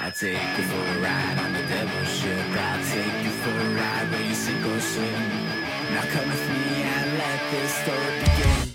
I 0.00 0.10
take 0.12 0.32
you 0.56 0.64
for 0.64 0.78
a 0.78 1.00
ride 1.02 1.38
on 1.44 1.52
the 1.52 1.64
devil's 1.68 2.08
ship. 2.08 2.30
I'll 2.54 2.78
take 2.84 3.24
you 3.24 3.30
for 3.42 3.50
a 3.50 3.68
ride 3.74 4.10
where 4.12 4.22
you 4.28 4.34
sink 4.34 4.64
or 4.64 4.80
swim. 4.80 5.22
Now 5.92 6.02
come 6.12 6.28
with 6.28 6.48
me 6.50 6.82
and 6.82 7.18
let 7.18 7.40
this 7.50 7.72
story 7.82 8.20
begin. 8.20 8.74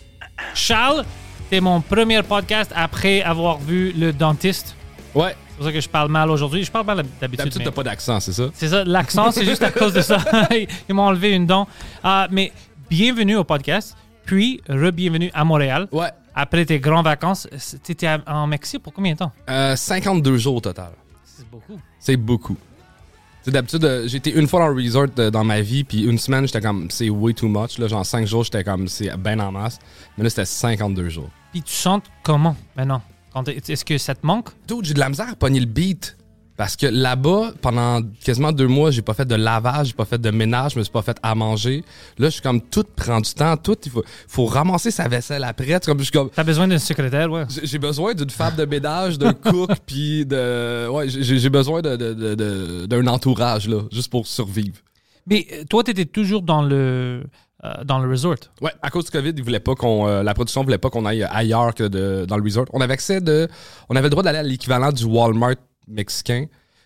Charles, 0.54 1.06
c'est 1.50 1.62
mon 1.62 1.80
premier 1.82 2.22
podcast 2.24 2.72
après 2.76 3.22
avoir 3.22 3.58
vu 3.60 3.94
le 3.94 4.12
dentiste. 4.12 4.76
Ouais. 5.16 5.36
C'est 5.50 5.56
pour 5.58 5.66
ça 5.66 5.72
que 5.72 5.80
je 5.82 5.88
parle 5.90 6.10
mal 6.12 6.30
aujourd'hui. 6.30 6.64
Je 6.66 6.72
parle 6.72 6.86
mal 6.88 6.98
d'habitude. 6.98 7.38
D'habitude, 7.38 7.60
mais- 7.60 7.66
t'as 7.66 7.72
pas 7.72 7.84
d'accent, 7.84 8.20
c'est 8.20 8.34
ça? 8.34 8.44
C'est 8.54 8.68
ça, 8.68 8.84
l'accent, 8.84 9.32
c'est 9.32 9.46
juste 9.46 9.64
à 9.64 9.72
cause 9.80 9.94
de 9.94 10.02
ça. 10.02 10.18
Ils 10.90 10.94
m'ont 10.96 11.04
enlevé 11.04 11.32
une 11.32 11.46
dent. 11.46 11.68
Ah, 12.04 12.28
mais 12.32 12.52
bienvenue 12.90 13.38
au 13.38 13.44
podcast, 13.46 13.96
puis 14.26 14.62
re-bienvenue 14.68 15.32
à 15.34 15.46
Montréal. 15.46 15.88
Ouais. 15.92 16.10
Après 16.36 16.66
tes 16.66 16.80
grandes 16.80 17.06
vacances, 17.06 17.48
tu 17.84 17.92
étais 17.94 18.10
en 18.28 18.48
Mexique 18.48 18.82
pour 18.84 18.92
combien 18.92 19.14
de 19.14 19.20
temps? 19.20 19.32
Euh, 19.50 19.76
52 19.76 20.38
jours 20.38 20.56
au 20.56 20.60
total. 20.62 20.90
C'est 21.36 21.50
beaucoup. 21.50 21.80
C'est 22.00 22.18
beaucoup. 22.18 22.56
Tu 22.56 23.46
sais, 23.46 23.52
D'habitude, 23.52 23.84
euh, 23.86 24.08
été 24.08 24.32
une 24.32 24.48
fois 24.48 24.62
dans 24.62 24.68
le 24.68 24.82
resort 24.82 25.08
euh, 25.20 25.32
dans 25.32 25.44
ma 25.44 25.62
vie, 25.62 25.84
puis 25.84 26.04
une 26.04 26.18
semaine, 26.18 26.46
j'étais 26.46 26.62
comme, 26.62 26.90
c'est 26.90 27.10
way 27.10 27.34
too 27.34 27.48
much. 27.48 27.78
Là, 27.78 27.88
genre 27.88 28.06
5 28.06 28.26
jours, 28.26 28.44
j'étais 28.44 28.64
comme, 28.64 28.88
c'est 28.88 29.16
ben 29.18 29.40
en 29.42 29.52
masse. 29.52 29.80
Mais 30.18 30.24
là, 30.24 30.30
c'était 30.30 30.46
52 30.46 31.10
jours. 31.10 31.30
Puis 31.52 31.62
tu 31.62 31.74
sens 31.74 32.02
comment 32.24 32.56
maintenant? 32.76 33.02
Est-ce 33.48 33.84
que 33.84 33.98
ça 33.98 34.14
te 34.14 34.26
manque? 34.26 34.50
Dude, 34.68 34.86
j'ai 34.86 34.94
de 34.94 35.00
la 35.00 35.10
misère 35.10 35.30
à 35.30 35.36
pogner 35.36 35.60
le 35.60 35.66
beat. 35.66 36.16
Parce 36.56 36.76
que 36.76 36.86
là-bas, 36.86 37.52
pendant 37.62 38.02
quasiment 38.24 38.52
deux 38.52 38.68
mois, 38.68 38.92
j'ai 38.92 39.02
pas 39.02 39.16
fait 39.16 39.26
de 39.26 39.34
lavage, 39.34 39.88
j'ai 39.88 39.94
pas 39.94 40.06
fait 40.06 40.20
de 40.22 40.30
ménage, 40.30 40.74
je 40.74 40.80
me 40.80 40.84
suis 40.84 40.92
pas 40.94 41.02
fait 41.02 41.18
à 41.24 41.34
manger. 41.34 41.84
Là, 42.20 42.28
je 42.28 42.34
suis 42.34 42.42
comme, 42.42 42.62
tout 42.62 42.84
prend 42.96 43.20
du 43.22 43.34
temps, 43.34 43.58
tout, 43.58 43.76
il 43.86 43.92
faut, 43.92 44.04
faut 44.28 44.46
ramasser 44.46 44.92
sa 44.92 45.08
vaisselle 45.08 45.44
après. 45.44 45.80
Tu 45.80 45.88
Comme, 45.88 45.98
je 46.00 46.04
suis 46.04 46.12
comme, 46.12 46.30
T'as 46.30 46.44
besoin 46.44 46.68
d'une 46.68 46.78
secrétaire, 46.78 47.32
ouais. 47.32 47.46
J'ai 47.64 47.80
besoin 47.80 48.14
d'une 48.14 48.30
femme 48.30 48.56
de 48.56 48.66
ménage, 48.66 49.18
d'un 49.18 49.34
cook, 49.52 49.72
puis 49.88 50.26
de. 50.28 50.88
Ouais, 50.90 51.10
j'ai 51.10 51.50
besoin 51.50 51.82
de- 51.82 51.96
de- 51.96 52.14
de- 52.14 52.36
de- 52.36 52.86
d'un 52.86 53.08
entourage, 53.08 53.68
là, 53.68 53.82
juste 53.92 54.12
pour 54.12 54.28
survivre. 54.28 54.78
Mais 55.26 55.48
euh, 55.54 55.64
toi, 55.70 55.84
t'étais 55.84 56.06
toujours 56.06 56.44
dans 56.44 56.62
le, 56.62 57.24
euh, 57.64 57.84
dans 57.86 57.98
le 57.98 58.10
resort. 58.10 58.36
Ouais, 58.62 58.72
à 58.82 58.90
cause 58.92 59.06
du 59.06 59.12
COVID, 59.12 59.34
ils 59.36 59.44
voulaient 59.44 59.60
pas 59.60 59.74
qu'on. 59.74 60.08
euh, 60.08 60.22
la 60.22 60.34
production 60.36 60.64
voulait 60.64 60.78
pas 60.78 60.90
qu'on 60.92 61.06
aille 61.06 61.24
ailleurs 61.24 61.74
que 61.74 61.86
de, 61.88 62.26
dans 62.28 62.38
le 62.38 62.44
resort. 62.44 62.66
On 62.74 62.82
avait 62.82 62.94
accès 62.94 63.22
de. 63.22 63.48
On 63.90 63.96
avait 63.96 64.04
le 64.08 64.10
droit 64.12 64.22
d'aller 64.22 64.40
à 64.40 64.44
l'équivalent 64.44 64.92
du 64.92 65.06
Walmart 65.06 65.56
mexicain, 65.88 66.46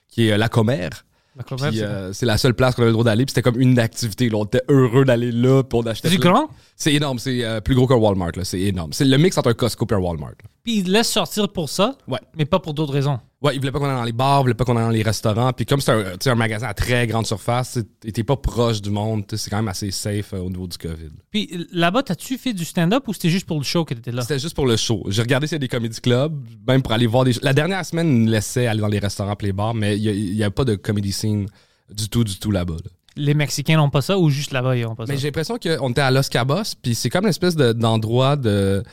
qui 0.10 0.28
est 0.28 0.32
euh, 0.34 0.38
la 0.38 0.50
c'est- 1.72 1.84
euh, 1.84 2.14
c'est 2.14 2.26
la 2.26 2.38
seule 2.38 2.56
place 2.56 2.74
qu'on 2.76 2.82
avait 2.82 2.90
le 2.90 2.94
droit 2.94 3.04
d'aller, 3.06 3.26
puis 3.26 3.32
c'était 3.32 3.44
comme 3.44 3.60
une 3.62 3.78
activité. 3.78 4.28
là. 4.30 4.38
on 4.40 4.46
était 4.46 4.64
heureux 4.70 5.06
d'aller 5.06 5.32
là, 5.32 5.62
puis 5.64 5.80
on 5.80 5.86
achetait. 5.86 6.10
C'est 6.10 6.18
grand? 6.18 6.48
C'est 6.76 6.94
énorme, 6.94 7.20
c'est 7.20 7.44
euh, 7.44 7.62
plus 7.62 7.76
gros 7.76 7.86
qu'un 7.88 7.96
Walmart. 7.96 8.32
C'est 8.44 8.60
énorme. 8.62 8.92
C'est 8.94 9.06
le 9.06 9.18
mix 9.18 9.38
entre 9.38 9.50
un 9.52 9.54
Costco 9.54 9.86
et 9.90 9.94
un 9.94 9.98
Walmart. 9.98 10.32
là. 10.32 10.50
Puis 10.68 10.80
ils 10.80 10.92
laissent 10.92 11.10
sortir 11.14 11.48
pour 11.48 11.70
ça, 11.70 11.98
Ouais. 12.10 12.20
mais 12.38 12.44
pas 12.44 12.60
pour 12.60 12.74
d'autres 12.74 12.92
raisons. 12.92 13.22
Ouais, 13.42 13.56
ils 13.56 13.60
voulaient 13.60 13.72
pas 13.72 13.80
qu'on 13.80 13.86
aille 13.88 13.96
dans 13.96 14.04
les 14.04 14.12
bars, 14.12 14.40
ils 14.40 14.42
voulaient 14.42 14.54
pas 14.54 14.66
qu'on 14.66 14.76
aille 14.76 14.84
dans 14.84 14.90
les 14.90 15.02
restaurants. 15.02 15.54
Puis 15.54 15.66
comme 15.66 15.80
c'est 15.80 16.28
un, 16.28 16.36
magasin 16.36 16.68
à 16.68 16.74
très 16.74 17.08
grande 17.08 17.26
surface, 17.26 17.80
t'es 18.02 18.24
pas 18.26 18.36
proche 18.36 18.82
du 18.82 18.90
monde. 18.90 19.24
C'est 19.34 19.50
quand 19.50 19.56
même 19.56 19.70
assez 19.70 19.92
safe 19.92 20.34
euh, 20.34 20.40
au 20.40 20.50
niveau 20.50 20.68
du 20.68 20.78
COVID. 20.78 21.12
Puis 21.32 21.68
là-bas, 21.72 22.04
t'as-tu 22.04 22.38
fait 22.38 22.52
du 22.52 22.66
stand-up 22.66 23.08
ou 23.08 23.14
c'était 23.14 23.30
juste 23.30 23.46
pour 23.46 23.60
le 23.60 23.64
show 23.64 23.86
que 23.86 23.94
t'étais 23.94 24.12
là? 24.12 24.24
C'était 24.24 24.40
juste 24.40 24.56
pour 24.58 24.66
le 24.68 24.76
show. 24.76 25.06
J'ai 25.08 25.22
regardé 25.22 25.48
s'il 25.48 25.56
y 25.56 25.56
a 25.56 25.60
des 25.60 25.70
comedy 25.70 26.02
clubs, 26.02 26.38
même 26.68 26.82
pour 26.82 26.92
aller 26.92 27.08
voir 27.08 27.24
des... 27.24 27.32
La 27.44 27.54
dernière 27.54 27.86
semaine, 27.86 28.10
ils 28.10 28.24
nous 28.26 28.32
laissaient 28.32 28.68
aller 28.68 28.82
dans 28.82 28.88
les 28.88 29.00
restaurants 29.00 29.38
et 29.40 29.46
les 29.46 29.54
bars, 29.54 29.74
mais 29.74 29.98
il 29.98 30.34
y, 30.36 30.44
a 30.44 30.52
pas 30.52 30.66
de 30.66 30.76
comedy 30.76 31.14
scene 31.14 31.48
du 31.90 32.10
tout, 32.10 32.26
du 32.26 32.38
tout 32.40 32.52
là-bas. 32.52 32.74
là. 32.84 32.92
Les 33.16 33.34
Mexicains 33.34 33.78
n'ont 33.78 33.90
pas 33.90 34.02
ça 34.02 34.20
ou 34.20 34.30
juste 34.30 34.52
là-bas, 34.52 34.76
ils 34.76 34.84
n'ont 34.84 34.96
pas 34.96 35.06
ça? 35.06 35.14
Mais 35.14 35.18
j'ai 35.18 35.30
l'impression 35.30 35.58
qu'on 35.58 35.90
était 35.92 36.02
à 36.02 36.12
Los 36.12 36.30
Cabos, 36.30 36.76
puis 36.84 36.94
c'est 36.94 37.10
comme 37.10 37.24
une 37.24 37.30
espèce 37.30 37.56
de- 37.56 37.72
d'endroit 37.72 38.36
de, 38.36 38.84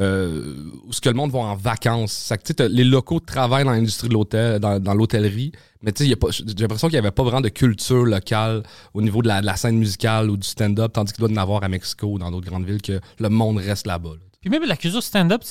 euh, 0.00 0.70
où 0.84 0.92
ce 0.92 1.00
que 1.00 1.08
le 1.08 1.14
monde 1.14 1.30
va 1.30 1.40
en 1.40 1.54
vacances. 1.54 2.32
Les 2.58 2.84
locaux 2.84 3.20
travaillent 3.20 3.64
dans 3.64 3.72
l'industrie 3.72 4.08
de 4.08 4.14
l'hôtel, 4.14 4.58
dans, 4.58 4.94
l'hôtellerie, 4.94 5.52
mais 5.82 5.92
j'ai 5.96 6.16
l'impression 6.58 6.88
qu'il 6.88 6.94
n'y 6.94 6.98
avait 6.98 7.10
pas 7.10 7.22
vraiment 7.22 7.40
de 7.40 7.48
culture 7.48 8.04
locale 8.04 8.62
au 8.94 9.02
niveau 9.02 9.22
de 9.22 9.28
la, 9.28 9.42
de 9.42 9.48
scène 9.56 9.76
musicale 9.76 10.30
ou 10.30 10.36
du 10.36 10.46
stand-up, 10.46 10.92
tandis 10.92 11.12
qu'il 11.12 11.20
doit 11.20 11.30
y 11.30 11.38
en 11.38 11.42
avoir 11.42 11.62
à 11.62 11.68
Mexico 11.68 12.06
ou 12.06 12.18
dans 12.18 12.30
d'autres 12.30 12.48
grandes 12.48 12.64
villes 12.64 12.82
que 12.82 13.00
le 13.18 13.28
monde 13.28 13.58
reste 13.58 13.86
là-bas. 13.86 14.10
là. 14.10 14.26
Puis 14.40 14.50
même 14.50 14.64
la 14.64 14.76
culture 14.76 15.02
stand-up, 15.02 15.42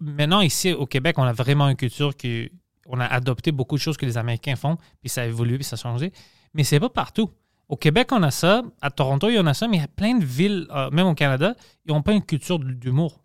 maintenant 0.00 0.40
ici 0.40 0.72
au 0.72 0.86
Québec, 0.86 1.18
on 1.18 1.24
a 1.24 1.32
vraiment 1.32 1.68
une 1.68 1.76
culture 1.76 2.16
que 2.16 2.48
on 2.86 3.00
a 3.00 3.04
adopté 3.04 3.52
beaucoup 3.52 3.76
de 3.76 3.80
choses 3.80 3.96
que 3.96 4.06
les 4.06 4.16
Américains 4.16 4.56
font, 4.56 4.78
puis 5.00 5.10
ça 5.10 5.22
a 5.22 5.26
évolué, 5.26 5.56
puis 5.56 5.64
ça 5.64 5.74
a 5.74 5.78
changé. 5.78 6.12
Mais 6.54 6.64
c'est 6.64 6.80
pas 6.80 6.88
partout. 6.88 7.30
Au 7.68 7.76
Québec, 7.76 8.08
on 8.12 8.22
a 8.22 8.30
ça. 8.30 8.62
À 8.80 8.90
Toronto, 8.90 9.28
il 9.28 9.34
y 9.34 9.38
en 9.38 9.46
a 9.46 9.52
ça, 9.52 9.68
mais 9.68 9.76
il 9.76 9.80
y 9.80 9.84
a 9.84 9.88
plein 9.88 10.16
de 10.16 10.24
villes, 10.24 10.66
euh, 10.70 10.88
même 10.90 11.06
au 11.06 11.14
Canada, 11.14 11.54
ils 11.84 11.92
n'ont 11.92 12.00
pas 12.00 12.12
une 12.12 12.22
culture 12.22 12.58
d'humour. 12.58 13.20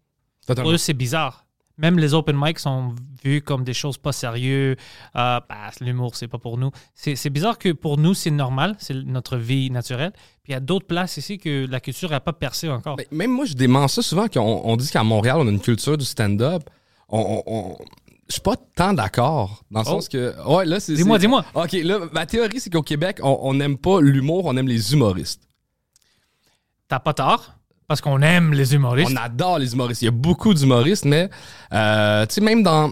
Totalement. 0.45 0.63
Pour 0.69 0.73
eux, 0.75 0.77
c'est 0.77 0.93
bizarre. 0.93 1.45
Même 1.77 1.97
les 1.97 2.13
open 2.13 2.35
mics 2.39 2.59
sont 2.59 2.93
vus 3.23 3.41
comme 3.41 3.63
des 3.63 3.73
choses 3.73 3.97
pas 3.97 4.11
sérieuses. 4.11 4.75
Euh, 5.15 5.39
bah, 5.49 5.71
l'humour, 5.81 6.15
c'est 6.15 6.27
pas 6.27 6.37
pour 6.37 6.57
nous. 6.59 6.69
C'est 6.93 7.29
bizarre 7.31 7.57
que 7.57 7.71
pour 7.71 7.97
nous, 7.97 8.13
c'est 8.13 8.29
normal, 8.29 8.75
c'est 8.77 8.93
notre 8.93 9.37
vie 9.37 9.71
naturelle. 9.71 10.11
Puis 10.43 10.51
il 10.51 10.51
y 10.51 10.55
a 10.55 10.59
d'autres 10.59 10.85
places 10.85 11.17
ici 11.17 11.39
que 11.39 11.65
la 11.65 11.79
culture 11.79 12.11
n'a 12.11 12.19
pas 12.19 12.33
percé 12.33 12.69
encore. 12.69 12.97
Même 13.11 13.31
moi, 13.31 13.45
je 13.45 13.53
dément 13.55 13.87
ça 13.87 14.03
souvent 14.03 14.27
qu'on 14.27 14.61
on 14.63 14.75
dit 14.77 14.87
qu'à 14.91 15.03
Montréal, 15.03 15.37
on 15.39 15.47
a 15.47 15.49
une 15.51 15.59
culture 15.61 15.97
du 15.97 16.05
stand-up. 16.05 16.61
On, 17.09 17.41
on- 17.47 17.53
on- 17.71 17.77
je 18.27 18.33
suis 18.33 18.41
pas 18.41 18.55
tant 18.75 18.93
d'accord. 18.93 19.63
Dans 19.71 19.81
le 19.81 19.85
Oh. 19.87 19.91
sens 19.93 20.09
que. 20.09 20.33
Ouais, 20.47 20.65
là, 20.65 20.79
c'est. 20.79 20.93
Dis-moi, 20.93 21.17
dis-moi. 21.17 21.43
OK, 21.55 21.71
là, 21.73 21.99
ma 22.11 22.25
théorie, 22.27 22.59
c'est 22.59 22.69
qu'au 22.69 22.81
Québec, 22.83 23.17
on 23.23 23.53
n'aime 23.55 23.77
pas 23.77 23.99
l'humour, 23.99 24.45
on 24.45 24.55
aime 24.57 24.67
les 24.67 24.93
humoristes. 24.93 25.41
T'as 26.87 26.99
pas 26.99 27.13
tort, 27.13 27.55
parce 27.93 28.01
qu'on 28.01 28.23
aime 28.23 28.53
les 28.53 28.73
humoristes. 28.73 29.11
On 29.13 29.15
adore 29.17 29.59
les 29.59 29.73
humoristes. 29.73 30.01
Il 30.01 30.05
y 30.05 30.07
a 30.07 30.11
beaucoup 30.11 30.55
d'humoristes, 30.55 31.05
mais 31.05 31.29
euh, 31.71 32.25
tu 32.25 32.33
sais, 32.33 32.41
même 32.41 32.63
dans 32.63 32.91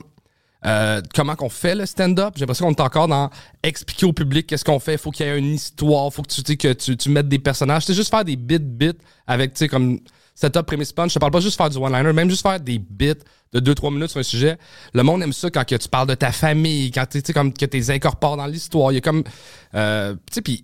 euh, 0.68 1.02
comment 1.16 1.36
qu'on 1.36 1.50
fait 1.50 1.74
le 1.74 1.88
stand-up, 1.88 2.34
j'ai 2.36 2.42
l'impression 2.42 2.68
qu'on 2.68 2.74
est 2.74 2.82
encore 2.82 3.08
dans 3.08 3.32
expliquer 3.64 4.06
au 4.06 4.14
public 4.14 4.46
qu'est-ce 4.46 4.64
qu'on 4.64 4.78
fait. 4.78 4.92
Il 4.94 4.98
faut 5.00 5.10
qu'il 5.10 5.26
y 5.26 5.30
ait 5.30 5.40
une 5.40 5.56
histoire, 5.56 6.14
faut 6.14 6.22
que 6.22 6.28
tu, 6.28 6.56
que 6.56 6.74
tu, 6.74 6.96
tu 6.96 7.10
mettes 7.10 7.28
des 7.28 7.40
personnages. 7.40 7.86
C'est 7.86 7.96
juste 7.96 8.12
faire 8.12 8.24
des 8.24 8.36
bits 8.36 8.60
bits 8.60 8.92
avec, 9.26 9.54
tu 9.56 9.60
sais, 9.60 9.68
comme 9.68 10.02
setup, 10.36 10.68
prémisse, 10.68 10.94
punch. 10.94 11.10
Je 11.10 11.16
te 11.16 11.20
parle 11.20 11.32
pas 11.32 11.40
juste 11.40 11.58
faire 11.58 11.72
du 11.72 11.78
one-liner, 11.78 12.14
même 12.14 12.30
juste 12.30 12.44
faire 12.44 12.60
des 12.60 12.78
bits 12.78 13.16
de 13.54 13.74
2-3 13.74 13.92
minutes 13.92 14.12
sur 14.12 14.20
un 14.20 14.24
sujet. 14.24 14.60
Le 14.94 15.02
monde 15.02 15.24
aime 15.24 15.34
ça 15.34 15.50
quand 15.50 15.66
que 15.68 15.78
tu 15.78 15.90
parles 15.90 16.10
de 16.10 16.14
ta 16.14 16.32
famille, 16.32 16.92
quand 16.92 17.08
tu 17.10 17.24
comme 17.34 17.52
que 17.54 17.66
tu 17.66 17.76
les 17.76 17.90
incorpores 17.90 18.38
dans 18.38 18.46
l'histoire. 18.46 18.92
Il 18.92 18.96
y 18.96 18.98
a 19.00 19.02
comme, 19.02 19.24
euh, 19.74 20.14
tu 20.14 20.36
sais, 20.36 20.42
puis 20.44 20.64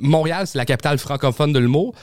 Montréal, 0.00 0.46
c'est 0.46 0.58
la 0.58 0.64
capitale 0.66 0.98
francophone 0.98 1.52
de 1.52 1.58
l'humour. 1.58 1.94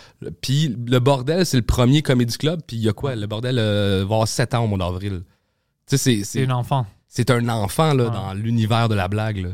Puis 0.41 0.75
le 0.87 0.99
bordel, 0.99 1.45
c'est 1.45 1.57
le 1.57 1.63
premier 1.65 2.01
comédie 2.01 2.37
club. 2.37 2.61
Puis 2.65 2.77
il 2.77 2.83
y 2.83 2.89
a 2.89 2.93
quoi? 2.93 3.15
Le 3.15 3.27
bordel 3.27 3.57
euh, 3.59 3.99
va 4.07 4.15
avoir 4.15 4.27
7 4.27 4.53
ans 4.55 4.63
au 4.63 4.67
mois 4.67 4.77
d'avril. 4.79 5.23
Tu 5.87 5.97
sais, 5.97 6.23
c'est- 6.23 6.45
un 6.45 6.51
enfant. 6.51 6.85
c'est 7.07 7.29
un 7.29 7.47
enfant 7.49 7.93
là, 7.93 8.05
Ah. 8.07 8.15
dans 8.15 8.33
l'univers 8.33 8.87
de 8.89 8.95
la 8.95 9.07
blague. 9.07 9.37
Là. 9.37 9.49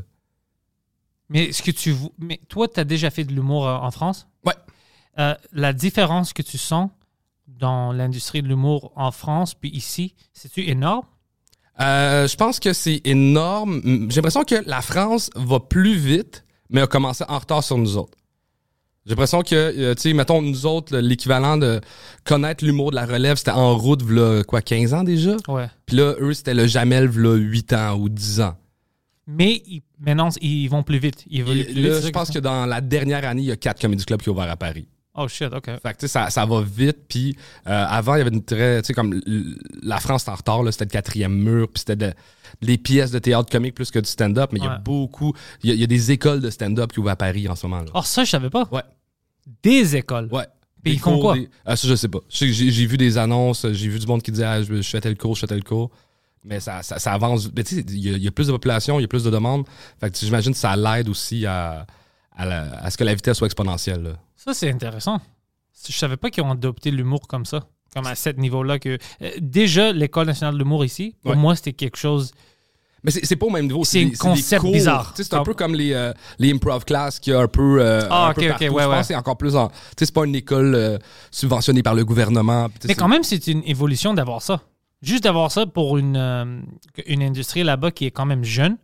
Mais 1.30 1.46
est-ce 1.46 1.62
que 1.64 1.72
tu. 1.72 1.94
Mais 2.20 2.40
toi, 2.48 2.68
tu 2.68 2.80
as 2.80 2.84
déjà 2.86 3.10
fait 3.10 3.24
de 3.26 3.34
l'humour 3.34 3.68
euh, 3.68 3.76
en 3.76 3.92
France? 3.92 4.28
Ouais. 4.46 4.54
Euh, 5.20 5.36
la 5.52 5.74
différence 5.74 6.32
que 6.32 6.42
tu 6.42 6.58
sens 6.58 6.90
dans 7.48 7.92
l'industrie 7.92 8.42
de 8.42 8.48
l'humour 8.48 8.92
en 8.96 9.12
France 9.12 9.54
puis 9.54 9.70
ici, 9.70 10.16
c'est-tu 10.34 10.70
énorme? 10.70 11.06
Je 11.80 12.36
pense 12.36 12.60
que 12.60 12.74
c'est 12.74 13.02
énorme. 13.06 13.82
J'ai 14.10 14.16
l'impression 14.18 14.44
que 14.44 14.64
la 14.66 14.82
France 14.82 15.30
va 15.36 15.60
plus 15.60 15.96
vite, 15.96 16.44
mais 16.70 16.82
a 16.82 16.88
commencé 16.88 17.24
en 17.28 17.40
retard 17.40 17.64
sur 17.64 17.78
nous 17.78 17.98
autres. 17.98 18.18
J'ai 19.06 19.12
l'impression 19.12 19.42
que, 19.42 19.56
euh, 19.56 19.96
tu 19.96 20.02
sais, 20.02 20.14
mettons, 20.14 20.42
nous 20.42 20.66
autres, 20.66 20.94
le- 20.94 21.00
l'équivalent 21.00 21.56
de 21.56 21.80
connaître 22.26 22.66
l'humour 22.66 22.92
de 22.92 22.96
la 22.96 23.06
relève, 23.06 23.38
c'était 23.38 23.52
en 23.52 23.78
route, 23.78 24.04
v'là, 24.04 24.44
quoi, 24.44 24.62
15 24.62 24.94
ans 24.94 25.04
déjà? 25.04 25.38
Ouais. 25.48 25.68
Puis 25.86 25.96
là, 25.96 26.16
eux, 26.20 26.34
c'était 26.34 26.54
le 26.54 26.68
Jamel, 26.68 27.08
v'là 27.08 27.36
8 27.36 27.72
ans 27.72 27.96
ou 27.98 28.10
10 28.10 28.42
ans. 28.42 28.58
Mais 29.26 29.62
ils- 29.66 29.82
maintenant, 30.00 30.30
ils 30.42 30.68
vont 30.68 30.84
plus 30.84 31.00
vite. 31.00 31.24
Ils 31.30 31.40
Et 31.42 31.44
plus 31.44 31.82
là, 31.82 31.96
vite. 32.00 32.06
je 32.08 32.10
pense 32.12 32.30
que 32.30 32.36
que 32.36 32.40
dans 32.40 32.66
la 32.66 32.82
dernière 32.82 33.24
année, 33.26 33.42
il 33.44 33.48
y 33.48 33.52
a 33.52 33.56
quatre 33.58 33.80
comédie 33.82 34.04
clubs 34.06 34.22
qui 34.22 34.30
ont 34.30 34.34
ouvert 34.34 34.50
à 34.50 34.58
Paris. 34.58 34.88
Oh 35.16 35.28
shit, 35.28 35.52
OK. 35.54 35.66
Fait 35.66 35.80
que, 35.82 35.88
tu 35.94 35.94
sais, 36.02 36.08
ça, 36.10 36.30
ça 36.30 36.46
va 36.46 36.62
vite. 36.62 36.98
Puis 37.10 37.36
euh, 37.66 37.86
avant, 37.90 38.16
il 38.16 38.20
y 38.20 38.22
avait 38.22 38.30
une 38.30 38.44
très. 38.44 38.82
Tu 38.82 38.88
sais, 38.88 38.94
comme 38.94 39.20
la 39.82 40.00
France 40.00 40.26
est 40.28 40.30
en 40.30 40.36
retard, 40.36 40.64
là, 40.64 40.72
c'était 40.72 40.86
le 40.86 40.90
quatrième 40.92 41.34
mur, 41.34 41.68
puis 41.70 41.80
c'était 41.80 41.96
de- 41.96 42.14
des 42.62 42.78
pièces 42.78 43.12
de 43.12 43.20
théâtre 43.20 43.50
comique 43.52 43.76
plus 43.76 43.92
que 43.92 44.00
du 44.00 44.10
stand-up. 44.10 44.50
Mais 44.54 44.60
il 44.60 44.66
y 44.66 44.68
a 44.68 44.78
beaucoup. 44.80 45.34
Il 45.64 45.70
y 45.70 45.72
a, 45.72 45.76
il 45.76 45.82
y 45.82 45.84
a 45.84 45.88
des 45.88 46.12
écoles 46.12 46.42
de 46.42 46.50
stand-up 46.50 46.92
qui 46.92 47.00
ouvrent 47.00 47.10
à 47.12 47.16
Paris 47.16 47.48
en 47.48 47.56
ce 47.56 47.66
moment. 47.68 47.82
là 47.84 47.92
Oh, 47.94 48.02
ça, 48.04 48.24
je 48.24 48.30
savais 48.30 48.50
pas. 48.50 48.68
Ouais. 48.72 48.84
Des 49.64 49.96
écoles. 49.96 50.30
Ouais. 50.32 50.46
Puis 50.84 50.94
ils 50.94 51.00
font 51.00 51.20
quoi? 51.20 51.34
des- 51.36 51.50
Ah, 51.66 51.76
ça, 51.76 51.88
je 51.88 51.96
sais 51.96 52.08
pas. 52.08 52.20
J'ai 52.30 52.52
j'ai 52.54 52.86
vu 52.86 52.98
des 52.98 53.18
annonces, 53.18 53.66
j'ai 53.72 53.88
vu 53.90 54.00
du 54.00 54.06
monde 54.08 54.22
qui 54.22 54.32
dit 54.32 54.44
ah, 54.44 54.62
je, 54.62 54.76
je 54.82 54.90
fais 54.90 55.02
tel 55.02 55.18
cours, 55.18 55.36
je 55.36 55.42
fais 55.42 55.48
tel 55.48 55.64
cours. 55.64 55.90
Mais 56.44 56.60
ça, 56.60 56.82
ça, 56.84 56.98
ça 57.00 57.12
avance. 57.14 57.50
Mais 57.56 57.64
tu 57.64 57.76
sais, 57.76 57.86
il 57.90 57.98
y, 58.00 58.10
a- 58.14 58.18
il 58.18 58.24
y 58.24 58.28
a 58.28 58.32
plus 58.32 58.48
de 58.48 58.52
population, 58.52 59.00
il 59.00 59.02
y 59.02 59.06
a 59.06 59.08
plus 59.08 59.24
de 59.24 59.30
demandes. 59.32 59.66
Fait 60.00 60.10
que 60.12 60.18
j'imagine 60.18 60.54
que 60.54 60.58
ça 60.58 60.76
l'aide 60.78 61.10
aussi 61.10 61.46
à, 61.46 61.86
à, 62.36 62.46
la- 62.46 62.80
à 62.84 62.90
ce 62.92 62.98
que 62.98 63.04
la 63.04 63.14
vitesse 63.16 63.38
soit 63.38 63.48
exponentielle. 63.48 64.04
là. 64.04 64.12
Ça, 64.36 64.54
c'est 64.54 64.70
intéressant. 64.72 65.20
Je 65.88 65.94
savais 65.94 66.16
pas 66.18 66.30
qu'ils 66.30 66.44
ont 66.44 66.52
adopté 66.52 66.90
l'humour 66.92 67.28
comme 67.28 67.46
ça. 67.46 67.68
Comme 67.98 68.08
à 68.12 68.16
ce 68.16 68.30
niveau-là 68.30 68.80
que. 68.80 68.98
euh, 69.22 69.30
déjà, 69.40 69.92
l'École 69.92 70.28
nationale 70.28 70.54
de 70.56 70.60
l'humour 70.60 70.86
ici, 70.86 71.16
pour 71.24 71.32
Ouais. 71.32 71.38
moi, 71.38 71.56
c'était 71.56 71.74
quelque 71.74 71.98
chose. 71.98 72.32
Mais 73.04 73.12
c'est 73.12 73.36
pas 73.36 73.46
au 73.46 73.50
même 73.52 73.68
niveau. 73.68 73.84
C'est 73.86 74.04
un 74.04 74.10
concept 74.18 74.62
cours. 74.62 74.72
bizarre. 74.72 75.14
C'est 75.16 75.34
un 75.34 75.44
peu 75.44 75.54
comme 75.54 75.76
les, 75.76 75.94
euh, 75.94 76.12
les 76.40 76.52
improv 76.52 76.84
class 76.84 77.20
qui 77.20 77.32
a 77.32 77.40
un 77.42 77.48
peu. 77.48 77.78
euh, 77.80 78.02
Ah, 78.10 78.28
un 78.28 78.32
ok, 78.32 78.36
peu 78.36 78.50
ok, 78.52 78.60
ouais, 78.76 78.84
Je 78.84 78.90
ouais. 78.90 79.04
c'est 79.04 79.16
encore 79.16 79.38
plus 79.38 79.56
en. 79.56 79.72
C'est 79.98 80.12
pas 80.12 80.26
une 80.26 80.36
école 80.36 80.74
euh, 80.76 80.98
subventionnée 81.32 81.84
par 81.84 81.94
le 81.96 82.04
gouvernement. 82.04 82.68
Mais 82.88 82.96
quand 82.96 83.08
même, 83.08 83.24
c'est 83.24 83.46
une 83.48 83.62
évolution 83.66 84.14
d'avoir 84.14 84.42
ça. 84.42 84.62
Juste 85.04 85.24
d'avoir 85.26 85.52
ça 85.52 85.68
pour 85.68 85.98
une, 86.00 86.64
une 87.06 87.22
industrie 87.24 87.64
là-bas 87.64 87.92
qui 87.92 88.06
est 88.08 88.12
quand 88.12 88.26
même 88.26 88.44
jeune, 88.44 88.78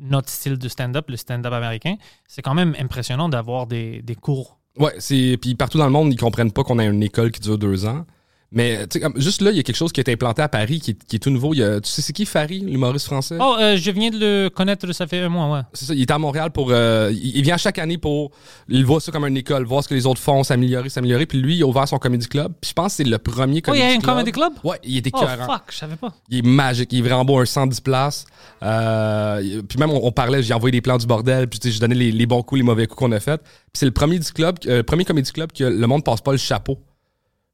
notre 0.00 0.28
style 0.30 0.58
de 0.58 0.68
stand-up, 0.68 1.08
le 1.08 1.16
stand-up 1.16 1.52
américain, 1.52 1.94
c'est 2.26 2.42
quand 2.42 2.54
même 2.54 2.74
impressionnant 2.78 3.28
d'avoir 3.28 3.66
des, 3.68 4.02
des 4.02 4.14
cours. 4.16 4.58
Ouais, 4.76 4.94
c'est 4.98 5.38
puis 5.40 5.54
partout 5.54 5.78
dans 5.78 5.84
le 5.86 5.90
monde, 5.92 6.12
ils 6.12 6.16
comprennent 6.18 6.52
pas 6.52 6.64
qu'on 6.64 6.78
a 6.80 6.84
une 6.84 7.02
école 7.04 7.30
qui 7.30 7.40
dure 7.40 7.56
deux 7.56 7.84
ans. 7.86 8.04
Mais 8.50 8.86
juste 9.16 9.42
là, 9.42 9.50
il 9.50 9.58
y 9.58 9.60
a 9.60 9.62
quelque 9.62 9.76
chose 9.76 9.92
qui 9.92 10.00
a 10.00 10.02
été 10.02 10.12
implanté 10.12 10.40
à 10.40 10.48
Paris 10.48 10.80
qui 10.80 10.92
est, 10.92 11.04
qui 11.04 11.16
est 11.16 11.18
tout 11.18 11.28
nouveau. 11.28 11.52
Il 11.52 11.58
y 11.58 11.62
a- 11.62 11.82
tu 11.82 11.90
sais, 11.90 12.00
c'est 12.00 12.14
qui 12.14 12.24
Farid, 12.24 12.66
l'humoriste 12.66 13.04
français? 13.04 13.36
Oh, 13.38 13.56
euh, 13.60 13.76
je 13.76 13.90
viens 13.90 14.08
de 14.08 14.18
le 14.18 14.48
connaître, 14.48 14.90
ça 14.92 15.06
fait 15.06 15.20
un 15.20 15.28
mois, 15.28 15.50
ouais. 15.54 15.60
C'est 15.74 15.84
ça, 15.84 15.94
il 15.94 16.00
est 16.00 16.10
à 16.10 16.16
Montréal 16.18 16.50
pour. 16.50 16.68
euh, 16.70 17.12
il 17.14 17.42
vient 17.42 17.58
chaque 17.58 17.78
année 17.78 17.98
pour. 17.98 18.30
Il 18.70 18.86
voit 18.86 19.00
ça 19.02 19.12
comme 19.12 19.26
une 19.26 19.36
école, 19.36 19.64
voir 19.66 19.84
ce 19.84 19.88
que 19.88 19.94
les 19.94 20.06
autres 20.06 20.20
font, 20.22 20.42
s'améliorer, 20.44 20.88
s'améliorer. 20.88 21.26
Puis 21.26 21.38
lui, 21.42 21.56
il 21.56 21.62
a 21.62 21.66
ouvert 21.66 21.86
son 21.86 21.98
comedy 21.98 22.26
club. 22.26 22.52
Puis 22.58 22.70
je 22.70 22.72
pense 22.74 22.92
que 22.92 22.96
c'est 22.96 23.04
le 23.04 23.18
premier 23.18 23.58
Oh, 23.58 23.66
comedy 23.66 23.82
il 23.82 23.84
y 23.84 23.90
a 23.92 23.98
club. 23.98 24.04
un 24.10 24.12
comedy 24.14 24.32
club? 24.32 24.52
Ouais, 24.64 24.78
il 24.82 24.96
était 24.96 25.10
Oh, 25.12 25.18
écœurant. 25.22 25.44
fuck, 25.52 25.62
je 25.70 25.76
savais 25.76 25.96
pas. 25.96 26.14
Il 26.30 26.38
est 26.38 26.42
magique, 26.42 26.90
il 26.94 27.00
est 27.00 27.02
vraiment 27.02 27.26
beau, 27.26 27.38
un 27.38 27.44
110 27.44 27.82
places. 27.82 28.24
Euh, 28.62 29.62
puis 29.68 29.78
même, 29.78 29.90
on, 29.90 30.00
on 30.06 30.12
parlait, 30.12 30.42
j'ai 30.42 30.54
envoyé 30.54 30.72
des 30.72 30.80
plans 30.80 30.96
du 30.98 31.06
bordel, 31.06 31.48
puis 31.48 31.58
j'ai 31.62 31.78
donné 31.80 31.94
les, 31.94 32.12
les 32.12 32.26
bons 32.26 32.42
coups, 32.42 32.58
les 32.60 32.64
mauvais 32.64 32.86
coups 32.86 32.98
qu'on 32.98 33.12
a 33.12 33.20
fait. 33.20 33.40
Puis 33.42 33.72
c'est 33.74 33.86
le 33.86 33.92
premier 33.92 34.18
du 34.18 34.32
club, 34.32 34.56
euh, 34.66 34.82
premier 34.82 35.04
comédie 35.04 35.32
club 35.32 35.52
que 35.52 35.64
le 35.64 35.86
monde 35.86 36.04
passe 36.04 36.20
pas 36.20 36.32
le 36.32 36.38
chapeau. 36.38 36.78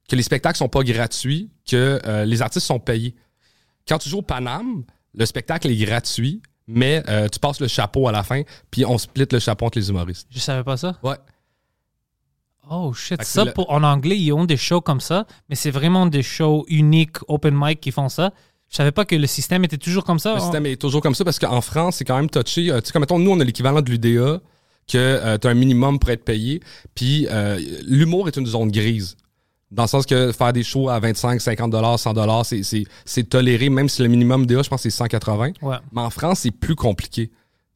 Que 0.09 0.15
les 0.15 0.23
spectacles 0.23 0.57
sont 0.57 0.69
pas 0.69 0.83
gratuits, 0.83 1.49
que 1.69 1.99
euh, 2.05 2.25
les 2.25 2.41
artistes 2.41 2.67
sont 2.67 2.79
payés. 2.79 3.15
Quand 3.87 3.97
tu 3.97 4.09
joues 4.09 4.19
au 4.19 4.21
Paname, 4.23 4.83
le 5.15 5.25
spectacle 5.25 5.67
est 5.69 5.75
gratuit, 5.75 6.41
mais 6.67 7.03
euh, 7.09 7.27
tu 7.27 7.39
passes 7.39 7.59
le 7.59 7.67
chapeau 7.67 8.07
à 8.07 8.11
la 8.11 8.23
fin, 8.23 8.41
puis 8.71 8.85
on 8.85 8.97
split 8.97 9.25
le 9.31 9.39
chapeau 9.39 9.65
entre 9.65 9.79
les 9.79 9.89
humoristes. 9.89 10.27
Je 10.31 10.39
savais 10.39 10.63
pas 10.63 10.77
ça. 10.77 10.97
Ouais. 11.03 11.15
Oh 12.69 12.93
shit, 12.93 13.17
Fait 13.19 13.23
ça 13.23 13.41
c'est 13.41 13.45
le- 13.45 13.53
pour, 13.53 13.69
en 13.71 13.83
anglais 13.83 14.17
ils 14.17 14.31
ont 14.33 14.45
des 14.45 14.57
shows 14.57 14.81
comme 14.81 14.99
ça, 14.99 15.27
mais 15.49 15.55
c'est 15.55 15.69
vraiment 15.69 16.07
des 16.07 16.23
shows 16.23 16.65
uniques, 16.67 17.17
open 17.27 17.53
mic 17.55 17.79
qui 17.79 17.91
font 17.91 18.09
ça. 18.09 18.31
Je 18.69 18.75
savais 18.77 18.91
pas 18.91 19.05
que 19.05 19.15
le 19.15 19.27
système 19.27 19.63
était 19.63 19.77
toujours 19.77 20.03
comme 20.03 20.17
ça. 20.17 20.33
Le 20.33 20.39
système 20.39 20.65
est 20.65 20.81
toujours 20.81 21.01
comme 21.01 21.13
ça 21.13 21.23
parce 21.23 21.37
qu'en 21.37 21.61
France, 21.61 21.97
c'est 21.97 22.05
quand 22.05 22.15
même 22.15 22.29
touché. 22.29 22.71
Euh, 22.71 22.79
tu 22.81 22.87
sais, 22.87 22.93
comme 22.93 23.01
mettons, 23.01 23.19
nous, 23.19 23.29
on 23.29 23.39
a 23.39 23.43
l'équivalent 23.43 23.81
de 23.83 23.89
l'UDA, 23.91 24.41
que 24.91 25.37
tu 25.37 25.47
as 25.47 25.49
un 25.49 25.53
minimum 25.53 25.99
pour 25.99 26.09
être 26.09 26.25
payé. 26.25 26.59
Puis 26.95 27.27
l'humour 27.85 28.27
est 28.27 28.37
une 28.37 28.47
zone 28.47 28.71
grise. 28.71 29.15
Dans 29.75 29.83
le 29.83 29.87
sens 29.89 30.05
que 30.05 30.31
faire 30.31 30.53
des 30.53 30.63
shows 30.63 30.89
à 30.89 30.99
25, 30.99 31.39
50 31.41 31.97
100 31.99 32.43
c'est- 32.43 32.63
c'est 32.63 32.83
c'est 33.03 33.23
toléré, 33.29 33.69
même 33.69 33.89
si 33.89 34.01
le 34.01 34.07
minimum 34.07 34.43
UDA, 34.43 34.63
je 34.63 34.69
pense, 34.69 34.81
c'est 34.81 34.89
180. 34.89 35.51
Ouais. 35.61 35.75
Mais 35.91 36.01
en 36.01 36.09
France, 36.09 36.39
c'est 36.39 36.51
plus 36.51 36.75
compliqué. 36.75 37.29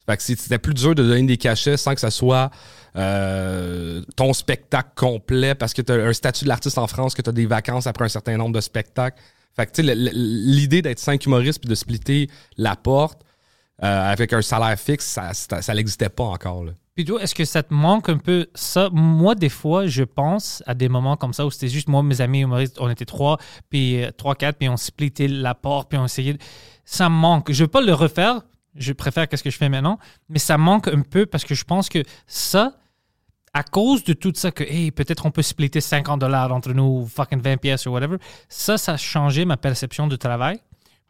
Fait 0.06 0.16
que 0.16 0.22
c'était 0.22 0.58
plus 0.58 0.74
dur 0.74 0.94
de 0.94 1.02
donner 1.02 1.22
des 1.22 1.36
cachets 1.36 1.76
sans 1.76 1.94
que 1.94 2.00
ça 2.00 2.10
soit 2.10 2.50
euh, 2.96 4.02
ton 4.16 4.32
spectacle 4.32 4.90
complet 4.96 5.54
parce 5.54 5.74
que 5.74 5.82
tu 5.82 5.92
as 5.92 5.96
un 5.96 6.12
statut 6.12 6.44
de 6.44 6.48
l'artiste 6.48 6.78
en 6.78 6.86
France, 6.86 7.14
que 7.14 7.22
tu 7.22 7.30
as 7.30 7.32
des 7.32 7.46
vacances 7.46 7.86
après 7.86 8.06
un 8.06 8.08
certain 8.08 8.36
nombre 8.36 8.54
de 8.54 8.60
spectacles. 8.60 9.20
Fait 9.54 9.66
que, 9.66 9.72
tu 9.72 9.84
sais, 9.86 9.94
l'idée 9.94 10.80
d'être 10.82 10.98
cinq 10.98 11.26
humoristes 11.26 11.60
puis 11.60 11.68
de 11.68 11.74
splitter 11.74 12.28
la 12.56 12.76
porte 12.76 13.22
euh, 13.82 14.10
avec 14.12 14.32
un 14.32 14.42
salaire 14.42 14.78
fixe, 14.78 15.06
ça, 15.06 15.32
ça, 15.34 15.60
ça 15.62 15.74
n'existait 15.74 16.08
pas 16.08 16.24
encore. 16.24 16.64
Là. 16.64 16.72
Toi, 17.06 17.22
est-ce 17.22 17.34
que 17.34 17.44
ça 17.46 17.62
te 17.62 17.72
manque 17.72 18.08
un 18.08 18.18
peu 18.18 18.48
ça? 18.54 18.90
Moi, 18.92 19.34
des 19.34 19.48
fois, 19.48 19.86
je 19.86 20.02
pense 20.02 20.62
à 20.66 20.74
des 20.74 20.88
moments 20.88 21.16
comme 21.16 21.32
ça 21.32 21.46
où 21.46 21.50
c'était 21.50 21.68
juste 21.68 21.88
moi, 21.88 22.02
mes 22.02 22.20
amis 22.20 22.44
on 22.44 22.90
était 22.90 23.06
trois, 23.06 23.38
puis 23.70 24.02
euh, 24.02 24.10
trois, 24.10 24.34
quatre, 24.34 24.58
puis 24.58 24.68
on 24.68 24.76
splittait 24.76 25.28
la 25.28 25.54
porte, 25.54 25.88
puis 25.88 25.98
on 25.98 26.04
essayait. 26.04 26.36
Ça 26.84 27.08
me 27.08 27.14
manque. 27.14 27.52
Je 27.52 27.64
veux 27.64 27.68
pas 27.68 27.80
le 27.80 27.94
refaire. 27.94 28.42
Je 28.74 28.92
préfère 28.92 29.28
qu'est-ce 29.28 29.42
que 29.42 29.50
je 29.50 29.56
fais 29.56 29.68
maintenant, 29.68 29.98
mais 30.28 30.38
ça 30.38 30.58
manque 30.58 30.88
un 30.88 31.00
peu 31.00 31.26
parce 31.26 31.44
que 31.44 31.54
je 31.54 31.64
pense 31.64 31.88
que 31.88 32.04
ça, 32.26 32.74
à 33.52 33.64
cause 33.64 34.04
de 34.04 34.12
tout 34.12 34.32
ça, 34.36 34.52
que 34.52 34.62
hey, 34.62 34.90
peut-être 34.90 35.26
on 35.26 35.30
peut 35.30 35.42
splitter 35.42 35.80
50 35.80 36.20
dollars 36.20 36.52
entre 36.52 36.72
nous, 36.72 37.06
fucking 37.06 37.40
20 37.40 37.56
pièces 37.56 37.86
ou 37.86 37.90
whatever, 37.90 38.18
ça, 38.48 38.78
ça 38.78 38.92
a 38.92 38.96
changé 38.96 39.44
ma 39.44 39.56
perception 39.56 40.06
du 40.06 40.18
travail. 40.18 40.60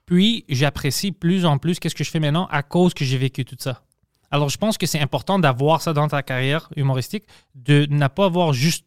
Puis 0.06 0.44
j'apprécie 0.49 1.12
plus 1.12 1.44
en 1.44 1.59
plus 1.59 1.79
qu'est-ce 1.79 1.94
que 1.94 2.05
je 2.05 2.11
fais 2.11 2.21
maintenant 2.21 2.47
à 2.50 2.62
cause 2.62 2.94
que 2.94 3.05
j'ai 3.05 3.19
vécu 3.19 3.44
tout 3.44 3.56
ça. 3.59 3.82
Alors, 4.31 4.49
je 4.49 4.59
pense 4.59 4.79
que 4.79 4.87
c'est 4.87 5.00
important 5.00 5.38
d'avoir 5.38 5.82
ça 5.82 5.93
dans 5.93 6.09
ta 6.09 6.23
carrière 6.23 6.69
humoristique, 6.77 7.25
de 7.55 7.87
ne 7.91 8.06
pas 8.06 8.27
avoir 8.27 8.53
juste 8.53 8.85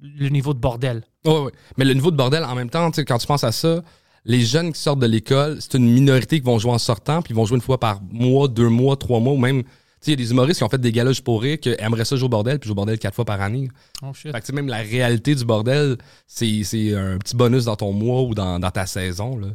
le 0.00 0.28
niveau 0.28 0.54
de 0.54 0.58
bordel. 0.58 1.04
Ouais, 1.24 1.38
ouais. 1.38 1.52
Mais 1.76 1.84
le 1.84 1.94
niveau 1.94 2.10
de 2.10 2.16
bordel, 2.16 2.44
en 2.44 2.54
même 2.54 2.70
temps, 2.70 2.90
tu 2.90 2.96
sais, 2.96 3.04
quand 3.04 3.18
tu 3.18 3.26
penses 3.26 3.44
à 3.44 3.52
ça, 3.52 3.82
les 4.24 4.40
jeunes 4.40 4.72
qui 4.72 4.80
sortent 4.80 4.98
de 4.98 5.06
l'école, 5.06 5.58
c'est 5.60 5.74
une 5.74 5.90
minorité 5.90 6.40
qui 6.40 6.46
vont 6.46 6.58
jouer 6.58 6.72
en 6.72 6.78
sortant, 6.78 7.22
puis 7.22 7.32
ils 7.32 7.36
vont 7.36 7.44
jouer 7.44 7.56
une 7.56 7.62
fois 7.62 7.78
par 7.78 8.00
mois, 8.02 8.48
deux 8.48 8.68
mois, 8.68 8.96
trois 8.96 9.20
mois, 9.20 9.34
ou 9.34 9.38
même. 9.38 9.62
Tu 9.62 9.70
sais, 10.00 10.10
il 10.12 10.20
y 10.20 10.22
a 10.22 10.24
des 10.24 10.30
humoristes 10.30 10.58
qui 10.58 10.64
ont 10.64 10.68
fait 10.68 10.80
des 10.80 10.92
galages 10.92 11.22
pour 11.22 11.42
rire, 11.42 11.58
qui 11.58 11.74
aimeraient 11.78 12.04
ça 12.04 12.16
jouer 12.16 12.26
au 12.26 12.28
bordel, 12.28 12.58
puis 12.58 12.68
jouer 12.68 12.72
au 12.72 12.76
bordel 12.76 12.98
quatre 12.98 13.14
fois 13.14 13.24
par 13.24 13.40
année. 13.40 13.68
Oh 14.02 14.12
shit. 14.12 14.30
Fait 14.32 14.40
que, 14.40 14.52
même 14.52 14.68
la 14.68 14.78
réalité 14.78 15.34
du 15.34 15.44
bordel, 15.44 15.96
c'est 16.26 16.62
c'est 16.64 16.94
un 16.94 17.18
petit 17.18 17.34
bonus 17.34 17.64
dans 17.64 17.76
ton 17.76 17.92
mois 17.92 18.22
ou 18.22 18.34
dans, 18.34 18.58
dans 18.58 18.70
ta 18.70 18.86
saison. 18.86 19.38
Là. 19.38 19.48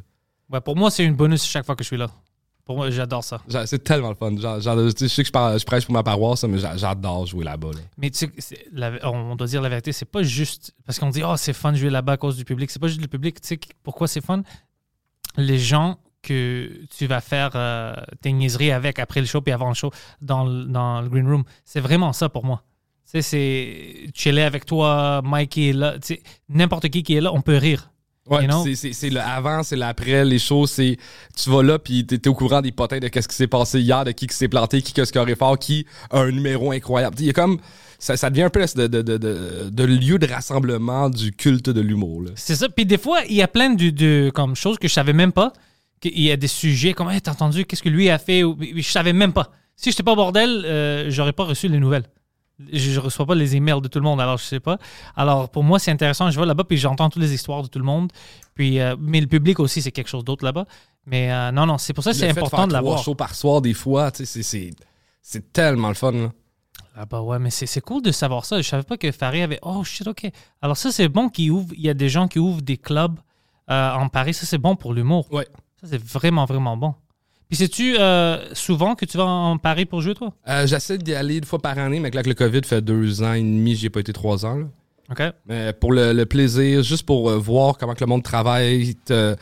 Ouais, 0.51 0.62
pour 0.62 0.75
moi, 0.75 0.89
c'est 0.89 1.06
une 1.06 1.15
bonus 1.15 1.44
chaque 1.45 1.65
fois 1.65 1.75
que 1.75 1.83
je 1.83 1.88
suis 1.88 1.98
là. 1.98 2.09
Pour 2.66 2.75
moi, 2.78 2.90
j'adore 2.90 3.24
ça. 3.24 3.42
C'est 3.66 3.84
tellement 3.84 4.10
le 4.10 4.16
fun. 4.16 4.36
Genre, 4.38 4.60
genre, 4.62 4.78
je 4.78 5.08
sais 5.08 5.24
que 5.24 5.28
je, 5.28 5.31
parle- 5.31 5.60
je 5.60 5.66
prêche 5.66 5.86
pour 5.86 5.94
ma 5.94 6.04
paroisse, 6.04 6.44
mais 6.44 6.58
j'a- 6.60 6.78
j'adore 6.78 7.25
jouer 7.25 7.44
là-bas. 7.44 7.72
là. 7.74 7.80
Mais 7.98 8.10
tu 8.12 8.30
sais, 8.38 8.66
la- 8.72 8.94
on 9.12 9.36
doit 9.36 9.48
dire 9.48 9.62
la 9.62 9.69
vérité, 9.69 9.92
c'est 9.92 10.06
pas 10.06 10.24
juste 10.24 10.74
parce 10.86 11.00
qu'on 11.00 11.10
dit 11.10 11.24
oh 11.25 11.36
c'est 11.38 11.54
fun 11.54 11.72
de 11.72 11.78
jouer 11.78 11.90
là-bas 11.90 12.13
à 12.13 12.18
cause 12.18 12.38
du 12.38 12.46
public. 12.46 12.69
C'est 12.72 12.80
pas 12.80 12.88
juste 12.88 13.02
le 13.02 13.08
public. 13.08 13.42
Tu 13.42 13.48
sais 13.48 13.60
pourquoi 13.84 14.08
c'est 14.08 14.24
fun? 14.24 14.44
Les 15.38 15.58
gens 15.60 15.98
que 16.22 16.69
tu 16.96 17.08
vas 17.08 17.19
faire 17.19 17.52
euh, 17.56 17.96
tes 18.22 18.31
niaiseries 18.31 18.72
avec 18.72 19.00
après 19.00 19.22
le 19.22 19.25
show 19.25 19.42
puis 19.42 19.52
avant 19.52 19.69
le 19.69 19.74
show 19.74 19.92
dans 20.22 20.44
le, 20.46 20.66
dans 20.66 21.02
le 21.02 21.10
green 21.10 21.28
room, 21.28 21.44
c'est 21.66 21.80
vraiment 21.80 22.13
ça 22.13 22.30
pour 22.30 22.46
moi. 22.46 22.62
Tu 23.12 23.12
sais, 23.13 23.22
c'est 23.24 24.12
chiller 24.13 24.44
avec 24.44 24.66
toi, 24.66 25.22
Mike 25.24 25.50
qui 25.50 25.69
est 25.69 25.74
là, 25.74 25.94
tu 25.94 26.13
sais, 26.16 26.24
n'importe 26.48 26.90
qui 26.90 27.02
qui 27.04 27.16
est 27.16 27.22
là, 27.22 27.34
on 27.34 27.42
peut 27.42 27.58
rire. 27.58 27.90
Ouais, 28.29 28.44
You 28.44 28.47
know? 28.50 28.63
c'est- 28.75 29.09
le 29.09 29.19
avant, 29.19 29.63
c'est 29.63 29.75
l'après, 29.75 30.23
les 30.23 30.38
choses, 30.39 30.69
c'est 30.71 30.97
tu 31.35 31.50
vas 31.50 31.63
là 31.63 31.79
puis 31.79 32.05
t'es 32.05 32.27
au 32.27 32.36
courant 32.36 32.62
des 32.62 32.72
potins 32.72 33.00
de 33.00 33.07
qu'est-ce 33.07 33.27
qui 33.27 33.36
s'est 33.36 33.48
passé 33.48 33.81
hier, 33.81 34.05
de 34.05 34.12
qui 34.12 34.27
qui 34.27 34.36
s'est 34.36 34.48
planté, 34.48 34.81
qui 34.81 34.93
qu'est-ce 34.93 35.12
qui 35.12 35.17
aurait 35.17 35.36
fort, 35.36 35.57
qui 35.57 35.86
a 36.12 36.19
un 36.19 36.31
numéro 36.31 36.72
incroyable. 36.72 37.15
Il 37.19 37.25
y 37.25 37.29
a 37.31 37.34
comme 37.34 37.57
ça, 37.98 38.15
ça 38.17 38.29
devient 38.29 38.43
un 38.43 38.50
peu 38.50 38.63
de, 38.63 38.88
de, 38.88 39.01
de, 39.01 39.17
de, 39.17 39.69
de 39.69 39.84
lieu 39.84 40.19
de 40.19 40.27
rassemblement 40.27 41.10
du 41.10 41.31
culte 41.31 41.69
de 41.69 41.81
l'humour. 41.81 42.24
C'est 42.36 42.55
ça. 42.55 42.69
Puis 42.69 42.86
des 42.86 42.98
fois, 43.00 43.22
il 43.27 43.36
y 43.36 43.41
a 43.41 43.48
plein 43.48 43.72
de, 43.72 43.89
de 43.89 44.31
comme 44.34 44.55
choses 44.55 44.77
que 44.77 44.88
je 44.88 44.93
savais 44.93 45.13
même 45.13 45.31
pas. 45.31 45.51
qu'il 46.00 46.19
y 46.22 46.31
a 46.31 46.38
des 46.38 46.48
sujets 46.48 46.93
comme, 46.93 47.10
hey, 47.10 47.22
t'as 47.22 47.31
entendu, 47.31 47.65
qu'est-ce 47.65 47.84
que 47.84 47.89
lui 47.89 48.10
a 48.10 48.17
fait? 48.19 48.41
Je 48.75 48.81
savais 48.84 49.13
même 49.13 49.34
pas. 49.34 49.51
Si 49.75 49.89
j'étais 49.91 50.03
pas 50.03 50.15
bordel, 50.15 50.63
euh, 50.65 51.10
j'aurais 51.10 51.34
pas 51.34 51.43
reçu 51.46 51.67
les 51.67 51.79
nouvelles. 51.79 52.05
Je, 52.72 52.91
je 52.91 53.00
reçois 53.00 53.25
pas 53.25 53.36
les 53.36 53.56
emails 53.56 53.82
de 53.82 53.88
tout 53.88 54.00
le 54.00 54.03
monde, 54.06 54.20
alors 54.22 54.38
je 54.38 54.44
sais 54.44 54.60
pas. 54.60 54.77
Alors 55.15 55.50
pour 55.50 55.63
moi, 55.63 55.80
c'est 55.80 55.91
intéressant. 55.91 56.30
Je 56.32 56.39
vais 56.39 56.46
là-bas 56.46 56.63
puis 56.63 56.77
j'entends 56.77 57.10
toutes 57.10 57.22
les 57.22 57.34
histoires 57.34 57.63
de 57.63 57.68
tout 57.68 57.80
le 57.80 57.86
monde. 57.86 58.12
Puis, 58.53 58.80
euh, 58.80 58.96
mais 59.00 59.22
le 59.22 59.27
public 59.27 59.60
aussi, 59.60 59.82
c'est 59.82 59.91
quelque 59.91 60.10
chose 60.10 60.24
d'autre 60.24 60.44
là-bas. 60.46 60.65
Mais 61.06 61.32
euh, 61.32 61.51
non, 61.51 61.65
non, 61.65 61.77
c'est 61.77 61.94
pour 61.94 62.03
ça 62.03 62.12
que 62.12 62.18
c'est 62.18 62.30
important 62.30 62.68
de 62.68 62.74
l'avoir. 62.74 63.01
shows 63.03 63.15
par 63.15 63.34
soir, 63.36 63.62
des 63.62 63.74
fois, 63.74 64.12
tu 64.12 64.25
sais, 64.25 64.44
c'est- 64.44 65.51
tellement 65.53 65.88
le 65.89 65.94
fun. 65.96 66.12
là. 66.12 66.32
Ah 66.96 67.06
bah 67.06 67.22
ouais, 67.22 67.39
mais 67.39 67.50
c'est 67.51 67.65
c'est 67.68 67.80
cool 67.82 68.01
de 68.01 68.12
savoir 68.12 68.44
ça. 68.46 68.62
Je 68.62 68.68
savais 68.68 68.84
pas 68.84 68.98
que 68.98 69.12
Farid 69.12 69.44
avait. 69.44 69.60
Oh 69.62 69.84
shit, 69.84 70.06
ok. 70.08 70.30
Alors 70.62 70.75
ça, 70.75 70.91
c'est 70.91 71.08
bon 71.08 71.30
qu'il 71.30 71.50
ouvre. 71.51 71.74
Il 71.75 71.82
y 71.82 71.89
a 71.89 71.94
des 71.94 72.10
gens 72.10 72.27
qui 72.27 72.38
ouvrent 72.38 72.62
des 72.62 72.77
clubs 72.77 73.18
euh, 73.70 73.94
en 73.94 74.10
Paris. 74.10 74.34
Ça, 74.34 74.46
c'est 74.46 74.58
bon 74.58 74.75
pour 74.75 74.94
l'humour. 74.94 75.32
Ouais. 75.32 75.48
Ça, 75.82 75.88
c'est 75.89 76.03
vraiment, 76.03 76.44
vraiment 76.46 76.75
bon. 76.75 76.94
Puis 77.51 77.58
sais-tu 77.58 77.98
euh, 78.00 78.38
souvent 78.53 78.96
que 78.96 79.03
tu 79.03 79.17
vas 79.17 79.25
en 79.25 79.58
Paris 79.58 79.84
pour 79.86 80.01
jouer, 80.01 80.13
toi? 80.15 80.31
Euh, 80.48 80.65
J'essaie 80.65 80.98
d'y 80.98 81.13
aller 81.13 81.36
une 81.36 81.43
fois 81.43 81.60
par 81.60 81.77
année, 81.77 82.00
mais 82.00 82.10
là, 82.10 82.24
que 82.24 82.29
le 82.29 82.34
COVID 82.34 82.62
fait 82.63 82.81
deux 82.81 83.22
ans 83.24 83.34
et 83.34 83.41
demi, 83.41 83.75
j'y 83.75 83.88
ai 83.88 83.89
pas 83.89 84.00
été 84.00 84.13
trois 84.13 84.46
ans. 84.46 84.55
là. 84.55 84.65
OK. 85.12 85.22
Mais 85.46 85.74
pour 85.74 85.91
le, 85.91 86.13
le 86.13 86.25
plaisir, 86.25 86.81
juste 86.84 87.05
pour 87.05 87.29
euh, 87.29 87.38
voir 87.38 87.77
comment 87.77 87.93
que 87.93 88.00
le 88.00 88.05
monde 88.08 88.24
travaille. 88.24 88.96
euh, 89.12 89.36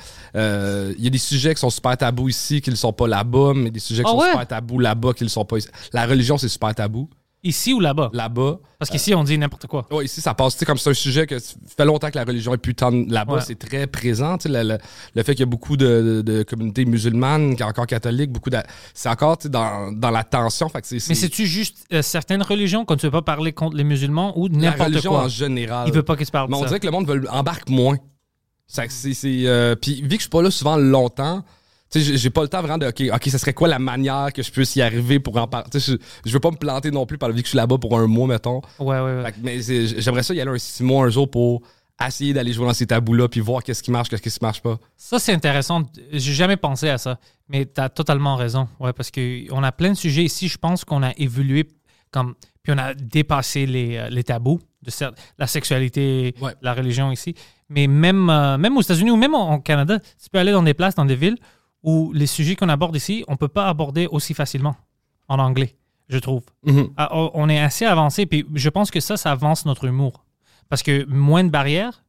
Il 0.97 1.03
y 1.03 1.07
a 1.07 1.09
des 1.11 1.17
sujets 1.19 1.53
qui 1.53 1.59
sont 1.61 1.69
super 1.69 1.95
tabous 1.95 2.29
ici, 2.29 2.61
qui 2.61 2.71
ne 2.71 2.75
sont 2.75 2.91
pas 2.93 3.07
là-bas, 3.07 3.53
mais 3.55 3.69
des 3.69 3.79
sujets 3.79 4.01
qui 4.01 4.09
Ah 4.09 4.13
sont 4.13 4.19
ouais? 4.19 4.31
super 4.31 4.47
tabous 4.47 4.79
là-bas, 4.79 5.13
qui 5.13 5.23
ne 5.23 5.29
sont 5.29 5.45
pas 5.45 5.57
ici. 5.57 5.67
La 5.93 6.07
religion, 6.07 6.39
c'est 6.39 6.49
super 6.49 6.73
tabou. 6.73 7.07
Ici 7.41 7.71
ou 7.73 7.79
là-bas? 7.79 8.09
là-bas. 8.11 8.59
Parce 8.79 8.91
qu'ici, 8.91 9.15
on 9.15 9.23
dit 9.23 9.37
n'importe 9.37 9.65
quoi. 9.67 9.87
Ouais, 9.91 10.03
ici, 10.03 10.19
ça 10.19 10.33
passe, 10.33 10.61
comme 10.65 10.77
c'est 10.77 10.89
un 10.89 10.93
sujet 10.93 11.25
que 11.25 11.39
ça 11.39 11.55
fait 11.77 11.85
longtemps 11.85 12.09
que 12.09 12.17
la 12.17 12.25
religion 12.25 12.53
est 12.53 12.57
plus 12.57 12.75
tant 12.75 12.91
là-bas, 12.91 13.35
Ouais. 13.35 13.41
c'est 13.41 13.57
très 13.57 13.87
présent, 13.87 14.37
le, 14.45 14.61
le- 14.63 14.77
le 15.15 15.23
fait 15.23 15.33
qu'il 15.33 15.39
y 15.41 15.43
a 15.43 15.45
beaucoup 15.45 15.77
de, 15.77 16.21
de- 16.21 16.21
de 16.21 16.43
communautés 16.43 16.83
musulmanes, 16.83 17.55
qui 17.55 17.61
est 17.61 17.65
encore 17.65 17.87
catholiques, 17.87 18.31
beaucoup 18.31 18.49
de, 18.49 18.57
c'est 18.93 19.07
encore, 19.07 19.37
dans, 19.45 19.91
dans 19.93 20.11
la 20.11 20.23
tension, 20.25 20.67
fait 20.67 20.81
que 20.81 20.87
c'est, 20.87 20.95
Mais 20.95 20.99
c'est 20.99 21.15
c'est-tu 21.15 21.45
juste 21.45 21.85
euh, 21.93 22.01
certaines 22.01 22.43
religions 22.43 22.83
quand 22.83 22.97
tu 22.97 23.05
veux 23.05 23.11
pas 23.11 23.21
parler 23.21 23.53
contre 23.53 23.77
les 23.77 23.85
musulmans 23.85 24.37
ou 24.37 24.47
la 24.49 24.57
n'importe 24.57 24.89
religion 24.89 25.11
quoi? 25.11 25.23
en 25.23 25.27
général. 25.29 25.87
Il 25.87 25.93
veut 25.93 26.03
pas 26.03 26.17
qu'ils 26.17 26.25
se 26.25 26.31
parlent 26.31 26.49
Mais 26.49 26.57
on 26.57 26.61
ça. 26.61 26.67
dirait 26.67 26.79
que 26.81 26.85
le 26.87 26.91
monde 26.91 27.07
veut, 27.07 27.23
embarque 27.31 27.69
moins. 27.69 27.95
Que 27.97 28.83
c'est, 28.89 29.13
c'est, 29.13 29.47
euh, 29.47 29.75
puis 29.75 30.01
vu 30.01 30.09
que 30.09 30.15
je 30.15 30.19
suis 30.21 30.29
pas 30.29 30.41
là 30.41 30.51
souvent 30.51 30.75
longtemps, 30.77 31.43
tu 31.91 32.01
sais, 32.03 32.17
j'ai- 32.17 32.29
pas 32.29 32.41
le 32.43 32.47
temps 32.47 32.61
vraiment 32.61 32.77
de, 32.77 32.87
OK, 32.87 33.03
OK, 33.13 33.27
ça 33.29 33.37
serait 33.37 33.53
quoi 33.53 33.67
la 33.67 33.79
manière 33.79 34.31
que 34.33 34.43
je 34.43 34.51
puisse 34.51 34.75
y 34.75 34.81
arriver 34.81 35.19
pour 35.19 35.37
en 35.37 35.47
parler? 35.47 35.67
Tu 35.71 35.79
sais, 35.79 35.93
je, 35.93 36.29
je 36.29 36.33
veux 36.33 36.39
pas 36.39 36.51
me 36.51 36.57
planter 36.57 36.91
non 36.91 37.05
plus 37.05 37.17
par 37.17 37.29
le 37.29 37.35
vu 37.35 37.41
que 37.41 37.47
je 37.47 37.51
suis 37.51 37.57
là-bas 37.57 37.77
pour 37.77 37.97
un 37.97 38.07
mois, 38.07 38.27
mettons. 38.27 38.61
Ouais, 38.79 38.99
ouais, 38.99 39.01
ouais. 39.01 39.23
Fait 39.25 39.35
mais 39.41 39.61
j'aimerais 39.61 40.23
ça 40.23 40.33
y 40.33 40.41
aller 40.41 40.51
un 40.51 40.57
six 40.57 40.83
mois 40.83 41.05
un 41.05 41.09
jour 41.09 41.29
pour 41.29 41.61
essayer 42.05 42.31
d'aller 42.33 42.53
jouer 42.53 42.65
dans 42.65 42.73
ces 42.73 42.87
tabous-là 42.87 43.27
puis 43.27 43.39
voir 43.41 43.61
qu'est-ce 43.63 43.83
qui 43.83 43.91
marche, 43.91 44.07
qu'est-ce 44.09 44.21
qui 44.21 44.31
marche 44.41 44.61
pas. 44.61 44.77
Ça, 44.95 45.19
c'est 45.19 45.33
intéressant. 45.33 45.83
J'ai 46.13 46.33
jamais 46.33 46.55
pensé 46.57 46.87
à 46.89 46.97
ça. 46.97 47.19
Mais 47.49 47.65
tu 47.65 47.81
as 47.81 47.89
totalement 47.89 48.35
raison. 48.37 48.69
Ouais, 48.79 48.93
parce 48.93 49.11
qu'on 49.11 49.63
a 49.63 49.71
plein 49.71 49.89
de 49.89 49.97
sujets 49.97 50.23
ici. 50.23 50.47
Je 50.47 50.57
pense 50.57 50.85
qu'on 50.85 51.03
a 51.03 51.11
évolué 51.17 51.67
comme. 52.11 52.35
Puis 52.63 52.71
on 52.73 52.77
a 52.77 52.93
dépassé 52.93 53.65
les, 53.65 53.97
euh, 53.97 54.09
les 54.09 54.23
tabous 54.23 54.59
de 54.83 54.91
la 55.37 55.47
sexualité, 55.47 56.35
Ouais. 56.41 56.53
la 56.61 56.73
religion 56.73 57.11
ici. 57.11 57.35
Mais 57.69 57.87
même, 57.87 58.29
euh, 58.29 58.57
même 58.57 58.77
aux 58.77 58.81
États-Unis 58.81 59.11
ou 59.11 59.15
même 59.17 59.35
en 59.35 59.59
Canada, 59.59 59.99
tu 59.99 60.29
peux 60.31 60.39
aller 60.39 60.51
dans 60.51 60.63
des 60.63 60.73
places, 60.73 60.95
dans 60.95 61.05
des 61.05 61.15
villes 61.15 61.37
où 61.83 62.11
les 62.13 62.27
sujets 62.27 62.55
qu'on 62.55 62.69
aborde 62.69 62.95
ici, 62.95 63.23
on 63.27 63.37
peut 63.37 63.47
pas 63.47 63.67
aborder 63.67 64.07
aussi 64.07 64.33
facilement 64.33 64.75
en 65.27 65.39
anglais, 65.39 65.75
je 66.09 66.17
trouve. 66.17 66.43
Mhm. 66.65 66.89
Ah, 66.97 67.09
on- 67.15 67.31
on 67.33 67.49
est 67.49 67.59
assez 67.59 67.85
avancé, 67.85 68.25
puis 68.25 68.45
je 68.55 68.69
pense 68.69 68.91
que 68.91 68.99
ça, 68.99 69.15
ça 69.17 69.31
avance 69.31 69.65
notre 69.65 69.85
humour. 69.85 70.25
Parce 70.69 70.83
que 70.83 71.05
moins 71.05 71.43
de 71.43 71.49
barrières, 71.49 72.03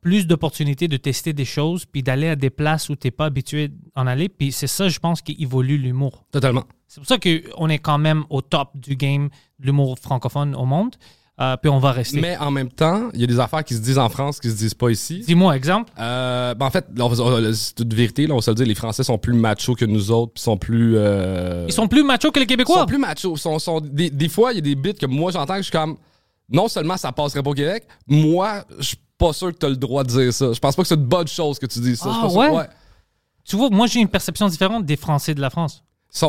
plus 0.00 0.26
d'opportunités 0.26 0.88
de 0.88 0.96
tester 0.96 1.32
des 1.32 1.44
choses, 1.44 1.84
puis 1.84 2.02
d'aller 2.02 2.26
à 2.28 2.34
des 2.36 2.50
places 2.50 2.88
où 2.88 2.96
tu 2.96 3.06
n'es 3.06 3.10
pas 3.12 3.26
habitué 3.26 3.70
d'en 3.94 4.08
aller. 4.08 4.28
Puis 4.28 4.50
c'est 4.50 4.66
ça, 4.66 4.88
je 4.88 4.98
pense, 4.98 5.22
qui 5.22 5.36
évolue 5.38 5.78
l'humour. 5.78 6.24
Totalement. 6.32 6.64
C'est 6.88 7.00
pour 7.00 7.06
ça 7.06 7.18
qu'on 7.18 7.68
est 7.68 7.78
quand 7.78 7.98
même 7.98 8.24
au 8.28 8.42
top 8.42 8.70
du 8.74 8.96
game 8.96 9.28
de 9.60 9.66
l'humour 9.66 9.96
francophone 10.00 10.56
au 10.56 10.64
monde. 10.64 10.96
Euh, 11.42 11.56
puis 11.56 11.70
on 11.70 11.78
va 11.78 11.92
rester. 11.92 12.20
Mais 12.20 12.36
en 12.36 12.50
même 12.50 12.68
temps, 12.70 13.08
il 13.14 13.20
y 13.20 13.24
a 13.24 13.26
des 13.26 13.40
affaires 13.40 13.64
qui 13.64 13.74
se 13.74 13.80
disent 13.80 13.98
en 13.98 14.08
France 14.08 14.38
qui 14.38 14.48
se 14.50 14.54
disent 14.56 14.74
pas 14.74 14.90
ici. 14.90 15.24
Dis-moi, 15.26 15.56
exemple. 15.56 15.90
Euh, 15.98 16.54
ben 16.54 16.66
en 16.66 16.70
fait, 16.70 16.86
c'est 17.54 17.74
toute 17.74 17.92
vérité, 17.92 18.26
là, 18.26 18.34
on 18.34 18.36
va 18.36 18.42
se 18.42 18.50
le 18.50 18.54
dire, 18.54 18.66
les 18.66 18.74
Français 18.74 19.02
sont 19.02 19.18
plus 19.18 19.32
machos 19.34 19.74
que 19.74 19.84
nous 19.84 20.10
autres, 20.10 20.32
puis 20.34 20.42
sont 20.42 20.56
plus. 20.56 20.94
euh, 20.96 21.64
Ils 21.66 21.72
sont 21.72 21.88
plus 21.88 22.04
machos 22.04 22.30
que 22.30 22.38
les 22.38 22.44
Ils 22.44 22.48
Québécois. 22.48 22.80
sont 22.80 22.86
plus 22.86 22.98
machos. 22.98 23.36
Sont, 23.36 23.58
sont- 23.58 23.80
des, 23.80 24.10
des 24.10 24.28
fois, 24.28 24.52
il 24.52 24.56
y 24.56 24.58
a 24.58 24.62
des 24.62 24.74
bits 24.76 24.94
que 24.94 25.06
moi 25.06 25.32
j'entends 25.32 25.54
que 25.54 25.60
je 25.62 25.64
suis 25.64 25.72
comme. 25.72 25.96
Non 26.50 26.68
seulement 26.68 26.96
ça 26.96 27.10
passerait 27.12 27.42
pas 27.42 27.50
au 27.50 27.54
Québec, 27.54 27.86
moi, 28.06 28.64
je 28.78 28.84
suis 28.88 28.98
pas 29.18 29.32
sûr 29.32 29.52
que 29.52 29.58
tu 29.58 29.66
as 29.66 29.70
le 29.70 29.76
droit 29.76 30.04
de 30.04 30.08
dire 30.10 30.32
ça. 30.32 30.52
Je 30.52 30.58
pense 30.58 30.76
pas 30.76 30.82
que 30.82 30.88
c'est 30.88 30.94
une 30.96 31.04
bonne 31.06 31.28
chose 31.28 31.58
que 31.58 31.66
tu 31.66 31.80
dises 31.80 31.98
ça. 32.00 32.10
Ah, 32.12 32.28
ouais? 32.28 32.66
Tu 33.44 33.56
vois, 33.56 33.70
moi, 33.70 33.86
j'ai 33.86 34.00
une 34.00 34.08
perception 34.08 34.46
différente 34.48 34.84
des 34.84 34.96
Français 34.96 35.34
de 35.34 35.40
la 35.40 35.50
France. 35.50 35.82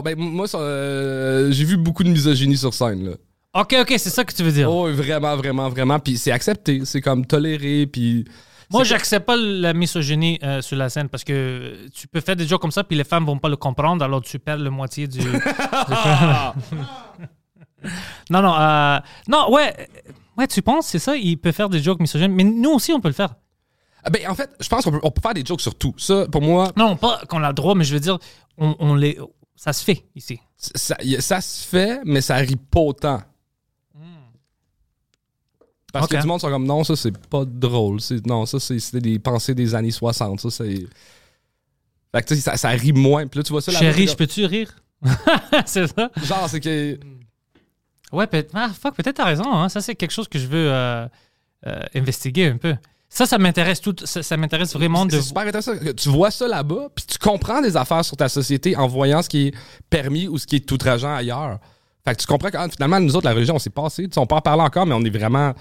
Ben, 0.04 0.16
moi, 0.18 0.48
euh, 0.56 1.52
j'ai 1.52 1.66
vu 1.66 1.78
beaucoup 1.78 2.04
de 2.04 2.10
misogynie 2.10 2.58
sur 2.58 2.74
scène. 2.74 3.06
Là. 3.06 3.12
OK, 3.56 3.76
OK, 3.82 3.94
c'est 3.98 4.10
ça 4.10 4.24
que 4.26 4.34
tu 4.34 4.42
veux 4.44 4.52
dire. 4.52 4.72
Oh, 4.72 4.92
vraiment, 4.92 5.36
vraiment, 5.36 5.70
vraiment. 5.70 6.00
Puis 6.00 6.18
c'est 6.18 6.32
accepté. 6.32 6.82
C'est 6.86 7.02
comme 7.02 7.26
toléré. 7.26 7.86
Puis. 7.88 8.26
Moi, 8.72 8.84
j'accepte 8.84 9.28
pas 9.28 9.36
la 9.36 9.74
misogynie 9.74 10.40
euh, 10.42 10.62
sur 10.62 10.76
la 10.78 10.90
scène 10.90 11.08
parce 11.10 11.24
que 11.24 11.88
tu 11.94 12.08
peux 12.08 12.22
faire 12.22 12.36
des 12.36 12.48
jokes 12.48 12.62
comme 12.62 12.72
ça, 12.72 12.84
puis 12.84 12.98
les 12.98 13.04
femmes 13.04 13.26
vont 13.26 13.38
pas 13.38 13.50
le 13.50 13.56
comprendre, 13.58 14.04
alors 14.04 14.22
tu 14.22 14.40
perds 14.40 14.58
le 14.58 14.72
moitié 14.72 15.08
du. 15.08 15.20
du- 15.20 15.26
non, 18.32 18.42
non, 18.42 18.56
euh, 18.58 19.00
non, 19.28 19.52
ouais, 19.52 19.88
ouais, 20.38 20.48
tu 20.48 20.62
penses, 20.64 20.88
c'est 20.88 20.98
ça, 21.00 21.16
il 21.16 21.38
peut 21.38 21.52
faire 21.52 21.70
des 21.70 21.84
jokes 21.84 22.00
misogynes, 22.00 22.32
mais 22.34 22.44
nous 22.44 22.72
aussi, 22.72 22.94
on 22.94 23.00
peut 23.02 23.10
le 23.10 23.14
faire. 23.14 23.36
Ah, 24.04 24.10
Ben, 24.10 24.28
en 24.28 24.34
fait, 24.34 24.50
je 24.60 24.68
pense 24.68 24.84
qu'on 24.86 24.92
peut, 24.92 25.00
on 25.04 25.12
peut 25.12 25.22
faire 25.22 25.34
des 25.36 25.46
jokes 25.46 25.62
sur 25.62 25.76
tout. 25.76 25.94
Ça, 25.98 26.26
pour 26.32 26.42
moi, 26.42 26.72
Non, 26.76 26.96
pas 26.96 27.22
qu'on 27.30 27.44
a 27.44 27.50
le 27.50 27.54
droit, 27.54 27.76
mais 27.76 27.84
je 27.84 27.94
veux 27.94 28.00
dire, 28.00 28.18
on, 28.58 28.76
on 28.80 28.96
les, 28.96 29.20
ça 29.56 29.72
se 29.74 29.84
fait 29.84 30.04
ici. 30.16 30.40
ça 30.58 31.42
se 31.42 31.68
fait, 31.68 32.00
mais 32.06 32.22
ça 32.22 32.36
rit 32.38 32.56
pas 32.56 32.80
autant. 32.80 33.22
Parce 35.94 36.06
Ok. 36.06 36.12
que 36.12 36.22
du 36.22 36.28
monde 36.28 36.42
sont 36.42 36.50
comme 36.50 36.66
non, 36.66 36.84
ça 36.84 36.96
c'est 36.96 37.16
pas 37.30 37.46
drôle. 37.46 38.02
C'est- 38.02 38.26
Non, 38.26 38.46
ça 38.48 38.60
c'est- 38.60 38.80
c'était 38.80 39.00
des 39.00 39.20
pensées 39.20 39.54
des 39.54 39.76
années 39.76 39.92
60. 39.92 40.42
Ça 40.42 40.50
c'est. 40.50 40.88
Fait 42.12 42.22
que 42.22 42.28
tu 42.28 42.36
sais, 42.36 42.42
ça, 42.42 42.58
ça 42.58 42.70
rit 42.70 42.92
moins. 42.94 43.28
Puis 43.28 43.40
là, 43.40 43.44
tu 43.44 43.52
vois 43.54 43.62
ça 43.62 43.72
là 43.72 43.80
Chérie, 43.80 44.08
je 44.08 44.16
peux-tu 44.16 44.46
rire? 44.46 44.72
c'est 45.66 45.88
ça? 45.88 46.10
Genre, 46.24 46.50
c'est 46.50 46.60
que. 46.60 47.00
Ouais, 48.12 48.28
peut 48.28 48.46
ah, 48.54 48.70
fuck, 48.70 48.96
peut-être 48.96 49.18
t'as 49.18 49.26
raison. 49.26 49.52
Hein. 49.54 49.70
Ça, 49.70 49.82
c'est 49.82 49.96
quelque 49.96 50.12
chose 50.12 50.28
que 50.28 50.38
je 50.40 50.48
veux 50.48 50.72
euh, 50.72 51.08
euh, 51.68 51.80
investiguer 51.96 52.48
un 52.48 52.58
peu. 52.58 52.76
Ça, 53.10 53.28
ça 53.28 53.38
m'intéresse 53.38 53.80
tout. 53.80 53.96
Ça, 54.04 54.24
ça 54.24 54.36
m'intéresse 54.36 54.74
vraiment 54.74 55.06
de. 55.06 55.12
C'est 55.12 55.22
super 55.22 55.44
intéressant. 55.44 55.74
Tu 55.96 56.10
vois 56.10 56.32
ça 56.32 56.48
là-bas, 56.48 56.90
puis 56.96 57.06
tu 57.06 57.20
comprends 57.20 57.62
des 57.62 57.78
affaires 57.78 58.04
sur 58.04 58.18
ta 58.18 58.30
société 58.30 58.76
en 58.76 58.88
voyant 58.88 59.22
ce 59.22 59.30
qui 59.30 59.48
est 59.48 59.54
permis 59.92 60.28
ou 60.28 60.40
ce 60.40 60.48
qui 60.48 60.56
est 60.56 60.72
outrageant 60.72 61.14
ailleurs. 61.14 61.60
Fait 62.04 62.16
que 62.16 62.22
tu 62.22 62.28
comprends 62.28 62.50
que 62.50 62.58
ah, 62.58 62.68
finalement, 62.70 63.00
nous 63.00 63.16
autres, 63.16 63.28
la 63.28 63.34
religion, 63.36 63.56
on 63.56 63.60
s'est 63.60 63.70
passé. 63.70 64.04
Tu 64.08 64.14
sais, 64.14 64.20
On 64.20 64.26
peut 64.26 64.36
en 64.36 64.42
parler 64.42 64.64
encore, 64.64 64.86
mais 64.88 64.96
on 64.96 65.04
est 65.04 65.10
vraiment. 65.16 65.54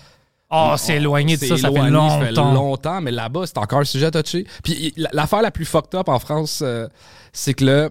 Oh, 0.55 0.75
c'est 0.77 0.97
éloigné 0.97 1.37
de 1.37 1.41
ça, 1.49 1.57
ça 1.57 1.69
fait 1.69 1.91
longtemps. 1.91 2.09
Ça 2.21 2.27
fait 2.27 2.33
longtemps, 2.55 3.01
mais 3.01 3.11
là-bas, 3.11 3.47
c'est 3.47 3.59
encore 3.59 3.79
un 3.81 3.85
sujet 3.85 4.11
touché. 4.11 4.47
Puis 4.63 4.93
l'affaire 5.13 5.43
la 5.43 5.51
plus 5.51 5.65
fucked 5.65 5.95
up 5.99 6.09
en 6.09 6.19
France, 6.19 6.61
euh, 6.63 6.89
c'est 7.33 7.55
que 7.55 7.65
là, 7.65 7.89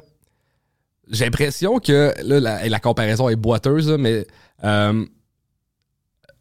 j'ai 1.10 1.26
l'impression 1.26 1.80
que 1.80 2.14
là, 2.24 2.40
la, 2.40 2.66
et 2.66 2.70
la 2.70 2.80
comparaison 2.80 3.28
est 3.30 3.36
boiteuse, 3.36 3.90
là, 3.90 3.98
mais 3.98 4.26
euh, 4.64 5.04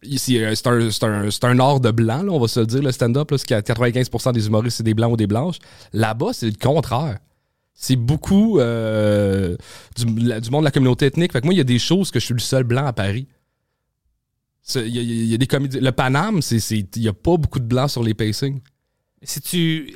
ici, 0.03 0.39
euh, 0.43 0.55
c'est 0.55 0.67
un, 0.67 0.91
c'est 0.91 1.05
un, 1.05 1.29
un 1.51 1.59
art 1.59 1.81
de 1.81 1.91
blanc, 1.91 2.23
là, 2.23 2.33
on 2.33 2.39
va 2.39 2.49
se 2.49 2.61
le 2.61 2.67
dire, 2.67 2.83
le 2.83 2.93
stand-up, 2.93 3.29
que 3.29 3.35
95% 3.37 4.33
des 4.33 4.47
humoristes, 4.47 4.79
c'est 4.79 4.83
des 4.83 4.95
blancs 4.95 5.13
ou 5.13 5.17
des 5.17 5.27
blanches. 5.27 5.57
Là-bas, 5.93 6.33
c'est 6.33 6.47
le 6.47 6.53
contraire. 6.61 7.19
C'est 7.75 7.97
beaucoup 7.97 8.59
euh, 8.61 9.57
du, 9.97 10.21
la- 10.21 10.41
du 10.41 10.51
monde 10.51 10.63
de 10.63 10.67
la 10.67 10.71
communauté 10.71 11.07
ethnique. 11.07 11.33
Fait 11.33 11.41
que 11.41 11.47
moi, 11.47 11.55
il 11.55 11.59
y 11.59 11.63
a 11.63 11.65
des 11.65 11.79
choses 11.79 12.11
que 12.11 12.21
je 12.21 12.27
suis 12.27 12.35
le 12.35 12.41
seul 12.41 12.65
blanc 12.65 12.85
à 12.85 12.93
Paris. 12.93 13.27
Il 14.75 14.89
y, 14.89 14.99
a- 14.99 15.03
il 15.03 15.27
y 15.27 15.35
a 15.35 15.39
des 15.39 15.47
comédies. 15.47 15.81
Le 15.81 15.93
Paname, 15.93 16.41
il 16.71 16.87
n'y 16.97 17.09
a 17.09 17.13
pas 17.13 17.37
beaucoup 17.37 17.59
de 17.59 17.65
blancs 17.65 17.91
sur 17.91 18.03
les 18.03 18.15
pacings. 18.15 18.61
Si 19.23 19.41
tu, 19.41 19.93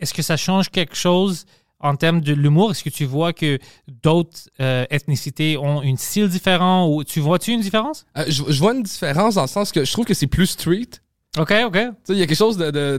est-ce 0.00 0.12
que 0.14 0.22
ça 0.22 0.36
change 0.36 0.68
quelque 0.70 0.96
chose 0.96 1.44
en 1.78 1.94
termes 1.96 2.20
de 2.20 2.32
l'humour? 2.32 2.70
Est-ce 2.70 2.82
que 2.84 2.90
tu 2.90 3.04
vois 3.04 3.32
que 3.32 3.58
d'autres 4.02 4.48
euh, 4.60 4.84
ethnicités 4.90 5.56
ont 5.56 5.80
un 5.82 5.96
style 5.96 6.28
différent 6.28 6.88
ou 6.88 7.04
tu 7.04 7.20
vois-tu 7.20 7.52
une 7.52 7.60
différence? 7.60 8.04
Euh, 8.16 8.24
je, 8.28 8.42
je 8.48 8.58
vois 8.58 8.74
une 8.74 8.82
différence 8.82 9.34
dans 9.34 9.42
le 9.42 9.48
sens 9.48 9.70
que 9.72 9.84
je 9.84 9.92
trouve 9.92 10.04
que 10.06 10.14
c'est 10.14 10.26
plus 10.26 10.46
street. 10.46 10.88
OK, 11.38 11.52
OK. 11.66 11.78
Il 12.10 12.16
y 12.16 12.22
a 12.22 12.26
quelque 12.26 12.36
chose 12.36 12.56
de. 12.58 12.70
euh, 12.74 12.98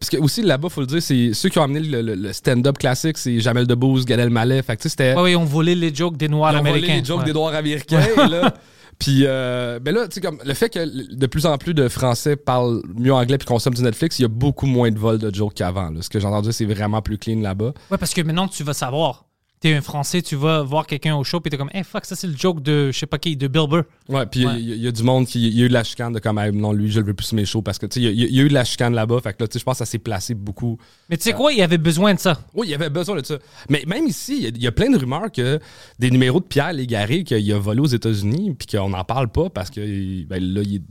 parce 0.00 0.10
que 0.10 0.16
aussi 0.16 0.42
là-bas, 0.42 0.68
faut 0.68 0.80
le 0.80 0.86
dire, 0.88 1.02
c'est 1.02 1.32
ceux 1.34 1.48
qui 1.48 1.58
ont 1.58 1.62
amené 1.62 1.80
le, 1.80 2.02
le- 2.02 2.14
le 2.16 2.32
stand-up 2.32 2.78
classique, 2.78 3.16
c'est 3.16 3.38
Jamel 3.40 3.66
Debbouze, 3.66 4.04
Gad 4.04 4.18
Elmaleh. 4.18 4.62
Fait 4.62 4.76
que 4.76 4.88
c'était. 4.88 5.14
Ouais, 5.14 5.22
oui, 5.22 5.36
on 5.36 5.44
volait 5.44 5.74
les 5.76 5.94
jokes 5.94 6.16
des 6.16 6.28
Noirs 6.28 6.56
américains. 6.56 6.96
les 6.96 7.04
jokes 7.04 7.20
Ouais. 7.20 7.24
des 7.26 7.32
Noirs 7.32 7.54
américains. 7.54 8.02
et 8.02 8.28
là, 8.28 8.54
puis, 8.98 9.22
euh, 9.24 9.78
ben 9.80 9.94
là, 9.94 10.06
tu 10.08 10.14
sais, 10.14 10.20
comme 10.20 10.38
le 10.44 10.54
fait 10.54 10.70
que 10.70 11.14
de 11.14 11.26
plus 11.26 11.46
en 11.46 11.58
plus 11.58 11.74
de 11.74 11.88
Français 11.88 12.36
parlent 12.36 12.82
mieux 12.94 13.12
anglais 13.12 13.38
puis 13.38 13.46
consomment 13.46 13.74
du 13.74 13.82
Netflix, 13.82 14.18
il 14.18 14.22
y 14.22 14.24
a 14.24 14.28
beaucoup 14.28 14.66
moins 14.66 14.90
de 14.90 14.98
vols 14.98 15.18
de 15.18 15.34
jokes 15.34 15.54
qu'avant. 15.54 15.90
Ce 16.00 16.08
que 16.08 16.20
j'ai 16.20 16.26
entendu, 16.26 16.52
c'est 16.52 16.64
vraiment 16.64 17.02
plus 17.02 17.18
clean 17.18 17.40
là-bas. 17.40 17.72
Ouais, 17.90 17.98
parce 17.98 18.14
que 18.14 18.22
maintenant, 18.22 18.48
tu 18.48 18.62
vas 18.62 18.74
savoir. 18.74 19.26
T'es 19.64 19.72
un 19.72 19.80
Français, 19.80 20.20
tu 20.20 20.36
vas 20.36 20.62
voir 20.62 20.86
quelqu'un 20.86 21.16
au 21.16 21.24
show, 21.24 21.40
puis 21.40 21.48
t'es 21.50 21.56
comme, 21.56 21.70
hey, 21.72 21.84
fuck, 21.84 22.04
ça, 22.04 22.14
c'est 22.14 22.26
le 22.26 22.36
joke 22.36 22.62
de, 22.62 22.90
je 22.92 22.98
sais 22.98 23.06
pas 23.06 23.16
qui, 23.16 23.34
de 23.34 23.48
Bill 23.48 23.66
Burr. 23.66 23.84
Ouais, 24.10 24.26
puis 24.26 24.40
il 24.40 24.42
y 24.42 24.46
a- 24.46 24.50
Ouais. 24.52 24.60
il 24.60 24.68
y, 24.68 24.72
a- 24.72 24.74
il 24.74 24.82
y 24.82 24.86
a 24.88 24.92
du 24.92 25.02
monde 25.02 25.26
qui. 25.26 25.48
Il 25.48 25.54
y 25.58 25.62
a 25.62 25.64
eu 25.64 25.68
de 25.68 25.72
la 25.72 25.82
chicane 25.84 26.12
de 26.12 26.18
comme, 26.18 26.38
Hey, 26.38 26.52
non, 26.52 26.74
lui, 26.74 26.90
je 26.90 27.00
le 27.00 27.06
veux 27.06 27.14
plus 27.14 27.24
sur 27.28 27.36
mes 27.36 27.46
shows 27.46 27.62
parce 27.62 27.78
que, 27.78 27.86
tu 27.86 27.94
sais, 27.94 28.00
il 28.06 28.20
y, 28.20 28.24
a- 28.24 28.26
il 28.26 28.34
y 28.36 28.40
a 28.40 28.42
eu 28.42 28.48
de 28.50 28.52
la 28.52 28.64
chicane 28.64 28.92
là-bas. 28.92 29.20
Fait 29.22 29.32
que 29.32 29.42
là, 29.42 29.48
tu 29.48 29.54
sais, 29.54 29.58
je 29.60 29.64
pense 29.64 29.78
que 29.78 29.86
ça 29.86 29.90
s'est 29.90 29.98
placé 29.98 30.34
beaucoup. 30.34 30.76
Mais 31.08 31.16
tu 31.16 31.22
sais 31.22 31.32
quoi, 31.32 31.50
il 31.50 31.60
y 31.60 31.62
avait 31.62 31.78
besoin 31.78 32.12
de 32.12 32.18
ça. 32.18 32.38
Oui, 32.52 32.66
il 32.66 32.70
y 32.72 32.74
avait 32.74 32.90
besoin 32.90 33.18
de 33.18 33.24
ça. 33.24 33.38
Mais 33.70 33.84
même 33.86 34.06
ici, 34.06 34.36
il 34.36 34.42
y 34.42 34.46
a- 34.48 34.50
il 34.50 34.62
y, 34.62 34.66
a 34.66 34.72
plein 34.72 34.90
de 34.90 34.98
rumeurs 34.98 35.32
que 35.32 35.58
des 35.98 36.10
numéros 36.10 36.40
de 36.40 36.44
Pierre 36.44 36.74
Légaré 36.74 37.24
qu'il 37.24 37.50
a 37.50 37.58
volé 37.58 37.80
aux 37.80 37.86
États-Unis, 37.86 38.54
puis 38.58 38.66
qu'on 38.76 38.90
n'en 38.90 39.04
parle 39.04 39.28
pas 39.28 39.48
parce 39.48 39.70
que, 39.70 39.80
ben, 40.26 40.42
là, 40.44 40.60
il 40.62 40.74
est. 40.76 40.82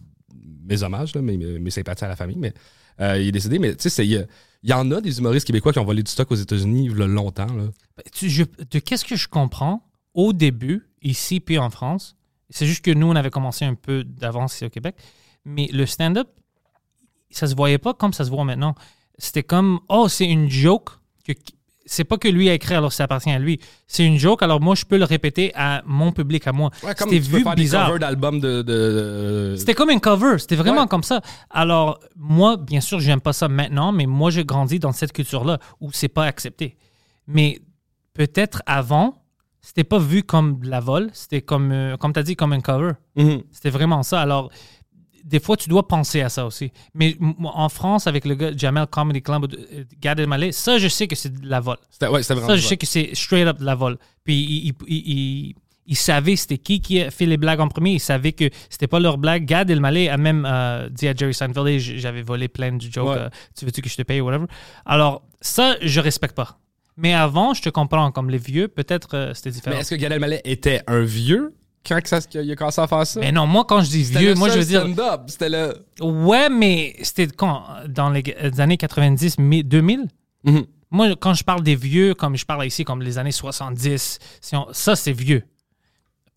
Mes 0.67 0.81
hommages, 0.81 1.13
là, 1.13 1.21
mes 1.21 1.69
sympathies 1.69 2.05
à 2.05 2.07
la 2.07 2.15
famille, 2.15 2.37
mais 2.39 2.53
euh, 3.01 3.19
il 3.21 3.27
est 3.27 3.31
décédé. 3.33 3.59
Mais 3.59 3.75
tu 3.75 3.83
sais, 3.83 3.89
c'est- 3.89 4.27
il 4.63 4.69
y, 4.69 4.73
en 4.73 4.89
a 4.91 5.01
des 5.01 5.19
humoristes 5.19 5.45
québécois 5.45 5.73
qui 5.73 5.79
ont 5.79 5.85
volé 5.85 6.03
du 6.03 6.09
stock 6.11 6.31
aux 6.31 6.35
États-Unis 6.35 6.85
il 6.85 6.97
y 6.97 7.01
a 7.01 7.07
longtemps. 7.07 7.53
Là. 7.53 7.65
Je- 8.21 8.43
de 8.43 8.79
qu'est-ce 8.79 9.03
que 9.05 9.15
je 9.15 9.27
comprends 9.27 9.83
au 10.13 10.31
début, 10.33 10.87
ici 11.01 11.39
puis 11.39 11.57
en 11.57 11.69
France, 11.69 12.15
c'est 12.49 12.65
juste 12.65 12.83
que 12.83 12.91
nous, 12.91 13.07
on 13.07 13.15
avait 13.15 13.29
commencé 13.29 13.65
un 13.65 13.75
peu 13.75 14.03
d'avance 14.03 14.55
ici 14.55 14.65
au 14.65 14.69
Québec, 14.69 14.95
mais 15.43 15.67
le 15.73 15.85
stand-up, 15.85 16.29
ça 17.29 17.47
se 17.47 17.55
voyait 17.55 17.77
pas 17.77 17.93
comme 17.93 18.13
ça 18.13 18.23
se 18.23 18.29
voit 18.29 18.43
maintenant. 18.45 18.75
C'était 19.17 19.43
comme, 19.43 19.79
oh, 19.89 20.07
c'est 20.07 20.25
une 20.25 20.49
joke. 20.49 20.89
que 21.25 21.33
C'est 21.85 22.05
pas 22.05 22.17
que 22.17 22.29
lui 22.29 22.49
a 22.49 22.53
écrit, 22.53 22.75
alors 22.75 22.93
ça 22.93 23.03
appartient 23.03 23.29
à 23.29 23.39
lui. 23.39 23.59
C'est 23.87 24.05
une 24.05 24.17
joke, 24.17 24.41
alors 24.41 24.61
moi, 24.61 24.73
je 24.73 24.85
peux 24.85 24.97
le 24.97 25.03
répéter 25.03 25.51
à 25.53 25.81
mon 25.85 26.13
public, 26.13 26.47
à 26.47 26.53
moi. 26.53 26.69
Ouais, 26.81 26.93
C'était 26.97 27.19
vu 27.19 27.43
bizarre. 27.55 27.99
d'albums 27.99 28.39
de. 28.39 28.61
de- 28.61 29.55
C'était 29.57 29.73
comme 29.73 29.89
un 29.89 29.99
cover, 29.99 30.37
c'était 30.39 30.55
vraiment 30.55 30.83
Ouais. 30.83 30.87
comme 30.87 31.03
ça. 31.03 31.19
Alors, 31.49 31.99
moi, 32.15 32.55
bien 32.57 32.79
sûr, 32.79 32.99
j'aime 33.01 33.19
pas 33.21 33.33
ça 33.33 33.49
maintenant, 33.49 33.91
mais 33.91 34.05
moi, 34.05 34.31
j'ai 34.31 34.45
grandi 34.45 34.79
dans 34.79 34.93
cette 34.93 35.11
culture-là 35.11 35.59
où 35.81 35.91
c'est 35.91 36.07
pas 36.07 36.23
accepté. 36.25 36.77
Mais 37.27 37.59
peut-être 38.13 38.61
avant, 38.65 39.21
c'était 39.59 39.83
pas 39.83 39.99
vu 39.99 40.23
comme 40.23 40.59
de 40.59 40.69
la 40.69 40.79
vol, 40.79 41.09
c'était 41.13 41.41
comme, 41.41 41.71
euh, 41.71 41.97
comme 41.97 42.13
tu 42.13 42.19
as 42.19 42.23
dit, 42.23 42.35
comme 42.35 42.53
un 42.53 42.61
cover. 42.61 42.93
Mhm. 43.17 43.43
C'était 43.51 43.69
vraiment 43.69 44.03
ça. 44.03 44.21
Alors, 44.21 44.51
des 45.23 45.39
fois, 45.39 45.55
tu 45.57 45.69
dois 45.69 45.87
penser 45.87 46.21
à 46.21 46.29
ça 46.29 46.45
aussi. 46.45 46.71
Mais 46.93 47.15
en 47.43 47.69
France, 47.69 48.07
avec 48.07 48.25
le 48.25 48.35
gars 48.35 48.51
Jamel 48.55 48.87
Comedy 48.87 49.21
Club, 49.21 49.45
euh, 49.53 49.83
Gad 50.01 50.19
Elmaleh, 50.19 50.51
ça, 50.51 50.77
je 50.77 50.87
sais 50.87 51.07
que 51.07 51.15
c'est 51.15 51.33
de 51.33 51.47
la 51.47 51.59
vol. 51.59 51.77
Ouais, 52.11 52.21
Ça, 52.47 52.55
je 52.57 52.61
sais 52.67 52.77
que 52.77 52.85
c'est 52.85 53.11
straight 53.15 53.47
up 53.47 53.59
de 53.59 53.65
la 53.65 53.75
vol. 53.75 53.97
Puis, 54.23 54.35
il, 54.35 54.67
il, 54.67 54.73
il- 54.87 55.17
il- 55.49 55.55
il 55.85 55.97
savait 55.97 56.37
c'était 56.37 56.57
qui 56.57 56.79
qui 56.79 57.01
a 57.01 57.11
fait 57.11 57.25
les 57.25 57.35
blagues 57.35 57.59
en 57.59 57.67
premier. 57.67 57.91
Il 57.91 57.99
savait 57.99 58.31
que 58.31 58.49
c'était 58.69 58.87
pas 58.87 59.01
leur 59.01 59.17
blague. 59.17 59.43
Gad 59.45 59.69
Elmaleh 59.69 60.07
a 60.09 60.15
même 60.15 60.47
euh, 60.49 60.87
dit 60.89 61.09
à 61.09 61.13
Jerry 61.13 61.33
Seinfeld 61.33 61.67
Hey, 61.67 61.79
j'avais 61.79 62.21
volé 62.21 62.47
plein 62.47 62.71
de 62.71 62.81
jokes. 62.81 63.05
Ouais. 63.09 63.17
euh, 63.17 63.29
tu 63.57 63.65
veux-tu 63.65 63.81
que 63.81 63.89
je 63.89 63.97
te 63.97 64.01
paye 64.01 64.21
ou 64.21 64.25
whatever? 64.27 64.45
Alors, 64.85 65.23
ça, 65.41 65.75
je 65.81 65.99
respecte 65.99 66.35
pas. 66.35 66.57
Mais 66.95 67.13
avant, 67.13 67.53
je 67.53 67.61
te 67.61 67.69
comprends. 67.69 68.11
Comme 68.13 68.29
les 68.29 68.37
vieux, 68.37 68.69
peut-être 68.69 69.09
euh, 69.15 69.33
c'était 69.33 69.51
différent. 69.51 69.75
Mais 69.75 69.81
est-ce 69.81 69.89
que 69.93 69.95
Gad 69.99 70.11
Elmaleh 70.13 70.39
était 70.45 70.81
un 70.87 71.01
vieux? 71.01 71.53
Quand 71.85 71.99
que 72.01 72.07
ça, 72.09 72.21
qu'il 72.21 72.49
a 72.51 72.55
commencé 72.55 72.79
à 72.81 72.87
faire 72.87 73.05
ça? 73.05 73.19
Mais 73.19 73.31
non, 73.31 73.45
moi, 73.47 73.65
quand 73.67 73.81
je 73.81 73.89
dis 73.89 74.03
vieux, 74.03 74.29
le 74.29 74.35
moi, 74.35 74.49
je 74.49 74.59
veux 74.59 74.65
dire. 74.65 74.81
stand-up. 74.81 75.21
C'était 75.27 75.49
le. 75.49 75.85
Ouais, 76.01 76.49
mais 76.49 76.95
c'était 77.03 77.27
quand? 77.27 77.63
Dans 77.89 78.09
les 78.09 78.21
les 78.21 78.61
années 78.61 78.77
90, 78.77 79.37
mi- 79.39 79.63
2000 79.63 80.07
Mhm. 80.45 80.65
Moi, 80.91 81.15
quand 81.19 81.33
je 81.33 81.43
parle 81.43 81.63
des 81.63 81.75
vieux, 81.75 82.13
comme 82.13 82.35
je 82.37 82.45
parle 82.45 82.65
ici, 82.67 82.83
comme 82.85 83.01
les 83.01 83.17
années 83.17 83.31
70, 83.31 84.19
si 84.41 84.55
on- 84.55 84.67
ça, 84.73 84.95
c'est 84.95 85.11
vieux. 85.13 85.43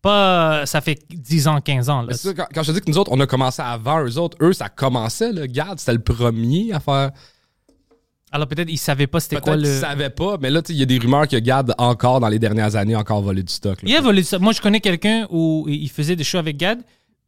Pas. 0.01 0.65
Ça 0.65 0.81
fait 0.81 0.99
10 1.09 1.47
ans, 1.47 1.59
15 1.61 1.89
ans. 1.89 2.01
Là. 2.03 2.13
Ça, 2.13 2.33
quand, 2.33 2.45
quand 2.53 2.63
je 2.63 2.71
te 2.71 2.77
dis 2.77 2.81
que 2.81 2.89
nous 2.91 2.97
autres, 2.97 3.11
on 3.11 3.19
a 3.19 3.27
commencé 3.27 3.61
avant 3.61 4.03
eux 4.03 4.17
autres, 4.17 4.37
eux, 4.41 4.53
ça 4.53 4.69
commençait, 4.69 5.31
le 5.33 5.45
Gad, 5.47 5.79
c'était 5.79 5.93
le 5.93 5.99
premier 6.03 6.71
à 6.73 6.79
faire. 6.79 7.11
Alors 8.31 8.47
peut-être 8.47 8.69
ils 8.69 8.77
savaient 8.77 9.07
pas 9.07 9.19
c'était 9.21 9.39
quoi 9.39 9.55
le. 9.55 9.63
savaient 9.79 10.09
pas, 10.09 10.37
mais 10.41 10.49
là, 10.49 10.61
il 10.69 10.75
y 10.75 10.81
a 10.81 10.85
des 10.85 10.97
rumeurs 10.99 11.27
que 11.27 11.37
Gad, 11.37 11.73
encore 11.77 12.19
dans 12.19 12.27
les 12.27 12.39
dernières 12.39 12.75
années, 12.75 12.93
a 12.93 12.99
encore 12.99 13.21
volé 13.21 13.41
du 13.41 13.53
stock. 13.53 13.81
là. 13.81 13.89
Il 13.89 13.95
a 13.95 14.01
volé 14.01 14.21
ça. 14.23 14.37
Moi, 14.37 14.51
je 14.53 14.61
connais 14.61 14.81
quelqu'un 14.81 15.27
où 15.29 15.65
il 15.69 15.89
faisait 15.89 16.15
des 16.15 16.23
shows 16.25 16.37
avec 16.39 16.57
Gad. 16.57 16.79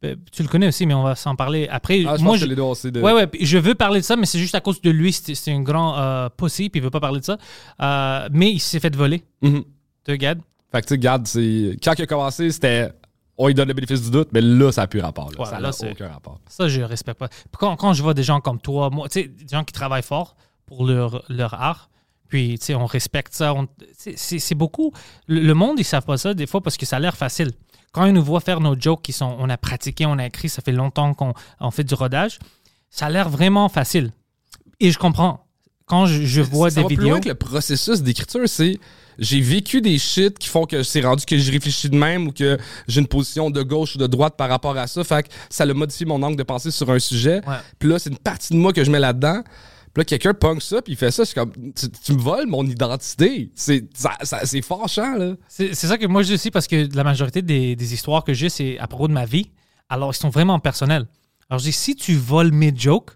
Euh, 0.04 0.16
Tu 0.32 0.42
le 0.42 0.48
connais 0.48 0.66
aussi, 0.68 0.86
mais 0.86 0.94
on 0.94 1.02
va 1.02 1.14
s'en 1.14 1.36
parler 1.36 1.68
après. 1.70 2.04
Ah, 2.06 2.16
je 2.16 2.22
Moi, 2.22 2.32
pense 2.32 2.40
je- 2.40 2.44
que 2.44 2.50
les 2.50 2.56
deux 2.56 2.62
aussi 2.62 2.90
de. 2.92 3.00
Ouais, 3.00 3.12
ouais, 3.12 3.28
je 3.40 3.58
veux 3.58 3.74
parler 3.74 4.00
de 4.00 4.04
ça, 4.04 4.16
mais 4.16 4.24
c'est 4.26 4.38
juste 4.38 4.54
à 4.54 4.60
cause 4.60 4.80
de 4.82 4.90
lui. 4.90 5.12
C'est 5.12 5.50
un 5.52 5.60
grand 5.62 5.98
euh, 5.98 6.28
pussy, 6.34 6.68
puis 6.70 6.80
il 6.80 6.82
veut 6.84 6.90
pas 6.90 7.00
parler 7.00 7.20
de 7.20 7.24
ça. 7.24 7.38
Euh, 7.82 8.28
mais 8.32 8.50
il 8.52 8.60
s'est 8.60 8.80
fait 8.80 8.94
voler 8.94 9.22
Mhm. 9.42 9.62
de 10.06 10.14
Gad. 10.16 10.40
Fait 10.72 10.80
que, 10.82 10.86
tu 10.86 10.94
sais, 10.94 10.98
Gad, 10.98 11.26
c'est. 11.26 11.76
Quand 11.82 11.94
il 11.98 12.02
a 12.02 12.06
commencé, 12.06 12.50
c'était. 12.50 12.90
On 13.38 13.46
lui 13.46 13.54
donne 13.54 13.68
le 13.68 13.74
bénéfice 13.74 14.02
du 14.02 14.10
doute, 14.10 14.28
mais 14.32 14.42
là, 14.42 14.70
ça 14.70 14.82
n'a 14.82 14.86
plus 14.86 15.00
rapport. 15.00 15.30
Là. 15.38 15.44
Ça 15.46 15.60
là, 15.60 15.70
n'a 15.70 15.90
aucun 15.90 16.08
rapport. 16.08 16.38
Ça, 16.46 16.68
je 16.68 16.82
respecte 16.82 17.18
pas. 17.18 17.28
Quand, 17.58 17.74
quand 17.76 17.94
je 17.94 18.02
vois 18.02 18.12
des 18.12 18.22
gens 18.22 18.40
comme 18.40 18.60
toi, 18.60 18.90
moi, 18.90 19.08
tu 19.08 19.22
sais, 19.22 19.28
des 19.28 19.48
gens 19.50 19.64
qui 19.64 19.72
travaillent 19.72 20.02
fort 20.02 20.36
pour 20.70 20.86
leur, 20.86 21.24
leur 21.28 21.54
art, 21.54 21.90
puis, 22.28 22.56
tu 22.60 22.66
sais, 22.66 22.74
on 22.76 22.86
respecte 22.86 23.34
ça. 23.34 23.52
c'est- 24.16 24.54
beaucoup. 24.54 24.92
Le, 25.26 25.40
le 25.40 25.52
monde, 25.54 25.80
ils 25.80 25.84
savent 25.84 26.04
pas 26.04 26.16
ça 26.16 26.32
des 26.32 26.46
fois 26.46 26.60
parce 26.62 26.76
que 26.76 26.86
ça 26.86 26.94
a 26.96 27.00
l'air 27.00 27.16
facile. 27.16 27.50
Quand 27.90 28.04
ils 28.06 28.12
nous 28.12 28.22
voient 28.22 28.38
faire 28.40 28.60
nos 28.60 28.78
jokes 28.80 29.02
qui 29.02 29.12
sont, 29.12 29.34
on 29.40 29.50
a 29.50 29.56
pratiqué, 29.56 30.06
on 30.06 30.16
a 30.16 30.26
écrit, 30.26 30.48
ça 30.48 30.62
fait 30.62 30.70
longtemps 30.70 31.12
qu'on 31.12 31.34
on 31.58 31.72
fait 31.72 31.82
du 31.82 31.92
rodage, 31.94 32.38
ça 32.88 33.06
a 33.06 33.10
l'air 33.10 33.28
vraiment 33.28 33.68
facile. 33.68 34.12
Et 34.78 34.92
je 34.92 34.98
comprends. 34.98 35.44
Quand 35.86 36.06
je, 36.06 36.24
je 36.24 36.40
vois 36.40 36.70
ça 36.70 36.76
des 36.76 36.82
va 36.82 36.86
plus 36.86 36.96
vidéos, 36.98 37.10
loin 37.10 37.20
que 37.20 37.28
le 37.30 37.34
processus 37.34 38.00
d'écriture, 38.00 38.48
c'est 38.48 38.78
j'ai 39.18 39.40
vécu 39.40 39.80
des 39.80 39.98
shit 39.98 40.38
qui 40.38 40.48
font 40.48 40.66
que 40.66 40.84
c'est 40.84 41.00
rendu 41.00 41.24
que 41.26 41.36
je 41.36 41.50
réfléchis 41.50 41.90
de 41.90 41.96
même 41.96 42.28
ou 42.28 42.32
que 42.32 42.56
j'ai 42.86 43.00
une 43.00 43.08
position 43.08 43.50
de 43.50 43.60
gauche 43.64 43.96
ou 43.96 43.98
de 43.98 44.06
droite 44.06 44.36
par 44.36 44.48
rapport 44.48 44.76
à 44.78 44.86
ça. 44.86 45.02
Fait 45.02 45.24
que 45.24 45.30
ça 45.50 45.64
a 45.64 45.74
modifié 45.74 46.06
mon 46.06 46.22
angle 46.22 46.36
de 46.36 46.44
pensée 46.44 46.70
sur 46.70 46.88
un 46.92 47.00
sujet. 47.00 47.40
Ouais. 47.44 47.56
Puis 47.80 47.88
là, 47.88 47.98
c'est 47.98 48.10
une 48.10 48.18
partie 48.18 48.52
de 48.52 48.58
moi 48.58 48.72
que 48.72 48.84
je 48.84 48.90
mets 48.92 49.00
là-dedans. 49.00 49.42
Puis 49.92 50.00
là, 50.02 50.04
quelqu'un 50.04 50.34
punk 50.34 50.62
ça, 50.62 50.80
puis 50.82 50.92
il 50.92 50.96
fait 50.96 51.10
ça. 51.10 51.24
C'est 51.24 51.34
comme, 51.34 51.52
tu, 51.74 51.90
tu 51.90 52.12
me 52.12 52.18
voles 52.20 52.46
mon 52.46 52.64
identité. 52.64 53.50
C'est 53.54 53.88
ça- 53.94 54.16
ça- 54.22 54.44
c'est 54.46 54.62
fâchant, 54.62 55.16
là. 55.16 55.34
C'est 55.48 55.74
ça 55.74 55.98
que 55.98 56.06
moi 56.06 56.22
je 56.22 56.28
dis 56.28 56.34
aussi 56.34 56.50
parce 56.50 56.66
que 56.68 56.88
la 56.94 57.02
majorité 57.04 57.42
des, 57.42 57.74
des 57.76 57.94
histoires 57.94 58.22
que 58.24 58.32
j'ai, 58.32 58.48
c'est 58.48 58.78
à 58.78 58.86
propos 58.86 59.08
de 59.08 59.12
ma 59.12 59.24
vie. 59.24 59.50
Alors, 59.88 60.12
ils 60.12 60.16
sont 60.16 60.28
vraiment 60.30 60.58
personnels. 60.60 61.06
Alors, 61.48 61.58
je 61.58 61.64
dis, 61.64 61.72
si 61.72 61.96
tu 61.96 62.14
voles 62.14 62.52
mes 62.52 62.72
jokes, 62.74 63.10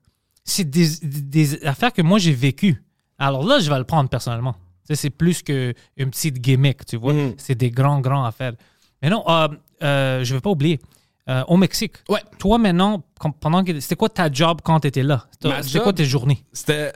c'est 0.44 0.68
des, 0.68 0.88
des 1.02 1.64
affaires 1.64 1.92
que 1.92 2.02
moi 2.02 2.18
j'ai 2.18 2.32
vécues. 2.32 2.82
Alors 3.18 3.46
là, 3.46 3.60
je 3.60 3.70
vais 3.70 3.78
le 3.78 3.84
prendre 3.84 4.10
personnellement. 4.10 4.56
C'est 4.92 5.08
plus 5.10 5.42
qu'une 5.42 5.72
petite 6.10 6.38
gimmick, 6.40 6.84
tu 6.84 6.96
vois. 6.96 7.14
Mhm. 7.14 7.34
C'est 7.38 7.54
des 7.54 7.70
grands, 7.70 8.00
grands 8.00 8.24
affaires. 8.24 8.52
Mais 9.00 9.08
non, 9.08 9.22
euh, 9.28 9.48
euh, 9.82 10.24
je 10.24 10.32
ne 10.34 10.38
vais 10.38 10.42
pas 10.42 10.50
oublier. 10.50 10.80
Euh, 11.28 11.42
au 11.48 11.56
Mexique, 11.56 11.94
Ouais. 12.10 12.20
toi 12.38 12.58
maintenant, 12.58 13.02
pendant 13.40 13.64
que 13.64 13.80
c'était 13.80 13.96
quoi 13.96 14.10
ta 14.10 14.30
job 14.30 14.60
quand 14.62 14.80
tu 14.80 14.88
étais 14.88 15.02
là? 15.02 15.26
C'était 15.62 15.80
quoi 15.80 15.92
tes 15.94 16.04
journées? 16.04 16.44
C'était 16.52 16.92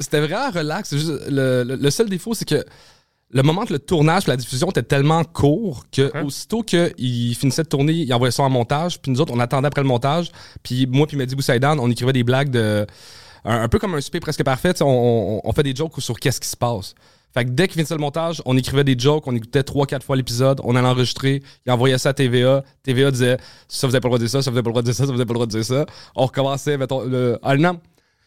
c'était 0.00 0.20
vraiment 0.20 0.50
relax. 0.50 0.94
Juste- 0.94 1.28
le, 1.30 1.62
le- 1.64 1.76
le 1.76 1.90
seul 1.90 2.08
défaut, 2.08 2.34
c'est 2.34 2.44
que 2.48 2.64
le 3.30 3.42
moment 3.42 3.64
que 3.66 3.72
le 3.72 3.78
tournage 3.78 4.24
et 4.26 4.30
la 4.30 4.36
diffusion 4.36 4.68
était 4.70 4.82
tellement 4.82 5.22
court 5.22 5.84
que 5.92 6.10
aussitôt 6.24 6.62
qu'il 6.62 7.34
finissait 7.36 7.62
de 7.62 7.68
tourner, 7.68 7.92
il 7.92 8.12
envoyait 8.14 8.32
ça 8.32 8.42
en 8.42 8.50
montage. 8.50 9.00
Puis 9.00 9.12
nous 9.12 9.20
autres, 9.20 9.32
on 9.34 9.38
attendait 9.40 9.66
après 9.68 9.82
le 9.82 9.88
montage. 9.88 10.32
Puis 10.62 10.86
moi 10.86 11.06
puis 11.06 11.16
Mehdi 11.16 11.34
Boussaïdan, 11.36 11.78
on 11.78 11.90
écrivait 11.90 12.12
des 12.12 12.24
blagues 12.24 12.50
de... 12.50 12.86
Un, 13.44 13.62
un 13.62 13.68
peu 13.68 13.78
comme 13.78 13.94
un 13.94 14.00
souper 14.00 14.18
presque 14.20 14.42
parfait. 14.42 14.72
On, 14.82 14.86
on- 14.86 15.40
on 15.44 15.52
fait 15.52 15.62
des 15.62 15.74
jokes 15.74 16.00
sur 16.00 16.18
qu'est-ce 16.18 16.40
qui 16.40 16.48
se 16.48 16.56
passe. 16.56 16.94
Fait 17.34 17.44
que 17.44 17.50
dès 17.50 17.66
qu'il 17.68 17.74
finissait 17.74 17.94
le 17.94 18.00
montage, 18.00 18.42
on 18.46 18.56
écrivait 18.56 18.84
des 18.84 18.98
jokes, 18.98 19.26
on 19.26 19.34
écoutait 19.36 19.62
trois, 19.62 19.86
quatre 19.86 20.02
fois 20.04 20.16
l'épisode, 20.16 20.60
on 20.64 20.74
allait 20.76 20.88
enregistrer, 20.88 21.42
il 21.66 21.72
envoyait 21.72 21.98
ça 21.98 22.08
à 22.10 22.12
TVA. 22.14 22.64
TVA 22.82 23.10
disait 23.10 23.36
ça, 23.68 23.86
vous 23.86 23.94
avez 23.94 24.00
pas 24.00 24.08
le 24.08 24.10
droit 24.10 24.18
de 24.18 24.24
dire 24.24 24.30
ça, 24.30 24.42
ça, 24.42 24.50
vous 24.50 24.56
avez 24.56 24.62
pas 24.62 24.68
le 24.70 24.72
droit 24.72 24.82
de 24.82 24.86
dire 24.86 24.94
ça, 24.94 25.06
ça, 25.06 25.12
vous 25.12 25.18
avez 25.20 25.26
pas 25.26 25.32
le 25.34 25.38
droit 25.38 25.46
de 25.46 25.50
dire 25.52 25.64
ça. 25.64 25.84
On 26.16 26.24
recommençait, 26.26 26.76
mettons, 26.78 27.02
le, 27.04 27.38
ah, 27.42 27.56
non, 27.56 27.78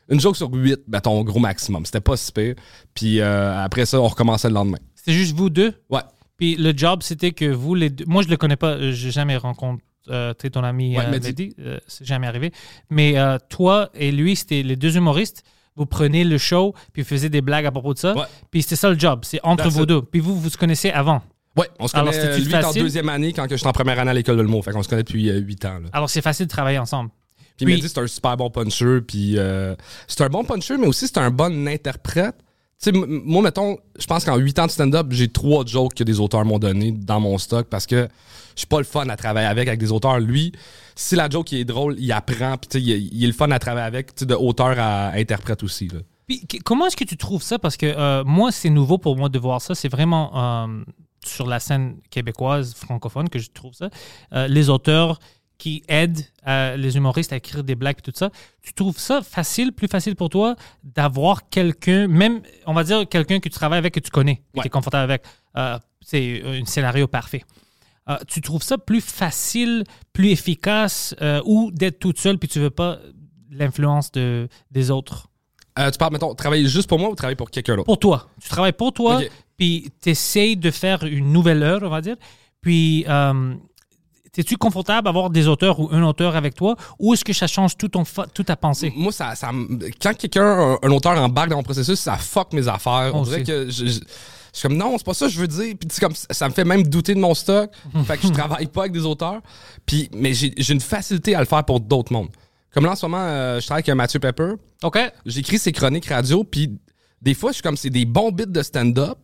une 0.09 0.19
joke 0.19 0.35
sur 0.37 0.51
huit, 0.53 0.79
mettons, 0.87 1.23
gros 1.23 1.39
maximum. 1.39 1.85
C'était 1.85 2.01
pas 2.01 2.15
si 2.17 2.31
pire. 2.31 2.55
Puis 2.93 3.19
euh, 3.19 3.63
après 3.63 3.85
ça, 3.85 3.99
on 3.99 4.07
recommençait 4.07 4.49
le 4.49 4.53
lendemain. 4.55 4.77
C'était 4.95 5.13
juste 5.13 5.35
vous 5.35 5.49
deux? 5.49 5.73
Ouais. 5.89 6.01
Puis 6.37 6.55
le 6.55 6.73
job, 6.75 7.01
c'était 7.01 7.31
que 7.31 7.45
vous, 7.45 7.75
les 7.75 7.89
deux. 7.89 8.05
Moi, 8.07 8.21
je 8.23 8.27
le 8.27 8.37
connais 8.37 8.55
pas. 8.55 8.71
euh, 8.73 8.91
J'ai 8.91 9.11
jamais 9.11 9.37
rencontré 9.37 10.49
ton 10.51 10.63
ami 10.63 10.97
Ouais, 10.97 11.05
euh, 11.05 11.11
Mehdi. 11.11 11.55
Euh, 11.59 11.79
c'est 11.87 12.05
jamais 12.05 12.27
arrivé. 12.27 12.51
Mais 12.89 13.17
euh, 13.17 13.37
toi 13.49 13.89
et 13.93 14.11
lui, 14.11 14.35
c'était 14.35 14.63
les 14.63 14.75
deux 14.75 14.97
humoristes. 14.97 15.43
Vous 15.75 15.85
prenez 15.85 16.23
le 16.23 16.37
show, 16.37 16.73
puis 16.93 17.01
vous 17.03 17.07
faisiez 17.07 17.29
des 17.29 17.41
blagues 17.41 17.65
à 17.65 17.71
propos 17.71 17.93
de 17.93 17.99
ça. 17.99 18.13
Ouais. 18.15 18.23
Puis 18.51 18.61
c'était 18.63 18.75
ça 18.75 18.89
le 18.89 18.99
job. 18.99 19.21
C'est 19.23 19.39
entre 19.43 19.63
That's 19.63 19.73
vous 19.73 19.83
it. 19.83 19.87
deux. 19.89 20.01
Puis 20.01 20.19
vous, 20.19 20.37
vous 20.39 20.49
se 20.49 20.57
connaissez 20.57 20.89
avant. 20.91 21.21
Ouais, 21.57 21.69
on 21.79 21.87
se 21.87 21.95
Alors, 21.97 22.11
connaît. 22.11 22.21
c'était-tu 22.21 22.45
Lui, 22.47 22.53
est 22.53 22.57
en 22.57 22.61
facile? 22.61 22.81
deuxième 22.83 23.09
année 23.09 23.33
quand 23.33 23.47
que 23.47 23.55
j'étais 23.55 23.67
en 23.67 23.71
première 23.73 23.99
année 23.99 24.11
à 24.11 24.13
l'école 24.13 24.37
de 24.37 24.41
l'humour. 24.41 24.63
Fait 24.63 24.71
qu'on 24.71 24.83
se 24.83 24.89
connaît 24.89 25.03
depuis 25.03 25.29
euh, 25.29 25.37
huit 25.39 25.63
ans. 25.65 25.79
Là. 25.79 25.89
Alors 25.93 26.09
c'est 26.09 26.21
facile 26.21 26.45
de 26.45 26.51
travailler 26.51 26.77
ensemble. 26.77 27.09
Puis, 27.57 27.65
Puis- 27.65 27.73
il 27.73 27.77
m'a 27.77 27.81
dit 27.81 27.89
c'est 27.93 27.99
un 27.99 28.07
super 28.07 28.37
bon 28.37 28.49
puncher. 28.49 29.01
Puis 29.01 29.37
euh, 29.37 29.75
c'est 30.07 30.21
un 30.21 30.29
bon 30.29 30.43
puncher, 30.43 30.77
mais 30.77 30.87
aussi 30.87 31.07
c'est 31.07 31.17
un 31.17 31.29
bon 31.31 31.67
interprète. 31.67 32.35
Tu 32.83 32.89
sais, 32.91 32.97
moi, 33.07 33.43
mettons, 33.43 33.77
je 33.99 34.07
pense 34.07 34.25
qu'en 34.25 34.37
huit 34.37 34.57
ans 34.59 34.65
de 34.65 34.71
stand-up, 34.71 35.07
j'ai 35.11 35.27
trois 35.27 35.63
jokes 35.65 35.93
que 35.93 36.03
des 36.03 36.19
auteurs 36.19 36.43
m'ont 36.45 36.57
donné 36.57 36.91
dans 36.91 37.19
mon 37.19 37.37
stock 37.37 37.67
parce 37.69 37.85
que 37.85 38.07
je 38.55 38.59
suis 38.61 38.67
pas 38.67 38.79
le 38.79 38.83
fun 38.85 39.07
à 39.07 39.15
travailler 39.15 39.45
avec, 39.47 39.67
avec 39.67 39.79
des 39.79 39.91
auteurs. 39.91 40.19
Lui, 40.19 40.51
si 40.95 41.15
la 41.15 41.29
joke 41.29 41.51
il 41.51 41.59
est 41.59 41.65
drôle, 41.65 41.95
il 41.99 42.11
apprend. 42.11 42.57
Puis 42.57 42.79
il, 42.81 42.91
est- 42.91 43.01
il 43.01 43.23
est 43.23 43.27
le 43.27 43.33
fun 43.33 43.49
à 43.51 43.59
travailler 43.59 43.85
avec, 43.87 44.15
de 44.23 44.35
auteur 44.35 44.77
à 44.79 45.09
interprète 45.13 45.63
aussi. 45.63 45.87
Là. 45.87 45.99
Puis 46.27 46.45
comment 46.63 46.87
est-ce 46.87 46.95
que 46.97 47.03
tu 47.03 47.17
trouves 47.17 47.43
ça? 47.43 47.59
Parce 47.59 47.77
que 47.77 47.85
euh, 47.85 48.23
moi, 48.25 48.51
c'est 48.51 48.69
nouveau 48.69 48.97
pour 48.97 49.17
moi 49.17 49.29
de 49.29 49.39
voir 49.39 49.61
ça. 49.61 49.75
C'est 49.75 49.89
vraiment 49.89 50.65
euh, 50.67 50.83
sur 51.25 51.45
la 51.47 51.59
scène 51.59 51.97
québécoise, 52.09 52.73
francophone, 52.75 53.27
que 53.29 53.39
je 53.39 53.49
trouve 53.51 53.73
ça. 53.73 53.89
Euh, 54.33 54.47
les 54.47 54.69
auteurs 54.69 55.19
qui 55.57 55.83
aident 55.87 56.25
les 56.47 56.97
humoristes 56.97 57.33
à 57.33 57.35
écrire 57.35 57.63
des 57.63 57.75
blagues 57.75 57.97
et 57.99 58.01
tout 58.01 58.11
ça. 58.15 58.31
Tu 58.63 58.73
trouves 58.73 58.97
ça 58.97 59.21
facile, 59.21 59.71
plus 59.73 59.87
facile 59.87 60.15
pour 60.15 60.29
toi 60.29 60.55
d'avoir 60.83 61.49
quelqu'un, 61.49 62.07
même, 62.07 62.41
on 62.65 62.73
va 62.73 62.83
dire, 62.83 63.07
quelqu'un 63.07 63.39
que 63.39 63.47
tu 63.47 63.53
travailles 63.53 63.77
avec, 63.77 63.93
que 63.93 63.99
tu 63.99 64.09
connais, 64.09 64.37
que 64.55 64.61
tu 64.61 64.65
es 64.67 64.69
confortable 64.71 65.03
avec? 65.11 65.23
C'est 66.03 66.41
un 66.43 66.65
scénario 66.65 67.07
parfait. 67.07 67.43
Euh, 68.09 68.17
tu 68.27 68.41
trouves 68.41 68.63
ça 68.63 68.77
plus 68.77 69.01
facile, 69.01 69.83
plus 70.11 70.29
efficace 70.29 71.13
euh, 71.21 71.39
ou 71.45 71.71
d'être 71.71 71.99
toute 71.99 72.19
seule 72.19 72.37
puis 72.39 72.49
tu 72.49 72.59
veux 72.59 72.69
pas 72.71 72.97
l'influence 73.51 74.11
de, 74.11 74.47
des 74.71 74.89
autres? 74.91 75.27
Euh, 75.79 75.89
tu 75.91 75.97
parles, 75.97 76.13
mettons, 76.13 76.33
travailler 76.33 76.67
juste 76.67 76.87
pour 76.89 76.99
moi 76.99 77.09
ou 77.09 77.15
travailler 77.15 77.35
pour 77.35 77.49
quelqu'un 77.51 77.75
d'autre? 77.75 77.85
pour 77.85 77.99
toi. 77.99 78.27
Tu 78.41 78.49
travailles 78.49 78.71
pour 78.73 78.91
toi, 78.91 79.19
puis 79.55 79.91
tu 80.01 80.09
essayes 80.09 80.57
de 80.57 80.71
faire 80.71 81.03
une 81.03 81.31
nouvelle 81.31 81.61
heure, 81.63 81.81
on 81.83 81.89
va 81.89 82.01
dire. 82.01 82.15
Puis, 82.59 83.05
euh, 83.07 83.53
es-tu 84.35 84.57
confortable 84.57 85.05
d'avoir 85.05 85.29
des 85.29 85.47
auteurs 85.47 85.79
ou 85.79 85.89
un 85.91 86.03
auteur 86.03 86.35
avec 86.35 86.55
toi, 86.55 86.75
ou 86.99 87.13
est-ce 87.13 87.23
que 87.23 87.33
ça 87.33 87.47
change 87.47 87.77
tout, 87.77 87.87
ton 87.89 88.03
toute 88.33 88.47
ta 88.47 88.55
pensée? 88.55 88.91
Moi, 88.95 89.11
ça, 89.11 89.33
quand 90.01 90.13
quelqu'un, 90.17 90.43
un, 90.43 90.77
un 90.81 90.91
auteur 90.91 91.17
embarque 91.21 91.49
dans 91.49 91.57
mon 91.57 91.63
processus, 91.63 91.99
ça 91.99 92.17
fuck 92.17 92.51
mes 92.53 92.67
affaires. 92.67 93.11
On 93.13 93.23
dirait 93.23 93.43
que 93.43 93.69
je, 93.69 93.85
je- 93.85 93.91
je 93.93 93.99
suis 94.59 94.67
comme 94.67 94.77
non, 94.77 94.97
c'est 94.97 95.05
pas 95.05 95.13
ça 95.13 95.27
que 95.27 95.31
je 95.31 95.39
veux 95.39 95.47
dire. 95.47 95.75
Puis 95.79 95.87
tu 95.87 95.95
sais, 95.95 96.01
comme 96.01 96.15
ça 96.15 96.49
me 96.49 96.53
fait 96.53 96.65
même 96.65 96.83
douter 96.83 97.13
de 97.13 97.19
mon 97.19 97.33
stock. 97.33 97.71
fait 98.05 98.17
que 98.17 98.27
je 98.27 98.33
travaille 98.33 98.67
pas 98.67 98.81
avec 98.81 98.91
des 98.91 99.05
auteurs. 99.05 99.41
Puis 99.85 100.09
mais 100.13 100.33
j'ai 100.33 100.53
j'ai 100.57 100.73
une 100.73 100.81
facilité 100.81 101.35
à 101.35 101.39
le 101.39 101.45
faire 101.45 101.63
pour 101.63 101.79
d'autres 101.79 102.11
mondes. 102.11 102.29
Comme 102.73 102.85
là 102.85 102.91
en 102.91 102.95
ce 102.95 103.05
moment, 103.05 103.23
euh, 103.23 103.59
je 103.59 103.65
travaille 103.65 103.83
avec 103.85 103.95
Mathieu 103.95 104.19
Pepper. 104.19 104.53
OK. 104.83 104.99
J'écris 105.25 105.59
ses 105.59 105.71
chroniques 105.71 106.07
radio. 106.07 106.43
Puis 106.43 106.77
des 107.21 107.33
fois, 107.33 107.51
je 107.51 107.55
suis 107.55 107.63
comme 107.63 107.77
c'est 107.77 107.89
des 107.89 108.05
bons 108.05 108.31
bits 108.31 108.45
de 108.47 108.61
stand-up. 108.61 109.17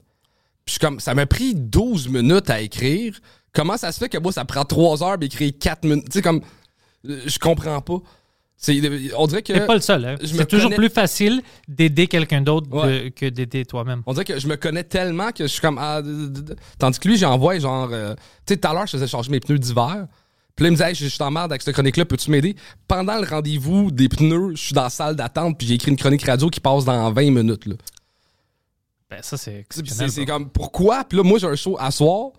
Puis 0.65 0.67
je 0.67 0.71
suis 0.73 0.79
comme 0.79 0.99
ça 0.99 1.13
m'a 1.13 1.25
pris 1.25 1.55
12 1.55 2.09
minutes 2.09 2.49
à 2.49 2.61
écrire. 2.61 3.19
Comment 3.53 3.77
ça 3.77 3.91
se 3.91 3.99
fait 3.99 4.09
que 4.09 4.17
moi 4.17 4.31
ça 4.31 4.45
prend 4.45 4.65
3 4.65 5.03
heures 5.03 5.17
d'écrire 5.17 5.51
4 5.59 5.83
minutes? 5.83 6.05
Tu 6.05 6.13
sais 6.13 6.21
comme 6.21 6.41
euh, 7.09 7.21
je 7.25 7.39
comprends 7.39 7.81
pas. 7.81 7.97
C'est, 8.59 8.81
on 9.15 9.27
dirait 9.27 9.43
que. 9.43 9.53
T'es 9.53 9.65
pas 9.67 9.75
le 9.75 9.81
seul. 9.81 10.03
hein. 10.03 10.15
C'est 10.25 10.47
toujours 10.47 10.65
connais- 10.71 10.75
plus 10.77 10.89
facile 10.89 11.43
d'aider 11.67 12.07
quelqu'un 12.07 12.41
d'autre 12.41 12.67
de- 12.67 13.09
que 13.09 13.27
d'aider 13.29 13.65
toi-même. 13.65 14.01
On 14.07 14.13
dirait 14.13 14.25
que 14.25 14.39
je 14.39 14.47
me 14.47 14.55
connais 14.55 14.83
tellement 14.83 15.31
que 15.31 15.43
je 15.43 15.51
suis 15.51 15.61
comme. 15.61 15.77
ah, 15.79 16.01
Tandis 16.79 16.97
que 16.99 17.07
lui, 17.07 17.17
j'envoie 17.17 17.59
genre. 17.59 17.89
euh, 17.91 18.15
tu 18.47 18.53
sais, 18.53 18.57
tout 18.57 18.67
à 18.67 18.73
l'heure, 18.73 18.87
je 18.87 18.91
faisais 18.93 19.05
changer 19.07 19.29
mes 19.29 19.39
pneus 19.39 19.59
d'hiver. 19.59 20.07
Puis 20.55 20.63
là, 20.63 20.69
il 20.69 20.71
me 20.71 20.75
disait, 20.77 20.89
hey, 20.89 20.95
je 20.95 21.05
suis 21.05 21.21
en 21.23 21.29
merde 21.29 21.51
avec 21.51 21.61
cette 21.61 21.75
chronique-là, 21.75 22.03
peux-tu 22.05 22.31
m'aider? 22.31 22.55
Pendant 22.87 23.19
le 23.19 23.27
rendez-vous 23.27 23.91
des 23.91 24.09
pneus, 24.09 24.55
je 24.55 24.61
suis 24.63 24.73
dans 24.73 24.81
la 24.81 24.89
salle 24.89 25.15
d'attente, 25.15 25.55
puis 25.55 25.67
j'ai 25.67 25.75
écrit 25.75 25.91
une 25.91 25.97
chronique 25.97 26.23
radio 26.25 26.49
qui 26.49 26.59
passe 26.59 26.83
dans 26.83 27.11
20 27.13 27.29
minutes. 27.29 27.67
Là. 27.67 27.75
Ben, 29.09 29.19
ça, 29.21 29.37
c'est. 29.37 29.65
C'est 30.09 30.25
comme, 30.25 30.49
pourquoi? 30.49 31.03
Puis 31.03 31.17
là, 31.17 31.23
moi, 31.23 31.37
j'ai 31.39 31.45
un 31.47 31.55
show 31.55 31.77
à 31.79 31.91
soir, 31.91 32.31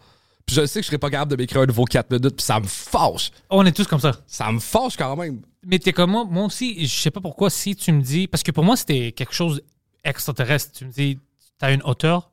puis 0.45 0.57
je 0.57 0.67
sais 0.67 0.81
que 0.81 0.85
je 0.85 0.89
serais 0.89 0.99
pas 0.99 1.11
capable 1.11 1.31
de 1.31 1.37
m'écrire 1.37 1.63
un 1.63 1.67
nouveau 1.67 1.85
4 1.85 2.11
minutes, 2.11 2.37
puis 2.37 2.45
ça 2.45 2.59
me 2.61 2.67
fâche. 2.67 3.31
On 3.51 3.65
est 3.65 3.73
tous 3.73 3.87
comme 3.87 4.01
ça. 4.01 4.13
Ça 4.27 4.51
me 4.51 4.59
fâche 4.59 4.97
quand 4.97 5.15
même. 5.17 5.41
Mais 5.65 5.79
t'es 5.79 5.93
comme 5.93 6.13
moi, 6.13 6.25
moi 6.25 6.45
aussi, 6.45 6.87
je 6.87 7.01
sais 7.01 7.11
pas 7.11 7.21
pourquoi, 7.21 7.51
si 7.51 7.75
tu 7.75 7.93
me 7.93 8.03
dis. 8.03 8.29
Parce 8.29 8.43
que 8.43 8.53
pour 8.53 8.65
moi, 8.65 8.77
c'était 8.77 9.13
quelque 9.13 9.35
chose 9.35 9.63
extraterrestre. 10.05 10.73
Tu 10.73 10.85
me 10.85 10.91
dis, 10.91 11.19
t'as 11.59 11.73
une 11.75 11.83
hauteur 11.83 12.31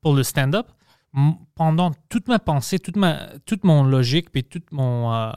pour 0.00 0.14
le 0.14 0.22
stand-up. 0.22 0.68
Pendant 1.54 1.92
toute 2.10 2.28
ma 2.28 2.38
pensée, 2.38 2.78
toute, 2.78 2.96
ma, 2.96 3.28
toute 3.46 3.64
mon 3.64 3.84
logique, 3.84 4.30
puis 4.30 4.44
toute 4.44 4.70
mon, 4.70 5.14
euh, 5.14 5.32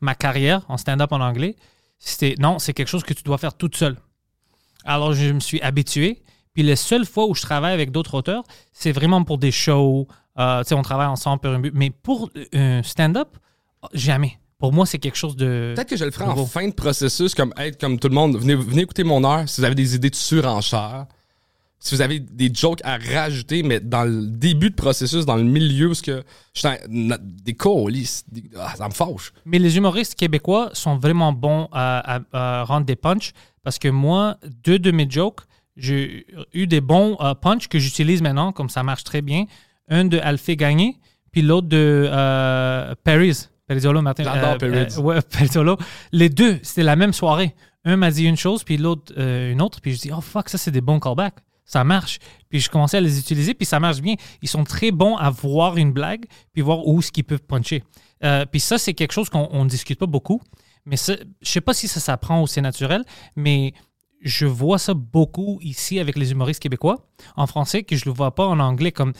ma 0.00 0.14
carrière 0.14 0.64
en 0.68 0.76
stand-up 0.76 1.10
en 1.10 1.20
anglais, 1.20 1.56
c'était 1.98 2.36
non, 2.38 2.60
c'est 2.60 2.72
quelque 2.72 2.88
chose 2.88 3.02
que 3.02 3.14
tu 3.14 3.24
dois 3.24 3.38
faire 3.38 3.54
toute 3.54 3.76
seule. 3.76 3.96
Alors, 4.84 5.12
je 5.14 5.32
me 5.32 5.40
suis 5.40 5.60
habitué. 5.62 6.22
Puis 6.54 6.62
les 6.62 6.76
seules 6.76 7.04
fois 7.04 7.26
où 7.26 7.34
je 7.34 7.42
travaille 7.42 7.74
avec 7.74 7.90
d'autres 7.90 8.14
auteurs, 8.14 8.44
c'est 8.72 8.92
vraiment 8.92 9.24
pour 9.24 9.38
des 9.38 9.50
shows. 9.50 10.06
euh, 10.38 10.62
tu 10.62 10.68
sais, 10.68 10.74
on 10.74 10.82
travaille 10.82 11.08
ensemble 11.08 11.40
pour 11.40 11.50
un 11.50 11.58
but. 11.58 11.72
Mais 11.74 11.90
pour 11.90 12.30
un 12.54 12.82
stand-up, 12.82 13.36
jamais. 13.92 14.38
Pour 14.58 14.72
moi, 14.72 14.86
c'est 14.86 14.98
quelque 14.98 15.16
chose 15.18 15.36
de. 15.36 15.72
Peut-être 15.74 15.88
que 15.90 15.96
je 15.96 16.04
le 16.04 16.10
ferai 16.10 16.24
en 16.24 16.46
fin 16.46 16.66
de 16.68 16.72
processus, 16.72 17.34
comme 17.34 17.52
être 17.58 17.78
comme 17.78 17.98
tout 17.98 18.08
le 18.08 18.14
monde. 18.14 18.36
Venez, 18.38 18.54
venez 18.54 18.82
écouter 18.82 19.04
mon 19.04 19.22
heure 19.24 19.46
si 19.48 19.60
vous 19.60 19.64
avez 19.66 19.74
des 19.74 19.94
idées 19.94 20.10
de 20.10 20.14
surenchère. 20.14 21.06
Si 21.78 21.94
vous 21.94 22.00
avez 22.00 22.18
des 22.20 22.50
jokes 22.52 22.80
à 22.82 22.96
rajouter, 22.96 23.62
mais 23.62 23.80
dans 23.80 24.04
le 24.04 24.26
début 24.26 24.70
de 24.70 24.74
processus, 24.74 25.26
dans 25.26 25.36
le 25.36 25.44
milieu, 25.44 25.88
parce 25.88 26.00
que 26.00 26.24
je 26.54 26.60
suis 26.60 26.68
dans- 26.88 27.18
des 27.22 27.52
colis, 27.52 28.24
ah, 28.58 28.72
ça 28.76 28.88
me 28.88 28.94
fâche. 28.94 29.32
Mais 29.44 29.58
les 29.58 29.76
humoristes 29.76 30.14
québécois 30.14 30.70
sont 30.72 30.96
vraiment 30.96 31.32
bons 31.34 31.68
à, 31.72 32.16
à- 32.16 32.20
à 32.32 32.64
rendre 32.64 32.86
des 32.86 32.96
punchs 32.96 33.32
parce 33.62 33.78
que 33.78 33.88
moi, 33.88 34.38
deux 34.64 34.78
de 34.78 34.90
mes 34.90 35.08
jokes, 35.08 35.40
j'ai 35.76 36.26
eu 36.54 36.66
des 36.66 36.80
bons 36.80 37.18
euh, 37.20 37.34
punchs 37.34 37.68
que 37.68 37.78
j'utilise 37.78 38.22
maintenant, 38.22 38.52
comme 38.52 38.70
ça 38.70 38.82
marche 38.82 39.04
très 39.04 39.20
bien. 39.20 39.44
Un 39.88 40.06
de 40.06 40.18
Alphée 40.18 40.56
Gagné, 40.56 40.96
puis 41.30 41.42
l'autre 41.42 41.68
de 41.68 42.08
euh, 42.10 42.94
Paris. 43.04 43.48
Perizzolo, 43.66 44.00
Martin. 44.02 44.24
J'adore 44.24 45.04
ouais, 45.04 45.20
Perizzolo. 45.30 45.76
Les 46.12 46.28
deux, 46.28 46.58
c'était 46.62 46.82
la 46.82 46.96
même 46.96 47.12
soirée. 47.12 47.54
Un 47.84 47.96
m'a 47.96 48.10
dit 48.10 48.24
une 48.24 48.36
chose, 48.36 48.64
puis 48.64 48.76
l'autre 48.76 49.12
euh, 49.16 49.52
une 49.52 49.62
autre. 49.62 49.80
Puis 49.80 49.94
je 49.94 50.00
dis, 50.00 50.10
oh 50.12 50.20
fuck, 50.20 50.48
ça 50.48 50.58
c'est 50.58 50.70
des 50.70 50.80
bons 50.80 51.00
callbacks. 51.00 51.38
Ça 51.64 51.82
marche. 51.82 52.18
Puis 52.48 52.60
je 52.60 52.70
commençais 52.70 52.98
à 52.98 53.00
les 53.00 53.18
utiliser, 53.18 53.54
puis 53.54 53.66
ça 53.66 53.80
marche 53.80 54.00
bien. 54.00 54.14
Ils 54.40 54.48
sont 54.48 54.64
très 54.64 54.92
bons 54.92 55.16
à 55.16 55.30
voir 55.30 55.76
une 55.76 55.92
blague, 55.92 56.26
puis 56.52 56.62
voir 56.62 56.86
où 56.86 57.02
ce 57.02 57.10
qu'ils 57.10 57.24
peuvent 57.24 57.42
puncher. 57.42 57.82
Euh, 58.24 58.46
puis 58.46 58.60
ça, 58.60 58.78
c'est 58.78 58.94
quelque 58.94 59.12
chose 59.12 59.28
qu'on 59.28 59.64
ne 59.64 59.68
discute 59.68 59.98
pas 59.98 60.06
beaucoup. 60.06 60.40
Mais 60.84 60.96
je 60.96 61.16
sais 61.42 61.60
pas 61.60 61.74
si 61.74 61.88
ça 61.88 61.98
s'apprend 61.98 62.42
ou 62.42 62.46
c'est 62.46 62.60
naturel, 62.60 63.04
mais 63.34 63.74
je 64.20 64.46
vois 64.46 64.78
ça 64.78 64.94
beaucoup 64.94 65.58
ici 65.60 65.98
avec 65.98 66.16
les 66.16 66.32
humoristes 66.32 66.60
québécois 66.60 67.06
en 67.36 67.46
français 67.46 67.82
que 67.82 67.96
je 67.96 68.04
le 68.06 68.12
vois 68.12 68.34
pas 68.34 68.46
en 68.46 68.60
anglais 68.60 68.92
comme 68.92 69.12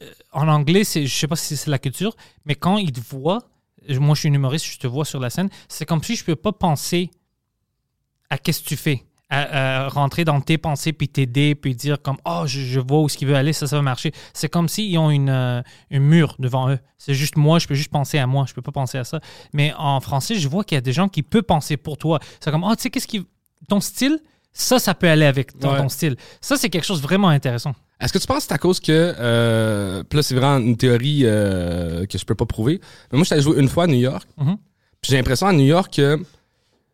euh, 0.00 0.10
en 0.32 0.48
anglais 0.48 0.84
c'est 0.84 1.06
je 1.06 1.14
sais 1.14 1.26
pas 1.26 1.36
si 1.36 1.56
c'est 1.56 1.70
la 1.70 1.78
culture 1.78 2.14
mais 2.44 2.54
quand 2.54 2.78
ils 2.78 2.92
te 2.92 3.00
voient 3.00 3.40
euh, 3.40 3.51
moi 3.90 4.14
je 4.14 4.20
suis 4.20 4.28
un 4.28 4.32
humoriste 4.32 4.66
je 4.66 4.78
te 4.78 4.86
vois 4.86 5.04
sur 5.04 5.20
la 5.20 5.30
scène. 5.30 5.48
C'est 5.68 5.86
comme 5.86 6.02
si 6.02 6.16
je 6.16 6.24
peux 6.24 6.36
pas 6.36 6.52
penser 6.52 7.10
à 8.30 8.38
qu'est-ce 8.38 8.62
que 8.62 8.68
tu 8.68 8.76
fais. 8.76 9.04
À, 9.34 9.84
à 9.84 9.88
rentrer 9.88 10.26
dans 10.26 10.42
tes 10.42 10.58
pensées 10.58 10.92
puis 10.92 11.08
t'aider 11.08 11.54
puis 11.54 11.74
dire 11.74 12.02
comme 12.02 12.18
oh 12.26 12.42
je, 12.44 12.60
je 12.60 12.78
vois 12.80 13.00
où 13.00 13.08
ce 13.08 13.16
qu'il 13.16 13.26
veut 13.28 13.34
aller 13.34 13.54
ça 13.54 13.66
ça 13.66 13.76
va 13.76 13.80
marcher 13.80 14.12
c'est 14.34 14.50
comme 14.50 14.68
s'ils 14.68 14.98
ont 14.98 15.08
une 15.10 15.30
euh, 15.30 15.62
un 15.90 15.98
mur 16.00 16.36
devant 16.38 16.68
eux. 16.68 16.78
C'est 16.98 17.14
juste 17.14 17.38
moi 17.38 17.58
je 17.58 17.66
peux 17.66 17.74
juste 17.74 17.90
penser 17.90 18.18
à 18.18 18.26
moi 18.26 18.44
je 18.46 18.52
peux 18.52 18.60
pas 18.60 18.72
penser 18.72 18.98
à 18.98 19.04
ça. 19.04 19.20
Mais 19.54 19.72
en 19.78 20.00
français 20.00 20.34
je 20.34 20.46
vois 20.48 20.64
qu'il 20.64 20.76
y 20.76 20.78
a 20.78 20.82
des 20.82 20.92
gens 20.92 21.08
qui 21.08 21.22
peuvent 21.22 21.44
penser 21.44 21.78
pour 21.78 21.96
toi. 21.96 22.20
C'est 22.40 22.50
comme 22.50 22.62
oh 22.62 22.76
tu 22.76 22.82
sais 22.82 22.90
qu'est-ce 22.90 23.06
qui 23.08 23.26
ton 23.70 23.80
style 23.80 24.18
ça 24.52 24.78
ça 24.78 24.92
peut 24.94 25.08
aller 25.08 25.24
avec 25.24 25.58
ton, 25.58 25.72
Ouais. 25.72 25.78
ton 25.78 25.88
style 25.88 26.16
ça 26.42 26.58
c'est 26.58 26.68
quelque 26.68 26.84
chose 26.84 27.00
de 27.00 27.06
vraiment 27.06 27.28
intéressant 27.28 27.74
Est-ce 28.02 28.12
que 28.12 28.18
tu 28.18 28.26
penses 28.26 28.38
que 28.38 28.48
c'est 28.48 28.54
à 28.54 28.58
cause 28.58 28.80
que. 28.80 29.14
Euh, 29.18 30.02
puis 30.02 30.16
là, 30.18 30.22
c'est 30.22 30.34
vraiment 30.34 30.58
une 30.58 30.76
théorie 30.76 31.20
euh, 31.24 32.04
que 32.06 32.18
je 32.18 32.24
peux 32.24 32.34
pas 32.34 32.46
prouver. 32.46 32.80
Mais 33.12 33.18
moi, 33.18 33.24
j'étais 33.24 33.34
allé 33.34 33.42
jouer 33.42 33.58
une 33.60 33.68
fois 33.68 33.84
à 33.84 33.86
New 33.86 33.98
York. 33.98 34.26
Mhm. 34.38 34.56
Puis 35.00 35.10
j'ai 35.10 35.16
l'impression 35.16 35.46
à 35.46 35.52
New 35.52 35.64
York 35.66 35.92
que 35.96 36.18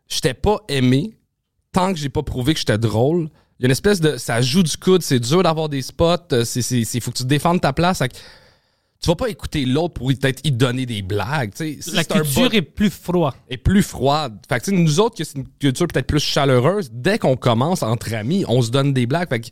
j'étais 0.07 0.33
pas 0.33 0.57
aimé 0.67 1.13
tant 1.71 1.93
que 1.93 1.99
j'ai 1.99 2.09
pas 2.09 2.23
prouvé 2.23 2.53
que 2.53 2.59
j'étais 2.59 2.77
drôle. 2.77 3.29
Il 3.59 3.63
y 3.63 3.65
a 3.65 3.67
une 3.67 3.71
espèce 3.71 3.99
de. 4.01 4.17
Ça 4.17 4.41
joue 4.41 4.63
du 4.63 4.77
coude, 4.77 5.01
c'est 5.01 5.19
dur 5.19 5.43
d'avoir 5.43 5.67
des 5.69 5.81
spots. 5.81 6.15
euh, 6.33 6.45
C'est, 6.45 6.61
c'est, 6.61 6.83
c'est- 6.85 6.99
faut 6.99 7.11
que 7.11 7.17
tu 7.17 7.25
défendes 7.25 7.59
ta 7.61 7.73
place. 7.73 7.99
Que 7.99 8.05
Tu 9.01 9.07
vas 9.07 9.15
pas 9.15 9.29
écouter 9.29 9.65
l'autre 9.65 9.93
pour 9.95 10.07
peut-être 10.07 10.41
y 10.45 10.51
donner 10.51 10.85
des 10.85 11.01
blagues. 11.01 11.51
Si 11.55 11.79
la 11.93 12.03
culture 12.03 12.49
bot- 12.49 12.55
est 12.55 12.61
plus 12.61 12.89
froide 12.89 13.33
est 13.49 13.57
plus 13.57 13.81
froide. 13.83 14.37
Fait 14.47 14.59
que, 14.59 14.65
tu 14.65 14.71
sais, 14.71 14.77
nous 14.77 14.99
autres, 14.99 15.15
que 15.17 15.23
c'est 15.23 15.37
une 15.37 15.47
culture 15.59 15.87
peut-être 15.87 16.07
plus 16.07 16.19
chaleureuse, 16.19 16.89
dès 16.93 17.17
qu'on 17.17 17.35
commence 17.37 17.81
entre 17.83 18.13
amis, 18.13 18.43
on 18.47 18.61
se 18.61 18.71
donne 18.71 18.93
des 18.93 19.05
blagues. 19.05 19.29
Fait 19.29 19.39
que, 19.41 19.47